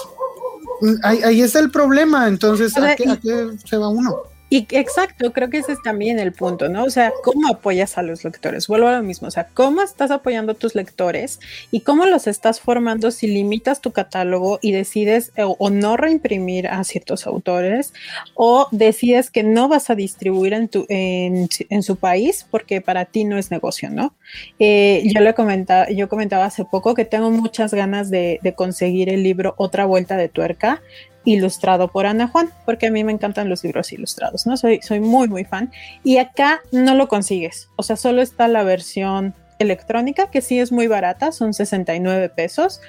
ahí, 1.03 1.39
está 1.41 1.59
el 1.59 1.71
problema. 1.71 2.27
Entonces, 2.27 2.75
¿a 2.77 2.93
qué 2.95 3.17
se 3.63 3.77
va 3.77 3.87
uno? 3.87 4.23
Y 4.53 4.67
exacto, 4.71 5.31
creo 5.31 5.49
que 5.49 5.59
ese 5.59 5.71
es 5.71 5.81
también 5.81 6.19
el 6.19 6.33
punto, 6.33 6.67
¿no? 6.67 6.83
O 6.83 6.89
sea, 6.89 7.13
¿cómo 7.23 7.47
apoyas 7.47 7.97
a 7.97 8.01
los 8.01 8.25
lectores? 8.25 8.67
Vuelvo 8.67 8.89
a 8.89 8.97
lo 8.97 9.01
mismo, 9.01 9.29
o 9.29 9.31
sea, 9.31 9.47
¿cómo 9.53 9.81
estás 9.81 10.11
apoyando 10.11 10.51
a 10.51 10.55
tus 10.55 10.75
lectores 10.75 11.39
y 11.71 11.79
cómo 11.79 12.05
los 12.05 12.27
estás 12.27 12.59
formando 12.59 13.11
si 13.11 13.27
limitas 13.27 13.79
tu 13.79 13.93
catálogo 13.93 14.59
y 14.61 14.73
decides 14.73 15.31
eh, 15.37 15.43
o, 15.45 15.69
no 15.69 15.95
reimprimir 15.95 16.67
a 16.67 16.83
ciertos 16.83 17.27
autores 17.27 17.93
o 18.35 18.67
decides 18.71 19.31
que 19.31 19.43
no 19.43 19.69
vas 19.69 19.89
a 19.89 19.95
distribuir 19.95 20.51
en, 20.51 20.67
tu, 20.67 20.85
en, 20.89 21.47
su 21.81 21.95
país 21.95 22.45
porque 22.51 22.81
para 22.81 23.05
ti 23.05 23.23
no 23.23 23.37
es 23.37 23.51
negocio, 23.51 23.89
¿no? 23.89 24.13
Eh, 24.59 25.01
yo 25.05 25.21
le 25.21 25.33
comentaba, 25.33 25.89
yo 25.89 26.09
comentaba 26.09 26.43
hace 26.43 26.65
poco 26.65 26.93
que 26.93 27.05
tengo 27.05 27.31
muchas 27.31 27.73
ganas 27.73 28.09
de 28.09 28.53
conseguir 28.57 29.07
el 29.07 29.23
libro 29.23 29.53
Otra 29.57 29.85
Vuelta 29.85 30.17
de 30.17 30.27
Tuerca 30.27 30.81
ilustrado 31.25 31.87
por 31.87 32.05
Ana 32.05 32.27
Juan, 32.27 32.49
porque 32.65 32.87
a 32.87 32.91
mí 32.91 33.03
me 33.03 33.11
encantan 33.11 33.49
los 33.49 33.63
libros 33.63 33.91
ilustrados, 33.93 34.45
¿no? 34.47 34.57
Soy, 34.57 34.81
soy 34.81 34.99
muy, 34.99 35.27
muy 35.27 35.43
fan. 35.43 35.71
Y 36.03 36.17
acá 36.17 36.61
no 36.71 36.95
lo 36.95 37.07
consigues, 37.07 37.69
o 37.75 37.83
sea, 37.83 37.95
solo 37.95 38.21
está 38.21 38.47
la 38.47 38.63
versión 38.63 39.35
electrónica, 39.59 40.31
que 40.31 40.41
sí 40.41 40.59
es 40.59 40.71
muy 40.71 40.87
barata, 40.87 41.31
son 41.31 41.53
69 41.53 42.29
pesos, 42.29 42.81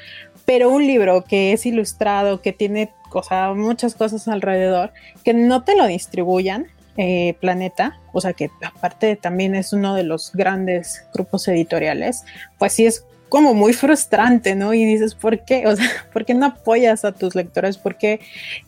pero 0.44 0.70
un 0.70 0.86
libro 0.86 1.22
que 1.22 1.52
es 1.52 1.66
ilustrado, 1.66 2.40
que 2.40 2.52
tiene 2.52 2.92
cosa, 3.10 3.52
muchas 3.52 3.94
cosas 3.94 4.26
alrededor, 4.26 4.92
que 5.22 5.34
no 5.34 5.62
te 5.64 5.76
lo 5.76 5.86
distribuyan, 5.86 6.66
eh, 6.98 7.36
Planeta, 7.40 7.98
o 8.12 8.20
sea 8.20 8.34
que 8.34 8.50
aparte 8.62 9.16
también 9.16 9.54
es 9.54 9.72
uno 9.72 9.94
de 9.94 10.02
los 10.02 10.32
grandes 10.32 11.06
grupos 11.14 11.48
editoriales, 11.48 12.24
pues 12.58 12.74
sí 12.74 12.84
es 12.84 13.06
como 13.32 13.54
muy 13.54 13.72
frustrante, 13.72 14.54
¿no? 14.54 14.74
Y 14.74 14.84
dices, 14.84 15.14
¿por 15.14 15.42
qué? 15.42 15.66
O 15.66 15.74
sea, 15.74 15.86
¿por 16.12 16.26
qué 16.26 16.34
no 16.34 16.44
apoyas 16.44 17.02
a 17.06 17.12
tus 17.12 17.34
lectores? 17.34 17.78
¿Por 17.78 17.96
qué? 17.96 18.20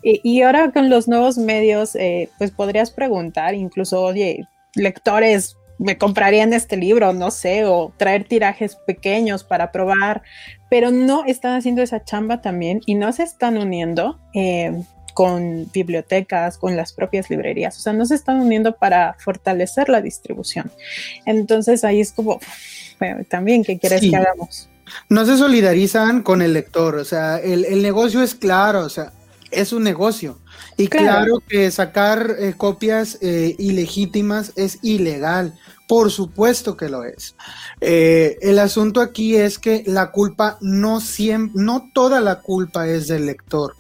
Y, 0.03 0.41
ahora 0.41 0.73
con 0.73 0.89
los 0.89 1.07
nuevos 1.07 1.37
medios, 1.37 1.95
eh, 1.97 2.31
pues 2.39 2.51
podrías 2.51 2.91
preguntar, 2.91 3.55
incluso, 3.55 4.01
oye, 4.01 4.49
lectores, 4.75 5.59
me 5.77 5.99
comprarían 5.99 6.55
este 6.55 6.79
libro, 6.79 7.13
no 7.13 7.31
sé, 7.31 7.67
o 7.67 7.93
traer 7.99 8.25
tirajes 8.25 8.77
pequeños 8.87 9.45
para 9.45 9.71
probar, 9.71 10.23
pero 10.71 10.91
no 10.91 11.27
están 11.27 11.57
haciendo 11.57 11.83
esa 11.83 12.03
chamba 12.03 12.41
también 12.41 12.81
y 12.87 12.95
no 12.95 13.13
se 13.13 13.25
están 13.25 13.59
uniendo. 13.59 14.19
Eh, 14.33 14.73
con 15.13 15.71
bibliotecas, 15.73 16.59
con 16.59 16.77
las 16.77 16.93
propias 16.93 17.31
librerías, 17.31 17.79
o 17.79 17.81
sea, 17.81 17.93
no 17.93 18.05
se 18.05 18.17
están 18.17 18.41
uniendo 18.41 18.75
para 18.75 19.15
fortalecer 19.21 19.89
la 19.89 20.01
distribución. 20.01 20.73
Entonces 21.25 21.85
ahí 21.85 22.01
es 22.01 22.11
como, 22.11 22.41
también, 23.29 23.65
¿qué 23.65 23.79
quieres 23.79 24.01
que 24.01 24.17
hagamos? 24.17 24.69
No 25.09 25.25
se 25.25 25.37
solidarizan 25.37 26.23
con 26.23 26.43
el 26.43 26.53
lector, 26.53 26.97
o 26.97 27.05
sea, 27.05 27.39
el, 27.39 27.83
negocio 27.83 28.23
es 28.23 28.35
claro, 28.35 28.85
o 28.85 28.89
sea, 28.89 29.13
es 29.51 29.73
un 29.73 29.83
negocio. 29.83 30.39
Y 30.77 30.89
claro, 30.89 31.43
que 31.49 31.71
sacar 31.71 32.37
eh, 32.39 32.55
copias 32.57 33.19
eh, 33.21 33.55
ilegítimas 33.59 34.53
es 34.57 34.79
ilegal, 34.83 35.55
por 35.87 36.11
supuesto 36.11 36.77
que 36.77 36.89
lo 36.89 37.05
es. 37.05 37.37
Eh, 37.81 38.39
el 38.43 38.59
asunto 38.59 39.01
aquí 39.01 39.37
es 39.37 39.59
que 39.59 39.85
la 39.87 40.11
culpa 40.11 40.59
no 40.61 41.01
siempre, 41.01 41.63
no 41.63 41.91
toda 41.95 42.21
la 42.21 42.41
culpa 42.41 42.89
es 42.89 43.09
del 43.09 43.27
lector. 43.27 43.77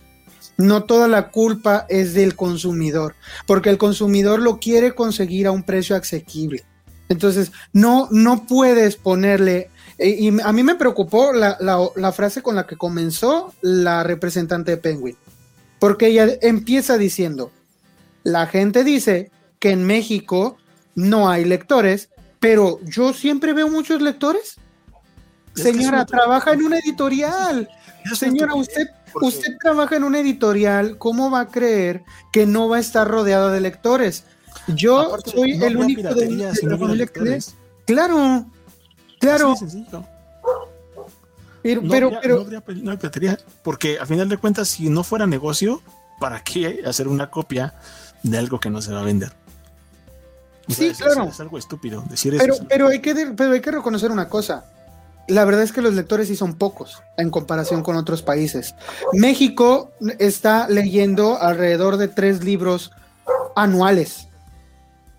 No 0.56 0.84
toda 0.84 1.08
la 1.08 1.30
culpa 1.32 1.84
es 1.88 2.14
del 2.14 2.36
consumidor, 2.36 3.16
porque 3.44 3.70
el 3.70 3.78
consumidor 3.78 4.40
lo 4.40 4.58
quiere 4.60 4.94
conseguir 4.94 5.48
a 5.48 5.50
un 5.50 5.64
precio 5.64 5.96
asequible. 5.96 6.64
Entonces, 7.08 7.52
no, 7.72 8.08
no 8.10 8.46
puedes 8.46 8.96
ponerle, 8.96 9.70
eh, 9.98 10.16
y 10.18 10.40
a 10.40 10.52
mí 10.52 10.62
me 10.62 10.74
preocupó 10.74 11.32
la, 11.32 11.58
la, 11.60 12.12
frase 12.12 12.42
con 12.42 12.56
la 12.56 12.66
que 12.66 12.76
comenzó 12.76 13.52
la 13.60 14.02
representante 14.02 14.72
de 14.72 14.76
Penguin, 14.78 15.16
porque 15.78 16.06
ella 16.06 16.28
empieza 16.40 16.96
diciendo, 16.96 17.52
la 18.22 18.46
gente 18.46 18.84
dice 18.84 19.30
que 19.58 19.70
en 19.70 19.84
México 19.84 20.56
no 20.94 21.28
hay 21.28 21.44
lectores, 21.44 22.08
pero 22.40 22.80
yo 22.84 23.12
siempre 23.12 23.52
veo 23.52 23.68
muchos 23.68 24.00
lectores. 24.00 24.56
Señora, 25.54 26.04
trabaja 26.04 26.52
en 26.52 26.62
una 26.62 26.78
editorial. 26.78 27.68
Señora, 28.14 28.54
usted 28.54 28.88
usted 29.22 29.56
trabaja 29.60 29.96
en 29.96 30.04
una 30.04 30.20
editorial, 30.20 30.98
¿cómo 30.98 31.30
va 31.30 31.40
a 31.40 31.48
creer 31.48 32.02
que 32.32 32.46
no 32.46 32.68
va 32.68 32.78
a 32.78 32.80
estar 32.80 33.06
rodeado 33.06 33.50
de 33.50 33.60
lectores? 33.60 34.24
Yo 34.68 35.16
soy 35.24 35.52
el 35.62 35.76
único 35.76 36.14
de, 36.14 36.30
la 36.30 36.78
familia 36.78 37.06
que 37.06 37.38
Claro, 37.86 38.46
claro. 39.20 39.54
Pero, 41.62 41.80
no 41.80 41.90
pero, 41.90 42.12
pero 42.20 42.44
no, 42.74 42.90
hay 42.90 42.96
piratería, 42.98 43.38
porque 43.62 43.98
a 43.98 44.04
final 44.04 44.28
de 44.28 44.36
cuentas, 44.36 44.68
si 44.68 44.90
no 44.90 45.02
fuera 45.02 45.26
negocio, 45.26 45.80
¿para 46.20 46.44
qué 46.44 46.82
hacer 46.86 47.08
una 47.08 47.30
copia 47.30 47.74
de 48.22 48.36
algo 48.36 48.60
que 48.60 48.68
no 48.68 48.82
se 48.82 48.92
va 48.92 49.00
a 49.00 49.04
vender? 49.04 49.32
sí, 50.68 50.92
claro. 50.92 51.24
Es, 51.24 51.40
algo 51.40 51.58
estúpido 51.58 52.04
decir 52.08 52.34
pero, 52.38 52.54
eso. 52.54 52.66
Pero 52.68 52.88
hay, 52.88 53.00
que, 53.00 53.14
pero 53.36 53.52
hay 53.52 53.60
que 53.60 53.70
reconocer 53.70 54.10
una 54.10 54.28
cosa 54.28 54.64
la 55.26 55.44
verdad 55.44 55.62
es 55.62 55.72
que 55.72 55.82
los 55.82 55.94
lectores 55.94 56.28
sí 56.28 56.36
son 56.36 56.54
pocos 56.54 57.02
en 57.16 57.30
comparación 57.30 57.82
con 57.82 57.96
otros 57.96 58.22
países. 58.22 58.74
México 59.12 59.92
está 60.18 60.68
leyendo 60.68 61.40
alrededor 61.40 61.96
de 61.96 62.08
tres 62.08 62.44
libros 62.44 62.92
anuales. 63.56 64.28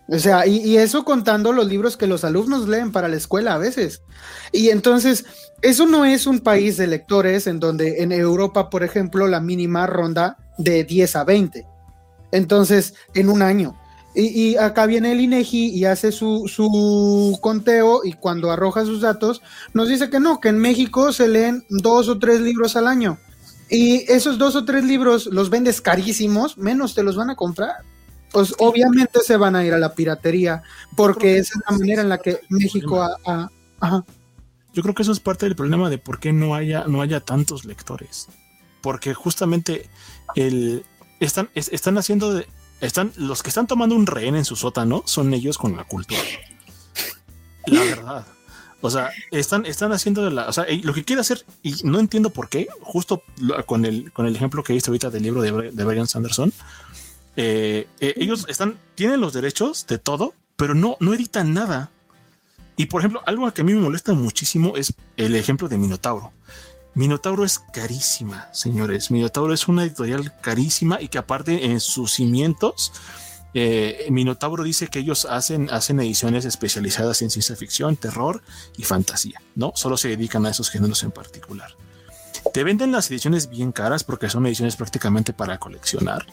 O 0.07 0.19
sea, 0.19 0.45
y, 0.45 0.77
eso 0.77 1.03
contando 1.03 1.51
los 1.51 1.67
libros 1.67 1.97
que 1.97 2.05
los 2.05 2.23
alumnos 2.23 2.67
leen 2.67 2.91
para 2.91 3.07
la 3.07 3.15
escuela 3.15 3.55
a 3.55 3.57
veces. 3.57 4.03
Y 4.51 4.69
entonces, 4.69 5.25
eso 5.61 5.87
no 5.87 6.05
es 6.05 6.27
un 6.27 6.39
país 6.39 6.77
de 6.77 6.87
lectores 6.87 7.47
en 7.47 7.59
donde 7.59 8.03
en 8.03 8.11
Europa, 8.11 8.69
por 8.69 8.83
ejemplo, 8.83 9.27
la 9.27 9.39
mínima 9.39 9.87
ronda 9.87 10.37
de 10.59 10.83
10 10.83 11.15
a 11.15 11.23
20. 11.23 11.65
Entonces, 12.31 12.93
en 13.15 13.29
un 13.29 13.41
año. 13.41 13.75
Y, 14.13 14.55
acá 14.55 14.85
viene 14.85 15.11
el 15.11 15.19
INEGI 15.19 15.71
y 15.71 15.85
hace 15.85 16.13
su, 16.13 16.47
su, 16.47 17.37
conteo 17.41 18.01
y 18.05 18.13
cuando 18.13 18.49
arroja 18.49 18.85
sus 18.85 19.01
datos 19.01 19.41
nos 19.73 19.89
dice 19.89 20.09
que 20.09 20.21
no, 20.21 20.39
que 20.39 20.47
en 20.47 20.57
México 20.57 21.11
se 21.11 21.27
leen 21.27 21.65
dos 21.69 22.07
o 22.07 22.17
tres 22.17 22.39
libros 22.39 22.77
al 22.77 22.87
año. 22.87 23.17
Y 23.69 24.09
esos 24.09 24.37
dos 24.37 24.55
o 24.55 24.63
tres 24.63 24.85
libros 24.85 25.25
los 25.25 25.49
vendes 25.49 25.81
carísimos, 25.81 26.57
menos 26.57 26.95
te 26.95 27.03
los 27.03 27.17
van 27.17 27.31
a 27.31 27.35
comprar. 27.35 27.75
Pues 28.35 28.53
obviamente 28.59 29.21
se 29.21 29.37
van 29.37 29.55
a 29.55 29.63
ir 29.63 29.73
a 29.73 29.77
la 29.77 29.95
piratería, 29.95 30.61
porque 30.97 31.37
esa 31.37 31.57
es 31.57 31.63
la 31.69 31.77
manera 31.77 32.01
en 32.01 32.09
la 32.09 32.17
que 32.17 32.41
México 32.49 33.01
ha, 33.01 33.49
Yo 34.73 34.83
creo 34.83 34.93
que 34.93 35.03
eso 35.03 35.13
es 35.13 35.21
parte 35.21 35.45
del 35.45 35.55
problema 35.55 35.89
de 35.89 35.99
por 35.99 36.19
qué 36.19 36.33
no 36.33 36.53
haya, 36.53 36.83
no 36.85 37.01
haya 37.01 37.21
tantos 37.21 37.63
lectores. 37.63 38.27
Porque 38.81 39.13
justamente 39.13 39.89
el, 40.35 40.83
están, 41.21 41.49
están 41.55 41.97
haciendo 41.97 42.33
de, 42.33 42.45
están, 42.81 43.13
los 43.15 43.41
que 43.41 43.47
están 43.47 43.67
tomando 43.67 43.95
un 43.95 44.05
rehén 44.05 44.35
en 44.35 44.43
su 44.43 44.57
sótano 44.57 45.03
son 45.05 45.33
ellos 45.33 45.57
con 45.57 45.77
la 45.77 45.85
cultura. 45.85 46.19
La 47.67 47.79
verdad. 47.79 48.25
O 48.81 48.89
sea, 48.89 49.11
están, 49.31 49.65
están 49.65 49.93
haciendo 49.93 50.25
de 50.25 50.31
la, 50.31 50.49
o 50.49 50.51
sea, 50.51 50.65
lo 50.83 50.93
que 50.93 51.05
quiere 51.05 51.21
hacer, 51.21 51.45
y 51.63 51.73
no 51.85 52.01
entiendo 52.01 52.31
por 52.31 52.49
qué, 52.49 52.67
justo 52.81 53.23
con 53.65 53.85
el, 53.85 54.11
con 54.11 54.25
el 54.25 54.35
ejemplo 54.35 54.61
que 54.61 54.73
viste 54.73 54.89
ahorita 54.89 55.09
del 55.09 55.23
libro 55.23 55.41
de, 55.41 55.71
de 55.71 55.83
Brian 55.85 56.05
Sanderson, 56.05 56.51
eh, 57.35 57.87
eh, 57.99 58.13
ellos 58.17 58.45
están, 58.47 58.77
tienen 58.95 59.21
los 59.21 59.33
derechos 59.33 59.85
de 59.87 59.97
todo, 59.97 60.33
pero 60.55 60.75
no, 60.75 60.97
no 60.99 61.13
editan 61.13 61.53
nada. 61.53 61.91
Y 62.77 62.87
por 62.87 63.01
ejemplo, 63.01 63.21
algo 63.25 63.51
que 63.53 63.61
a 63.61 63.63
mí 63.63 63.73
me 63.73 63.81
molesta 63.81 64.13
muchísimo 64.13 64.75
es 64.77 64.93
el 65.17 65.35
ejemplo 65.35 65.67
de 65.67 65.77
Minotauro. 65.77 66.33
Minotauro 66.93 67.43
es 67.43 67.59
carísima, 67.59 68.47
señores. 68.53 69.11
Minotauro 69.11 69.53
es 69.53 69.67
una 69.67 69.83
editorial 69.83 70.33
carísima 70.41 71.01
y 71.01 71.09
que 71.09 71.17
aparte 71.17 71.65
en 71.65 71.81
sus 71.81 72.13
cimientos, 72.13 72.93
eh, 73.53 74.07
Minotauro 74.09 74.63
dice 74.63 74.87
que 74.87 74.99
ellos 74.99 75.25
hacen, 75.25 75.69
hacen 75.71 75.99
ediciones 75.99 76.45
especializadas 76.45 77.21
en 77.21 77.29
ciencia 77.29 77.55
ficción, 77.55 77.97
terror 77.97 78.41
y 78.77 78.83
fantasía, 78.83 79.41
¿no? 79.55 79.73
Solo 79.75 79.97
se 79.97 80.09
dedican 80.09 80.45
a 80.45 80.51
esos 80.51 80.69
géneros 80.69 81.03
en 81.03 81.11
particular. 81.11 81.75
Te 82.53 82.63
venden 82.63 82.91
las 82.91 83.09
ediciones 83.11 83.49
bien 83.49 83.71
caras 83.71 84.03
porque 84.03 84.29
son 84.29 84.45
ediciones 84.45 84.77
prácticamente 84.77 85.33
para 85.33 85.57
coleccionar. 85.57 86.25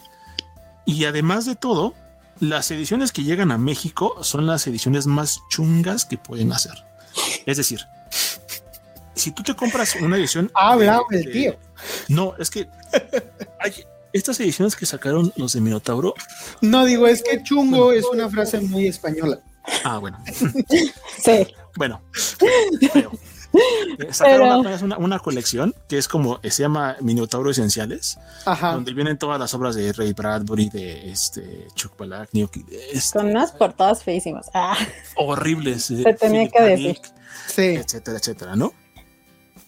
Y 0.85 1.05
además 1.05 1.45
de 1.45 1.55
todo, 1.55 1.93
las 2.39 2.69
ediciones 2.71 3.11
que 3.11 3.23
llegan 3.23 3.51
a 3.51 3.57
México 3.57 4.17
son 4.21 4.47
las 4.47 4.67
ediciones 4.67 5.07
más 5.07 5.39
chungas 5.49 6.05
que 6.05 6.17
pueden 6.17 6.51
hacer. 6.51 6.73
Es 7.45 7.57
decir, 7.57 7.81
si 9.15 9.31
tú 9.31 9.43
te 9.43 9.55
compras 9.55 9.95
una 10.01 10.17
edición. 10.17 10.51
Habla 10.53 11.01
el 11.11 11.31
tío. 11.31 11.55
No, 12.07 12.33
es 12.39 12.49
que 12.49 12.67
hay 13.59 13.73
estas 14.11 14.39
ediciones 14.39 14.75
que 14.75 14.85
sacaron 14.85 15.33
los 15.35 15.53
de 15.53 15.61
Minotauro. 15.61 16.13
No 16.61 16.85
digo, 16.85 17.07
es 17.07 17.23
que 17.23 17.41
chungo 17.43 17.91
es 17.91 18.05
una 18.05 18.29
frase 18.29 18.59
muy 18.59 18.87
española. 18.87 19.39
Ah, 19.83 19.97
bueno. 19.97 20.17
sí. 21.23 21.47
Bueno, 21.75 22.01
sacaron 24.11 24.65
una, 24.97 25.19
colección 25.19 25.75
que 25.87 25.97
es 25.97 26.07
como 26.07 26.39
se 26.43 26.63
llama 26.63 26.97
Minotauro 27.01 27.51
Esenciales, 27.51 28.17
donde 28.61 28.93
vienen 28.93 29.17
todas 29.17 29.39
las 29.39 29.53
obras 29.53 29.75
de 29.75 29.93
Ray 29.93 30.13
Bradbury, 30.13 30.69
de 30.69 31.11
este 31.11 31.67
Chuck 31.75 31.95
Palahniuk, 31.95 32.51
Con 32.51 32.63
este, 32.93 33.19
unas 33.19 33.51
portadas 33.51 34.03
feísimas. 34.03 34.49
Ah. 34.53 34.75
Horribles. 35.15 35.85
Se 35.85 36.01
eh, 36.01 36.13
tenía 36.13 36.49
que 36.49 36.61
decir. 36.61 36.99
Sí. 37.47 37.75
Etcétera, 37.75 38.17
etcétera, 38.17 38.55
¿no? 38.55 38.73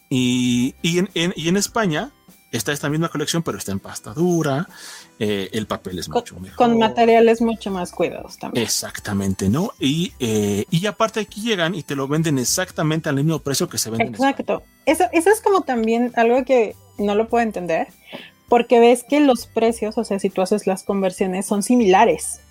Y, 0.10 0.76
en, 0.84 1.58
España 1.58 2.12
está 2.58 2.72
esta 2.72 2.90
misma 2.90 3.10
colección, 3.10 3.44
pero 3.44 3.58
está 3.58 3.72
en 3.72 3.80
pasta 3.80 4.14
dura. 4.14 4.68
Eh, 5.20 5.50
el 5.54 5.68
papel 5.68 6.00
es 6.00 6.10
mucho 6.10 6.40
mejor. 6.40 6.58
Con 6.58 6.78
materiales 6.78 7.42
mucho 7.42 7.72
más 7.72 7.92
cuidados 7.92 8.38
también. 8.38 8.64
Exactamente, 8.64 9.50
¿no? 9.50 9.72
Y, 9.80 10.14
eh, 10.20 10.66
y 10.70 10.86
aparte 10.86 11.20
aquí 11.20 11.42
llegan 11.42 11.76
y 11.76 11.84
te 11.84 11.96
lo 11.96 12.08
venden 12.08 12.38
exactamente 12.38 13.10
al 13.10 13.16
mismo 13.16 13.40
precio 13.40 13.70
que 13.70 13.78
se 13.78 13.90
venden. 13.90 14.10
Exacto. 14.10 14.64
eso, 14.86 15.06
eso 15.14 15.30
es 15.30 15.42
como 15.42 15.62
también 15.62 16.12
algo 16.16 16.44
que 16.44 16.76
no 16.98 17.16
lo 17.16 17.28
puedo 17.28 17.44
entender, 17.44 17.88
porque 18.50 18.80
ves 18.80 19.04
que 19.08 19.20
los 19.20 19.48
precios, 19.48 19.98
o 19.98 20.04
sea, 20.04 20.20
si 20.20 20.30
tú 20.30 20.42
haces 20.42 20.68
las 20.68 20.84
conversiones, 20.84 21.46
son 21.46 21.64
similares 21.64 22.42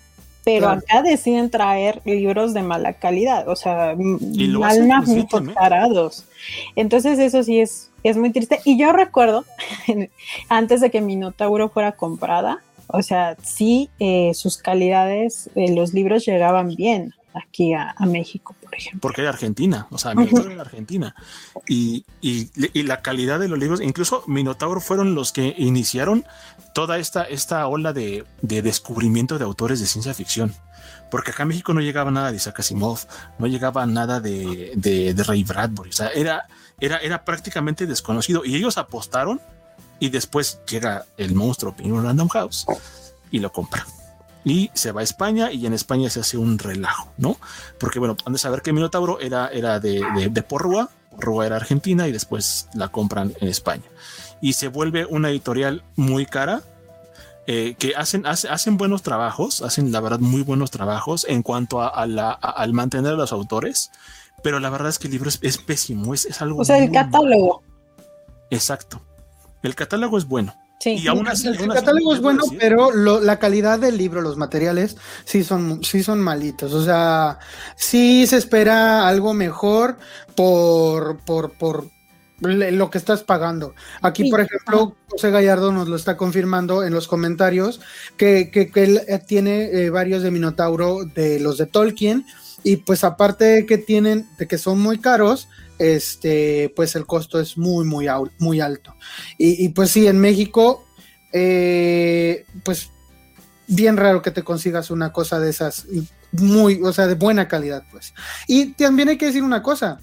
pero 0.45 0.69
acá 0.69 1.01
deciden 1.01 1.49
traer 1.49 2.01
libros 2.05 2.53
de 2.53 2.61
mala 2.61 2.93
calidad, 2.93 3.49
o 3.49 3.55
sea, 3.55 3.95
mal 3.97 5.27
parados. 5.55 6.25
Entonces 6.75 7.17
eso 7.17 7.41
sí 7.41 7.59
es, 7.59 7.89
es 8.03 8.15
muy 8.15 8.31
triste. 8.31 8.59
Y 8.63 8.77
yo 8.77 8.93
recuerdo, 8.93 9.43
antes 10.49 10.81
de 10.81 10.91
que 10.91 11.01
Minotauro 11.01 11.69
fuera 11.69 11.93
comprada, 11.93 12.59
o 12.87 13.01
sea, 13.01 13.35
sí, 13.41 13.89
eh, 13.97 14.33
sus 14.35 14.57
calidades, 14.57 15.49
eh, 15.55 15.73
los 15.73 15.93
libros 15.93 16.23
llegaban 16.25 16.75
bien. 16.75 17.15
Aquí 17.35 17.73
a, 17.73 17.93
México, 18.05 18.55
por 18.61 18.73
ejemplo. 18.73 19.01
Porque 19.01 19.21
era 19.21 19.29
Argentina, 19.29 19.87
o 19.91 19.97
sea, 19.97 20.15
Minotauro 20.15 20.51
era 20.51 20.61
Argentina. 20.61 21.15
Y, 21.67 22.05
y, 22.21 22.49
y, 22.73 22.83
la 22.83 23.01
calidad 23.01 23.39
de 23.39 23.47
los 23.47 23.59
libros, 23.59 23.81
incluso 23.81 24.23
Minotauro 24.27 24.81
fueron 24.81 25.15
los 25.15 25.31
que 25.31 25.53
iniciaron 25.57 26.25
toda 26.73 26.97
esta, 26.97 27.23
esta 27.23 27.67
ola 27.67 27.93
de, 27.93 28.25
de 28.41 28.61
descubrimiento 28.61 29.37
de 29.37 29.45
autores 29.45 29.79
de 29.79 29.85
ciencia 29.85 30.13
ficción 30.13 30.53
porque 31.11 31.31
acá 31.31 31.43
en 31.43 31.49
México 31.49 31.73
no 31.73 31.81
llegaba 31.81 32.11
nada 32.11 32.31
de 32.31 32.37
Isaac 32.37 32.59
Asimov, 32.59 32.99
no 33.37 33.47
llegaba 33.47 33.85
nada 33.85 34.19
de, 34.19 34.73
de, 34.75 35.13
de, 35.13 35.23
Ray 35.23 35.43
Bradbury, 35.43 35.91
o 35.91 35.93
sea, 35.93 36.09
era, 36.09 36.47
era, 36.79 36.97
era 36.97 37.23
prácticamente 37.23 37.85
desconocido 37.85 38.43
y 38.43 38.55
ellos 38.55 38.77
apostaron 38.77 39.39
y 39.99 40.09
después 40.09 40.59
llega 40.69 41.05
el 41.17 41.35
monstruo 41.35 41.75
Penguin 41.75 42.03
Random 42.03 42.27
House 42.29 42.65
y 43.31 43.39
lo 43.39 43.51
compra. 43.51 43.85
Y 44.45 44.69
se 44.73 44.91
va 44.91 45.01
a 45.01 45.03
España 45.03 45.51
y 45.51 45.65
en 45.65 45.73
España 45.73 46.09
se 46.09 46.21
hace 46.21 46.37
un 46.37 46.59
relajo, 46.59 47.11
¿no? 47.17 47.37
Porque 47.79 47.99
bueno, 47.99 48.15
han 48.25 48.33
de 48.33 48.39
saber 48.39 48.61
que 48.61 48.71
Minotauro 48.71 49.19
era, 49.19 49.47
era 49.47 49.79
de, 49.79 50.03
de, 50.15 50.29
de 50.29 50.43
Porrúa, 50.43 50.89
Porrúa 51.09 51.47
era 51.47 51.55
Argentina 51.55 52.07
y 52.07 52.11
después 52.11 52.69
la 52.73 52.89
compran 52.89 53.33
en 53.41 53.47
España. 53.47 53.85
Y 54.41 54.53
se 54.53 54.67
vuelve 54.67 55.05
una 55.05 55.29
editorial 55.29 55.83
muy 55.95 56.25
cara, 56.25 56.61
eh, 57.47 57.75
que 57.77 57.95
hacen, 57.95 58.25
hacen 58.25 58.77
buenos 58.77 59.03
trabajos, 59.03 59.61
hacen 59.61 59.91
la 59.91 59.99
verdad 59.99 60.19
muy 60.19 60.41
buenos 60.41 60.71
trabajos 60.71 61.27
en 61.29 61.43
cuanto 61.43 61.79
a, 61.81 62.05
la, 62.07 62.31
al 62.31 62.73
mantener 62.73 63.13
a 63.13 63.17
los 63.17 63.31
autores, 63.31 63.91
pero 64.41 64.59
la 64.59 64.71
verdad 64.71 64.89
es 64.89 64.97
que 64.97 65.07
el 65.07 65.13
libro 65.13 65.29
es, 65.29 65.57
pésimo, 65.59 66.15
es, 66.15 66.25
es, 66.25 66.41
algo... 66.41 66.61
O 66.61 66.65
sea, 66.65 66.79
el 66.79 66.91
catálogo. 66.91 67.61
Exacto. 68.49 68.99
El 69.61 69.75
catálogo 69.75 70.17
es 70.17 70.25
bueno. 70.25 70.55
Sí. 70.79 70.97
Y 71.01 71.07
aún 71.07 71.27
así, 71.27 71.47
el, 71.47 71.67
catálogo 71.67 72.13
es 72.13 72.21
bueno, 72.21 72.43
pero 72.59 72.91
la 72.91 73.39
calidad 73.39 73.79
del 73.79 73.97
libro, 73.97 74.21
los 74.21 74.37
materiales, 74.37 74.97
sí 75.23 75.43
son, 75.43 75.83
sí 75.83 76.03
son 76.03 76.19
malitos. 76.19 76.73
O 76.73 76.83
sea, 76.83 77.39
sí 77.75 78.27
se 78.27 78.37
espera 78.37 79.07
algo 79.07 79.33
mejor 79.33 79.97
por, 80.35 81.17
por, 81.25 81.51
por 81.53 81.89
lo 82.39 82.89
que 82.89 82.97
estás 82.97 83.23
pagando. 83.23 83.73
Aquí, 84.01 84.29
por 84.29 84.41
ejemplo, 84.41 84.95
José 85.09 85.31
Gallardo 85.31 85.71
nos 85.71 85.87
lo 85.87 85.95
está 85.95 86.17
confirmando 86.17 86.83
en 86.83 86.93
los 86.93 87.07
comentarios 87.07 87.79
que, 88.17 88.51
que, 88.51 88.69
él 88.75 89.01
eh, 89.07 89.19
tiene 89.25 89.65
eh, 89.71 89.89
varios 89.89 90.23
de 90.23 90.31
Minotauro 90.31 91.05
de 91.05 91.39
los 91.39 91.57
de 91.57 91.65
Tolkien 91.65 92.25
y 92.63 92.77
pues 92.77 93.03
aparte 93.03 93.45
de 93.45 93.65
que 93.65 93.77
tienen, 93.77 94.27
de 94.37 94.47
que 94.47 94.57
son 94.57 94.79
muy 94.79 94.99
caros, 94.99 95.47
este, 95.79 96.71
pues 96.75 96.95
el 96.95 97.05
costo 97.05 97.39
es 97.39 97.57
muy, 97.57 97.85
muy, 97.85 98.07
muy 98.39 98.59
alto. 98.59 98.95
Y, 99.37 99.69
pues 99.69 99.91
sí, 99.91 100.07
en 100.07 100.19
México, 100.19 100.85
eh, 101.33 102.45
pues 102.63 102.89
bien 103.67 103.97
raro 103.97 104.21
que 104.21 104.31
te 104.31 104.43
consigas 104.43 104.91
una 104.91 105.11
cosa 105.11 105.39
de 105.39 105.49
esas, 105.49 105.87
muy, 106.31 106.81
o 106.83 106.93
sea, 106.93 107.07
de 107.07 107.15
buena 107.15 107.47
calidad, 107.47 107.83
pues. 107.91 108.13
Y 108.47 108.73
también 108.73 109.09
hay 109.09 109.17
que 109.17 109.27
decir 109.27 109.43
una 109.43 109.63
cosa, 109.63 109.99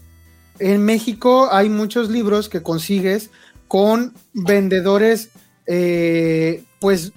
en 0.59 0.85
México 0.85 1.49
hay 1.51 1.69
muchos 1.69 2.11
libros 2.11 2.49
que 2.49 2.63
consigues 2.63 3.31
con 3.69 4.15
vendedores, 4.33 5.31
eh, 5.67 6.65
pues 6.81 7.13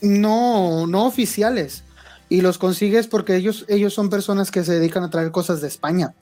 no, 0.00 0.86
no 0.86 1.06
oficiales. 1.06 1.84
Y 2.28 2.42
los 2.42 2.58
consigues 2.58 3.08
porque 3.08 3.34
ellos, 3.34 3.64
ellos 3.68 3.92
son 3.92 4.08
personas 4.08 4.52
que 4.52 4.62
se 4.62 4.74
dedican 4.74 5.02
a 5.02 5.10
traer 5.10 5.32
cosas 5.32 5.60
de 5.60 5.66
España 5.66 6.14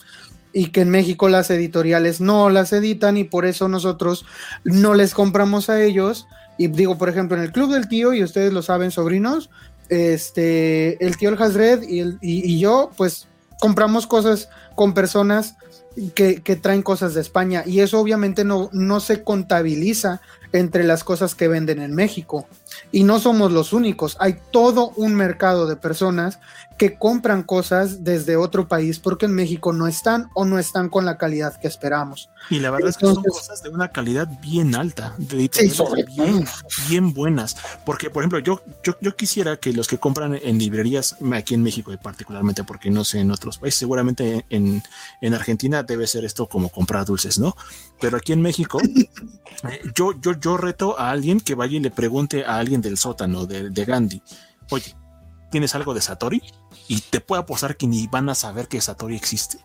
y 0.58 0.70
que 0.70 0.80
en 0.80 0.90
México 0.90 1.28
las 1.28 1.50
editoriales 1.50 2.20
no 2.20 2.50
las 2.50 2.72
editan 2.72 3.16
y 3.16 3.22
por 3.22 3.46
eso 3.46 3.68
nosotros 3.68 4.26
no 4.64 4.94
les 4.94 5.14
compramos 5.14 5.70
a 5.70 5.80
ellos. 5.80 6.26
Y 6.56 6.66
digo, 6.66 6.98
por 6.98 7.08
ejemplo, 7.08 7.36
en 7.36 7.44
el 7.44 7.52
Club 7.52 7.72
del 7.72 7.86
Tío, 7.86 8.12
y 8.12 8.24
ustedes 8.24 8.52
lo 8.52 8.62
saben, 8.62 8.90
sobrinos, 8.90 9.50
este, 9.88 11.02
el 11.04 11.16
tío 11.16 11.28
El 11.28 11.40
Hasred 11.40 11.84
y, 11.88 12.00
el, 12.00 12.18
y, 12.20 12.58
yo, 12.58 12.90
pues 12.96 13.28
compramos 13.60 14.08
cosas 14.08 14.48
con 14.74 14.94
personas 14.94 15.54
que, 16.16 16.42
que, 16.42 16.56
traen 16.56 16.82
cosas 16.82 17.14
de 17.14 17.20
España 17.20 17.62
y 17.64 17.78
eso 17.78 18.00
obviamente 18.00 18.44
no, 18.44 18.68
no 18.72 18.98
se 18.98 19.22
contabiliza 19.22 20.20
entre 20.52 20.84
las 20.84 21.04
cosas 21.04 21.34
que 21.34 21.48
venden 21.48 21.80
en 21.80 21.94
México. 21.94 22.46
Y 22.92 23.04
no 23.04 23.18
somos 23.18 23.52
los 23.52 23.72
únicos, 23.72 24.16
hay 24.20 24.38
todo 24.50 24.90
un 24.96 25.14
mercado 25.14 25.66
de 25.66 25.76
personas 25.76 26.38
que 26.78 26.96
compran 26.96 27.42
cosas 27.42 28.04
desde 28.04 28.36
otro 28.36 28.68
país 28.68 29.00
porque 29.00 29.26
en 29.26 29.34
México 29.34 29.72
no 29.72 29.88
están 29.88 30.30
o 30.34 30.44
no 30.44 30.60
están 30.60 30.88
con 30.88 31.04
la 31.04 31.18
calidad 31.18 31.58
que 31.60 31.66
esperamos. 31.66 32.30
Y 32.50 32.60
la 32.60 32.70
verdad 32.70 32.90
es 32.90 32.96
que 32.96 33.06
son 33.06 33.22
cosas 33.24 33.62
de 33.64 33.68
una 33.68 33.88
calidad 33.88 34.28
bien 34.40 34.76
alta, 34.76 35.14
de 35.18 35.50
bien, 36.06 36.46
bien, 36.88 37.12
buenas. 37.12 37.56
Porque, 37.84 38.10
por 38.10 38.22
ejemplo, 38.22 38.38
yo, 38.38 38.62
yo, 38.84 38.96
yo 39.00 39.16
quisiera 39.16 39.56
que 39.56 39.72
los 39.72 39.88
que 39.88 39.98
compran 39.98 40.38
en 40.40 40.58
librerías, 40.58 41.16
aquí 41.32 41.54
en 41.54 41.64
México 41.64 41.92
particularmente, 42.00 42.62
porque 42.62 42.90
no 42.90 43.04
sé 43.04 43.20
en 43.20 43.32
otros 43.32 43.58
países, 43.58 43.80
seguramente 43.80 44.46
en, 44.48 44.82
en 45.20 45.34
Argentina 45.34 45.82
debe 45.82 46.06
ser 46.06 46.24
esto 46.24 46.46
como 46.46 46.68
comprar 46.68 47.04
dulces, 47.04 47.38
¿no? 47.40 47.56
Pero 48.00 48.16
aquí 48.16 48.32
en 48.32 48.42
México, 48.42 48.80
eh, 48.82 49.80
yo, 49.94 50.12
yo, 50.20 50.32
yo 50.38 50.56
reto 50.56 50.98
a 50.98 51.10
alguien 51.10 51.40
que 51.40 51.54
vaya 51.54 51.76
y 51.76 51.80
le 51.80 51.90
pregunte 51.90 52.44
a 52.44 52.58
alguien 52.58 52.80
del 52.80 52.96
sótano 52.96 53.46
de, 53.46 53.70
de 53.70 53.84
Gandhi, 53.84 54.22
oye, 54.70 54.94
¿tienes 55.50 55.74
algo 55.74 55.94
de 55.94 56.00
Satori? 56.00 56.42
y 56.88 57.00
te 57.02 57.20
puedo 57.20 57.42
apostar 57.42 57.76
que 57.76 57.86
ni 57.86 58.06
van 58.06 58.28
a 58.28 58.34
saber 58.34 58.66
que 58.66 58.80
Satori 58.80 59.14
existe. 59.14 59.58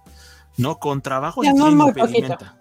No, 0.57 0.77
con 0.77 1.01
trabajo 1.01 1.43
y 1.43 1.51
tienen 1.51 1.79
impedimenta. 1.79 2.57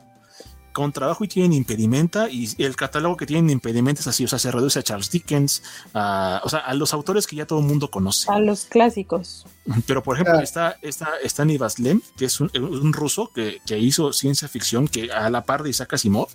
Con 0.73 0.93
trabajo 0.93 1.25
y 1.25 1.29
tienen 1.29 1.53
impedimenta 1.53 2.29
y 2.29 2.49
el 2.59 2.77
catálogo 2.77 3.17
que 3.17 3.27
tienen 3.27 3.51
impedimenta 3.51 4.01
es 4.01 4.07
así, 4.07 4.25
o 4.25 4.29
sea, 4.29 4.39
se 4.39 4.51
reduce 4.51 4.79
a 4.79 4.83
Charles 4.83 5.11
Dickens, 5.11 5.63
a, 5.95 6.41
o 6.45 6.49
sea, 6.49 6.61
a 6.61 6.75
los 6.75 6.95
autores 6.95 7.27
que 7.27 7.37
ya 7.37 7.47
todo 7.47 7.61
el 7.61 7.67
mundo 7.67 7.91
conoce. 7.91 8.31
A 8.31 8.39
los 8.39 8.65
clásicos. 8.65 9.45
Pero, 9.87 10.03
por 10.03 10.17
ejemplo, 10.17 10.41
está, 10.41 10.77
está, 10.83 11.11
está 11.23 11.45
Nivaslem, 11.45 12.01
que 12.17 12.25
es 12.25 12.41
un, 12.41 12.51
un 12.57 12.93
ruso 12.93 13.31
que, 13.33 13.61
que, 13.65 13.79
hizo 13.79 14.13
ciencia 14.13 14.49
ficción, 14.49 14.89
que 14.89 15.13
a 15.13 15.31
la 15.31 15.45
par 15.45 15.63
de 15.63 15.71
Isaac 15.71 15.95
Asimov, 15.95 16.29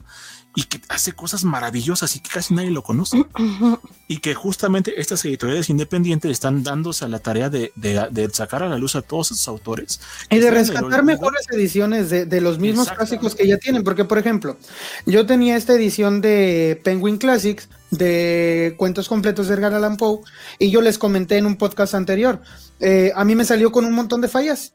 y 0.55 0.63
que 0.63 0.81
hace 0.89 1.11
cosas 1.11 1.43
maravillosas 1.43 2.15
y 2.15 2.19
que 2.19 2.29
casi 2.29 2.53
nadie 2.53 2.71
lo 2.71 2.81
conoce. 2.81 3.23
y 4.07 4.17
que 4.17 4.33
justamente 4.33 4.99
estas 4.99 5.23
editoriales 5.25 5.69
independientes 5.69 6.31
están 6.31 6.63
dándose 6.63 7.05
a 7.05 7.07
la 7.07 7.19
tarea 7.19 7.49
de, 7.49 7.71
de, 7.75 8.29
sacar 8.31 8.63
a 8.63 8.69
la 8.69 8.77
luz 8.77 8.95
a 8.95 9.01
todos 9.01 9.31
esos 9.31 9.47
autores. 9.47 9.99
Y 10.29 10.39
de 10.39 10.49
rescatar 10.49 11.03
mejores 11.03 11.45
ediciones 11.51 12.09
de, 12.09 12.25
de 12.25 12.41
los 12.41 12.57
mismos 12.59 12.89
clásicos 12.89 13.35
que 13.35 13.47
ya 13.47 13.57
tienen. 13.57 13.83
Porque, 13.83 14.05
por 14.05 14.17
ejemplo, 14.17 14.57
yo 15.05 15.25
tenía 15.25 15.57
esta 15.57 15.73
edición 15.73 16.21
de 16.21 16.81
Penguin 16.83 17.17
Classics 17.17 17.69
de 17.91 18.75
cuentos 18.77 19.07
completos 19.07 19.47
de 19.47 19.55
Edgar 19.55 19.73
Allan 19.73 19.97
Poe 19.97 20.21
y 20.59 20.71
yo 20.71 20.81
les 20.81 20.97
comenté 20.97 21.37
en 21.37 21.45
un 21.45 21.57
podcast 21.57 21.93
anterior. 21.93 22.41
Eh, 22.79 23.11
a 23.15 23.23
mí 23.23 23.35
me 23.35 23.45
salió 23.45 23.71
con 23.71 23.85
un 23.85 23.93
montón 23.93 24.21
de 24.21 24.27
fallas 24.27 24.73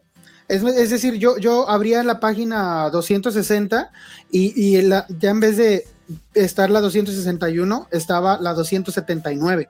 es, 0.53 0.91
decir, 0.91 1.15
yo, 1.15 1.39
yo 1.39 1.69
abría 1.69 2.03
la 2.03 2.21
página 2.21 2.91
260 2.91 3.91
y, 4.31 4.53
y 4.61 4.83
la, 4.83 5.07
ya 5.19 5.31
en 5.31 5.41
vez 5.41 5.57
de 5.57 5.87
estar 6.35 6.71
la 6.71 6.81
261, 6.81 7.89
estaba 7.91 8.39
la 8.41 8.53
279 8.55 9.69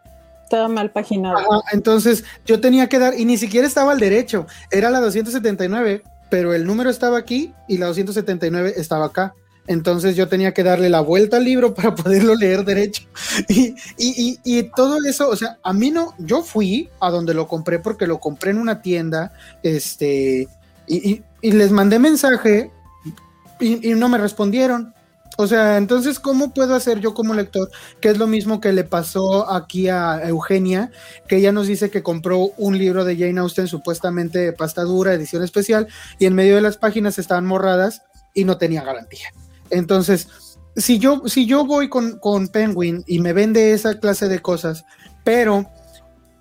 estaba 0.53 0.69
mal 0.69 0.91
paginado. 0.91 1.65
entonces 1.73 2.25
yo 2.45 2.61
tenía 2.61 2.87
que 2.87 2.99
dar, 2.99 3.19
y 3.19 3.25
ni 3.25 3.39
siquiera 3.39 3.67
estaba 3.67 3.93
al 3.93 3.99
derecho, 3.99 4.47
era 4.71 4.91
la 4.91 5.01
279, 5.01 6.03
pero 6.29 6.53
el 6.53 6.67
número 6.67 6.91
estaba 6.91 7.17
aquí 7.17 7.55
y 7.69 7.79
la 7.79 7.87
279 7.87 8.75
estaba 8.77 9.07
acá. 9.07 9.35
Entonces 9.67 10.17
yo 10.17 10.29
tenía 10.29 10.53
que 10.53 10.65
darle 10.65 10.91
la 10.91 11.01
vuelta 11.01 11.37
al 11.37 11.45
libro 11.45 11.73
para 11.77 11.95
poderlo 11.95 12.35
leer 12.35 12.65
derecho. 12.65 13.05
Y, 13.49 13.75
y, 13.97 14.39
y, 14.45 14.63
todo 14.75 14.99
eso, 15.07 15.29
o 15.29 15.37
sea, 15.37 15.59
a 15.63 15.73
mí 15.73 15.91
no, 15.91 16.15
yo 16.19 16.43
fui 16.43 16.91
a 17.01 17.11
donde 17.11 17.33
lo 17.33 17.47
compré 17.47 17.79
porque 17.79 18.07
lo 18.07 18.19
compré 18.19 18.51
en 18.51 18.59
una 18.59 18.83
tienda, 18.83 19.33
este, 19.63 20.49
y, 20.87 21.23
les 21.43 21.71
mandé 21.73 21.99
mensaje 21.99 22.71
y, 23.61 23.95
no 23.95 24.09
me 24.09 24.19
respondieron. 24.19 24.95
O 25.39 25.47
sea, 25.47 25.79
entonces, 25.79 26.21
¿cómo 26.21 26.53
puedo 26.53 26.75
hacer 26.75 27.01
yo 27.01 27.15
como 27.15 27.33
lector? 27.33 27.71
Que 28.01 28.11
es 28.11 28.19
lo 28.19 28.27
mismo 28.27 28.61
que 28.61 28.73
le 28.73 28.85
pasó 28.85 29.51
aquí 29.51 29.89
a 29.89 30.21
Eugenia, 30.29 30.91
que 31.27 31.37
ella 31.37 31.53
nos 31.53 31.67
dice 31.67 31.91
que 31.91 32.03
compró 32.03 32.51
un 32.59 32.77
libro 32.77 33.05
de 33.05 33.17
Jane 33.17 33.41
Austen, 33.41 33.67
supuestamente 33.67 34.39
de 34.41 34.53
pasta 34.53 34.83
dura, 34.83 35.15
edición 35.15 35.43
especial, 35.43 35.89
y 36.19 36.27
en 36.27 36.35
medio 36.35 36.57
de 36.57 36.61
las 36.61 36.77
páginas 36.77 37.19
estaban 37.19 37.47
morradas 37.47 38.03
y 38.35 38.45
no 38.45 38.59
tenía 38.59 38.85
garantía. 38.85 39.29
Entonces, 39.71 40.29
si 40.77 40.99
yo, 40.99 41.23
si 41.27 41.47
yo 41.47 41.65
voy 41.65 41.89
con, 41.89 42.19
con 42.19 42.49
Penguin 42.49 43.03
y 43.07 43.21
me 43.21 43.33
vende 43.33 43.73
esa 43.73 43.99
clase 43.99 44.29
de 44.29 44.41
cosas, 44.41 44.85
pero 45.25 45.67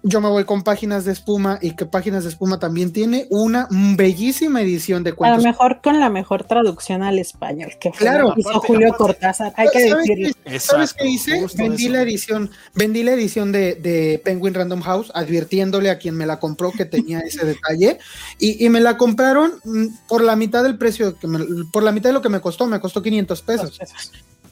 yo 0.03 0.21
me 0.21 0.29
voy 0.29 0.45
con 0.45 0.63
páginas 0.63 1.05
de 1.05 1.11
espuma 1.11 1.59
y 1.61 1.75
que 1.75 1.85
páginas 1.85 2.23
de 2.23 2.29
espuma 2.29 2.59
también 2.59 2.91
tiene 2.91 3.27
una 3.29 3.67
bellísima 3.69 4.61
edición 4.61 5.03
de 5.03 5.13
cuentos. 5.13 5.43
A 5.43 5.47
lo 5.47 5.51
mejor 5.51 5.81
con 5.81 5.99
la 5.99 6.09
mejor 6.09 6.43
traducción 6.43 7.03
al 7.03 7.19
español 7.19 7.73
que 7.79 7.91
claro, 7.91 8.33
hizo 8.35 8.59
Julio 8.61 8.93
Cortázar, 8.97 9.53
hay 9.55 9.67
que 9.71 9.93
decirlo. 9.93 10.29
¿Sabes 10.59 10.93
qué 10.93 11.07
hice? 11.07 11.45
Vendí 11.55 11.87
la 11.89 12.01
edición, 12.01 12.49
vendí 12.73 13.03
la 13.03 13.13
edición 13.13 13.51
de, 13.51 14.21
Penguin 14.23 14.53
Random 14.53 14.81
House 14.81 15.11
advirtiéndole 15.13 15.89
a 15.89 15.97
quien 15.97 16.15
me 16.15 16.25
la 16.25 16.39
compró 16.39 16.71
que 16.71 16.85
tenía 16.85 17.19
ese 17.25 17.45
detalle 17.45 17.99
y, 18.39 18.69
me 18.69 18.79
la 18.79 18.97
compraron 18.97 19.53
mm, 19.63 19.87
por 20.07 20.23
la 20.23 20.35
mitad 20.35 20.63
del 20.63 20.77
precio, 20.77 21.17
que 21.17 21.27
por 21.71 21.83
la 21.83 21.91
mitad 21.91 22.09
de 22.09 22.13
lo 22.13 22.21
que 22.21 22.29
me 22.29 22.39
costó, 22.39 22.65
me 22.67 22.79
costó 22.79 23.01
500 23.01 23.41
pesos. 23.41 23.79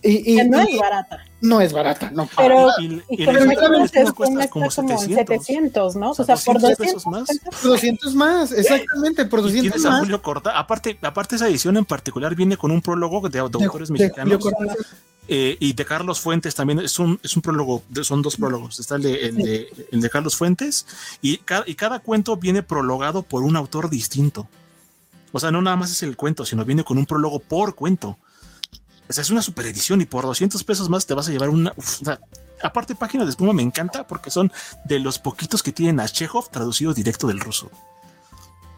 Y, 0.02 0.36
no 0.46 0.62
es 0.62 0.78
barata. 0.78 1.26
No 1.42 1.62
es 1.62 1.74
barata, 1.74 2.12
no. 2.12 2.30
Pero, 2.36 2.70
y, 2.80 3.02
y, 3.10 3.26
como 3.26 4.48
como 4.50 4.70
700, 4.72 5.96
¿no? 5.96 6.12
O 6.12 6.14
sea, 6.14 6.36
por 6.38 6.60
200 6.60 6.78
pesos 6.78 7.06
más. 7.06 7.28
200 7.64 8.16
más, 8.16 8.52
exactamente, 8.52 9.26
por 9.26 9.42
200 9.42 9.82
más. 9.82 10.00
Julio 10.00 10.22
Corta. 10.22 10.58
Aparte, 10.58 10.98
aparte, 11.02 11.36
esa 11.36 11.48
edición 11.48 11.78
en 11.78 11.86
particular 11.86 12.36
viene 12.36 12.58
con 12.58 12.72
un 12.72 12.82
prólogo 12.82 13.28
de, 13.30 13.40
autores 13.40 13.90
mexicanos. 13.90 14.40
Eh, 15.32 15.58
y 15.60 15.74
de 15.74 15.86
Carlos 15.86 16.20
Fuentes 16.20 16.56
también 16.56 16.80
es 16.80 16.98
un, 16.98 17.20
es 17.22 17.36
un 17.36 17.44
prólogo, 17.44 17.84
son 18.02 18.24
dos 18.24 18.36
prólogos. 18.36 18.80
Está 18.80 18.96
el 18.96 19.04
de, 19.04 19.28
el 19.28 19.36
de, 19.36 19.88
el 19.92 20.02
de 20.02 20.10
Carlos 20.10 20.36
Fuentes 20.36 20.88
y, 21.22 21.38
cada, 21.38 21.64
y 21.68 21.76
cada 21.76 22.00
cuento 22.00 22.36
viene 22.36 22.64
prologado 22.64 23.22
por 23.22 23.44
un 23.44 23.56
autor 23.56 23.92
distinto. 23.92 24.48
O 25.32 25.40
sea, 25.40 25.52
no 25.52 25.62
nada 25.62 25.76
más 25.76 25.92
es 25.92 26.02
el 26.02 26.18
cuento, 26.18 26.46
sino 26.46 26.66
viene 26.66 26.84
con 26.84 26.98
un 26.98 27.06
prólogo 27.06 27.40
por 27.40 27.76
cuento. 27.76 28.18
O 29.10 29.14
sea, 29.14 29.24
es 29.24 29.32
una 29.32 29.42
super 29.42 29.66
edición 29.66 30.02
y 30.02 30.06
por 30.06 30.24
200 30.24 30.64
pesos 30.64 30.88
más 30.88 31.08
te 31.08 31.16
vas 31.16 31.28
a 31.28 31.32
llevar 31.32 31.50
una. 31.50 31.74
aparte, 32.62 32.94
páginas 32.94 33.26
de 33.26 33.32
espuma 33.32 33.54
me 33.54 33.64
encanta 33.64 34.06
porque 34.06 34.30
son 34.30 34.52
de 34.86 35.00
los 35.00 35.18
poquitos 35.18 35.64
que 35.64 35.72
tienen 35.72 36.00
a 36.00 36.08
Chekhov 36.08 36.50
traducido 36.50 36.94
directo 36.94 37.28
del 37.28 37.40
ruso. 37.40 37.72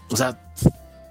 O 0.10 0.16
sea, 0.16 0.40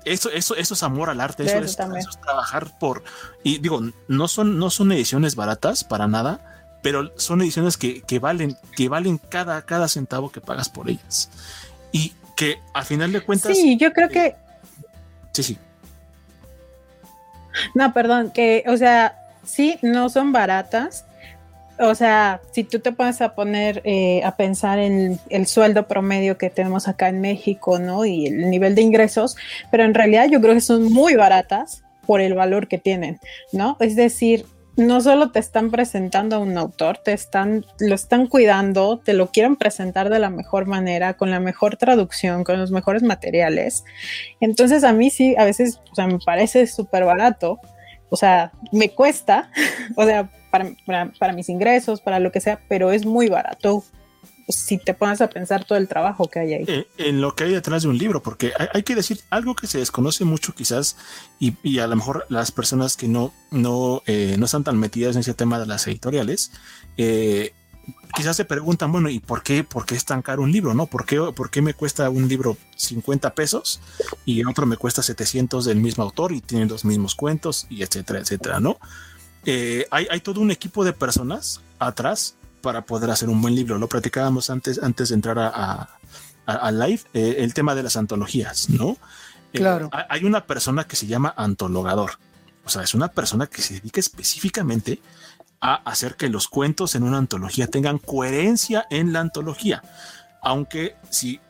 eso, 0.07 0.31
eso, 0.31 0.57
eso 0.57 0.75
es 0.75 0.83
amor 0.83 1.11
al 1.11 1.21
arte, 1.21 1.45
eso, 1.45 1.59
es, 1.59 1.77
trabajar 2.23 2.79
por. 2.79 3.05
Y 3.45 3.59
digo, 3.59 3.83
no 4.09 4.29
son, 4.29 4.59
no 4.59 4.71
son 4.71 4.91
ediciones 4.93 5.37
baratas 5.37 5.85
para 5.85 6.09
nada, 6.09 6.79
pero 6.83 7.13
son 7.19 7.43
ediciones 7.43 7.77
que, 7.77 8.03
valen, 8.21 8.57
que 8.75 8.89
valen 8.89 9.19
cada, 9.19 9.61
cada 9.63 9.89
centavo 9.89 10.33
que 10.33 10.41
pagas 10.41 10.71
por 10.71 10.89
ellas. 10.89 11.29
Y 11.93 12.15
que 12.37 12.59
al 12.73 12.87
final 12.87 13.13
de 13.13 13.21
cuentas. 13.21 13.55
Sí, 13.55 13.77
yo 13.77 13.93
creo 13.93 14.09
que. 14.09 14.35
Sí, 15.33 15.43
sí. 15.43 15.59
No, 17.75 17.93
perdón, 17.93 18.31
que, 18.31 18.65
o 18.67 18.77
sea, 18.77 19.17
sí, 19.45 19.79
no 19.83 20.09
son 20.09 20.33
baratas, 20.33 21.05
o 21.81 21.95
sea, 21.95 22.41
si 22.53 22.63
tú 22.63 22.81
te 22.81 22.93
pones 22.93 23.23
a 23.23 23.35
poner 23.35 23.81
eh, 23.85 24.23
a 24.23 24.37
pensar 24.37 24.79
en 24.79 25.19
el 25.31 25.47
sueldo 25.47 25.89
promedio 25.89 26.37
que 26.37 26.51
tenemos 26.51 26.89
acá 26.89 27.09
en 27.09 27.23
México, 27.23 27.79
¿no? 27.79 28.05
Y 28.05 28.27
el 28.27 28.51
nivel 28.51 28.75
de 28.75 28.83
ingresos, 28.83 29.37
pero 29.71 29.85
en 29.85 29.95
realidad 29.95 30.29
yo 30.31 30.41
creo 30.41 30.55
que 30.55 30.61
son 30.61 30.93
muy 30.93 31.15
baratas 31.15 31.83
por 32.07 32.21
el 32.21 32.35
valor 32.35 32.69
que 32.69 32.77
tienen, 32.77 33.19
¿no? 33.53 33.79
Es 33.81 33.97
decir, 33.97 34.45
no 34.81 35.01
solo 35.01 35.31
te 35.31 35.39
están 35.39 35.71
presentando 35.71 36.37
a 36.37 36.39
un 36.39 36.57
autor, 36.57 36.99
te 36.99 37.13
están, 37.13 37.67
lo 37.79 37.95
están 37.95 38.27
cuidando, 38.27 38.99
te 38.99 39.13
lo 39.13 39.31
quieren 39.31 39.57
presentar 39.57 40.09
de 40.09 40.19
la 40.19 40.31
mejor 40.31 40.67
manera, 40.67 41.15
con 41.15 41.31
la 41.31 41.39
mejor 41.39 41.77
traducción, 41.77 42.45
con 42.45 42.59
los 42.59 42.71
mejores 42.71 43.03
materiales. 43.03 43.85
Entonces 44.41 44.83
a 44.83 44.93
mí 44.93 45.11
sí, 45.11 45.37
a 45.37 45.45
veces, 45.45 45.81
o 45.93 45.95
sea, 45.95 46.07
me 46.07 46.19
parece 46.19 46.67
súper 46.67 47.05
barato, 47.05 47.61
o 48.09 48.17
sea, 48.17 48.53
me 48.73 48.91
cuesta, 48.91 49.51
o 49.97 50.05
sea, 50.05 50.31
para, 50.51 51.33
mis 51.33 51.49
ingresos, 51.49 52.01
para 52.01 52.19
lo 52.19 52.33
que 52.33 52.41
sea, 52.41 52.61
pero 52.69 52.91
es 52.91 53.07
muy 53.07 53.29
barato 53.29 53.85
si 54.51 54.79
te 54.79 54.95
pones 54.95 55.21
a 55.21 55.29
pensar 55.29 55.65
todo 55.65 55.79
el 55.79 55.89
trabajo 55.89 56.29
que 56.29 56.41
hay 56.41 56.55
ahí. 56.55 56.65
Eh, 56.67 56.87
en 56.99 57.21
lo 57.21 57.35
que 57.35 57.45
hay 57.45 57.53
detrás 57.53 57.83
de 57.83 57.89
un 57.89 57.99
libro, 57.99 58.23
porque 58.23 58.53
hay, 58.73 58.83
que 58.83 58.95
decir 58.95 59.21
algo 59.31 59.55
que 59.55 59.67
se 59.67 59.79
desconoce 59.79 60.25
mucho 60.25 60.55
quizás 60.55 60.97
y, 61.39 61.79
a 61.79 61.87
lo 61.87 61.97
mejor 61.97 62.27
las 62.29 62.53
personas 62.53 62.97
que 62.97 63.09
no, 63.09 63.33
no, 63.51 64.03
eh, 64.07 64.37
no 64.39 64.45
están 64.47 64.65
tan 64.65 64.79
metidas 64.79 65.17
en 65.17 65.21
ese 65.21 65.35
tema 65.35 65.59
de 65.59 65.67
las 65.67 65.87
editoriales, 65.87 66.53
eh, 66.97 67.53
quizás 68.15 68.37
se 68.37 68.45
preguntan, 68.45 68.93
bueno, 68.93 69.09
¿y 69.09 69.21
por 69.21 69.43
qué, 69.43 69.65
por 69.65 69.87
qué 69.87 69.95
es 69.95 70.05
tan 70.05 70.23
caro 70.23 70.43
un 70.43 70.53
libro? 70.53 70.75
¿No? 70.75 70.87
¿Por 70.87 71.07
qué, 71.07 71.19
¿Por 71.35 71.51
qué 71.51 71.63
me 71.63 71.75
cuesta 71.75 72.11
un 72.11 72.29
libro 72.29 72.57
50 72.77 73.35
pesos 73.35 73.81
y 74.25 74.45
otro 74.45 74.67
me 74.67 74.77
cuesta 74.77 75.03
700 75.03 75.65
del 75.65 75.81
mismo 75.81 76.05
autor 76.05 76.33
y 76.33 76.41
tiene 76.41 76.67
los 76.67 76.85
mismos 76.85 77.15
cuentos 77.15 77.67
y 77.71 77.83
etcétera, 77.83 78.21
etcétera, 78.21 78.61
¿no? 78.61 78.79
Eh, 79.47 79.87
hay, 79.91 80.21
todo 80.21 80.41
un 80.41 80.51
equipo 80.51 80.85
de 80.85 80.93
personas 80.93 81.63
atrás 81.79 82.37
para 82.61 82.83
poder 82.83 83.11
hacer 83.11 83.29
un 83.29 83.41
buen 83.41 83.55
libro. 83.55 83.79
Lo 83.79 83.89
platicábamos 83.89 84.51
antes, 84.51 84.83
antes 84.83 85.09
de 85.09 85.15
entrar 85.15 85.39
a, 85.39 85.89
a, 86.47 86.73
live, 86.73 87.01
eh, 87.15 87.37
el 87.39 87.55
tema 87.55 87.75
de 87.75 87.83
las 87.83 87.97
antologías, 87.97 88.69
¿no? 88.71 88.97
Eh, 89.53 89.59
claro. 89.59 89.91
hay 89.93 90.25
una 90.25 90.47
persona 90.47 90.85
que 90.85 90.97
se 90.97 91.07
llama 91.07 91.35
antologador. 91.37 92.13
O 92.65 92.69
sea, 92.69 92.83
es 92.83 92.95
una 92.95 93.09
persona 93.09 93.47
que 93.47 93.63
se 93.63 93.75
dedica 93.75 94.01
específicamente 94.01 95.01
a 95.61 95.75
hacer 95.75 96.17
que 96.17 96.29
los 96.29 96.49
cuentos 96.49 96.95
en 96.95 97.03
una 97.03 97.19
antología 97.19 97.67
tengan 97.67 97.99
coherencia 97.99 98.87
en 98.91 99.13
la 99.13 99.21
antología. 99.21 99.83
Aunque 100.43 100.97
si 101.11 101.41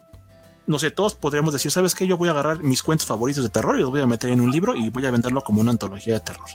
no 0.71 0.79
sé, 0.79 0.93
todos 0.93 1.17
podríamos 1.17 1.53
decir, 1.53 1.73
¿sabes 1.73 1.97
qué? 1.97 2.07
Yo 2.07 2.17
voy 2.17 2.29
a 2.29 2.31
agarrar 2.31 2.63
mis 2.63 2.85
cuentos 2.85 3.05
favoritos 3.05 3.43
de 3.43 3.51
terror 3.51 3.77
y 3.77 3.81
los 3.81 3.91
voy 3.91 4.03
a 4.03 4.07
meter 4.07 4.31
en 4.31 4.41
un 4.41 4.53
libro 4.53 4.77
y 4.77 4.89
voy 4.89 5.05
a 5.05 5.11
venderlo 5.11 5.43
como 5.43 5.61
una 5.61 5.73
antología 5.73 6.15
de 6.15 6.21
terror. 6.21 6.47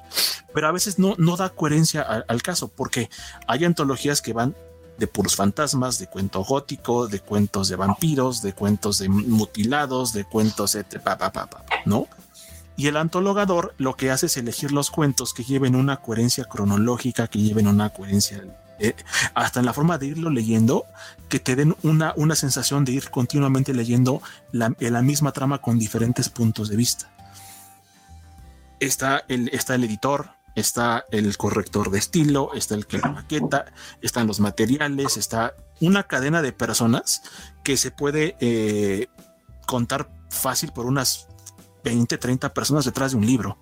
Pero 0.54 0.68
a 0.70 0.72
veces 0.72 0.98
no, 0.98 1.16
no 1.18 1.36
da 1.36 1.50
coherencia 1.50 2.02
al, 2.02 2.42
caso, 2.42 2.70
porque 2.70 3.10
hay 3.46 3.66
antologías 3.66 4.22
que 4.22 4.32
van 4.32 4.56
de 4.98 5.08
puros 5.08 5.36
fantasmas, 5.36 6.00
de 6.00 6.08
cuento 6.08 6.46
gótico, 6.46 7.10
de 7.10 7.20
cuentos 7.20 7.68
de 7.68 7.76
vampiros, 7.76 8.42
de 8.42 8.54
cuentos 8.54 9.00
de 9.00 9.10
mutilados, 9.10 10.14
de 10.14 10.24
cuentos, 10.24 10.78
¿no? 11.84 12.08
Y 12.78 12.88
el 12.88 12.96
antologador 12.96 13.74
lo 13.78 13.98
que 13.98 14.12
hace 14.12 14.28
es 14.28 14.38
elegir 14.38 14.72
los 14.72 14.92
cuentos 14.92 15.34
que 15.34 15.44
lleven 15.44 15.76
una 15.76 15.98
coherencia 15.98 16.46
cronológica, 16.46 17.28
que 17.28 17.40
lleven 17.40 17.68
una 17.68 17.90
coherencia 17.90 18.42
eh, 18.80 18.96
hasta 19.34 19.60
en 19.60 19.66
la 19.66 19.74
forma 19.74 19.98
de 19.98 20.08
irlo 20.08 20.30
leyendo, 20.30 20.86
que 21.30 21.40
te 21.40 21.56
den 21.56 21.76
una, 21.84 22.14
una 22.18 22.36
sensación 22.36 22.86
de 22.86 22.94
ir 22.94 23.10
continuamente 23.10 23.74
leyendo 23.74 24.22
la, 24.52 24.74
la 24.80 25.02
misma 25.02 25.32
trama 25.32 25.60
con 25.62 25.80
diferentes 25.80 26.30
puntos 26.30 26.70
de 26.70 26.76
vista. 26.76 27.12
Está 28.80 29.24
el, 29.28 29.50
está 29.50 29.76
el 29.76 29.84
editor, 29.86 30.32
está 30.56 31.06
el 31.12 31.38
corrector 31.38 31.92
de 31.92 32.00
estilo, 32.00 32.54
está 32.54 32.76
el 32.76 32.88
que 32.88 32.98
la 32.98 33.10
maqueta, 33.10 33.66
están 34.02 34.28
los 34.28 34.40
materiales, 34.40 35.18
está 35.18 35.54
una 35.82 36.04
cadena 36.04 36.42
de 36.42 36.54
personas 36.54 37.24
que 37.64 37.78
se 37.78 37.92
puede 37.92 38.36
eh, 38.40 39.08
contar 39.66 40.10
fácil 40.30 40.72
por 40.72 40.86
unas 40.86 41.28
20, 41.84 42.18
30 42.18 42.54
personas 42.54 42.86
detrás 42.86 43.12
de 43.12 43.18
un 43.18 43.26
libro. 43.26 43.58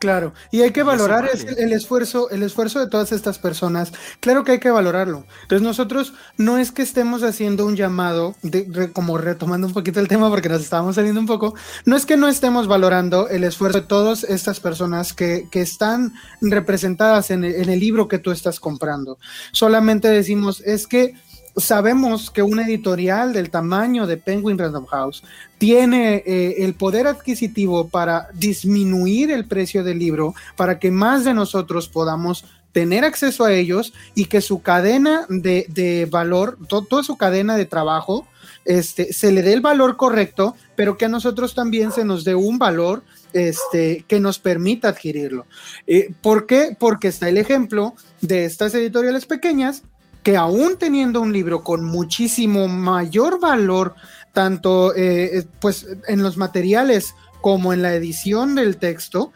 Claro, 0.00 0.32
y 0.50 0.62
hay 0.62 0.70
que 0.70 0.82
valorar 0.82 1.28
el, 1.58 1.72
esfuerzo, 1.72 2.30
el 2.30 2.42
esfuerzo 2.42 2.80
de 2.80 2.88
todas 2.88 3.12
estas 3.12 3.38
personas. 3.38 3.92
Claro 4.20 4.44
que 4.44 4.52
hay 4.52 4.58
que 4.58 4.70
valorarlo. 4.70 5.26
Entonces 5.42 5.62
nosotros 5.62 6.14
no 6.38 6.56
es 6.56 6.72
que 6.72 6.80
estemos 6.80 7.22
haciendo 7.22 7.66
un 7.66 7.76
llamado, 7.76 8.34
de, 8.40 8.90
como 8.94 9.18
retomando 9.18 9.66
un 9.66 9.74
poquito 9.74 10.00
el 10.00 10.08
tema 10.08 10.30
porque 10.30 10.48
nos 10.48 10.62
estábamos 10.62 10.94
saliendo 10.94 11.20
un 11.20 11.26
poco, 11.26 11.54
no 11.84 11.96
es 11.96 12.06
que 12.06 12.16
no 12.16 12.28
estemos 12.28 12.66
valorando 12.66 13.28
el 13.28 13.44
esfuerzo 13.44 13.82
de 13.82 13.86
todas 13.86 14.24
estas 14.24 14.58
personas 14.58 15.12
que, 15.12 15.48
que 15.50 15.60
están 15.60 16.14
representadas 16.40 17.30
en 17.30 17.44
en 17.44 17.68
el 17.68 17.78
libro 17.78 18.08
que 18.08 18.18
tú 18.18 18.30
estás 18.30 18.58
comprando. 18.58 19.18
Solamente 19.52 20.08
decimos, 20.08 20.62
es 20.64 20.86
que 20.86 21.14
sabemos 21.56 22.30
que 22.30 22.42
una 22.42 22.64
editorial 22.64 23.32
del 23.32 23.50
tamaño 23.50 24.06
de 24.06 24.16
Penguin 24.16 24.58
Random 24.58 24.86
House 24.86 25.22
tiene 25.58 26.22
eh, 26.26 26.64
el 26.64 26.74
poder 26.74 27.06
adquisitivo 27.06 27.88
para 27.88 28.28
disminuir 28.34 29.30
el 29.30 29.46
precio 29.46 29.84
del 29.84 29.98
libro, 29.98 30.34
para 30.56 30.78
que 30.78 30.90
más 30.90 31.24
de 31.24 31.34
nosotros 31.34 31.88
podamos 31.88 32.44
tener 32.72 33.04
acceso 33.04 33.44
a 33.44 33.52
ellos 33.52 33.92
y 34.14 34.26
que 34.26 34.40
su 34.40 34.62
cadena 34.62 35.26
de, 35.28 36.08
valor, 36.10 36.58
toda 36.68 37.02
su 37.02 37.16
cadena 37.16 37.56
de 37.56 37.66
trabajo, 37.66 38.26
este, 38.64 39.12
se 39.12 39.32
le 39.32 39.42
dé 39.42 39.52
el 39.52 39.60
valor 39.60 39.96
correcto, 39.96 40.54
pero 40.76 40.96
que 40.96 41.06
a 41.06 41.08
nosotros 41.08 41.54
también 41.54 41.92
se 41.92 42.04
nos 42.04 42.24
dé 42.24 42.34
un 42.34 42.58
valor 42.58 43.02
este, 43.32 44.04
que 44.06 44.20
nos 44.20 44.38
permita 44.38 44.88
adquirirlo. 44.88 45.46
Eh, 45.86 46.12
¿Por 46.22 46.46
qué? 46.46 46.76
Porque 46.78 47.08
está 47.08 47.28
el 47.28 47.38
ejemplo 47.38 47.94
de 48.20 48.44
estas 48.44 48.74
editoriales 48.74 49.26
pequeñas 49.26 49.82
que 50.22 50.36
aún 50.36 50.76
teniendo 50.78 51.20
un 51.20 51.32
libro 51.32 51.62
con 51.62 51.84
muchísimo 51.84 52.68
mayor 52.68 53.40
valor, 53.40 53.94
tanto 54.32 54.94
eh, 54.94 55.38
eh, 55.38 55.46
pues 55.60 55.86
en 56.06 56.22
los 56.22 56.36
materiales 56.36 57.14
como 57.40 57.72
en 57.72 57.82
la 57.82 57.94
edición 57.94 58.54
del 58.54 58.76
texto, 58.76 59.32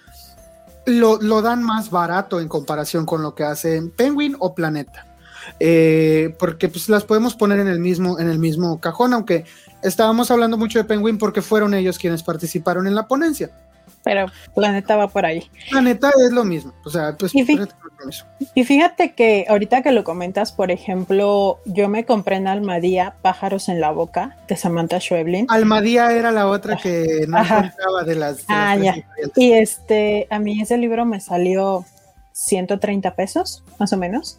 lo, 0.87 1.19
dan 1.41 1.63
más 1.63 1.91
barato 1.91 2.41
en 2.41 2.49
comparación 2.49 3.07
con 3.07 3.23
lo 3.23 3.35
que 3.35 3.45
hacen 3.45 3.91
Penguin 3.91 4.37
o 4.39 4.55
Planeta. 4.55 5.07
Eh, 5.61 6.35
porque 6.39 6.69
pues 6.69 6.89
las 6.89 7.05
podemos 7.05 7.35
poner 7.35 7.59
en 7.59 7.69
el 7.69 7.79
mismo 7.79 8.19
en 8.19 8.31
el 8.31 8.39
mismo 8.39 8.81
cajón, 8.81 9.13
aunque 9.13 9.45
estábamos 9.83 10.31
hablando 10.31 10.57
mucho 10.57 10.79
de 10.79 10.87
Penguin 10.87 11.19
porque 11.19 11.43
fueron 11.43 11.75
ellos 11.75 11.99
quienes 11.99 12.23
participaron 12.23 12.87
en 12.87 12.95
la 12.95 13.07
ponencia 13.07 13.51
pero 14.05 14.27
Planeta 14.55 14.97
va 14.97 15.09
por 15.09 15.27
ahí. 15.27 15.51
Planeta 15.71 16.13
es 16.25 16.31
lo 16.31 16.45
mismo, 16.45 16.73
o 16.85 16.91
sea, 16.91 17.17
pues 17.19 17.35
y, 17.35 18.65
fíjate 18.65 19.15
que 19.15 19.47
ahorita 19.49 19.83
que 19.83 19.91
lo 19.91 20.05
comentas, 20.05 20.53
por 20.53 20.71
ejemplo, 20.71 21.59
yo 21.65 21.89
me 21.89 22.05
compré 22.05 22.37
en 22.37 22.47
Almadía 22.47 23.17
Pájaros 23.23 23.69
en 23.71 23.81
la 23.81 23.91
Boca 23.91 24.37
de 24.47 24.57
Samantha 24.57 25.01
Schweblin. 25.01 25.47
Almadía 25.49 26.13
era 26.13 26.31
la 26.31 26.47
otra 26.49 26.77
que 26.77 27.25
no 27.27 27.39
encontraba 27.39 28.05
de 28.05 28.15
las. 28.15 28.45
ah, 28.49 28.77
ya. 28.77 28.97
Y 29.37 29.53
este, 29.53 30.27
a 30.31 30.39
mí 30.39 30.61
ese 30.61 30.77
libro 30.77 31.07
me 31.07 31.19
salió 31.21 31.87
130 32.33 33.15
pesos, 33.17 33.65
más 33.79 33.93
o 33.93 33.97
menos. 33.97 34.39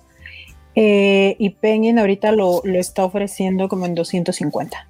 Eh, 0.75 1.35
y 1.39 1.51
Penguin 1.51 1.97
ahorita 1.97 2.33
lo, 2.33 2.61
lo 2.63 2.79
está 2.79 3.03
ofreciendo 3.03 3.67
como 3.67 3.85
en 3.85 3.95
250. 3.95 4.87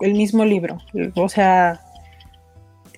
El 0.00 0.14
mismo 0.14 0.44
libro. 0.44 0.78
O 1.14 1.28
sea, 1.28 1.80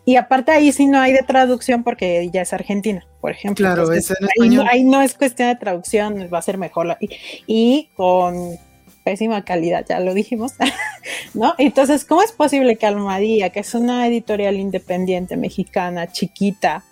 Y 0.07 0.17
aparte 0.17 0.53
ahí 0.53 0.71
sí 0.73 0.87
no 0.87 1.01
hay 1.01 1.13
de 1.13 1.23
traducción 1.23 1.83
porque 1.83 2.29
ya 2.33 2.43
es 2.43 2.53
Argentina, 2.53 3.07
por 3.21 3.31
ejemplo. 3.31 3.65
Claro, 3.65 3.91
es 3.93 4.11
en 4.11 4.17
ahí, 4.43 4.67
ahí, 4.71 4.85
no 4.85 5.01
es 5.01 5.15
cuestión 5.15 5.49
de 5.49 5.57
traducción, 5.57 6.29
va 6.33 6.39
a 6.39 6.43
ser 6.43 6.59
mejor. 6.59 6.97
Y, 7.01 7.11
y 7.47 7.89
con 7.97 8.59
pésima 9.05 9.45
calidad, 9.45 9.85
ya 9.89 10.01
lo 10.01 10.15
dijimos, 10.15 10.55
¿no? 11.35 11.55
Entonces, 11.59 12.05
¿cómo 12.05 12.23
es 12.23 12.33
posible 12.33 12.77
que 12.77 12.87
Almadía, 12.87 13.51
que 13.51 13.61
es 13.61 13.75
una 13.75 14.07
editorial 14.07 14.57
independiente 14.57 15.37
mexicana, 15.37 16.11
chiquita, 16.11 16.83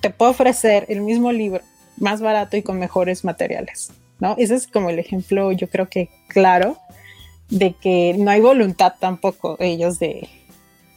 te 0.00 0.10
pueda 0.10 0.32
ofrecer 0.32 0.86
el 0.88 1.00
mismo 1.00 1.32
libro 1.32 1.62
más 1.96 2.20
barato 2.20 2.56
y 2.56 2.62
con 2.62 2.78
mejores 2.78 3.24
materiales, 3.24 3.90
¿no? 4.20 4.34
Ese 4.38 4.54
es 4.54 4.66
como 4.66 4.90
el 4.90 4.98
ejemplo, 4.98 5.52
yo 5.52 5.68
creo 5.68 5.88
que 5.88 6.10
claro, 6.28 6.76
de 7.48 7.72
que 7.74 8.14
no 8.18 8.30
hay 8.30 8.40
voluntad 8.40 8.94
tampoco 8.98 9.56
ellos 9.60 9.98
de, 9.98 10.28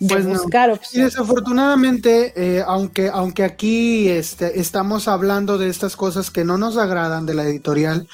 pues 0.07 0.25
buscar 0.25 0.71
opciones. 0.71 0.95
Y 0.95 1.01
desafortunadamente, 1.01 2.33
eh, 2.35 2.63
aunque, 2.65 3.09
aunque 3.09 3.43
aquí 3.43 4.07
este, 4.09 4.59
estamos 4.59 5.07
hablando 5.07 5.57
de 5.57 5.69
estas 5.69 5.95
cosas 5.95 6.31
que 6.31 6.45
no 6.45 6.57
nos 6.57 6.77
agradan 6.77 7.25
de 7.25 7.33
la 7.33 7.43
editorial, 7.43 8.07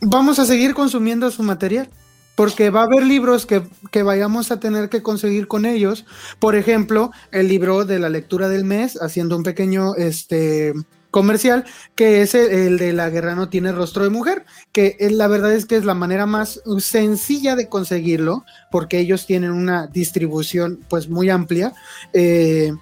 vamos 0.00 0.38
a 0.38 0.46
seguir 0.46 0.74
consumiendo 0.74 1.30
su 1.30 1.42
material. 1.42 1.88
Porque 2.34 2.70
va 2.70 2.82
a 2.82 2.84
haber 2.84 3.04
libros 3.04 3.46
que, 3.46 3.62
que, 3.90 4.04
vayamos 4.04 4.52
a 4.52 4.60
tener 4.60 4.88
que 4.88 5.02
conseguir 5.02 5.48
con 5.48 5.66
ellos. 5.66 6.06
Por 6.38 6.54
ejemplo, 6.54 7.10
el 7.32 7.48
libro 7.48 7.84
de 7.84 7.98
la 7.98 8.08
lectura 8.08 8.48
del 8.48 8.62
mes, 8.62 8.96
haciendo 9.02 9.36
un 9.36 9.42
pequeño 9.42 9.96
este, 9.96 10.72
comercial, 11.10 11.64
que 11.94 12.22
es 12.22 12.34
el, 12.34 12.78
de 12.78 12.92
La 12.92 13.10
guerra 13.10 13.34
no 13.34 13.48
tiene 13.48 13.72
rostro 13.72 14.04
de 14.04 14.10
mujer, 14.10 14.44
que 14.72 14.96
la 15.10 15.28
verdad 15.28 15.52
es 15.52 15.66
que 15.66 15.76
es 15.76 15.84
la 15.84 15.94
manera 15.94 16.26
más 16.26 16.60
sencilla 16.78 17.56
de 17.56 17.68
conseguirlo, 17.68 18.44
porque 18.70 18.98
ellos 18.98 19.26
tienen 19.26 19.52
una 19.52 19.86
distribución 19.86 20.80
pues 20.88 21.08
muy 21.08 21.30
amplia 21.30 21.72
eh, 22.12 22.72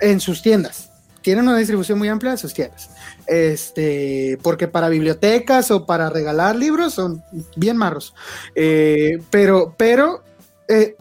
en 0.00 0.20
sus 0.20 0.42
tiendas. 0.42 0.90
Tienen 1.22 1.48
una 1.48 1.58
distribución 1.58 1.98
muy 1.98 2.08
amplia 2.08 2.32
en 2.32 2.38
sus 2.38 2.54
tiendas 2.54 2.88
este, 3.26 4.38
porque 4.42 4.68
para 4.68 4.88
bibliotecas 4.88 5.70
o 5.70 5.86
para 5.86 6.10
regalar 6.10 6.56
libros 6.56 6.94
son 6.94 7.22
bien 7.56 7.76
marros. 7.76 8.14
Eh, 8.54 9.22
pero, 9.30 9.74
pero, 9.76 10.22
eh, 10.68 10.96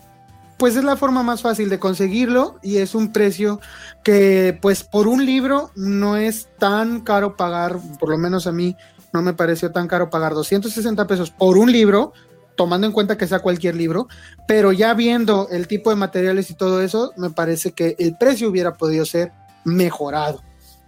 pues 0.58 0.76
es 0.76 0.84
la 0.84 0.96
forma 0.96 1.22
más 1.22 1.42
fácil 1.42 1.70
de 1.70 1.80
conseguirlo 1.80 2.60
y 2.64 2.78
es 2.78 2.96
un 2.96 3.12
precio 3.12 3.60
que, 4.06 4.56
pues, 4.62 4.84
por 4.84 5.08
un 5.08 5.26
libro 5.26 5.72
no 5.76 6.16
es 6.16 6.48
tan 6.60 7.02
caro 7.02 7.36
pagar, 7.36 7.80
por 8.00 8.10
lo 8.10 8.20
menos 8.20 8.46
a 8.46 8.52
mí 8.52 8.78
no 9.12 9.24
me 9.24 9.34
pareció 9.34 9.72
tan 9.72 9.88
caro 9.88 10.12
pagar 10.12 10.36
260 10.36 11.08
pesos 11.08 11.32
por 11.32 11.58
un 11.58 11.72
libro, 11.72 12.14
tomando 12.56 12.86
en 12.86 12.94
cuenta 12.94 13.18
que 13.18 13.26
sea 13.26 13.40
cualquier 13.40 13.76
libro, 13.76 14.08
pero 14.48 14.72
ya 14.72 14.94
viendo 14.94 15.48
el 15.50 15.68
tipo 15.68 15.90
de 15.90 15.96
materiales 15.96 16.52
y 16.52 16.54
todo 16.54 16.84
eso, 16.84 17.14
me 17.18 17.32
parece 17.32 17.72
que 17.72 17.96
el 17.98 18.16
precio 18.16 18.48
hubiera 18.48 18.76
podido 18.76 19.06
ser 19.06 19.32
mejorado. 19.64 20.44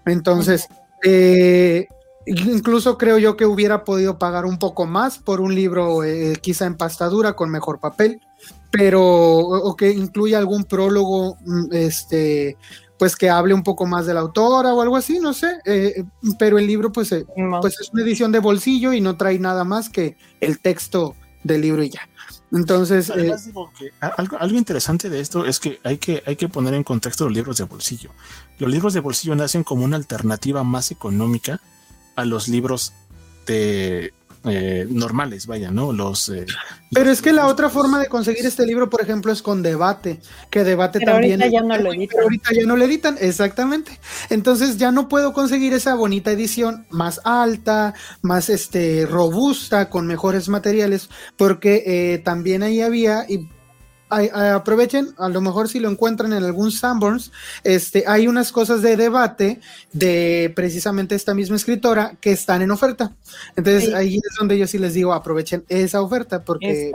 Entonces, 0.05 0.67
eh, 1.03 1.87
incluso 2.27 2.99
creo 2.99 3.17
yo 3.17 3.35
que 3.35 3.47
hubiera 3.47 3.83
podido 3.83 4.19
pagar 4.19 4.45
un 4.45 4.59
poco 4.59 4.85
más 4.85 5.17
por 5.17 5.41
un 5.41 5.55
libro 5.55 6.03
eh, 6.03 6.37
quizá 6.39 6.67
en 6.67 6.77
pastadura 6.77 7.33
con 7.33 7.49
mejor 7.49 7.79
papel, 7.79 8.21
pero 8.69 9.01
o, 9.01 9.75
que 9.75 9.89
incluya 9.89 10.37
algún 10.37 10.65
prólogo, 10.65 11.35
mm, 11.43 11.69
este, 11.71 12.57
pues 12.97 13.15
que 13.15 13.29
hable 13.29 13.53
un 13.53 13.63
poco 13.63 13.85
más 13.85 14.05
de 14.05 14.13
la 14.13 14.21
autora 14.21 14.73
o 14.73 14.81
algo 14.81 14.95
así, 14.95 15.19
no 15.19 15.33
sé, 15.33 15.59
eh, 15.65 16.03
pero 16.39 16.57
el 16.57 16.67
libro 16.67 16.91
pues, 16.91 17.09
pues 17.61 17.79
es 17.79 17.89
una 17.93 18.03
edición 18.03 18.31
de 18.31 18.39
bolsillo 18.39 18.93
y 18.93 19.01
no 19.01 19.17
trae 19.17 19.39
nada 19.39 19.63
más 19.63 19.89
que 19.89 20.17
el 20.41 20.59
texto 20.59 21.15
del 21.43 21.61
libro 21.61 21.83
y 21.83 21.89
ya. 21.89 22.07
Entonces, 22.51 23.09
eh, 23.09 23.35
algo, 23.99 24.37
algo, 24.39 24.57
interesante 24.57 25.09
de 25.09 25.19
esto 25.19 25.45
es 25.45 25.59
que 25.59 25.79
hay, 25.83 25.97
que 25.97 26.23
hay 26.25 26.37
que 26.37 26.47
poner 26.47 26.73
en 26.73 26.83
contexto 26.83 27.25
los 27.25 27.33
libros 27.33 27.57
de 27.57 27.65
bolsillo. 27.65 28.11
Los 28.57 28.71
libros 28.71 28.93
de 28.93 29.01
bolsillo 29.01 29.35
nacen 29.35 29.63
como 29.63 29.83
una 29.83 29.97
alternativa 29.97 30.63
más 30.63 30.91
económica 30.91 31.59
a 32.15 32.23
los 32.23 32.47
libros 32.47 32.93
de, 33.45 34.13
eh, 34.45 34.87
normales, 34.89 35.47
vaya, 35.47 35.71
¿no? 35.71 35.91
Los. 35.91 36.29
Eh, 36.29 36.45
pero 36.91 37.11
es 37.11 37.21
que 37.21 37.33
la 37.33 37.47
otra 37.47 37.69
forma 37.69 37.99
de 37.99 38.07
conseguir 38.07 38.45
este 38.45 38.65
libro, 38.65 38.89
por 38.89 39.01
ejemplo, 39.01 39.31
es 39.31 39.41
con 39.41 39.61
debate, 39.61 40.19
que 40.49 40.63
debate 40.63 40.99
también. 40.99 41.41
Ahorita 41.41 41.47
ya 41.47 41.61
no 41.61 41.77
lo 41.77 41.93
editan. 41.93 42.21
Ahorita 42.21 42.53
ya 42.53 42.65
no 42.65 42.77
lo 42.77 42.85
editan, 42.85 43.17
exactamente. 43.19 43.99
Entonces 44.29 44.77
ya 44.77 44.91
no 44.91 45.09
puedo 45.09 45.33
conseguir 45.33 45.73
esa 45.73 45.95
bonita 45.95 46.31
edición 46.31 46.85
más 46.89 47.19
alta, 47.23 47.93
más 48.21 48.49
este 48.49 49.05
robusta, 49.05 49.89
con 49.89 50.07
mejores 50.07 50.49
materiales, 50.49 51.09
porque 51.35 51.83
eh, 51.85 52.19
también 52.19 52.63
ahí 52.63 52.81
había, 52.81 53.25
y 53.27 53.49
aprovechen, 54.09 55.09
a 55.17 55.29
lo 55.29 55.41
mejor 55.41 55.69
si 55.69 55.79
lo 55.79 55.89
encuentran 55.89 56.33
en 56.33 56.43
algún 56.43 56.71
Sanborns, 56.71 57.31
este, 57.63 58.03
hay 58.07 58.27
unas 58.27 58.51
cosas 58.51 58.81
de 58.81 58.97
debate 58.97 59.59
de 59.93 60.51
precisamente 60.55 61.15
esta 61.15 61.33
misma 61.33 61.55
escritora 61.55 62.13
que 62.21 62.31
están 62.31 62.61
en 62.61 62.71
oferta. 62.71 63.11
Entonces 63.55 63.93
ahí 63.93 64.15
es 64.17 64.35
donde 64.39 64.57
yo 64.57 64.67
sí 64.67 64.77
les 64.77 64.93
digo, 64.93 65.13
aprovechen 65.13 65.65
esa 65.69 66.01
oferta 66.01 66.43
porque... 66.43 66.91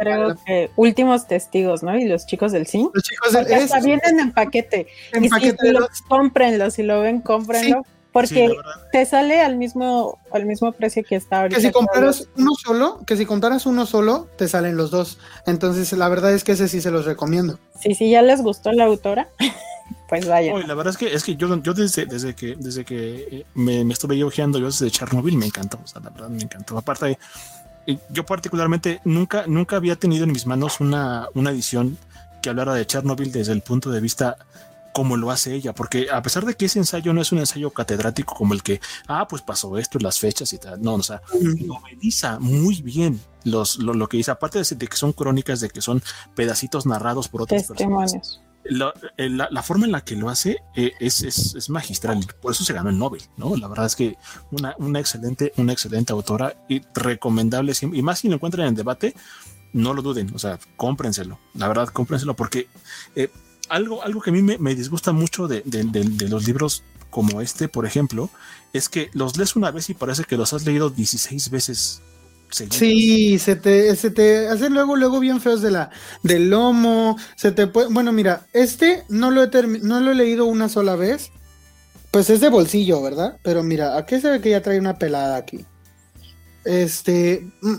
que 0.47 0.71
últimos 0.77 1.27
testigos, 1.27 1.83
¿no? 1.83 1.97
Y 1.97 2.07
los 2.07 2.27
chicos 2.27 2.53
del 2.53 2.67
sí. 2.67 2.89
Los 2.93 3.03
chicos 3.03 3.33
del 3.33 3.53
Hasta 3.53 3.81
vienen 3.81 4.21
en 4.21 4.33
paquete. 4.33 4.87
En 5.13 5.29
paquete 5.29 5.67
si 5.67 5.73
lo, 5.73 5.89
cómprenlo, 6.09 6.71
si 6.71 6.83
lo 6.83 7.01
ven, 7.01 7.21
cómprenlo. 7.21 7.83
Porque 8.13 8.55
te 8.93 9.07
sale 9.07 9.41
al 9.41 9.57
mismo, 9.57 10.19
al 10.31 10.45
mismo 10.45 10.73
precio 10.73 11.03
que 11.03 11.17
está 11.17 11.43
ahorita. 11.43 11.57
Que 11.57 11.67
si 11.67 11.73
compraras 11.73 12.29
uno 12.37 12.53
solo, 12.55 13.01
que 13.07 13.17
si 13.17 13.25
compraras 13.25 13.65
uno 13.65 13.87
solo, 13.87 14.29
te 14.37 14.49
salen 14.49 14.77
los 14.77 14.91
dos. 14.91 15.19
Entonces, 15.47 15.93
la 15.93 16.09
verdad 16.09 16.33
es 16.35 16.45
que 16.45 16.53
ese 16.53 16.69
sí 16.69 16.83
se 16.83 16.91
los 16.91 17.07
recomiendo. 17.07 17.59
Sí, 17.81 17.95
sí, 17.95 18.11
ya 18.11 18.21
les 18.21 18.43
gustó 18.43 18.71
la 18.73 18.85
autora. 18.85 19.29
pues 20.09 20.29
vaya. 20.29 20.55
la 20.67 20.75
verdad 20.75 20.93
es 20.93 20.99
que 20.99 21.15
es 21.15 21.25
que 21.25 21.37
yo, 21.37 21.63
yo 21.63 21.73
desde, 21.73 22.05
desde 22.05 22.35
que 22.35 22.55
desde 22.59 22.85
que 22.85 23.29
eh, 23.31 23.47
me, 23.55 23.83
me 23.85 23.95
estuve 23.95 24.23
ojeando 24.23 24.59
yo 24.59 24.67
desde 24.67 24.91
Chernobyl 24.91 25.37
me 25.37 25.47
encantó, 25.47 25.79
o 25.83 25.87
sea, 25.87 26.03
la 26.03 26.11
verdad 26.11 26.29
me 26.29 26.43
encantó. 26.43 26.77
Aparte, 26.77 27.19
yo 28.11 28.25
particularmente 28.27 29.01
nunca, 29.05 29.45
nunca 29.47 29.77
había 29.77 29.97
tenido 29.97 30.25
en 30.25 30.33
mis 30.33 30.47
manos 30.47 30.81
una, 30.81 31.29
una 31.35 31.51
edición 31.51 31.97
que 32.43 32.51
hablara 32.51 32.75
de 32.75 32.87
Chernobyl 32.87 33.33
desde 33.33 33.53
el 33.53 33.63
punto 33.63 33.91
de 33.91 34.01
vista 34.01 34.37
como 34.93 35.17
lo 35.17 35.31
hace 35.31 35.55
ella, 35.55 35.75
porque 35.75 36.09
a 36.13 36.23
pesar 36.23 36.45
de 36.45 36.55
que 36.55 36.67
ese 36.67 36.79
ensayo 36.79 37.13
no 37.13 37.21
es 37.21 37.33
un 37.33 37.39
ensayo 37.39 37.71
catedrático 37.71 38.35
como 38.35 38.55
el 38.55 38.63
que, 38.63 38.81
ah, 39.09 39.27
pues 39.29 39.43
pasó 39.43 39.79
esto, 39.79 39.99
las 39.99 40.19
fechas 40.19 40.53
y 40.53 40.59
tal, 40.59 40.83
no, 40.83 40.95
o 40.95 41.03
sea, 41.03 41.23
noveliza 41.41 42.39
muy 42.39 42.83
bien 42.83 43.21
los, 43.45 43.79
lo, 43.79 44.09
que 44.09 44.19
dice, 44.19 44.31
aparte 44.31 44.63
de, 44.63 44.89
que 44.89 44.97
son 44.97 45.13
crónicas, 45.13 45.61
de 45.61 45.71
que 45.71 45.81
son 45.81 46.03
pedacitos 46.35 46.87
narrados 46.87 47.29
por 47.29 47.43
otras 47.43 47.65
personas. 47.65 48.41
Eh, 48.65 49.29
la, 49.29 49.63
forma 49.63 49.87
en 49.87 49.93
la 49.93 50.05
que 50.05 50.15
lo 50.15 50.29
hace 50.29 50.59
eh, 50.77 50.93
es, 51.01 51.23
es, 51.23 51.69
magistral, 51.69 52.25
por 52.41 52.53
eso 52.53 52.63
se 52.63 52.73
ganó 52.73 52.91
el 52.91 52.99
Nobel, 52.99 53.23
¿no? 53.37 53.57
La 53.57 53.67
verdad 53.67 53.87
es 53.87 53.97
que 53.97 54.17
una, 54.53 54.77
una 54.79 55.01
excelente, 55.01 55.53
una 55.57 55.73
excelente 55.73 56.13
autora 56.13 56.55
y 56.69 56.81
recomendable, 56.95 57.73
y 57.81 58.03
más 58.03 58.21
si 58.21 58.29
lo 58.29 58.35
encuentran 58.35 58.69
en 58.69 58.75
debate, 58.77 59.17
no 59.73 59.95
lo 59.95 60.03
duden, 60.03 60.33
o 60.35 60.39
sea, 60.39 60.59
cómprenselo, 60.77 61.41
la 61.55 61.67
verdad, 61.67 61.89
cómprenselo, 61.89 62.37
porque 62.37 62.69
eh, 63.17 63.31
algo, 63.73 64.03
algo 64.03 64.21
que 64.21 64.31
a 64.31 64.33
mí 64.33 64.43
me, 64.43 64.75
disgusta 64.75 65.13
mucho 65.13 65.49
de, 65.49 65.63
los 66.29 66.47
libros 66.47 66.85
como 67.11 67.41
este, 67.41 67.69
por 67.69 67.87
ejemplo, 67.87 68.29
es 68.73 68.89
que 68.89 69.11
los 69.15 69.37
lees 69.39 69.57
una 69.57 69.71
vez 69.71 69.89
y 69.89 69.95
parece 69.95 70.25
que 70.25 70.37
los 70.37 70.53
has 70.53 70.67
leído 70.67 70.91
16 70.91 71.51
veces. 71.51 72.03
Sí, 72.51 73.39
se 73.39 73.57
te, 73.57 73.97
se 73.97 74.11
te 74.11 74.69
luego, 74.69 74.95
luego 74.95 75.21
bien 75.21 75.41
feos 75.41 75.63
de 75.63 75.71
la, 75.71 75.89
del 76.23 76.51
lomo, 76.51 77.17
se 77.35 77.51
te 77.51 77.67
puede, 77.67 77.89
bueno, 77.89 78.13
mira, 78.13 78.47
este 78.53 79.05
no 79.09 79.31
lo 79.31 79.43
he 79.43 79.49
no 79.81 80.01
lo 80.01 80.11
he 80.11 80.15
leído 80.15 80.45
una 80.45 80.69
sola 80.69 80.95
vez, 80.95 81.31
pues 82.11 82.29
es 82.29 82.43
de 82.43 82.51
bolsillo, 82.51 83.01
¿verdad? 83.01 83.39
Pero 83.43 83.63
mira, 83.63 83.97
aquí 83.97 84.21
se 84.21 84.29
ve 84.29 84.43
que 84.43 84.51
ya 84.51 84.61
trae 84.61 84.79
una 84.79 84.99
pelada 84.99 85.37
aquí. 85.37 85.65
Este, 86.67 87.47
mm, 87.63 87.77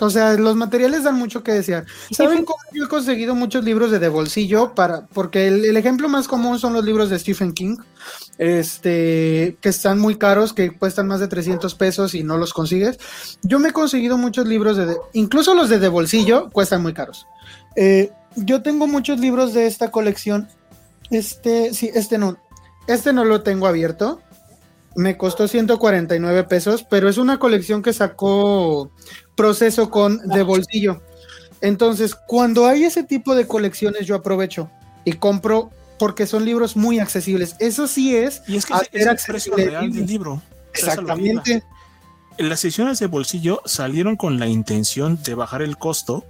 o 0.00 0.10
sea, 0.10 0.34
los 0.34 0.56
materiales 0.56 1.04
dan 1.04 1.16
mucho 1.16 1.42
que 1.42 1.52
desear. 1.52 1.86
¿Saben 2.10 2.44
cómo 2.44 2.58
yo 2.72 2.84
he 2.84 2.88
conseguido 2.88 3.34
muchos 3.34 3.64
libros 3.64 3.90
de 3.90 3.98
de 3.98 4.08
bolsillo? 4.08 4.74
Para, 4.74 5.06
porque 5.06 5.48
el, 5.48 5.76
ejemplo 5.76 6.08
más 6.08 6.28
común 6.28 6.58
son 6.58 6.72
los 6.72 6.84
libros 6.84 7.10
de 7.10 7.18
Stephen 7.18 7.52
King, 7.52 7.76
este, 8.38 9.56
que 9.60 9.68
están 9.68 9.98
muy 9.98 10.16
caros, 10.16 10.52
que 10.52 10.76
cuestan 10.76 11.08
más 11.08 11.20
de 11.20 11.28
300 11.28 11.74
pesos 11.74 12.14
y 12.14 12.22
no 12.22 12.38
los 12.38 12.52
consigues. 12.52 12.98
Yo 13.42 13.58
me 13.58 13.70
he 13.70 13.72
conseguido 13.72 14.16
muchos 14.18 14.46
libros 14.46 14.76
de, 14.76 14.96
incluso 15.12 15.54
los 15.54 15.68
de 15.68 15.78
de 15.78 15.88
bolsillo 15.88 16.50
cuestan 16.50 16.82
muy 16.82 16.94
caros. 16.94 17.26
Eh, 17.76 18.10
yo 18.36 18.62
tengo 18.62 18.86
muchos 18.86 19.18
libros 19.18 19.54
de 19.54 19.66
esta 19.66 19.90
colección. 19.90 20.48
Este, 21.10 21.74
sí, 21.74 21.90
este 21.94 22.18
no, 22.18 22.36
este 22.86 23.12
no 23.12 23.24
lo 23.24 23.42
tengo 23.42 23.66
abierto 23.66 24.20
me 24.98 25.16
costó 25.16 25.46
149 25.46 26.42
pesos, 26.44 26.84
pero 26.88 27.08
es 27.08 27.18
una 27.18 27.38
colección 27.38 27.82
que 27.82 27.92
sacó 27.92 28.90
proceso 29.38 29.88
con 29.88 30.18
de 30.18 30.42
bolsillo. 30.42 31.00
Entonces, 31.60 32.16
cuando 32.16 32.66
hay 32.66 32.84
ese 32.84 33.04
tipo 33.04 33.36
de 33.36 33.46
colecciones, 33.46 34.04
yo 34.04 34.16
aprovecho 34.16 34.68
y 35.04 35.12
compro 35.12 35.70
porque 35.96 36.26
son 36.26 36.44
libros 36.44 36.76
muy 36.76 36.98
accesibles. 36.98 37.54
Eso 37.60 37.86
sí 37.86 38.16
es. 38.16 38.42
Y 38.48 38.56
es 38.56 38.66
que 38.66 38.74
es 38.92 39.06
el 39.06 39.16
precio 39.26 39.54
real 39.54 39.92
del 39.92 40.06
libro. 40.06 40.42
Exactamente. 40.74 41.62
Las 42.36 42.64
ediciones 42.64 42.98
de 42.98 43.06
bolsillo 43.06 43.62
salieron 43.64 44.16
con 44.16 44.40
la 44.40 44.48
intención 44.48 45.22
de 45.22 45.34
bajar 45.34 45.62
el 45.62 45.76
costo 45.78 46.24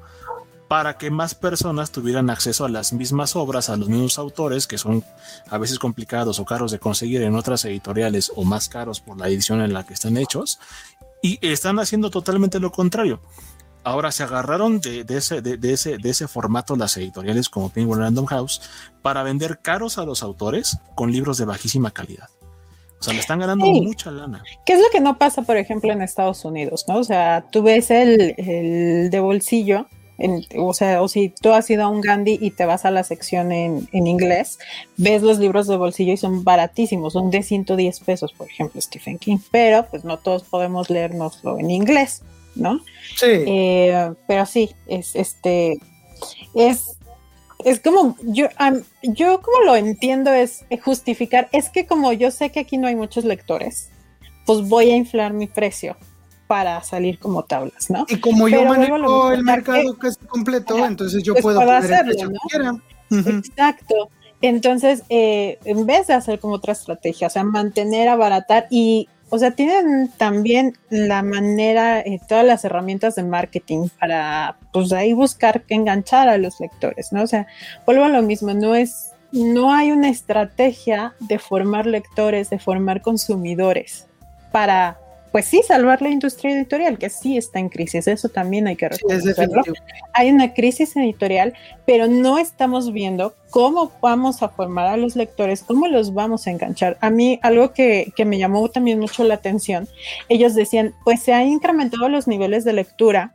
para 0.69 0.99
que 0.99 1.11
más 1.11 1.35
personas 1.35 1.91
tuvieran 1.93 2.29
acceso 2.29 2.67
a 2.67 2.69
las 2.69 2.93
mismas 2.93 3.37
obras, 3.37 3.71
a 3.71 3.77
los 3.77 3.89
mismos 3.89 4.19
autores, 4.19 4.67
que 4.67 4.77
son 4.77 5.03
a 5.49 5.57
veces 5.57 5.79
complicados 5.79 6.39
o 6.41 6.45
caros 6.45 6.73
de 6.73 6.79
conseguir 6.79 7.23
en 7.23 7.35
otras 7.35 7.65
editoriales 7.65 8.31
o 8.37 8.45
más 8.45 8.69
caros 8.69 9.01
por 9.01 9.19
la 9.19 9.29
edición 9.29 9.63
en 9.63 9.73
la 9.73 9.85
que 9.85 9.95
están 9.95 10.19
hechos, 10.19 10.59
y 11.23 11.39
están 11.47 11.79
haciendo 11.79 12.11
totalmente 12.11 12.61
lo 12.61 12.71
contrario. 12.73 13.21
Ahora 13.85 14.13
se 14.13 14.23
agarraron 14.23 14.81
de, 14.81 15.05
ese, 15.09 15.41
de, 15.41 15.73
ese, 15.73 15.99
de 15.99 16.11
ese 16.11 16.29
formato 16.29 16.77
las 16.77 16.97
editoriales 16.97 17.49
como 17.49 17.71
Penguin 17.71 17.99
Random 17.99 18.27
House 18.27 18.61
para 19.03 19.23
vender 19.23 19.61
caros 19.63 19.99
a 19.99 20.05
los 20.05 20.23
autores 20.23 20.79
con 20.95 21.11
libros 21.11 21.39
de 21.39 21.47
bajísima 21.47 21.91
calidad. 21.91 22.29
O 23.01 23.03
sea, 23.03 23.15
le 23.15 23.21
están 23.21 23.39
ganando 23.39 23.65
mucha 23.65 24.11
lana. 24.11 24.43
¿Qué 24.67 24.73
es 24.73 24.81
lo 24.81 24.91
que 24.91 25.01
no 25.01 25.19
pasa, 25.19 25.43
por 25.43 25.57
ejemplo, 25.57 25.93
en 25.93 26.03
Estados 26.03 26.45
Unidos? 26.45 26.85
¿no? 26.89 26.99
O 26.99 27.05
sea, 27.05 27.47
tú 27.51 27.63
ves 27.63 27.91
el, 27.91 28.35
el 28.37 29.11
de 29.11 29.21
bolsillo 29.21 29.87
o 30.57 30.75
sea, 30.75 31.01
o 31.03 31.09
si 31.09 31.29
tú 31.29 31.53
has 31.53 31.71
ido 31.71 31.85
a 31.85 31.89
un 31.89 32.01
Gandhi 32.01 32.39
y 32.41 32.51
te 32.51 32.67
vas 32.67 32.85
a 32.85 32.91
la 32.91 33.05
sección 33.05 33.53
en, 33.53 33.89
inglés, 33.93 34.59
ves 34.97 35.23
los 35.23 35.39
libros 35.39 35.69
de 35.69 35.77
bolsillo 35.77 36.13
y 36.13 36.17
son 36.17 36.43
baratísimos, 36.43 37.13
son 37.13 37.31
de 37.31 37.43
110 37.43 38.01
pesos, 38.01 38.33
por 38.33 38.49
ejemplo, 38.49 38.81
Stephen 38.81 39.19
King, 39.19 39.39
pero 39.51 39.87
pues 39.89 40.05
no 40.05 40.19
todos 40.19 40.43
podemos 40.43 40.91
leérnoslo 40.91 41.59
en 41.59 41.71
inglés, 41.71 42.23
¿no? 42.57 42.81
Sí. 43.17 43.27
Eh, 43.27 44.13
pero 44.27 44.45
sí, 44.45 44.75
es 44.89 45.15
este, 45.15 45.79
es, 46.55 46.97
es 47.65 47.79
como, 47.79 48.17
yo, 48.23 48.49
yo 49.03 49.41
como 49.41 49.63
lo 49.65 49.77
entiendo 49.77 50.33
es 50.33 50.65
justificar, 50.83 51.49
es 51.53 51.71
que 51.71 51.87
como 51.87 52.13
yo 52.13 52.33
sé 52.33 52.51
que 52.51 52.61
aquí 52.61 52.77
no 52.77 52.89
hay 52.89 52.97
muchos 52.97 53.25
lectores, 53.25 53.91
pues 54.47 54.69
voy 54.69 54.91
a 54.91 54.97
inflar 54.97 55.33
mi 55.33 55.47
precio 55.47 55.97
para 56.49 56.83
salir 56.83 57.19
como 57.19 57.45
tablas, 57.45 57.91
¿no? 57.91 58.07
Y 58.09 58.19
como 58.19 58.49
yo 58.49 58.65
manejo 58.65 59.31
el 59.31 59.45
mercado 59.45 59.97
casi 59.99 60.19
completo, 60.27 60.85
entonces 60.85 61.23
yo 61.23 61.35
pues 61.35 61.43
puedo, 61.43 61.61
hacerlo, 61.61 62.15
¿no? 62.31 62.81
Exacto. 63.11 64.11
Entonces, 64.41 65.03
eh, 65.11 65.59
en 65.65 65.87
vez 65.87 66.07
de 66.07 66.15
hacer 66.15 66.41
como 66.41 66.55
otra 66.55 66.73
estrategia, 66.73 67.27
o 67.27 67.31
sea, 67.31 67.45
mantener, 67.45 68.09
abaratar 68.09 68.67
y, 68.71 69.09
o 69.29 69.39
sea, 69.39 69.51
tienen 69.51 70.11
también 70.17 70.79
la 70.89 71.23
manera, 71.23 72.01
eh, 72.01 72.19
todas 72.27 72.47
las 72.47 72.65
herramientas 72.65 73.15
de 73.17 73.25
marketing 73.25 73.89
para, 74.01 74.57
pues 74.73 74.91
ahí 74.93 75.13
buscar 75.13 75.65
enganchar 75.69 76.31
a 76.31 76.39
los 76.39 76.61
lectores, 76.61 77.13
¿no? 77.13 77.25
O 77.25 77.27
sea, 77.27 77.47
vuelvo 77.85 78.05
a 78.05 78.09
lo 78.09 78.23
mismo, 78.23 78.55
no 78.55 78.75
es, 78.75 79.11
no 79.33 79.75
hay 79.75 79.91
una 79.91 80.09
estrategia 80.09 81.15
de 81.21 81.39
formar 81.39 81.87
lectores, 81.87 82.49
de 82.49 82.59
formar 82.59 83.03
consumidores 83.03 84.07
para 84.51 84.99
pues 85.33 85.47
sí, 85.47 85.63
salvar 85.67 86.03
la 86.03 86.09
industria 86.09 86.55
editorial, 86.55 86.99
que 86.99 87.11
sí 87.11 87.37
está 87.37 87.59
en 87.59 87.69
crisis, 87.69 88.07
eso 88.09 88.29
también 88.29 88.67
hay 88.67 88.77
que 88.77 88.89
reconocerlo. 88.89 89.63
hay 90.13 90.31
una 90.31 90.55
crisis 90.55 90.97
editorial, 90.97 91.55
pero 91.87 92.07
no 92.07 92.39
estamos 92.39 92.93
viendo 92.93 93.35
cómo 93.51 93.93
vamos 94.01 94.43
a 94.43 94.49
formar 94.49 94.87
a 94.87 94.97
los 94.97 95.17
lectores, 95.17 95.63
cómo 95.63 95.89
los 95.89 96.15
vamos 96.15 96.47
a 96.47 96.51
enganchar. 96.51 96.99
A 97.01 97.11
mí 97.11 97.39
algo 97.43 97.73
que, 97.73 98.13
que 98.17 98.25
me 98.25 98.39
llamó 98.39 98.69
también 98.69 98.99
mucho 98.99 99.25
la 99.25 99.35
atención, 99.35 99.89
ellos 100.29 100.55
decían, 100.55 100.95
pues 101.05 101.23
se 101.23 101.33
han 101.33 101.49
incrementado 101.49 102.09
los 102.09 102.27
niveles 102.27 102.65
de 102.65 102.73
lectura 102.75 103.35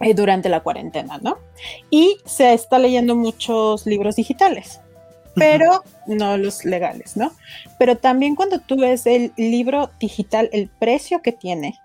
eh, 0.00 0.14
durante 0.14 0.48
la 0.48 0.60
cuarentena, 0.60 1.18
¿no? 1.22 1.38
Y 1.90 2.18
se 2.26 2.52
está 2.52 2.78
leyendo 2.78 3.16
muchos 3.16 3.86
libros 3.86 4.16
digitales 4.16 4.81
pero 5.34 5.84
no 6.06 6.36
los 6.36 6.64
legales, 6.64 7.16
¿no? 7.16 7.32
Pero 7.78 7.96
también 7.96 8.34
cuando 8.34 8.58
tú 8.58 8.76
ves 8.76 9.06
el 9.06 9.32
libro 9.36 9.90
digital, 9.98 10.50
el 10.52 10.68
precio 10.68 11.22
que 11.22 11.32
tiene, 11.32 11.78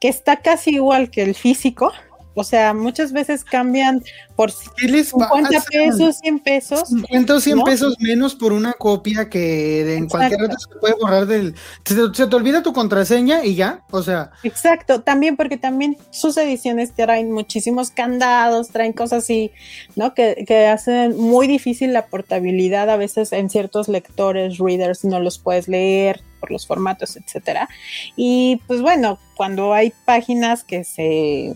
que 0.00 0.08
está 0.08 0.36
casi 0.36 0.70
igual 0.70 1.10
que 1.10 1.22
el 1.22 1.34
físico, 1.34 1.92
o 2.36 2.44
sea, 2.44 2.74
muchas 2.74 3.12
veces 3.12 3.44
cambian 3.44 4.04
por 4.36 4.52
50 4.52 5.48
pesos, 5.70 6.18
100 6.18 6.38
pesos. 6.40 6.88
50 6.88 7.34
o 7.34 7.40
100 7.40 7.62
pesos 7.62 7.96
menos 7.98 8.34
por 8.34 8.52
una 8.52 8.74
copia 8.74 9.30
que 9.30 9.96
en 9.96 10.06
cualquier 10.06 10.42
otro 10.42 10.58
se 10.58 10.78
puede 10.78 10.94
borrar 11.00 11.26
del... 11.26 11.54
Se, 11.84 12.26
te 12.26 12.36
olvida 12.36 12.62
tu 12.62 12.74
contraseña 12.74 13.42
y 13.42 13.54
ya, 13.54 13.84
o 13.90 14.02
sea... 14.02 14.32
Exacto, 14.42 15.00
también 15.00 15.36
porque 15.36 15.56
también 15.56 15.96
sus 16.10 16.36
ediciones 16.36 16.94
traen 16.94 17.32
muchísimos 17.32 17.90
candados, 17.90 18.68
traen 18.68 18.92
cosas 18.92 19.24
así, 19.24 19.50
¿no? 19.94 20.12
Que, 20.12 20.44
que 20.46 20.66
hacen 20.66 21.16
muy 21.16 21.46
difícil 21.46 21.94
la 21.94 22.04
portabilidad 22.04 22.90
a 22.90 22.98
veces 22.98 23.32
en 23.32 23.48
ciertos 23.48 23.88
lectores, 23.88 24.58
readers, 24.58 25.04
no 25.06 25.20
los 25.20 25.38
puedes 25.38 25.68
leer 25.68 26.20
por 26.38 26.50
los 26.50 26.66
formatos, 26.66 27.16
etcétera. 27.16 27.66
Y 28.14 28.60
pues 28.66 28.82
bueno, 28.82 29.18
cuando 29.36 29.72
hay 29.72 29.94
páginas 30.04 30.64
que 30.64 30.84
se 30.84 31.54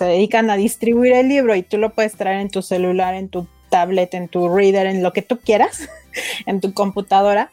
se 0.00 0.06
dedican 0.06 0.48
a 0.48 0.56
distribuir 0.56 1.12
el 1.12 1.28
libro 1.28 1.54
y 1.54 1.62
tú 1.62 1.76
lo 1.76 1.92
puedes 1.92 2.14
traer 2.14 2.40
en 2.40 2.48
tu 2.48 2.62
celular, 2.62 3.14
en 3.14 3.28
tu 3.28 3.46
tablet, 3.68 4.14
en 4.14 4.28
tu 4.28 4.48
reader, 4.48 4.86
en 4.86 5.02
lo 5.02 5.12
que 5.12 5.20
tú 5.20 5.38
quieras, 5.38 5.90
en 6.46 6.62
tu 6.62 6.72
computadora, 6.72 7.50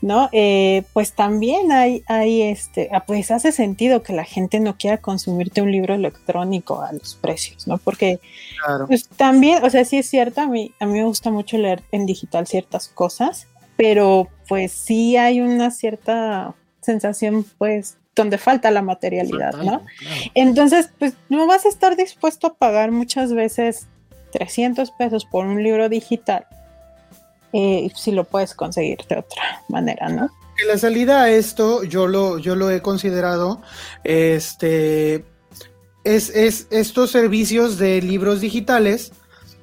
¿no? 0.00 0.28
Eh, 0.30 0.84
pues 0.92 1.14
también 1.14 1.72
hay, 1.72 2.04
hay 2.06 2.42
este, 2.42 2.88
ah, 2.92 3.04
pues 3.04 3.32
hace 3.32 3.50
sentido 3.50 4.04
que 4.04 4.12
la 4.12 4.22
gente 4.22 4.60
no 4.60 4.76
quiera 4.78 4.98
consumirte 4.98 5.60
un 5.60 5.72
libro 5.72 5.96
electrónico 5.96 6.82
a 6.82 6.92
los 6.92 7.16
precios, 7.16 7.66
¿no? 7.66 7.78
Porque 7.78 8.20
pues 8.86 9.08
también, 9.08 9.64
o 9.64 9.68
sea, 9.68 9.84
sí 9.84 9.96
es 9.96 10.08
cierto, 10.08 10.42
a 10.42 10.46
mí, 10.46 10.72
a 10.78 10.86
mí 10.86 10.92
me 10.92 11.04
gusta 11.04 11.32
mucho 11.32 11.58
leer 11.58 11.82
en 11.90 12.06
digital 12.06 12.46
ciertas 12.46 12.86
cosas, 12.86 13.48
pero 13.76 14.28
pues 14.46 14.70
sí 14.70 15.16
hay 15.16 15.40
una 15.40 15.72
cierta 15.72 16.54
sensación, 16.80 17.44
pues, 17.58 17.97
donde 18.18 18.36
falta 18.36 18.70
la 18.70 18.82
materialidad, 18.82 19.54
¿no? 19.62 19.82
Entonces, 20.34 20.90
pues 20.98 21.14
no 21.30 21.46
vas 21.46 21.64
a 21.64 21.70
estar 21.70 21.96
dispuesto 21.96 22.48
a 22.48 22.54
pagar 22.54 22.90
muchas 22.90 23.32
veces 23.32 23.86
300 24.32 24.90
pesos 24.90 25.24
por 25.24 25.46
un 25.46 25.62
libro 25.62 25.88
digital 25.88 26.46
eh, 27.52 27.90
si 27.94 28.12
lo 28.12 28.24
puedes 28.24 28.54
conseguir 28.54 28.98
de 29.08 29.16
otra 29.16 29.62
manera, 29.68 30.08
¿no? 30.08 30.28
La 30.66 30.76
salida 30.76 31.22
a 31.22 31.30
esto, 31.30 31.84
yo 31.84 32.08
lo, 32.08 32.38
yo 32.38 32.56
lo 32.56 32.70
he 32.70 32.82
considerado, 32.82 33.62
este, 34.04 35.24
es, 36.04 36.30
es 36.30 36.66
estos 36.70 37.10
servicios 37.10 37.78
de 37.78 38.02
libros 38.02 38.40
digitales 38.40 39.12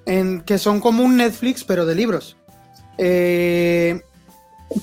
en, 0.05 0.41
que 0.41 0.57
son 0.57 0.79
como 0.79 1.03
un 1.03 1.17
Netflix, 1.17 1.63
pero 1.63 1.85
de 1.85 1.95
libros. 1.95 2.37
Eh, 2.97 4.01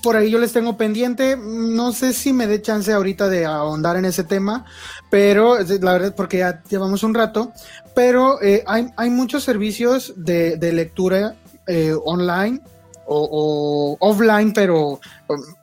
por 0.03 0.17
ahí 0.17 0.31
yo 0.31 0.39
les 0.39 0.53
tengo 0.53 0.77
pendiente. 0.77 1.37
No 1.37 1.93
sé 1.93 2.13
si 2.13 2.33
me 2.33 2.47
dé 2.47 2.63
chance 2.63 2.93
ahorita 2.93 3.29
de 3.29 3.45
ahondar 3.45 3.97
en 3.97 4.05
ese 4.05 4.25
tema, 4.25 4.65
pero 5.11 5.59
la 5.59 5.93
verdad, 5.93 6.15
porque 6.15 6.39
ya 6.39 6.63
llevamos 6.69 7.03
un 7.03 7.15
rato, 7.15 7.53
pero 7.95 8.41
eh, 8.43 8.65
hay, 8.67 9.11
muchos 9.11 9.45
servicios 9.45 10.15
de, 10.17 10.57
lectura 10.73 11.35
eh, 11.67 11.95
online 12.05 12.61
o, 13.07 13.97
offline, 14.01 14.53
pero 14.53 15.01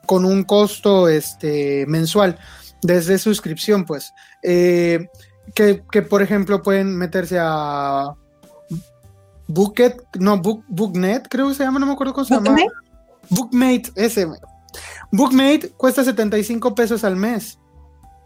con 0.06 0.24
un 0.24 0.44
costo 0.44 1.08
este, 1.08 1.84
mensual, 1.86 2.38
desde 2.82 3.18
suscripción, 3.18 3.84
pues. 3.84 4.12
Eh, 4.42 5.08
que, 5.54 6.02
por 6.02 6.22
ejemplo 6.22 6.62
pueden 6.62 6.96
meterse 6.96 7.36
a 7.40 8.14
Booket, 9.48 10.00
no, 10.20 10.38
Book, 10.38 10.64
Booknet, 10.68 11.26
creo 11.28 11.48
que 11.48 11.54
se 11.54 11.64
llama, 11.64 11.80
no 11.80 11.86
me 11.86 11.92
acuerdo 11.92 12.14
cómo 12.14 12.24
se 12.24 12.34
llama. 12.34 12.56
Bookmate, 13.28 13.92
ese. 13.94 14.26
Bookmate 15.12 15.70
cuesta 15.76 16.04
75 16.04 16.74
pesos 16.74 17.04
al 17.04 17.16
mes. 17.16 17.58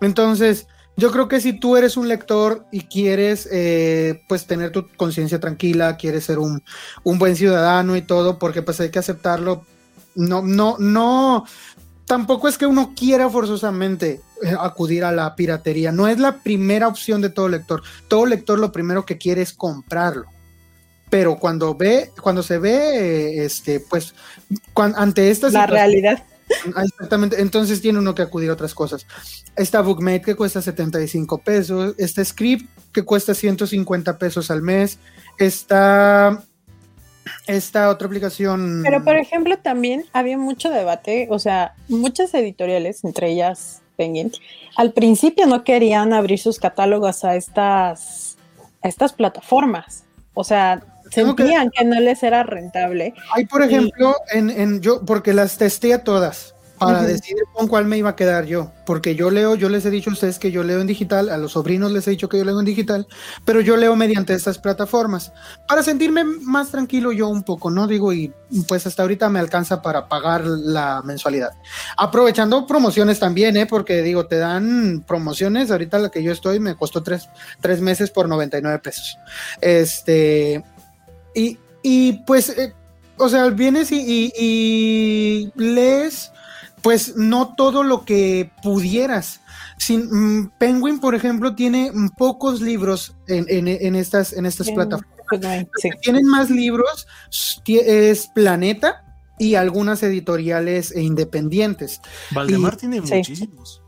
Entonces, 0.00 0.66
yo 0.96 1.10
creo 1.10 1.28
que 1.28 1.40
si 1.40 1.52
tú 1.54 1.76
eres 1.76 1.96
un 1.96 2.08
lector 2.08 2.66
y 2.70 2.82
quieres 2.82 3.48
eh, 3.50 4.22
pues 4.28 4.46
tener 4.46 4.70
tu 4.70 4.86
conciencia 4.96 5.40
tranquila, 5.40 5.96
quieres 5.96 6.24
ser 6.24 6.38
un, 6.38 6.62
buen 7.04 7.36
ciudadano 7.36 7.96
y 7.96 8.02
todo, 8.02 8.38
porque 8.38 8.62
pues 8.62 8.80
hay 8.80 8.90
que 8.90 9.00
aceptarlo. 9.00 9.66
No, 10.14 10.42
no, 10.42 10.76
no, 10.78 11.44
tampoco 12.06 12.46
es 12.46 12.56
que 12.58 12.66
uno 12.66 12.92
quiera 12.94 13.28
forzosamente 13.28 14.20
eh, 14.42 14.54
acudir 14.58 15.04
a 15.04 15.10
la 15.10 15.34
piratería. 15.34 15.90
No 15.90 16.06
es 16.06 16.20
la 16.20 16.38
primera 16.38 16.86
opción 16.86 17.20
de 17.20 17.30
todo 17.30 17.48
lector. 17.48 17.82
Todo 18.06 18.26
lector 18.26 18.60
lo 18.60 18.70
primero 18.70 19.04
que 19.04 19.18
quiere 19.18 19.42
es 19.42 19.52
comprarlo 19.52 20.33
pero 21.14 21.38
cuando 21.38 21.76
ve, 21.76 22.10
cuando 22.20 22.42
se 22.42 22.58
ve, 22.58 23.44
este, 23.44 23.78
pues, 23.78 24.16
ante 24.74 25.30
esta 25.30 25.48
la 25.48 25.64
realidad. 25.64 26.24
Ah, 26.74 26.82
exactamente, 26.82 27.40
entonces 27.40 27.80
tiene 27.80 28.00
uno 28.00 28.16
que 28.16 28.22
acudir 28.22 28.50
a 28.50 28.54
otras 28.54 28.74
cosas. 28.74 29.06
Está 29.54 29.80
Bookmate 29.80 30.22
que 30.22 30.34
cuesta 30.34 30.60
75 30.60 31.38
pesos, 31.38 31.94
está 31.98 32.24
Script 32.24 32.68
que 32.92 33.04
cuesta 33.04 33.32
150 33.32 34.18
pesos 34.18 34.50
al 34.50 34.60
mes, 34.60 34.98
está 35.38 36.42
esta 37.46 37.90
otra 37.90 38.08
aplicación. 38.08 38.80
Pero 38.82 39.04
por 39.04 39.16
ejemplo, 39.16 39.56
también 39.58 40.06
había 40.12 40.36
mucho 40.36 40.68
debate, 40.68 41.28
o 41.30 41.38
sea, 41.38 41.76
muchas 41.86 42.34
editoriales, 42.34 43.04
entre 43.04 43.30
ellas 43.30 43.82
Penguin, 43.96 44.32
al 44.74 44.92
principio 44.92 45.46
no 45.46 45.62
querían 45.62 46.12
abrir 46.12 46.40
sus 46.40 46.58
catálogos 46.58 47.22
a 47.22 47.36
estas, 47.36 48.36
a 48.82 48.88
estas 48.88 49.12
plataformas. 49.12 50.02
O 50.36 50.42
sea, 50.42 50.82
sentían 51.10 51.70
que, 51.70 51.84
no 51.84 52.00
les 52.00 52.22
era 52.22 52.42
rentable. 52.42 53.14
Hay, 53.34 53.46
por 53.46 53.62
ejemplo, 53.62 54.16
en, 54.32 54.50
en, 54.50 54.80
yo, 54.80 55.04
porque 55.04 55.32
las 55.32 55.58
testé 55.58 55.94
a 55.94 56.04
todas, 56.04 56.54
para 56.78 57.02
decidir 57.02 57.42
con 57.52 57.68
cuál 57.68 57.86
me 57.86 57.96
iba 57.96 58.10
a 58.10 58.16
quedar 58.16 58.46
yo, 58.46 58.72
porque 58.84 59.14
yo 59.14 59.30
leo, 59.30 59.54
yo 59.54 59.68
les 59.68 59.84
he 59.86 59.90
dicho 59.90 60.10
a 60.10 60.12
ustedes 60.12 60.38
que 60.38 60.50
yo 60.50 60.62
leo 60.62 60.80
en 60.80 60.86
digital, 60.86 61.30
a 61.30 61.38
los 61.38 61.52
sobrinos 61.52 61.92
les 61.92 62.06
he 62.06 62.10
dicho 62.10 62.28
que 62.28 62.38
yo 62.38 62.44
leo 62.44 62.58
en 62.58 62.66
digital, 62.66 63.06
pero 63.44 63.60
yo 63.60 63.76
leo 63.76 63.94
mediante 63.96 64.34
estas 64.34 64.58
plataformas, 64.58 65.32
para 65.68 65.82
sentirme 65.82 66.24
más 66.24 66.70
tranquilo 66.70 67.12
yo 67.12 67.28
un 67.28 67.42
poco, 67.42 67.70
¿no? 67.70 67.86
Digo, 67.86 68.12
y 68.12 68.32
pues 68.66 68.86
hasta 68.86 69.02
ahorita 69.02 69.28
me 69.28 69.38
alcanza 69.38 69.82
para 69.82 70.08
pagar 70.08 70.44
la 70.44 71.02
mensualidad. 71.04 71.52
Aprovechando 71.96 72.66
promociones 72.66 73.18
también, 73.18 73.56
¿eh? 73.56 73.66
Porque 73.66 74.02
digo, 74.02 74.26
te 74.26 74.38
dan 74.38 75.04
promociones, 75.06 75.70
ahorita 75.70 75.98
la 75.98 76.10
que 76.10 76.22
yo 76.22 76.32
estoy 76.32 76.60
me 76.60 76.76
costó 76.76 77.02
tres, 77.02 77.28
tres 77.60 77.80
meses 77.80 78.10
por 78.10 78.28
99 78.28 78.78
pesos. 78.80 79.16
Este, 79.60 80.64
y, 81.34 81.58
y 81.82 82.12
pues... 82.24 82.50
Eh, 82.50 82.72
o 83.16 83.28
sea, 83.28 83.48
vienes 83.50 83.92
y, 83.92 84.32
y, 84.36 85.52
lees 85.54 86.32
pues 86.82 87.16
no 87.16 87.54
todo 87.54 87.82
lo 87.82 88.04
que 88.04 88.50
pudieras. 88.62 89.40
Sin, 89.78 90.40
mm, 90.40 90.52
Penguin, 90.58 91.00
por 91.00 91.14
ejemplo, 91.14 91.54
tiene 91.54 91.90
pocos 92.18 92.60
libros 92.60 93.16
en, 93.26 93.66
estas, 93.96 94.34
en 94.34 94.44
estas 94.46 94.70
plataformas. 94.70 95.14
Tienen 96.02 96.26
más 96.26 96.50
libros, 96.50 97.06
es 97.66 98.26
Planeta 98.34 99.02
y 99.38 99.54
algunas 99.54 100.02
editoriales 100.02 100.92
e 100.92 101.02
independientes. 101.02 102.02
Valdemar 102.32 102.76
tiene 102.76 103.00
muchísimos. 103.00 103.80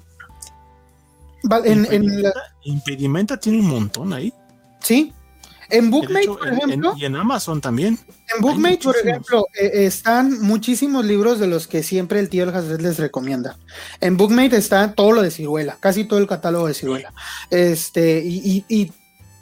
Impedimenta 2.64 3.39
tiene 3.39 3.59
un 3.59 3.66
montón 3.66 4.14
ahí. 4.14 4.32
Sí, 4.81 5.12
en 5.70 5.90
Bookmate, 5.90 6.26
por 6.26 6.48
ejemplo. 6.48 6.94
y 6.97 7.05
en 7.05 7.16
Amazon 7.16 7.60
también. 7.60 7.98
En 8.34 8.40
Bookmate, 8.40 8.78
por 8.78 8.97
ejemplo, 8.97 9.47
eh, 9.55 9.86
están 9.86 10.40
muchísimos 10.40 11.05
libros 11.05 11.38
de 11.38 11.47
los 11.47 11.66
que 11.66 11.82
siempre 11.82 12.20
el 12.20 12.28
tío 12.28 12.44
El 12.44 12.82
les 12.82 12.98
recomienda. 12.98 13.59
En 14.01 14.16
Bookmate 14.16 14.56
está 14.56 14.93
todo 14.93 15.12
lo 15.12 15.22
de 15.22 15.30
Ciruela, 15.30 15.76
casi 15.80 16.05
todo 16.05 16.18
el 16.18 16.26
catálogo 16.26 16.68
de 16.68 16.74
Ciruela. 16.74 17.12
Este, 17.51 18.22
y, 18.24 18.64
y, 18.68 18.93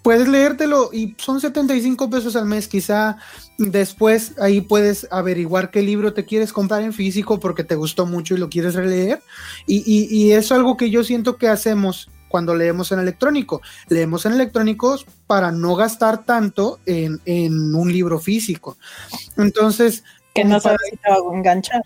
puedes 0.02 0.28
leértelo 0.28 0.90
y 0.92 1.14
son 1.16 1.40
75 1.40 2.10
pesos 2.10 2.36
al 2.36 2.44
mes. 2.44 2.68
Quizá 2.68 3.16
después 3.56 4.34
ahí 4.38 4.60
puedes 4.60 5.09
averiguar 5.10 5.70
qué 5.70 5.80
libro 5.80 6.12
te 6.12 6.26
quieres 6.26 6.52
comprar 6.52 6.82
en 6.82 6.92
físico 6.92 7.40
porque 7.40 7.64
te 7.64 7.74
gustó 7.74 8.05
mucho 8.05 8.34
y 8.34 8.38
lo 8.38 8.51
quieres 8.51 8.74
releer. 8.74 9.22
Y, 9.66 9.78
y, 9.86 10.14
y 10.14 10.32
es 10.32 10.52
algo 10.52 10.76
que 10.76 10.90
yo 10.90 11.05
siento 11.05 11.38
que 11.38 11.48
hacemos 11.48 12.10
cuando 12.35 12.56
leemos 12.56 12.90
en 12.90 12.98
electrónico. 12.98 13.62
Leemos 13.86 14.27
en 14.27 14.32
electrónicos 14.32 15.06
para 15.28 15.52
no 15.52 15.77
gastar 15.77 16.24
tanto 16.24 16.81
en, 16.85 17.20
un 17.77 17.93
libro 17.93 18.19
físico. 18.19 18.77
Entonces... 19.36 20.02
Que 20.35 20.44
no 20.44 20.59
sabes 20.59 20.81
si 20.90 20.97
te 20.97 21.11
va 21.11 21.15
a 21.15 21.36
enganchar. 21.36 21.81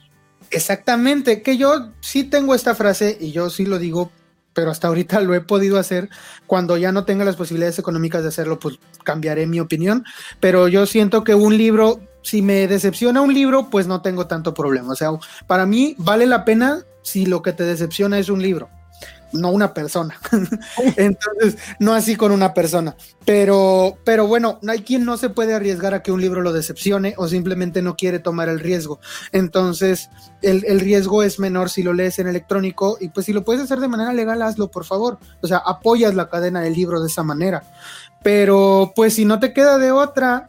Exactamente, 0.48 1.42
que 1.42 1.58
yo 1.58 1.90
sí 2.00 2.24
tengo 2.24 2.54
esta 2.54 2.74
frase 2.74 3.18
y 3.20 3.30
yo 3.30 3.50
sí 3.50 3.66
lo 3.66 3.78
digo, 3.78 4.10
pero 4.54 4.70
hasta 4.70 4.88
ahorita 4.88 5.20
lo 5.20 5.34
he 5.34 5.42
podido 5.42 5.78
hacer. 5.78 6.08
Cuando 6.46 6.78
ya 6.78 6.92
no 6.92 7.04
tenga 7.04 7.26
las 7.26 7.36
posibilidades 7.36 7.78
económicas 7.78 8.22
de 8.22 8.28
hacerlo, 8.28 8.58
pues 8.58 8.78
cambiaré 9.04 9.46
mi 9.46 9.60
opinión. 9.60 10.06
Pero 10.40 10.66
yo 10.68 10.86
siento 10.86 11.24
que 11.24 11.34
un 11.34 11.58
libro, 11.58 12.00
si 12.22 12.40
me 12.40 12.66
decepciona 12.68 13.20
un 13.20 13.34
libro, 13.34 13.68
pues 13.68 13.86
no 13.86 14.00
tengo 14.00 14.26
tanto 14.26 14.54
problema. 14.54 14.92
O 14.92 14.96
sea, 14.96 15.10
para 15.46 15.66
mí 15.66 15.94
vale 15.98 16.24
la 16.24 16.46
pena 16.46 16.86
si 17.02 17.26
lo 17.26 17.42
que 17.42 17.52
te 17.52 17.64
decepciona 17.64 18.18
es 18.18 18.30
un 18.30 18.40
libro 18.40 18.70
no 19.32 19.50
una 19.50 19.74
persona. 19.74 20.18
Entonces, 20.96 21.56
no 21.78 21.94
así 21.94 22.16
con 22.16 22.32
una 22.32 22.54
persona. 22.54 22.96
Pero, 23.24 23.98
pero 24.04 24.26
bueno, 24.26 24.58
hay 24.68 24.80
quien 24.80 25.04
no 25.04 25.16
se 25.16 25.30
puede 25.30 25.54
arriesgar 25.54 25.94
a 25.94 26.02
que 26.02 26.12
un 26.12 26.20
libro 26.20 26.40
lo 26.40 26.52
decepcione 26.52 27.14
o 27.16 27.28
simplemente 27.28 27.82
no 27.82 27.96
quiere 27.96 28.18
tomar 28.18 28.48
el 28.48 28.60
riesgo. 28.60 29.00
Entonces, 29.32 30.10
el, 30.42 30.64
el, 30.66 30.80
riesgo 30.80 31.22
es 31.22 31.38
menor 31.38 31.70
si 31.70 31.82
lo 31.82 31.92
lees 31.92 32.18
en 32.18 32.28
electrónico 32.28 32.96
y 33.00 33.08
pues 33.08 33.26
si 33.26 33.32
lo 33.32 33.44
puedes 33.44 33.62
hacer 33.62 33.80
de 33.80 33.88
manera 33.88 34.12
legal, 34.12 34.42
hazlo, 34.42 34.70
por 34.70 34.84
favor. 34.84 35.18
O 35.42 35.46
sea, 35.46 35.58
apoyas 35.58 36.14
la 36.14 36.28
cadena 36.28 36.60
del 36.60 36.74
libro 36.74 37.00
de 37.00 37.08
esa 37.08 37.22
manera. 37.22 37.64
Pero, 38.22 38.92
pues 38.96 39.14
si 39.14 39.24
no 39.24 39.38
te 39.38 39.52
queda 39.52 39.78
de 39.78 39.92
otra, 39.92 40.48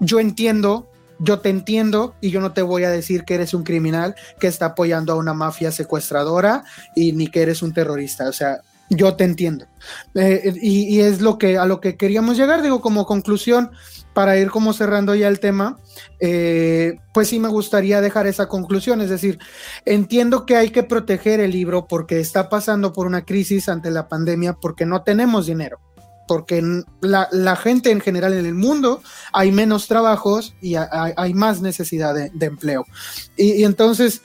yo 0.00 0.18
entiendo 0.18 0.90
yo 1.18 1.40
te 1.40 1.48
entiendo 1.48 2.14
y 2.20 2.30
yo 2.30 2.40
no 2.40 2.52
te 2.52 2.62
voy 2.62 2.84
a 2.84 2.90
decir 2.90 3.24
que 3.24 3.34
eres 3.34 3.54
un 3.54 3.62
criminal 3.62 4.14
que 4.38 4.46
está 4.46 4.66
apoyando 4.66 5.12
a 5.12 5.16
una 5.16 5.34
mafia 5.34 5.72
secuestradora 5.72 6.64
y 6.94 7.12
ni 7.12 7.28
que 7.28 7.42
eres 7.42 7.62
un 7.62 7.72
terrorista. 7.72 8.28
O 8.28 8.32
sea, 8.32 8.60
yo 8.90 9.14
te 9.14 9.24
entiendo. 9.24 9.66
Eh, 10.14 10.54
y, 10.60 11.00
es 11.00 11.20
lo 11.20 11.38
que 11.38 11.58
a 11.58 11.66
lo 11.66 11.80
que 11.80 11.96
queríamos 11.96 12.36
llegar, 12.36 12.62
digo, 12.62 12.80
como 12.80 13.06
conclusión, 13.06 13.70
para 14.12 14.38
ir 14.38 14.50
como 14.50 14.72
cerrando 14.72 15.14
ya 15.14 15.28
el 15.28 15.40
tema, 15.40 15.78
eh, 16.20 16.98
pues 17.12 17.28
sí 17.28 17.40
me 17.40 17.48
gustaría 17.48 18.00
dejar 18.00 18.26
esa 18.26 18.46
conclusión. 18.48 19.00
Es 19.00 19.10
decir, 19.10 19.38
entiendo 19.84 20.46
que 20.46 20.56
hay 20.56 20.70
que 20.70 20.82
proteger 20.82 21.40
el 21.40 21.50
libro 21.50 21.86
porque 21.86 22.20
está 22.20 22.48
pasando 22.48 22.92
por 22.92 23.06
una 23.06 23.24
crisis 23.24 23.68
ante 23.68 23.90
la 23.90 24.08
pandemia, 24.08 24.54
porque 24.54 24.86
no 24.86 25.02
tenemos 25.02 25.46
dinero 25.46 25.80
porque 26.26 26.82
la, 27.00 27.56
gente 27.56 27.90
en 27.90 28.00
general 28.00 28.34
en 28.34 28.46
el 28.46 28.54
mundo 28.54 29.02
hay 29.32 29.52
menos 29.52 29.88
trabajos 29.88 30.54
y 30.60 30.74
hay, 30.76 31.34
más 31.34 31.60
necesidad 31.60 32.14
de, 32.14 32.46
empleo. 32.46 32.86
Y, 33.36 33.64
entonces 33.64 34.22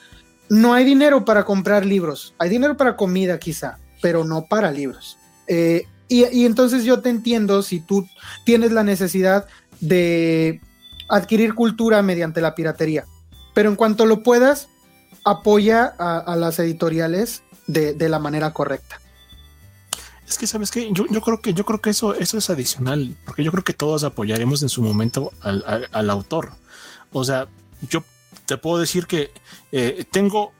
no 0.49 0.73
hay 0.73 0.85
dinero 0.85 1.25
para 1.25 1.45
comprar 1.45 1.85
libros, 1.85 2.33
hay 2.39 2.49
dinero 2.49 2.77
para 2.77 2.95
comida 2.95 3.39
quizá, 3.39 3.77
pero 4.01 4.23
no 4.23 4.45
para 4.45 4.71
libros. 4.71 5.17
Eh, 5.47 5.83
y, 6.07 6.25
y, 6.25 6.45
entonces 6.45 6.83
yo 6.83 7.01
te 7.01 7.09
entiendo 7.09 7.61
si 7.61 7.79
tú 7.79 8.07
tienes 8.45 8.71
la 8.71 8.83
necesidad 8.83 9.47
de 9.79 10.61
adquirir 11.07 11.53
cultura 11.53 12.01
mediante 12.01 12.41
la 12.41 12.55
piratería, 12.55 13.05
pero 13.53 13.69
en 13.69 13.75
cuanto 13.75 14.05
lo 14.05 14.23
puedas, 14.23 14.69
apoya 15.25 15.85
a, 15.85 16.35
las 16.35 16.59
editoriales 16.59 17.43
de 17.67 18.09
la 18.09 18.19
manera 18.19 18.51
correcta. 18.51 18.99
Es 20.29 20.37
que 20.37 20.45
sabes 20.45 20.69
que 20.69 20.91
yo, 20.93 21.07
creo 21.07 21.41
que 21.41 21.55
yo 21.55 21.65
creo 21.65 21.81
que 21.81 21.89
eso, 21.89 22.13
eso 22.13 22.37
es 22.37 22.51
adicional, 22.51 23.17
porque 23.25 23.43
yo 23.43 23.51
creo 23.51 23.63
que 23.63 23.73
todos 23.73 24.03
apoyaremos 24.03 24.61
en 24.61 24.69
su 24.69 24.83
momento 24.83 25.33
al, 25.41 26.09
autor. 26.11 26.51
O 27.11 27.23
sea, 27.23 27.47
yo 27.89 28.03
te 28.45 28.55
puedo 28.57 28.77
decir 28.77 29.07
que 29.07 29.31
eh, 29.71 30.05
tengo 30.11 30.51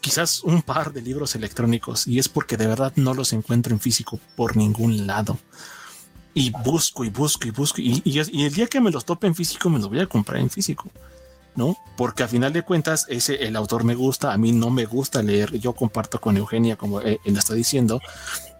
quizás 0.00 0.42
un 0.42 0.62
par 0.62 0.94
de 0.94 1.02
libros 1.02 1.34
electrónicos 1.34 2.06
y 2.06 2.18
es 2.18 2.30
porque 2.30 2.56
de 2.56 2.66
verdad 2.66 2.94
no 2.96 3.12
los 3.12 3.34
encuentro 3.34 3.74
en 3.74 3.80
físico 3.80 4.18
por 4.34 4.56
ningún 4.56 5.06
lado. 5.06 5.38
Y 6.32 6.48
busco 6.48 7.04
y 7.04 7.10
busco 7.10 7.46
y 7.46 7.50
busco 7.50 7.82
y, 7.82 8.02
el 8.18 8.54
día 8.54 8.66
que 8.66 8.80
me 8.80 8.90
los 8.90 9.04
tope 9.04 9.26
en 9.26 9.34
físico 9.34 9.68
me 9.68 9.78
los 9.78 9.90
voy 9.90 10.00
a 10.00 10.06
comprar 10.06 10.40
en 10.40 10.48
físico. 10.48 10.90
¿no? 11.54 11.76
Porque 11.98 12.22
a 12.22 12.28
final 12.28 12.54
de 12.54 12.62
cuentas, 12.62 13.04
ese 13.10 13.44
el 13.44 13.56
autor 13.56 13.84
me 13.84 13.94
gusta, 13.94 14.32
a 14.32 14.38
mí 14.38 14.52
no 14.52 14.70
me 14.70 14.86
gusta 14.86 15.22
leer. 15.22 15.52
Yo 15.58 15.74
comparto 15.74 16.18
con 16.18 16.38
Eugenia, 16.38 16.76
como 16.76 17.02
él 17.02 17.18
está 17.24 17.52
diciendo, 17.52 18.00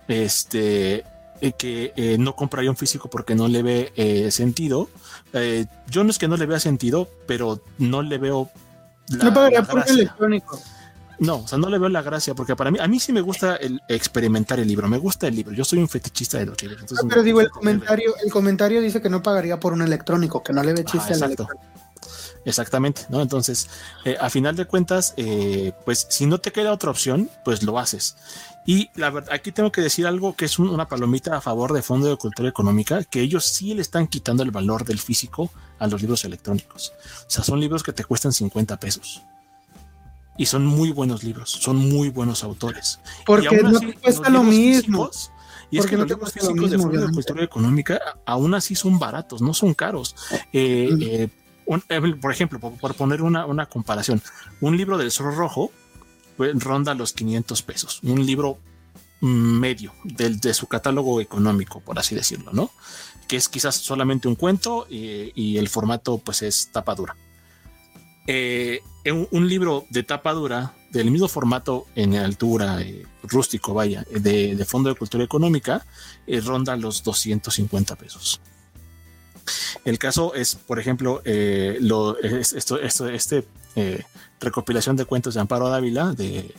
este, 0.09 1.05
eh, 1.43 1.55
que 1.59 1.93
eh, 1.97 2.19
no 2.19 2.37
compraría 2.37 2.71
un 2.71 2.77
físico 2.77 3.11
porque 3.11 3.35
no 3.35 3.49
le 3.49 3.65
ve 3.65 3.93
eh, 3.97 4.31
sentido. 4.31 4.89
yo 5.91 6.05
no 6.05 6.11
es 6.11 6.19
que 6.19 6.29
no 6.29 6.37
le 6.37 6.47
vea 6.47 6.61
sentido, 6.61 7.09
pero 7.27 7.61
no 7.79 8.01
le 8.03 8.19
veo 8.19 8.49
la, 9.09 9.25
no 9.25 9.35
pagaría 9.35 9.65
por 9.65 9.85
electrónico. 9.89 10.61
No, 11.19 11.39
o 11.39 11.49
sea, 11.49 11.59
no 11.59 11.69
le 11.69 11.79
veo 11.79 11.89
la 11.89 12.01
gracia, 12.01 12.35
porque 12.35 12.55
para 12.55 12.71
mí, 12.71 12.79
a 12.81 12.87
mí 12.87 13.01
sí 13.01 13.13
me 13.13 13.21
gusta 13.21 13.57
el 13.57 13.81
experimentar 13.89 14.61
el 14.61 14.69
libro, 14.69 14.87
me 14.87 14.99
gusta 14.99 15.27
el 15.27 15.35
libro, 15.35 15.53
yo 15.53 15.65
soy 15.65 15.81
un 15.81 15.89
fetichista 15.89 16.39
de 16.39 16.47
los 16.47 16.63
libros. 16.63 16.85
pero 17.09 17.25
digo, 17.25 17.41
el 17.41 17.51
comentario, 17.51 18.15
el 18.25 18.31
comentario 18.31 18.81
dice 18.81 19.03
que 19.03 19.11
no 19.11 19.21
pagaría 19.21 19.59
por 19.59 19.73
un 19.73 19.83
electrónico, 19.83 20.45
que 20.45 20.53
no 20.53 20.63
le 20.63 20.75
ve 20.75 20.85
chiste 20.85 21.15
al 21.15 21.25
electrónico. 21.25 21.67
Exactamente, 22.45 23.03
¿no? 23.09 23.21
Entonces, 23.21 23.69
a 24.21 24.31
final 24.31 24.55
de 24.55 24.65
cuentas, 24.65 25.15
pues 25.85 26.07
si 26.09 26.27
no 26.27 26.39
te 26.39 26.53
queda 26.53 26.73
otra 26.73 26.91
opción, 26.91 27.29
pues 27.45 27.65
lo 27.65 27.81
haces. 27.81 28.17
Y 28.65 28.91
la 28.95 29.11
verdad, 29.11 29.33
aquí 29.33 29.51
tengo 29.51 29.73
que 29.73 29.81
decir 29.81 30.07
algo 30.07 30.37
que 30.37 30.45
es 30.45 30.59
una 30.59 30.87
palomita 30.87 31.37
a 31.37 31.41
favor 31.41 31.73
de 31.73 31.83
Fondo 31.83 32.09
de 32.09 32.17
Cultura 32.17 32.49
Económica, 32.49 33.03
que 33.03 33.21
ellos 33.21 33.45
sí 33.45 33.75
le 33.75 33.83
están 33.83 34.07
quitando 34.07 34.43
el 34.43 34.53
valor 34.53 34.85
del 34.85 35.01
físico 35.01 35.51
a 35.79 35.87
los 35.89 36.01
libros 36.01 36.25
electrónicos. 36.25 36.93
O 37.27 37.31
sea, 37.31 37.43
son 37.43 37.59
libros 37.59 37.83
que 37.83 37.93
te 37.93 38.05
cuestan 38.05 38.33
50 38.33 38.79
pesos. 38.79 39.23
Y 40.39 40.47
son 40.47 40.65
muy 40.65 40.93
buenos 40.93 41.25
libros, 41.25 41.51
son 41.51 41.77
muy 41.77 42.09
buenos 42.09 42.45
autores. 42.45 43.01
Porque 43.27 43.63
no 43.63 43.81
te 43.81 43.95
cuesta 43.95 44.31
lo 44.31 44.45
mismo. 44.45 45.11
y 45.71 45.79
es 45.79 45.87
que 45.87 45.97
los 45.97 46.09
libros 46.09 46.33
físicos 46.33 46.71
de 46.71 46.79
Fondo 46.79 47.01
de 47.01 47.13
Cultura 47.13 47.45
Económica 47.45 48.01
aún 48.25 48.55
así 48.55 48.77
son 48.77 48.99
baratos, 48.99 49.43
no 49.43 49.55
son 49.55 49.75
caros. 49.75 50.15
Eh, 50.53 50.89
eh, 51.01 51.29
eh, 51.89 52.15
por 52.21 52.33
ejemplo, 52.33 52.61
por, 52.61 52.95
poner 52.95 53.23
una, 53.23 53.45
una 53.45 53.67
comparación, 53.67 54.23
un 54.61 54.77
libro 54.77 54.99
del 54.99 55.11
Zorro 55.11 55.33
Rojo 55.33 55.73
ronda 56.39 56.95
los 56.95 57.13
500 57.13 57.63
pesos. 57.63 58.01
Un 58.03 58.25
libro 58.25 58.59
medio 59.23 59.93
de 60.03 60.53
su 60.53 60.67
catálogo 60.67 61.21
económico, 61.21 61.81
por 61.81 61.99
así 61.99 62.15
decirlo, 62.15 62.53
¿no? 62.53 62.73
Que 63.29 63.37
es 63.37 63.49
quizás 63.49 63.77
solamente 63.77 64.27
un 64.27 64.35
cuento 64.35 64.87
y, 64.91 65.57
el 65.57 65.69
formato 65.69 66.19
pues 66.19 66.43
es 66.43 66.71
tapadura. 66.73 67.17
Eh, 68.27 68.81
un, 69.31 69.49
libro 69.49 69.87
de 69.91 70.03
tapadura 70.03 70.75
del 70.91 71.11
mismo 71.11 71.29
formato 71.29 71.87
en 71.95 72.15
altura 72.17 72.81
eh, 72.83 73.05
rústico, 73.23 73.75
vaya, 73.75 74.05
de, 74.11 74.65
Fondo 74.67 74.91
de 74.91 74.97
Cultura 74.97 75.25
Económica, 75.25 75.87
eh, 76.27 76.41
ronda 76.41 76.77
los 76.77 77.05
250 77.05 77.95
pesos. 77.97 78.41
El 79.85 79.99
caso 79.99 80.35
es, 80.35 80.57
por 80.57 80.81
ejemplo, 80.81 81.23
lo, 81.25 82.19
esto, 82.19 82.81
esto, 82.81 83.09
este 83.09 83.45
eh, 83.77 84.03
recopilación 84.41 84.97
de 84.97 85.05
cuentos 85.05 85.35
de 85.35 85.41
Amparo 85.41 85.69
Dávila, 85.69 86.13
de 86.13 86.55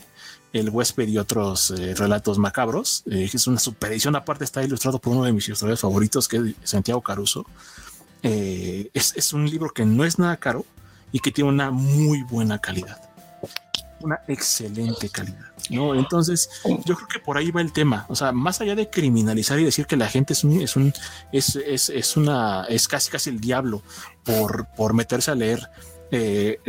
El 0.52 0.70
huésped 0.70 1.08
y 1.08 1.18
otros 1.18 1.70
eh, 1.70 1.94
relatos 1.94 2.38
macabros. 2.38 3.02
es 3.06 3.46
una 3.46 3.58
super 3.58 3.92
edición, 3.92 4.16
aparte 4.16 4.44
está 4.44 4.62
ilustrado 4.62 4.98
por 4.98 5.12
uno 5.14 5.24
de 5.24 5.32
mis 5.32 5.46
ilustradores 5.48 5.80
favoritos, 5.80 6.28
que 6.28 6.36
es 6.36 6.54
Santiago 6.64 7.00
Caruso. 7.02 7.46
Es, 8.22 9.32
un 9.34 9.48
libro 9.50 9.70
que 9.70 9.84
no 9.84 10.04
es 10.04 10.18
nada 10.18 10.36
caro 10.38 10.64
y 11.12 11.20
que 11.20 11.30
tiene 11.30 11.50
una 11.50 11.70
muy 11.70 12.22
buena 12.22 12.58
calidad 12.58 13.00
una 14.00 14.20
excelente 14.28 15.08
calidad, 15.08 15.46
¿no? 15.70 15.94
Entonces, 15.94 16.50
yo 16.84 16.94
creo 16.94 17.08
que 17.08 17.20
por 17.20 17.38
ahí 17.38 17.50
va 17.50 17.62
el 17.62 17.72
tema. 17.72 18.04
O 18.10 18.14
sea, 18.14 18.32
más 18.32 18.60
allá 18.60 18.74
de 18.74 18.90
criminalizar 18.90 19.58
y 19.58 19.64
decir 19.64 19.86
que 19.86 19.96
la 19.96 20.08
gente 20.08 20.34
es 20.34 20.44
un, 20.44 20.60
es 20.60 20.76
un, 20.76 20.92
es, 21.32 21.56
es, 21.56 21.88
es 21.88 22.14
una, 22.18 22.66
es 22.66 22.86
casi 22.86 23.10
casi 23.10 23.30
el 23.30 23.40
diablo 23.40 23.82
por, 24.22 24.66
por 24.76 24.92
meterse 24.92 25.30
a 25.30 25.34
leer 25.34 25.70
eh, 26.10 26.60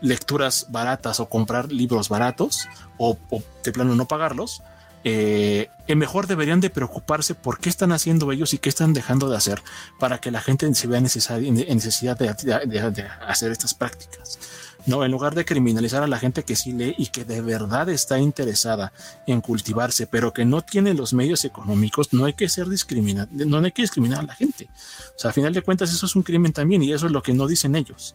lecturas 0.00 0.66
baratas 0.70 1.20
o 1.20 1.28
comprar 1.28 1.72
libros 1.72 2.08
baratos 2.08 2.68
o, 2.98 3.18
de 3.64 3.72
plano 3.72 3.94
no 3.94 4.06
pagarlos. 4.08 4.62
Eh, 5.04 5.68
mejor 5.94 6.26
deberían 6.26 6.60
de 6.60 6.68
preocuparse 6.68 7.34
por 7.34 7.60
qué 7.60 7.68
están 7.68 7.92
haciendo 7.92 8.32
ellos 8.32 8.54
y 8.54 8.58
qué 8.58 8.68
están 8.68 8.92
dejando 8.92 9.28
de 9.28 9.36
hacer 9.36 9.62
para 10.00 10.18
que 10.18 10.32
la 10.32 10.40
gente 10.40 10.72
se 10.74 10.88
vea 10.88 11.00
necesaria, 11.00 11.52
necesidad 11.52 12.18
de, 12.18 12.34
de 12.34 13.06
hacer 13.26 13.52
estas 13.52 13.74
prácticas. 13.74 14.38
No, 14.86 15.04
en 15.04 15.10
lugar 15.10 15.34
de 15.34 15.44
criminalizar 15.44 16.04
a 16.04 16.06
la 16.06 16.18
gente 16.18 16.44
que 16.44 16.54
sí 16.54 16.72
lee 16.72 16.94
y 16.96 17.08
que 17.08 17.24
de 17.24 17.40
verdad 17.40 17.88
está 17.88 18.20
interesada 18.20 18.92
en 19.26 19.40
cultivarse, 19.40 20.06
pero 20.06 20.32
que 20.32 20.44
no 20.44 20.62
tiene 20.62 20.94
los 20.94 21.12
medios 21.12 21.44
económicos, 21.44 22.12
no 22.12 22.24
hay 22.24 22.34
que 22.34 22.48
ser 22.48 22.68
discriminar, 22.68 23.28
no 23.32 23.58
hay 23.58 23.72
que 23.72 23.82
discriminar 23.82 24.20
a 24.20 24.22
la 24.22 24.34
gente. 24.36 24.68
O 25.16 25.18
sea, 25.18 25.30
a 25.30 25.34
final 25.34 25.52
de 25.52 25.62
cuentas 25.62 25.92
eso 25.92 26.06
es 26.06 26.14
un 26.14 26.22
crimen 26.22 26.52
también 26.52 26.84
y 26.84 26.92
eso 26.92 27.06
es 27.06 27.12
lo 27.12 27.20
que 27.20 27.34
no 27.34 27.48
dicen 27.48 27.74
ellos. 27.74 28.14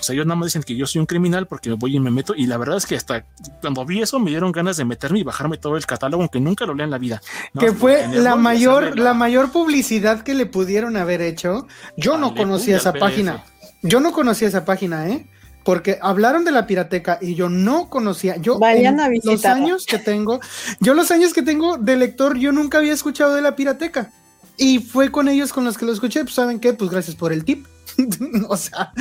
O 0.00 0.02
sea, 0.02 0.14
ellos 0.14 0.26
nada 0.26 0.36
más 0.36 0.46
dicen 0.46 0.62
que 0.62 0.74
yo 0.74 0.86
soy 0.86 1.00
un 1.00 1.06
criminal 1.06 1.46
porque 1.46 1.68
me 1.70 1.76
voy 1.76 1.96
y 1.96 2.00
me 2.00 2.10
meto. 2.10 2.34
Y 2.34 2.46
la 2.46 2.56
verdad 2.56 2.78
es 2.78 2.86
que 2.86 2.96
hasta 2.96 3.24
cuando 3.60 3.84
vi 3.84 4.00
eso 4.00 4.18
me 4.18 4.30
dieron 4.30 4.50
ganas 4.52 4.76
de 4.76 4.84
meterme 4.84 5.18
y 5.18 5.22
bajarme 5.22 5.58
todo 5.58 5.76
el 5.76 5.86
catálogo, 5.86 6.22
aunque 6.22 6.40
nunca 6.40 6.66
lo 6.66 6.74
lea 6.74 6.84
en 6.84 6.90
la 6.90 6.98
vida. 6.98 7.20
Que 7.58 7.72
fue 7.72 8.08
la 8.08 8.36
mayor, 8.36 8.98
la... 8.98 9.14
mayor 9.14 9.52
publicidad 9.52 10.22
que 10.22 10.34
le 10.34 10.46
pudieron 10.46 10.96
haber 10.96 11.20
hecho. 11.20 11.66
Yo 11.96 12.16
no 12.16 12.34
conocía 12.34 12.78
esa 12.78 12.92
página. 12.92 13.44
Yo 13.82 14.00
no 14.00 14.12
conocía 14.12 14.48
esa 14.48 14.64
página, 14.64 15.08
¿eh? 15.08 15.26
porque 15.64 15.98
hablaron 16.00 16.44
de 16.44 16.52
la 16.52 16.66
pirateca 16.66 17.18
y 17.20 17.34
yo 17.34 17.48
no 17.48 17.88
conocía, 17.88 18.36
yo 18.36 18.58
Vayan 18.58 18.98
a 18.98 19.08
los 19.08 19.44
años 19.44 19.86
que 19.86 19.98
tengo, 19.98 20.40
yo 20.80 20.94
los 20.94 21.10
años 21.10 21.32
que 21.32 21.42
tengo 21.42 21.76
de 21.76 21.96
lector, 21.96 22.38
yo 22.38 22.50
nunca 22.52 22.78
había 22.78 22.92
escuchado 22.92 23.34
de 23.34 23.42
la 23.42 23.56
pirateca. 23.56 24.10
Y 24.56 24.78
fue 24.78 25.10
con 25.10 25.28
ellos 25.28 25.52
con 25.52 25.64
los 25.64 25.78
que 25.78 25.86
lo 25.86 25.92
escuché, 25.92 26.22
pues 26.22 26.34
saben 26.34 26.60
qué, 26.60 26.74
pues 26.74 26.90
gracias 26.90 27.16
por 27.16 27.32
el 27.32 27.44
tip. 27.44 27.66
o 28.48 28.56
sea. 28.56 28.92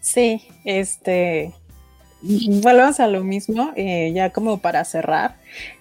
Sí, 0.00 0.46
este, 0.64 1.52
volvemos 2.22 3.00
a 3.00 3.08
lo 3.08 3.24
mismo, 3.24 3.72
eh, 3.76 4.12
ya 4.14 4.30
como 4.30 4.58
para 4.58 4.84
cerrar. 4.84 5.36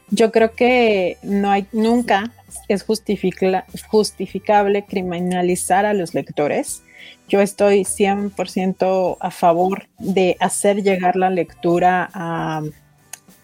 Yo 0.10 0.32
creo 0.32 0.54
que 0.54 1.18
no 1.24 1.52
hay, 1.52 1.68
nunca 1.72 2.32
es 2.68 2.84
justificable 2.84 4.86
criminalizar 4.86 5.86
a 5.86 5.94
los 5.94 6.14
lectores 6.14 6.82
yo 7.28 7.42
estoy 7.42 7.82
100% 7.82 9.18
a 9.20 9.32
favor 9.32 9.88
de 9.98 10.38
hacer 10.40 10.84
llegar 10.84 11.16
la 11.16 11.30
lectura 11.30 12.10
a, 12.14 12.62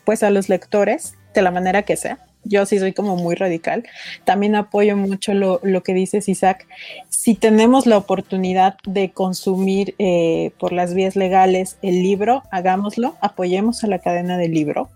pues 0.05 0.23
a 0.23 0.29
los 0.29 0.49
lectores 0.49 1.15
de 1.33 1.41
la 1.41 1.51
manera 1.51 1.83
que 1.83 1.97
sea. 1.97 2.19
Yo 2.43 2.65
sí 2.65 2.79
soy 2.79 2.93
como 2.93 3.15
muy 3.15 3.35
radical. 3.35 3.83
También 4.23 4.55
apoyo 4.55 4.97
mucho 4.97 5.33
lo, 5.33 5.59
lo 5.63 5.83
que 5.83 5.93
dices, 5.93 6.27
Isaac. 6.27 6.67
Si 7.09 7.35
tenemos 7.35 7.85
la 7.85 7.97
oportunidad 7.97 8.75
de 8.85 9.11
consumir 9.11 9.95
eh, 9.99 10.51
por 10.59 10.73
las 10.73 10.93
vías 10.93 11.15
legales 11.15 11.77
el 11.81 12.01
libro, 12.01 12.43
hagámoslo, 12.51 13.15
apoyemos 13.21 13.83
a 13.83 13.87
la 13.87 13.99
cadena 13.99 14.37
del 14.37 14.53
libro. 14.53 14.89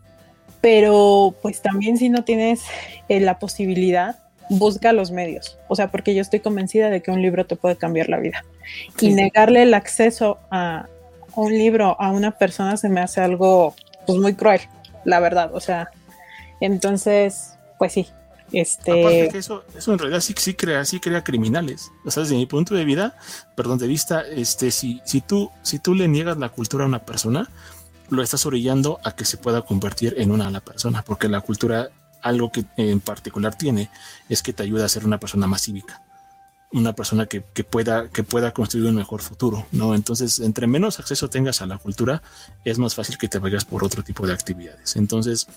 Pero 0.62 1.36
pues 1.42 1.62
también 1.62 1.98
si 1.98 2.10
no 2.10 2.24
tienes 2.24 2.64
eh, 3.10 3.20
la 3.20 3.38
posibilidad, 3.38 4.18
busca 4.50 4.94
los 4.94 5.12
medios. 5.12 5.58
O 5.68 5.76
sea, 5.76 5.92
porque 5.92 6.16
yo 6.16 6.22
estoy 6.22 6.40
convencida 6.40 6.90
de 6.90 7.02
que 7.02 7.12
un 7.12 7.22
libro 7.22 7.46
te 7.46 7.56
puede 7.56 7.76
cambiar 7.76 8.10
la 8.10 8.18
vida. 8.18 8.44
Y 9.00 9.14
negarle 9.14 9.64
el 9.64 9.74
acceso 9.74 10.40
a 10.50 10.88
un 11.36 11.52
libro 11.52 11.96
a 12.00 12.12
una 12.12 12.32
persona 12.32 12.78
se 12.78 12.90
me 12.90 13.02
hace 13.02 13.22
algo 13.22 13.76
pues 14.06 14.18
muy 14.20 14.34
cruel, 14.34 14.62
la 15.04 15.20
verdad. 15.20 15.54
O 15.54 15.60
sea, 15.60 15.90
entonces, 16.60 17.54
pues 17.78 17.94
sí. 17.94 18.08
Este... 18.52 19.30
Que 19.32 19.38
eso, 19.38 19.64
eso 19.76 19.92
en 19.92 20.00
realidad 20.00 20.22
sí, 20.22 20.36
sí 20.38 20.54
crea, 20.54 20.86
sí 20.86 21.00
crea 21.00 21.24
criminales. 21.24 21.92
O 22.06 22.12
sea, 22.12 22.24
desde 22.24 22.36
mi 22.36 22.46
punto 22.46 22.76
de 22.76 22.86
vida, 22.86 23.18
perdón, 23.56 23.80
de 23.80 23.88
vista, 23.88 24.22
este, 24.22 24.72
si, 24.72 25.02
si 25.06 25.22
tú, 25.22 25.52
si 25.64 25.80
tú 25.80 25.96
le 25.96 26.08
niegas 26.08 26.38
la 26.38 26.50
cultura 26.50 26.84
a 26.84 26.88
una 26.88 27.06
persona, 27.06 27.50
lo 28.10 28.22
estás 28.22 28.46
orillando 28.46 29.00
a 29.04 29.16
que 29.16 29.26
se 29.26 29.38
pueda 29.38 29.64
convertir 29.64 30.16
en 30.18 30.32
una 30.32 30.50
la 30.52 30.62
persona, 30.62 31.02
porque 31.02 31.28
la 31.28 31.42
cultura 31.42 31.90
algo 32.22 32.52
que 32.52 32.66
en 32.78 33.00
particular 33.02 33.56
tiene 33.56 33.90
es 34.30 34.42
que 34.42 34.52
te 34.52 34.64
ayuda 34.64 34.86
a 34.86 34.90
ser 34.90 35.06
una 35.06 35.20
persona 35.20 35.46
más 35.46 35.62
cívica, 35.62 36.02
una 36.72 36.94
persona 36.94 37.28
que, 37.28 37.42
pueda, 37.42 38.10
que 38.10 38.24
pueda 38.24 38.52
construir 38.52 38.88
un 38.88 38.96
mejor 38.96 39.22
futuro, 39.22 39.68
¿no? 39.72 39.94
Entonces, 39.94 40.40
entre 40.40 40.66
menos 40.66 41.00
acceso 41.00 41.30
tengas 41.30 41.62
a 41.62 41.68
la 41.68 41.78
cultura, 41.78 42.24
es 42.64 42.80
más 42.80 42.96
fácil 42.96 43.18
que 43.18 43.28
te 43.28 43.38
vayas 43.38 43.66
por 43.66 43.84
otro 43.84 44.04
tipo 44.04 44.26
de 44.26 44.34
actividades. 44.34 44.96
Entonces, 44.96 45.48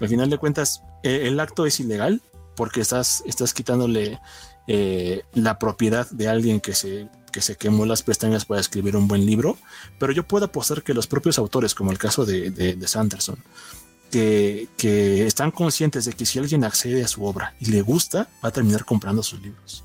al 0.00 0.08
final 0.08 0.30
de 0.30 0.38
cuentas, 0.38 0.82
e, 1.02 1.28
el 1.28 1.38
acto 1.40 1.66
es 1.66 1.80
ilegal 1.80 2.22
porque 2.56 2.80
estás, 2.80 3.22
estás 3.26 3.54
quitándole 3.54 4.20
eh, 4.66 5.22
la 5.34 5.58
propiedad 5.58 6.08
de 6.10 6.28
alguien 6.28 6.60
que 6.60 6.74
se, 6.74 7.08
que 7.32 7.40
se 7.40 7.56
quemó 7.56 7.86
las 7.86 8.02
pestañas 8.02 8.44
para 8.44 8.60
escribir 8.60 8.96
un 8.96 9.08
buen 9.08 9.24
libro, 9.24 9.56
pero 9.98 10.12
yo 10.12 10.26
puedo 10.26 10.46
apostar 10.46 10.82
que 10.82 10.94
los 10.94 11.06
propios 11.06 11.38
autores, 11.38 11.74
como 11.74 11.90
el 11.90 11.98
caso 11.98 12.24
de, 12.26 12.50
de 12.50 12.88
Sanderson, 12.88 13.38
que, 14.10 15.26
están 15.26 15.50
conscientes 15.50 16.04
de 16.04 16.12
que 16.12 16.26
si 16.26 16.38
alguien 16.38 16.64
accede 16.64 17.04
a 17.04 17.08
su 17.08 17.24
obra 17.24 17.54
y 17.60 17.66
le 17.66 17.82
gusta, 17.82 18.28
va 18.44 18.48
a 18.48 18.52
terminar 18.52 18.84
comprando 18.84 19.22
sus 19.22 19.40
libros 19.40 19.84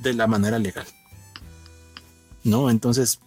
de 0.00 0.14
la 0.14 0.26
manera 0.26 0.58
legal. 0.58 0.86
¿No? 2.44 2.70
Entonces, 2.70 3.20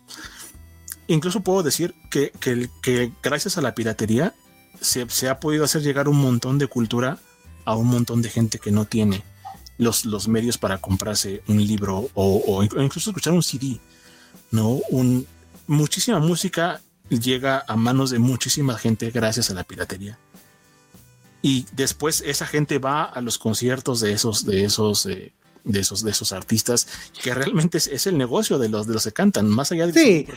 incluso 1.07 1.41
puedo 1.41 1.63
decir 1.63 1.93
que, 2.09 2.31
que, 2.39 3.11
gracias 3.21 3.57
a 3.57 3.61
la 3.61 3.75
piratería 3.75 4.33
se, 4.81 5.29
ha 5.29 5.39
podido 5.39 5.63
hacer 5.63 5.81
llegar 5.81 6.09
un 6.09 6.17
montón 6.17 6.57
de 6.57 6.67
cultura 6.67 7.19
a 7.65 7.75
un 7.75 7.87
montón 7.87 8.21
de 8.21 8.29
gente 8.29 8.59
que 8.59 8.71
no 8.71 8.85
tiene 8.85 9.23
los, 9.77 10.05
los 10.05 10.27
medios 10.27 10.57
para 10.57 10.79
comprarse 10.79 11.43
un 11.47 11.65
libro 11.65 12.09
o, 12.13 12.43
o 12.47 12.63
incluso 12.63 13.11
escuchar 13.11 13.33
un 13.33 13.43
CD. 13.43 13.79
¿no? 14.51 14.79
Un, 14.89 15.25
muchísima 15.67 16.19
música 16.19 16.81
llega 17.09 17.63
a 17.67 17.75
manos 17.75 18.09
de 18.09 18.19
muchísima 18.19 18.77
gente 18.77 19.11
gracias 19.11 19.49
a 19.49 19.53
la 19.53 19.63
piratería. 19.63 20.17
Y 21.41 21.65
después 21.73 22.23
esa 22.25 22.45
gente 22.45 22.77
va 22.77 23.03
a 23.03 23.21
los 23.21 23.39
conciertos 23.39 23.99
de 23.99 24.13
esos, 24.13 24.45
de 24.45 24.63
esos, 24.63 25.05
eh, 25.07 25.33
de 25.63 25.79
esos, 25.79 26.03
de 26.03 26.11
esos 26.11 26.33
artistas 26.33 26.87
que 27.21 27.33
realmente 27.33 27.79
es, 27.79 28.07
el 28.07 28.17
negocio 28.17 28.59
de 28.59 28.69
los 28.69 28.85
de 28.85 28.93
los 28.93 29.03
que 29.03 29.11
cantan, 29.11 29.49
más 29.49 29.71
allá 29.71 29.87
de 29.87 29.93
sí, 29.93 30.27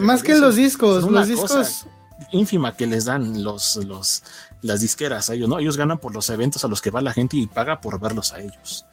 más 0.00 0.22
que 0.22 0.36
los 0.36 0.56
discos, 0.56 1.04
los 1.04 1.28
discos 1.28 1.86
ínfima 2.32 2.76
que 2.76 2.86
les 2.86 3.04
dan 3.04 3.42
los, 3.42 3.76
los 3.76 4.22
las 4.62 4.80
disqueras 4.80 5.30
a 5.30 5.34
ellos, 5.34 5.48
¿no? 5.48 5.58
Ellos 5.58 5.76
ganan 5.76 5.98
por 5.98 6.14
los 6.14 6.28
eventos 6.30 6.64
a 6.64 6.68
los 6.68 6.82
que 6.82 6.90
va 6.90 7.00
la 7.00 7.12
gente 7.12 7.36
y 7.36 7.46
paga 7.46 7.80
por 7.80 8.00
verlos 8.00 8.32
a 8.32 8.40
ellos. 8.40 8.86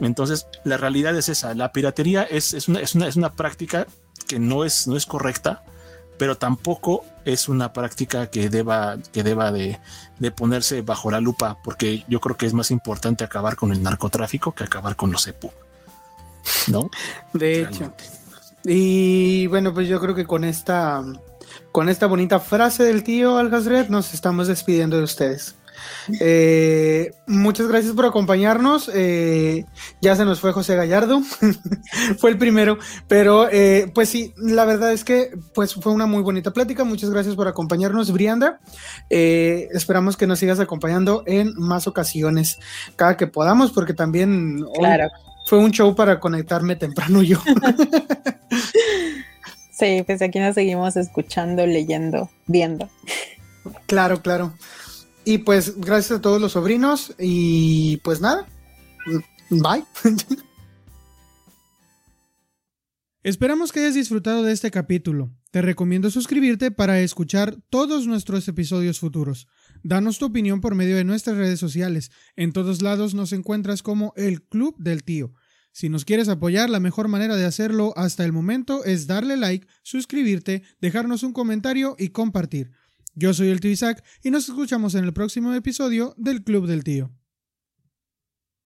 Entonces, 0.00 0.46
la 0.64 0.76
realidad 0.76 1.16
es 1.16 1.28
esa, 1.28 1.54
la 1.54 1.72
piratería 1.72 2.22
es, 2.24 2.52
es, 2.54 2.68
una, 2.68 2.80
es, 2.80 2.94
una, 2.94 3.06
es 3.06 3.16
una 3.16 3.32
práctica 3.32 3.86
que 4.26 4.38
no 4.38 4.64
es, 4.64 4.86
no 4.86 4.96
es 4.96 5.06
correcta, 5.06 5.62
pero 6.18 6.36
tampoco 6.36 7.04
es 7.24 7.48
una 7.48 7.72
práctica 7.72 8.28
que 8.28 8.48
deba, 8.48 8.98
que 9.12 9.22
deba 9.22 9.52
de, 9.52 9.80
ponerse 10.36 10.82
bajo 10.82 11.10
la 11.10 11.20
lupa, 11.20 11.58
porque 11.62 12.04
yo 12.08 12.20
creo 12.20 12.36
que 12.36 12.46
es 12.46 12.54
más 12.54 12.70
importante 12.70 13.24
acabar 13.24 13.56
con 13.56 13.72
el 13.72 13.82
narcotráfico 13.82 14.52
que 14.52 14.64
acabar 14.64 14.96
con 14.96 15.10
los 15.12 15.26
EPU. 15.26 15.50
¿No? 16.68 16.90
De 17.32 17.62
hecho. 17.62 17.92
Y 18.64 19.46
bueno, 19.46 19.74
pues 19.74 19.88
yo 19.88 20.00
creo 20.00 20.14
que 20.14 20.26
con 20.26 20.44
esta, 20.44 21.02
con 21.74 21.88
esta 21.88 22.06
bonita 22.06 22.38
frase 22.38 22.84
del 22.84 23.02
tío 23.02 23.36
Algazred 23.36 23.88
nos 23.88 24.14
estamos 24.14 24.46
despidiendo 24.46 24.96
de 24.96 25.02
ustedes. 25.02 25.56
Eh, 26.20 27.10
muchas 27.26 27.66
gracias 27.66 27.92
por 27.94 28.06
acompañarnos. 28.06 28.88
Eh, 28.94 29.64
ya 30.00 30.14
se 30.14 30.24
nos 30.24 30.38
fue 30.38 30.52
José 30.52 30.76
Gallardo, 30.76 31.20
fue 32.18 32.30
el 32.30 32.38
primero, 32.38 32.78
pero 33.08 33.48
eh, 33.50 33.90
pues 33.92 34.08
sí, 34.08 34.32
la 34.36 34.64
verdad 34.64 34.92
es 34.92 35.02
que 35.02 35.36
pues 35.52 35.74
fue 35.74 35.90
una 35.90 36.06
muy 36.06 36.22
bonita 36.22 36.52
plática. 36.52 36.84
Muchas 36.84 37.10
gracias 37.10 37.34
por 37.34 37.48
acompañarnos, 37.48 38.12
Brianda. 38.12 38.60
esperamos 39.10 40.16
que 40.16 40.28
nos 40.28 40.38
sigas 40.38 40.60
acompañando 40.60 41.24
en 41.26 41.54
más 41.56 41.88
ocasiones, 41.88 42.60
cada 42.94 43.16
que 43.16 43.26
podamos, 43.26 43.72
porque 43.72 43.94
también 43.94 44.64
fue 45.46 45.58
un 45.58 45.72
show 45.72 45.92
para 45.96 46.20
conectarme 46.20 46.76
temprano 46.76 47.20
yo. 47.20 47.42
sí, 49.76 50.02
pues 50.06 50.22
aquí 50.22 50.38
nos 50.38 50.54
seguimos 50.54 50.96
escuchando, 50.96 51.66
leyendo, 51.66 52.30
viendo. 52.46 52.88
Claro, 53.86 54.22
claro. 54.22 54.54
Y 55.24 55.38
pues 55.38 55.80
gracias 55.80 56.18
a 56.18 56.22
todos 56.22 56.40
los 56.40 56.52
sobrinos 56.52 57.14
y 57.18 57.98
pues 57.98 58.20
nada, 58.20 58.46
bye. 59.50 59.84
Esperamos 63.22 63.72
que 63.72 63.80
hayas 63.80 63.94
disfrutado 63.94 64.42
de 64.42 64.52
este 64.52 64.70
capítulo. 64.70 65.30
Te 65.50 65.62
recomiendo 65.62 66.10
suscribirte 66.10 66.70
para 66.70 67.00
escuchar 67.00 67.56
todos 67.70 68.06
nuestros 68.06 68.46
episodios 68.48 69.00
futuros. 69.00 69.46
Danos 69.82 70.18
tu 70.18 70.26
opinión 70.26 70.60
por 70.60 70.74
medio 70.74 70.96
de 70.96 71.04
nuestras 71.04 71.38
redes 71.38 71.58
sociales. 71.58 72.10
En 72.36 72.52
todos 72.52 72.82
lados 72.82 73.14
nos 73.14 73.32
encuentras 73.32 73.82
como 73.82 74.12
el 74.16 74.42
Club 74.42 74.76
del 74.78 75.04
Tío. 75.04 75.32
Si 75.74 75.88
nos 75.88 76.04
quieres 76.04 76.28
apoyar, 76.28 76.70
la 76.70 76.78
mejor 76.78 77.08
manera 77.08 77.34
de 77.34 77.44
hacerlo 77.44 77.92
hasta 77.96 78.24
el 78.24 78.30
momento 78.30 78.84
es 78.84 79.08
darle 79.08 79.36
like, 79.36 79.66
suscribirte, 79.82 80.62
dejarnos 80.80 81.24
un 81.24 81.32
comentario 81.32 81.96
y 81.98 82.10
compartir. 82.10 82.70
Yo 83.16 83.34
soy 83.34 83.48
el 83.48 83.58
tío 83.58 83.72
Isaac 83.72 84.04
y 84.22 84.30
nos 84.30 84.48
escuchamos 84.48 84.94
en 84.94 85.04
el 85.04 85.12
próximo 85.12 85.52
episodio 85.52 86.14
del 86.16 86.44
Club 86.44 86.68
del 86.68 86.84
Tío. 86.84 87.10